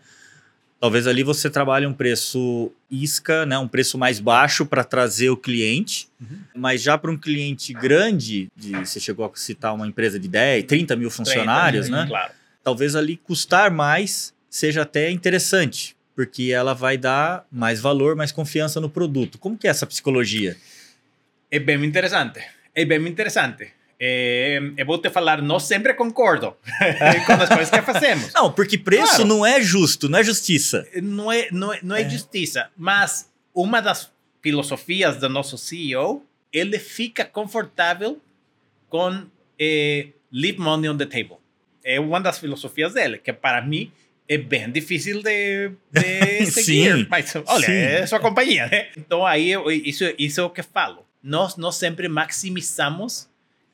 Talvez 0.79 1.07
ali 1.07 1.23
você 1.23 1.49
trabalhe 1.49 1.87
um 1.87 1.93
preço 1.93 2.71
isca, 2.89 3.45
né? 3.47 3.57
um 3.57 3.67
preço 3.67 3.97
mais 3.97 4.19
baixo 4.19 4.63
para 4.65 4.83
trazer 4.83 5.29
o 5.31 5.35
cliente, 5.37 6.07
Uhum. 6.21 6.37
mas 6.55 6.81
já 6.83 6.95
para 6.97 7.09
um 7.11 7.17
cliente 7.17 7.73
grande, 7.73 8.47
de, 8.55 8.71
você 8.73 8.99
chegou 8.99 9.25
a 9.25 9.31
citar 9.35 9.73
uma 9.73 9.87
empresa 9.87 10.19
de 10.19 10.27
10, 10.27 10.65
30 10.65 10.95
mil 10.95 11.09
funcionários, 11.09 11.87
30, 11.87 12.01
né? 12.03 12.07
Claro. 12.07 12.31
talvez 12.63 12.95
ali 12.95 13.17
custar 13.17 13.71
mais 13.71 14.33
seja 14.49 14.83
até 14.83 15.09
interessante, 15.09 15.95
porque 16.15 16.51
ela 16.51 16.73
vai 16.73 16.95
dar 16.97 17.45
mais 17.51 17.79
valor, 17.79 18.15
mais 18.15 18.31
confiança 18.31 18.79
no 18.79 18.89
produto. 18.89 19.37
Como 19.39 19.57
que 19.57 19.67
é 19.67 19.71
essa 19.71 19.85
psicologia? 19.87 20.55
É 21.49 21.59
bem 21.59 21.83
interessante. 21.85 22.39
É 22.75 22.85
bem 22.85 23.03
interessante. 23.07 23.69
É, 23.99 24.59
eu 24.77 24.85
vou 24.85 24.97
te 24.99 25.09
falar, 25.09 25.41
não 25.41 25.59
sempre 25.59 25.93
concordo 25.95 26.55
com 27.25 27.33
as 27.33 27.49
coisas 27.49 27.69
que 27.69 27.81
fazemos. 27.81 28.31
Não, 28.33 28.51
porque 28.51 28.77
preço 28.77 29.07
Claro. 29.15 29.25
não 29.25 29.45
é 29.45 29.59
justo, 29.61 30.07
não 30.07 30.19
é 30.19 30.23
justiça. 30.23 30.87
Não 31.01 31.31
é, 31.31 31.47
não 31.51 31.73
é, 31.73 31.79
não 31.81 31.95
é, 31.95 32.01
É. 32.03 32.09
justiça, 32.09 32.69
mas 32.77 33.29
uma 33.53 33.81
das 33.81 34.11
filosofias 34.41 35.17
do 35.17 35.27
nosso 35.27 35.57
CEO, 35.57 36.23
ele 36.53 36.77
fica 36.77 37.25
confortável 37.25 38.21
com 38.87 39.25
eh, 39.59 40.07
leave 40.31 40.59
money 40.59 40.87
on 40.89 40.95
the 40.97 41.05
table. 41.05 41.37
É 41.83 41.99
uma 41.99 42.19
das 42.21 42.37
filosofias 42.37 42.93
dele, 42.93 43.17
que 43.17 43.33
para 43.33 43.61
mim 43.63 43.91
é 44.29 44.37
bem 44.37 44.69
difícil 44.71 45.23
de, 45.23 45.71
de 45.91 46.45
seguir. 46.51 46.97
Sim, 46.97 47.07
Mas, 47.09 47.33
olha, 47.47 47.65
sim. 47.65 47.71
é 47.71 48.05
sua 48.05 48.19
companhia, 48.19 48.67
né? 48.67 48.89
Então, 48.95 49.25
aí, 49.25 49.53
isso, 49.85 50.03
isso 50.19 50.39
é 50.39 50.43
o 50.43 50.49
que 50.49 50.61
falo. 50.61 51.03
Nós 51.23 51.57
não 51.57 51.71
sempre 51.71 52.07
maximizamos 52.07 53.27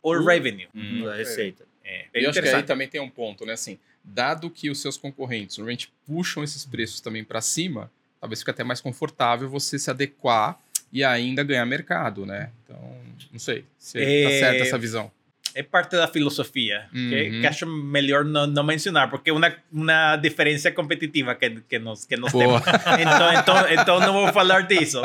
o 0.04 0.12
O- 0.12 0.26
revenue. 0.26 0.68
Hum. 0.76 1.04
Da 1.06 1.16
receita. 1.16 1.66
É, 1.84 2.06
E 2.14 2.24
eu 2.24 2.30
acho 2.30 2.42
que 2.42 2.48
aí 2.50 2.64
também 2.64 2.88
tem 2.88 3.02
um 3.02 3.10
ponto, 3.10 3.46
né? 3.46 3.54
Assim, 3.54 3.80
dado 4.04 4.50
que 4.50 4.70
os 4.70 4.80
seus 4.82 4.98
concorrentes 4.98 5.58
normalmente 5.58 5.92
puxam 6.06 6.44
esses 6.44 6.66
preços 6.66 7.02
também 7.02 7.24
para 7.24 7.42
cima, 7.42 7.92
talvez 8.22 8.40
fique 8.40 8.52
até 8.52 8.64
mais 8.64 8.80
confortável 8.82 9.50
você 9.50 9.80
se 9.80 9.90
adequar 9.90 10.60
e 10.92 11.04
ainda 11.04 11.44
ganhar 11.44 11.66
mercado, 11.66 12.26
né? 12.26 12.52
Então, 12.64 12.98
não 13.32 13.40
sei 13.40 13.66
se 13.80 13.98
É, 14.00 14.24
tá 14.24 14.30
certa 14.30 14.64
essa 14.64 14.78
visão. 14.78 15.12
É 15.56 15.62
parte 15.64 15.96
da 15.96 16.08
filosofia, 16.08 16.86
que, 16.92 16.98
Uhum. 17.32 17.42
que 17.42 17.48
acho 17.48 17.66
melhor 17.68 18.24
não, 18.26 18.48
não 18.48 18.64
mencionar, 18.64 19.10
porque 19.10 19.30
é 19.30 19.34
uma, 19.34 19.54
uma 19.72 20.16
diferença 20.18 20.72
competitiva 20.72 21.36
que, 21.36 21.50
que 21.70 21.80
nós, 21.80 22.06
que 22.06 22.18
nós 22.18 22.32
temos. 22.32 22.62
Então, 23.00 23.34
então, 23.34 23.70
então 23.72 24.00
não 24.00 24.14
vou 24.14 24.34
falar 24.34 24.62
disso. 24.62 25.02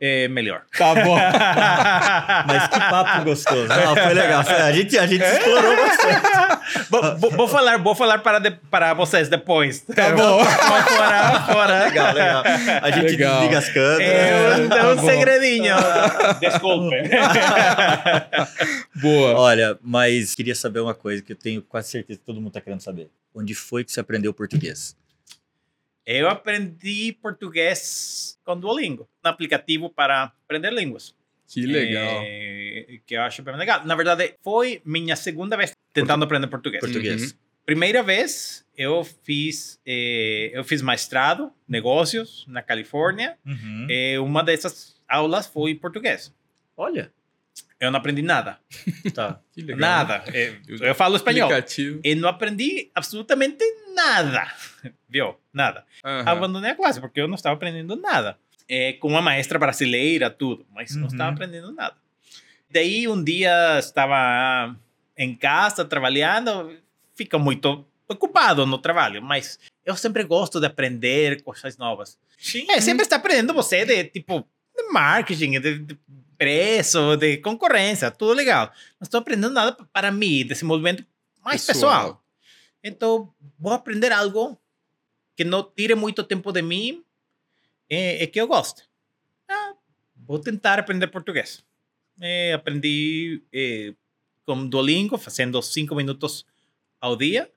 É 0.00 0.28
melhor. 0.28 0.62
Tá 0.76 0.94
bom. 0.94 1.16
Mas 2.46 2.68
que 2.68 2.78
papo 2.78 3.24
gostoso. 3.24 3.68
Não, 3.68 3.96
foi 3.96 4.14
legal. 4.14 4.40
A 4.46 4.72
gente, 4.72 4.98
a 4.98 5.06
gente 5.06 5.22
explorou 5.24 5.76
bastante. 5.76 7.30
vou, 7.36 7.48
falar, 7.48 7.78
vou 7.78 7.94
falar 7.94 8.18
para, 8.18 8.38
de- 8.38 8.50
para 8.70 8.94
vocês 8.94 9.28
depois. 9.28 9.80
Tá 9.80 10.10
bom. 10.10 10.44
fora, 10.44 11.40
fora. 11.52 11.84
Legal, 11.86 12.12
legal. 12.14 12.42
A 12.82 12.90
gente 12.90 13.10
Legal. 13.12 13.34
desliga 13.40 13.58
as 13.58 13.68
câmeras. 13.70 14.00
É 14.00 14.56
um, 14.56 14.64
é 14.64 14.68
Tá 14.68 14.88
um 14.92 14.98
segredinho. 15.06 15.74
Desculpe. 16.40 16.96
Boa. 19.00 19.34
Olha, 19.38 19.63
mas 19.82 20.34
queria 20.34 20.54
saber 20.54 20.80
uma 20.80 20.94
coisa 20.94 21.22
que 21.22 21.32
eu 21.32 21.36
tenho 21.36 21.62
quase 21.62 21.90
certeza 21.90 22.18
que 22.18 22.24
todo 22.24 22.40
mundo 22.40 22.52
tá 22.52 22.60
querendo 22.60 22.80
saber. 22.80 23.10
Onde 23.34 23.54
foi 23.54 23.84
que 23.84 23.92
você 23.92 24.00
aprendeu 24.00 24.32
português? 24.32 24.96
Eu 26.06 26.28
aprendi 26.28 27.16
português 27.20 28.38
com 28.44 28.58
Duolingo, 28.58 29.08
um 29.24 29.28
aplicativo 29.28 29.88
para 29.88 30.24
aprender 30.44 30.72
línguas. 30.72 31.14
Que 31.46 31.66
legal. 31.66 32.22
É, 32.24 32.98
que 33.06 33.14
eu 33.14 33.22
acho 33.22 33.42
bem 33.42 33.56
legal. 33.56 33.84
Na 33.86 33.94
verdade, 33.94 34.34
foi 34.42 34.82
minha 34.84 35.16
segunda 35.16 35.56
vez 35.56 35.72
tentando 35.92 36.24
aprender 36.24 36.46
português. 36.48 36.80
Português. 36.80 37.32
Uhum. 37.32 37.38
Primeira 37.64 38.02
vez, 38.02 38.64
eu 38.76 39.02
fiz, 39.22 39.80
eh, 39.86 40.50
eu 40.52 40.62
fiz 40.64 40.82
mestrado, 40.82 41.50
negócios, 41.66 42.44
na 42.46 42.60
Califórnia. 42.60 43.38
Uhum. 43.46 43.86
Eh, 43.88 44.18
uma 44.18 44.42
dessas 44.42 45.00
aulas 45.08 45.46
foi 45.46 45.74
português. 45.74 46.34
Olha. 46.76 47.10
Eu 47.80 47.90
não 47.90 47.98
aprendi 47.98 48.22
nada. 48.22 48.58
Tá. 49.14 49.40
Que 49.52 49.60
legal. 49.62 49.78
Nada. 49.78 50.24
Eh, 50.32 50.54
eu 50.80 50.94
falo 50.94 51.16
espanhol. 51.16 51.44
Aplicativo. 51.50 52.00
E 52.02 52.14
não 52.14 52.28
aprendi 52.28 52.90
absolutamente 52.94 53.62
nada. 53.94 54.46
Viu? 55.08 55.36
Nada. 55.52 55.84
Aham. 56.04 56.28
Abandonei 56.30 56.70
a 56.70 56.74
classe 56.74 57.00
porque 57.00 57.20
eu 57.20 57.28
não 57.28 57.34
estava 57.34 57.54
aprendendo 57.54 57.94
nada. 57.96 58.38
É, 58.68 58.94
com 58.94 59.08
uma 59.08 59.20
maestra 59.20 59.58
brasileira, 59.58 60.30
tudo, 60.30 60.66
mas 60.72 60.94
não 60.96 61.02
Uhum. 61.02 61.08
estava 61.08 61.30
aprendendo 61.32 61.70
nada. 61.72 61.96
Daí 62.70 63.06
um 63.06 63.22
dia 63.22 63.78
estava 63.78 64.74
em 65.16 65.34
casa 65.34 65.84
trabalhando, 65.84 66.76
fica 67.14 67.38
muito 67.38 67.86
ocupado 68.08 68.66
no 68.66 68.78
trabalho, 68.78 69.22
mas 69.22 69.58
eu 69.84 69.94
sempre 69.96 70.24
gosto 70.24 70.58
de 70.60 70.66
aprender 70.66 71.42
coisas 71.42 71.76
novas. 71.76 72.18
Sim. 72.38 72.66
É, 72.70 72.80
sempre 72.80 73.02
está 73.02 73.16
aprendendo 73.16 73.52
você 73.54 73.84
de 73.84 74.04
tipo 74.04 74.46
de 74.76 74.82
marketing, 74.90 75.60
de, 75.60 75.78
de 75.78 75.98
preço, 76.36 77.16
de 77.16 77.38
concorrência, 77.38 78.10
tudo 78.10 78.32
legal. 78.32 78.66
Não 79.00 79.04
estou 79.04 79.20
aprendendo 79.20 79.52
nada 79.52 79.76
para 79.92 80.10
mim, 80.10 80.46
desenvolvimento 80.46 81.04
mais 81.44 81.64
pessoal. 81.64 82.22
Então, 82.82 83.32
vou 83.58 83.72
aprender 83.72 84.12
algo 84.12 84.58
que 85.36 85.44
não 85.44 85.62
tire 85.62 85.94
muito 85.94 86.22
tempo 86.22 86.52
de 86.52 86.62
mim 86.62 87.04
e, 87.88 88.22
e 88.22 88.26
que 88.26 88.40
eu 88.40 88.46
goste. 88.46 88.82
Ah, 89.48 89.74
vou 90.16 90.38
tentar 90.38 90.78
aprender 90.78 91.06
português. 91.08 91.64
Eh, 92.20 92.52
aprendi 92.52 93.42
eh, 93.52 93.94
com 94.44 94.66
Duolingo, 94.66 95.18
fazendo 95.18 95.60
cinco 95.62 95.94
minutos 95.94 96.46
ao 97.00 97.16
dia. 97.16 97.50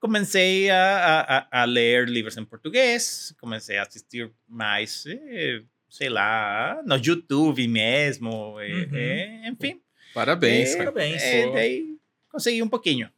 Comecei 0.00 0.70
a, 0.70 1.46
a, 1.50 1.62
a 1.62 1.64
ler 1.64 2.08
livros 2.08 2.36
em 2.36 2.44
português, 2.44 3.34
comecei 3.40 3.78
a 3.78 3.82
assistir 3.82 4.32
mais, 4.48 5.04
eh, 5.06 5.62
sei 5.92 6.08
lá, 6.08 6.80
no 6.86 6.96
YouTube 6.96 7.68
mesmo, 7.68 8.58
eh, 8.60 8.72
Uhum. 8.72 8.88
eh, 8.94 9.42
enfim. 9.48 9.78
Parabéns, 10.14 10.70
É. 10.72 10.76
Parabéns. 10.78 11.22
Pô. 11.22 11.52
daí 11.52 11.84
consegui 12.30 12.62
um 12.62 12.68
pouquinho. 12.68 13.10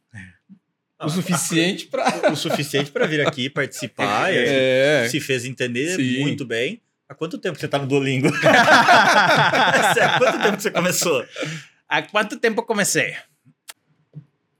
O 0.99 1.09
suficiente 1.09 1.87
pra. 1.87 2.05
O 2.31 2.35
suficiente 2.35 2.91
para 2.91 3.05
vir 3.07 3.25
aqui 3.25 3.49
participar. 3.49 4.33
e 4.33 4.37
É. 4.37 5.07
Se 5.09 5.19
fez 5.21 5.45
entender 5.45 5.95
Sim. 5.95 6.19
muito 6.21 6.45
bem. 6.45 6.81
Há 7.07 7.13
quanto 7.15 7.37
tempo 7.37 7.57
você 7.57 7.67
tá 7.67 7.77
no 7.77 7.87
Duolingo? 7.87 8.27
Há 8.43 10.17
quanto 10.19 10.41
tempo 10.41 10.59
você 10.61 10.71
começou? 10.71 11.25
Há 11.87 12.01
quanto 12.01 12.37
tempo 12.39 12.61
comecei? 12.63 13.15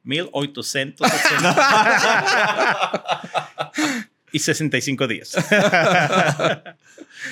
1860 0.05 1.03
e 4.35 4.39
65 4.39 5.07
dias. 5.07 5.33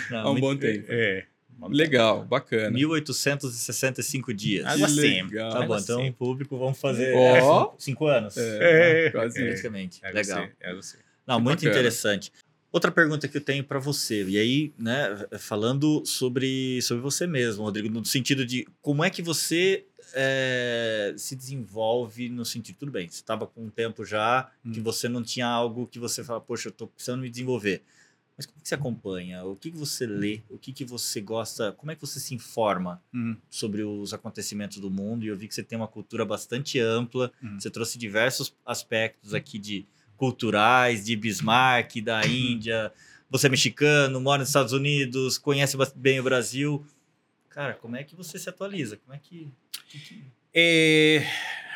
Não, 0.10 0.18
Há 0.20 0.30
um 0.30 0.32
muito- 0.34 0.42
bom 0.42 0.56
tempo. 0.56 0.86
É. 0.90 1.26
Legal, 1.70 2.26
bacana. 2.26 2.72
1865 2.72 4.34
dias. 4.34 4.66
Algo 4.66 4.86
assim. 4.86 5.24
legal. 5.24 5.52
Tá 5.52 5.66
bom, 5.66 5.78
então 5.78 6.00
assim. 6.02 6.10
o 6.10 6.14
público 6.14 6.58
vamos 6.58 6.80
fazer 6.80 7.16
é, 7.16 7.42
cinco, 7.42 7.76
cinco 7.78 8.08
anos. 8.08 8.36
É, 8.38 9.06
É. 9.06 9.10
quase 9.12 9.38
isso. 9.38 9.46
Praticamente. 9.48 10.06
Algo 10.06 10.18
Legal. 10.18 10.48
algo 10.64 10.80
assim. 10.80 10.98
Não, 11.26 11.40
muito 11.40 11.60
bacana. 11.60 11.72
interessante. 11.72 12.32
Outra 12.72 12.92
pergunta 12.92 13.28
que 13.28 13.38
eu 13.38 13.42
tenho 13.42 13.64
para 13.64 13.80
você, 13.80 14.24
e 14.26 14.38
aí, 14.38 14.74
né, 14.78 15.26
falando 15.40 16.04
sobre, 16.06 16.82
sobre 16.82 17.02
você 17.04 17.28
mesmo, 17.28 17.64
Rodrigo, 17.64 17.88
no 17.88 18.04
sentido 18.04 18.46
de 18.46 18.68
como 18.82 19.04
é 19.04 19.10
que 19.10 19.22
você 19.22 19.86
é, 20.14 21.14
se 21.18 21.36
desenvolve 21.36 22.30
no 22.30 22.46
sentido, 22.46 22.78
tudo 22.78 22.92
bem, 22.92 23.08
você 23.10 23.16
estava 23.16 23.46
com 23.48 23.66
um 23.66 23.70
tempo 23.70 24.06
já 24.06 24.50
que 24.72 24.80
Hum. 24.80 24.84
você 24.84 25.10
não 25.10 25.24
tinha 25.24 25.48
algo 25.48 25.88
que 25.88 26.00
você 26.00 26.24
fala, 26.24 26.40
poxa, 26.40 26.70
eu 26.70 26.72
tô 26.72 26.88
precisando 26.88 27.22
me 27.22 27.30
desenvolver. 27.30 27.84
Mas 28.36 28.48
como 28.48 28.60
que 28.62 28.68
você 28.68 28.74
acompanha? 28.74 29.44
O 29.46 29.56
que, 29.56 29.70
que 29.70 29.78
você 29.78 30.08
lê? 30.08 30.42
O 30.50 30.58
que, 30.58 30.74
que 30.74 30.84
você 30.84 31.22
gosta? 31.22 31.72
Como 31.74 31.92
é 31.92 31.96
que 31.96 32.02
você 32.02 32.20
se 32.20 32.34
informa 32.34 33.00
Hum, 33.14 33.36
sobre 33.50 33.84
os 33.84 34.12
acontecimentos 34.12 34.80
do 34.80 34.90
mundo? 34.90 35.24
E 35.24 35.28
eu 35.28 35.36
vi 35.38 35.48
que 35.48 35.54
você 35.54 35.62
tem 35.62 35.78
uma 35.78 35.88
cultura 35.88 36.26
bastante 36.26 36.80
ampla. 36.80 37.32
Hum. 37.44 37.60
Você 37.60 37.70
trouxe 37.70 37.98
diversos 38.00 38.56
aspectos 38.66 39.36
aqui 39.36 39.60
de 39.60 39.86
culturais, 40.18 41.06
de 41.06 41.16
Bismarck, 41.16 42.02
da 42.02 42.26
Índia. 42.26 42.92
Você 43.30 43.46
é 43.48 43.50
mexicano, 43.50 44.20
mora 44.20 44.40
nos 44.40 44.50
Estados 44.50 44.74
Unidos, 44.74 45.38
conhece 45.38 45.78
bem 45.96 46.20
o 46.20 46.24
Brasil. 46.24 46.84
Cara, 47.54 47.74
como 47.76 47.96
é 47.96 48.04
que 48.04 48.16
você 48.16 48.40
se 48.40 48.50
atualiza? 48.50 48.98
Como 48.98 49.16
é 49.16 49.20
que. 49.20 49.48
que- 49.90 50.00
que- 50.00 50.24
Eh, 50.54 51.24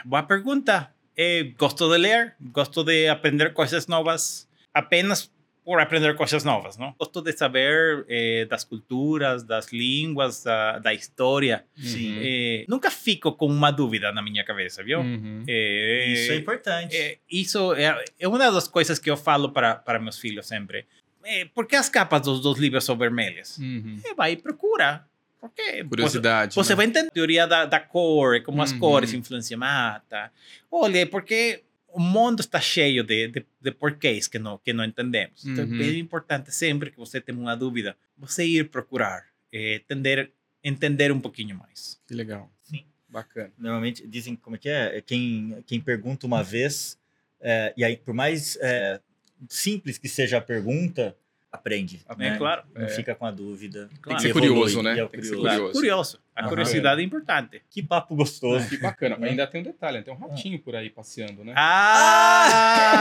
boa 0.05 0.23
pergunta. 0.23 0.93
Eh, 1.15 1.53
gosto 1.57 1.89
de 1.91 1.97
ler, 1.97 2.35
gosto 2.39 2.83
de 2.83 3.07
aprender 3.07 3.51
coisas 3.53 3.87
novas, 3.87 4.47
apenas 4.73 5.31
por 5.65 5.81
aprender 5.81 6.15
coisas 6.15 6.43
novas, 6.43 6.77
não? 6.77 6.93
Gosto 6.97 7.21
de 7.21 7.33
saber 7.33 8.05
eh, 8.07 8.45
das 8.49 8.63
culturas, 8.63 9.43
das 9.43 9.71
línguas, 9.73 10.43
da, 10.43 10.79
da 10.79 10.93
história. 10.93 11.65
Sim. 11.75 12.19
Eh, 12.21 12.65
nunca 12.69 12.89
fico 12.91 13.33
com 13.33 13.47
uma 13.47 13.71
dúvida 13.71 14.11
na 14.11 14.21
minha 14.21 14.43
cabeça, 14.45 14.83
viu? 14.83 14.99
Uhum. 15.01 15.43
Isso 15.47 16.31
é 16.31 16.35
importante. 16.35 16.95
É, 16.95 17.17
isso 17.29 17.73
é, 17.73 18.05
é 18.19 18.27
uma 18.27 18.37
das 18.39 18.67
coisas 18.67 18.97
que 18.99 19.09
eu 19.09 19.17
falo 19.17 19.51
para, 19.51 19.75
para 19.75 19.99
meus 19.99 20.17
filhos 20.19 20.47
sempre. 20.47 20.85
É, 21.23 21.43
por 21.45 21.65
que 21.67 21.75
as 21.75 21.89
capas 21.89 22.21
dos, 22.21 22.41
dos 22.41 22.57
livros 22.57 22.85
são 22.85 22.95
vermelhas? 22.95 23.57
Uhum. 23.57 23.99
É, 24.05 24.13
vai 24.13 24.33
e 24.33 24.37
procura. 24.37 25.05
Porque 25.49 25.83
Curiosidade. 25.83 26.53
Você, 26.53 26.63
você 26.63 26.73
né? 26.73 26.77
vai 26.77 26.85
entender 26.85 27.07
a 27.07 27.11
teoria 27.11 27.47
da, 27.47 27.65
da 27.65 27.79
cor, 27.79 28.41
como 28.43 28.61
as 28.61 28.71
Uhum. 28.71 28.79
cores 28.79 29.13
influenciam 29.13 29.59
mata. 29.59 30.31
Olha, 30.71 31.05
porque 31.07 31.63
o 31.89 31.99
mundo 31.99 32.41
está 32.41 32.59
cheio 32.59 33.03
de, 33.03 33.27
de, 33.29 33.45
de 33.61 33.71
porquês 33.71 34.27
que 34.27 34.37
não, 34.37 34.57
que 34.57 34.73
não 34.73 34.83
entendemos. 34.83 35.45
Então 35.45 35.65
Uhum. 35.65 35.75
é 35.75 35.77
bem 35.77 35.99
importante 35.99 36.53
sempre 36.53 36.91
que 36.91 36.97
você 36.97 37.19
tenha 37.21 37.37
uma 37.37 37.55
dúvida, 37.55 37.95
você 38.17 38.45
ir 38.45 38.69
procurar, 38.69 39.25
é, 39.51 39.75
entender, 39.75 40.31
entender 40.63 41.11
um 41.11 41.19
pouquinho 41.19 41.55
mais. 41.57 41.99
Que 42.07 42.13
legal. 42.13 42.51
Sim. 42.63 42.83
Bacana. 43.09 43.51
Normalmente 43.57 44.05
dizem 44.05 44.35
como 44.35 44.57
é 44.57 44.59
que 44.59 44.69
é? 44.69 44.97
É 44.97 45.01
Quem, 45.01 45.63
quem 45.65 45.79
pergunta 45.79 46.27
uma 46.27 46.43
vez, 46.43 46.99
é, 47.39 47.73
e 47.77 47.83
aí, 47.83 47.95
por 47.95 48.13
mais 48.13 48.57
é, 48.61 48.99
simples 49.47 49.97
que 49.97 50.09
seja 50.09 50.37
a 50.37 50.41
pergunta, 50.41 51.15
aprende. 51.51 52.01
É 52.07 52.15
né? 52.15 52.37
claro. 52.37 52.63
Não 52.75 52.85
É. 52.85 52.89
fica 52.89 53.15
com 53.15 53.25
a 53.25 53.31
dúvida. 53.31 53.89
Claro. 54.01 54.19
E 54.19 54.21
Tem 54.21 54.21
que 54.21 54.21
ser 54.21 54.29
evolui, 54.29 54.47
curioso, 54.49 54.83
né? 54.83 54.99
é 54.99 55.05
Tem 55.07 55.19
que 55.19 55.25
ser 55.27 55.35
curioso. 55.35 55.55
curioso. 55.57 55.73
Curioso. 55.73 56.19
A 56.35 56.41
Aham. 56.41 56.49
curiosidade 56.49 57.01
é 57.01 57.03
importante. 57.03 57.61
Que 57.69 57.81
papo 57.81 58.15
gostoso. 58.15 58.67
Que 58.69 58.77
bacana. 58.77 59.17
Mas 59.19 59.29
ainda 59.31 59.47
tem 59.47 59.61
um 59.61 59.63
detalhe, 59.63 60.01
tem 60.03 60.13
um 60.13 60.17
ratinho 60.17 60.59
por 60.59 60.75
aí 60.75 60.89
passeando, 60.89 61.43
né? 61.43 61.53
Ah! 61.55 62.97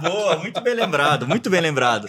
Boa, 0.02 0.38
muito 0.38 0.60
bem 0.60 0.74
lembrado, 0.74 1.26
muito 1.26 1.50
bem 1.50 1.60
lembrado. 1.60 2.04
O 2.06 2.08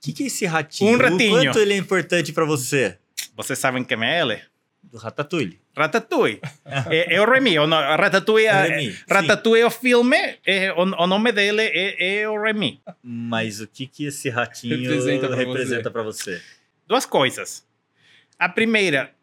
que, 0.00 0.12
que 0.12 0.24
é 0.24 0.26
esse 0.26 0.46
ratinho? 0.46 0.96
Um 0.96 1.00
ratinho. 1.00 1.40
O 1.40 1.44
quanto 1.44 1.58
ele 1.58 1.74
é 1.74 1.76
importante 1.76 2.32
para 2.32 2.44
você? 2.44 2.98
Vocês 3.36 3.58
sabem 3.58 3.84
quem 3.84 4.02
é 4.04 4.20
ele? 4.20 4.40
Do 4.82 4.98
Ratatouille. 4.98 5.58
Ratatouille. 5.76 6.40
é, 6.90 7.14
é 7.14 7.20
o 7.20 7.30
Remy. 7.30 7.58
O 7.60 7.66
no, 7.66 7.76
Ratatouille, 7.76 8.46
é, 8.46 8.62
Remy, 8.62 8.92
sim. 8.92 8.98
Ratatouille 9.08 9.62
é 9.62 9.66
o 9.66 9.70
filme, 9.70 10.16
é, 10.44 10.72
o, 10.72 10.82
o 10.82 11.06
nome 11.06 11.32
dele 11.32 11.62
é, 11.62 12.20
é 12.20 12.28
o 12.28 12.40
Remy. 12.40 12.82
Mas 13.02 13.60
o 13.60 13.66
que, 13.66 13.86
que 13.86 14.04
esse 14.06 14.28
ratinho 14.28 14.76
Representa 15.34 15.90
para 15.90 16.02
você? 16.02 16.40
Duas 16.86 17.06
coisas. 17.06 17.64
A 18.38 18.48
primeira, 18.48 19.14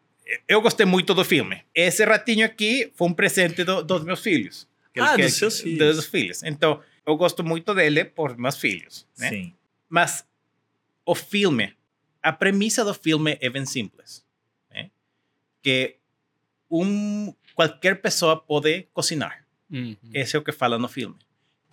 eu 0.48 0.60
gostei 0.60 0.86
muito 0.86 1.14
do 1.14 1.24
filme. 1.24 1.62
Esse 1.74 2.04
ratinho 2.04 2.44
aqui 2.46 2.90
foi 2.96 3.08
um 3.08 3.12
presente 3.12 3.62
do- 3.62 3.82
dos 3.84 4.02
meus 4.02 4.20
filhos. 4.20 4.66
Ah, 4.98 5.14
Que- 5.14 5.22
dos 5.22 5.34
seus 5.34 5.60
filhos. 5.60 5.96
Dos 5.96 6.06
filhos. 6.06 6.42
Então, 6.42 6.80
eu 7.06 7.16
gosto 7.16 7.44
muito 7.44 7.72
dele 7.74 8.04
por 8.04 8.36
meus 8.36 8.56
filhos. 8.58 9.06
Né? 9.18 9.28
Sim. 9.28 9.54
Mas 9.88 10.24
o 11.06 11.14
filme, 11.14 11.72
a 12.22 12.32
premissa 12.32 12.84
do 12.84 12.92
filme 12.94 13.38
é 13.40 13.48
bem 13.48 13.64
simples. 13.64 14.24
Que 15.62 15.96
um, 16.70 17.32
qualquer 17.54 18.00
pessoa 18.00 18.36
pode 18.36 18.88
cozinhar. 18.92 19.44
Uhum. 19.70 19.96
Esse 20.14 20.36
é 20.36 20.38
o 20.38 20.42
que 20.42 20.52
fala 20.52 20.78
no 20.78 20.88
filme. 20.88 21.16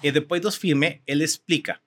E 0.04 0.12
depois 0.12 0.42
do 0.42 0.52
filme, 0.52 1.02
ele 1.08 1.24
explica. 1.24 1.80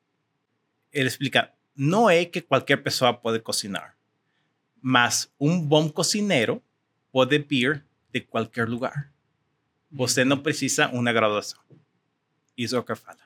Ele 0.93 1.07
explica, 1.09 1.53
não 1.77 2.11
é 2.11 2.25
que 2.25 2.41
qualquer 2.41 2.79
pessoa 2.79 3.15
pode 3.15 3.39
cozinhar, 3.41 3.97
mas 4.83 5.31
um 5.39 5.61
bom 5.61 5.89
cozinheiro 5.89 6.61
pode 7.13 7.39
vir 7.39 7.85
de 8.13 8.21
qualquer 8.23 8.69
lugar. 8.69 9.13
Você 9.93 10.25
não 10.25 10.39
precisa 10.39 10.89
uma 10.89 11.13
graduação. 11.13 11.61
Isso 12.57 12.75
é 12.75 12.79
o 12.79 12.83
que 12.83 12.95
fala. 12.97 13.19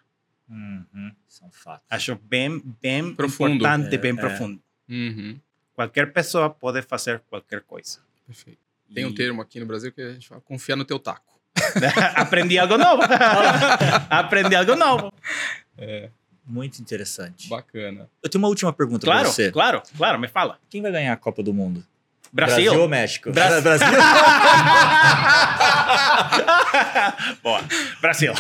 Uhum. 0.48 1.10
São 1.26 1.50
fatos. 1.50 1.86
Acho 1.88 2.16
bem, 2.16 2.60
bem 2.82 3.14
Profundo. 3.14 3.54
importante, 3.54 3.94
É, 3.94 3.98
bem 3.98 4.12
é. 4.12 4.16
profundo. 4.16 4.62
Uhum. 4.88 5.40
Qualquer 5.72 6.12
pessoa 6.12 6.50
pode 6.50 6.82
fazer 6.82 7.20
qualquer 7.20 7.62
coisa. 7.62 8.00
Perfeito. 8.26 8.58
Tem 8.94 9.04
um 9.04 9.10
E- 9.10 9.14
termo 9.14 9.40
aqui 9.42 9.58
no 9.60 9.66
Brasil 9.66 9.92
que 9.92 10.00
a 10.00 10.12
gente 10.12 10.28
fala 10.28 10.40
confiar 10.40 10.76
no 10.76 10.84
teu 10.84 10.98
taco. 10.98 11.34
Aprendi 12.16 12.58
algo 12.58 12.76
novo. 12.76 13.02
Aprendi 14.10 14.54
algo 14.56 14.74
novo. 14.76 15.12
Muito 16.46 16.80
interessante. 16.80 17.48
Bacana. 17.48 18.08
Eu 18.22 18.28
tenho 18.28 18.42
uma 18.42 18.48
última 18.48 18.72
pergunta 18.72 19.06
para 19.06 19.14
Claro, 19.14 19.28
você. 19.30 19.50
claro, 19.50 19.82
claro, 19.96 20.18
me 20.18 20.28
fala. 20.28 20.58
Quem 20.68 20.82
vai 20.82 20.92
ganhar 20.92 21.12
a 21.12 21.16
Copa 21.16 21.42
do 21.42 21.54
Mundo? 21.54 21.82
Brasil. 22.32 22.74
ou 22.80 22.88
México? 22.88 23.30
Brasil. 23.30 23.62
Brasil. 23.62 23.86
Boa. 27.42 27.60
Brasil. 28.00 28.32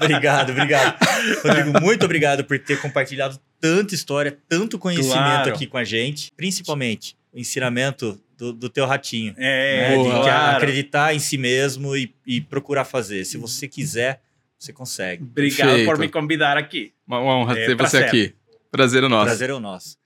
obrigado, 0.00 0.50
obrigado. 0.52 0.96
Rodrigo, 1.44 1.80
muito 1.80 2.04
obrigado 2.04 2.44
por 2.44 2.58
ter 2.58 2.80
compartilhado 2.80 3.38
tanta 3.60 3.94
história, 3.94 4.38
tanto 4.48 4.78
conhecimento 4.78 5.12
Claro. 5.18 5.54
aqui 5.54 5.66
com 5.66 5.76
a 5.76 5.84
gente, 5.84 6.32
principalmente 6.36 7.16
o 7.32 7.38
ensinamento 7.38 8.20
do, 8.36 8.52
do 8.52 8.68
teu 8.68 8.86
ratinho. 8.86 9.34
É, 9.36 9.90
né? 9.90 9.96
Boa. 9.96 10.08
de 10.08 10.16
que 10.16 10.22
claro. 10.22 10.56
acreditar 10.56 11.14
em 11.14 11.18
si 11.18 11.36
mesmo 11.36 11.96
e, 11.96 12.14
e 12.26 12.40
procurar 12.40 12.84
fazer. 12.84 13.24
Se 13.24 13.36
você 13.36 13.66
quiser, 13.66 14.22
você 14.58 14.72
consegue. 14.72 15.22
Obrigado 15.22 15.68
Perfeito. 15.68 15.86
por 15.86 15.98
me 15.98 16.08
convidar 16.08 16.56
aqui. 16.56 16.92
Uma 17.06 17.20
honra 17.20 17.52
É, 17.58 17.66
ter 17.66 17.74
você 17.74 17.76
prazer. 17.76 18.04
aqui. 18.04 18.34
Prazer 18.70 19.02
é 19.02 19.08
nosso. 19.08 19.26
Prazer 19.26 19.50
é 19.50 19.54
o 19.54 19.60
nosso. 19.60 19.96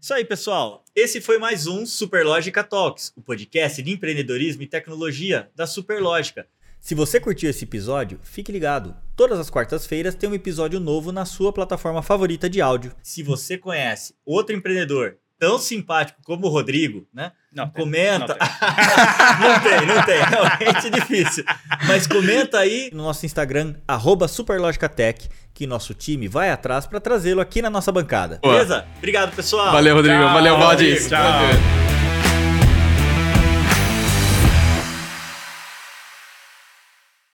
Isso 0.00 0.14
aí, 0.14 0.24
pessoal. 0.24 0.84
Esse 0.96 1.20
foi 1.20 1.38
mais 1.38 1.66
um 1.66 1.86
Superlógica 1.86 2.64
Talks, 2.64 3.12
o 3.16 3.22
podcast 3.22 3.80
de 3.82 3.90
empreendedorismo 3.92 4.62
e 4.62 4.66
tecnologia 4.66 5.48
da 5.54 5.66
Superlógica. 5.66 6.46
Se 6.80 6.96
você 6.96 7.20
curtiu 7.20 7.48
esse 7.48 7.62
episódio, 7.62 8.18
fique 8.24 8.50
ligado. 8.50 8.96
Todas 9.14 9.38
as 9.38 9.48
quartas-feiras 9.48 10.16
tem 10.16 10.28
um 10.28 10.34
episódio 10.34 10.80
novo 10.80 11.12
na 11.12 11.24
sua 11.24 11.52
plataforma 11.52 12.02
favorita 12.02 12.50
de 12.50 12.60
áudio. 12.60 12.92
Se 13.00 13.22
você 13.22 13.56
conhece 13.56 14.16
outro 14.26 14.56
empreendedor, 14.56 15.16
tão 15.42 15.58
simpático 15.58 16.20
como 16.24 16.46
o 16.46 16.48
Rodrigo, 16.48 17.04
né? 17.12 17.32
Não, 17.52 17.68
tem- 17.68 17.82
Comenta. 17.82 18.36
não 18.38 18.38
tem. 18.38 18.38
não 19.42 19.60
tem, 19.60 19.86
não 19.96 20.02
tem. 20.02 20.22
Realmente 20.22 20.86
é 20.86 20.90
difícil. 20.90 21.44
Mas 21.88 22.06
comenta 22.06 22.60
aí 22.60 22.90
no 22.92 23.02
nosso 23.02 23.26
Instagram, 23.26 23.74
arroba 23.88 24.28
Superlogicatech, 24.28 25.28
que 25.52 25.66
nosso 25.66 25.94
time 25.94 26.28
vai 26.28 26.50
atrás 26.50 26.86
para 26.86 27.00
trazê-lo 27.00 27.40
aqui 27.40 27.60
na 27.60 27.70
nossa 27.70 27.90
bancada. 27.90 28.38
Boa. 28.40 28.54
Beleza? 28.54 28.86
Obrigado, 28.98 29.34
pessoal. 29.34 29.72
Valeu, 29.72 29.96
Rodrigo. 29.96 30.22
Tchau, 30.22 30.32
Valeu. 30.32 30.56
Rodrigo. 30.56 31.08
Tchau. 31.08 31.91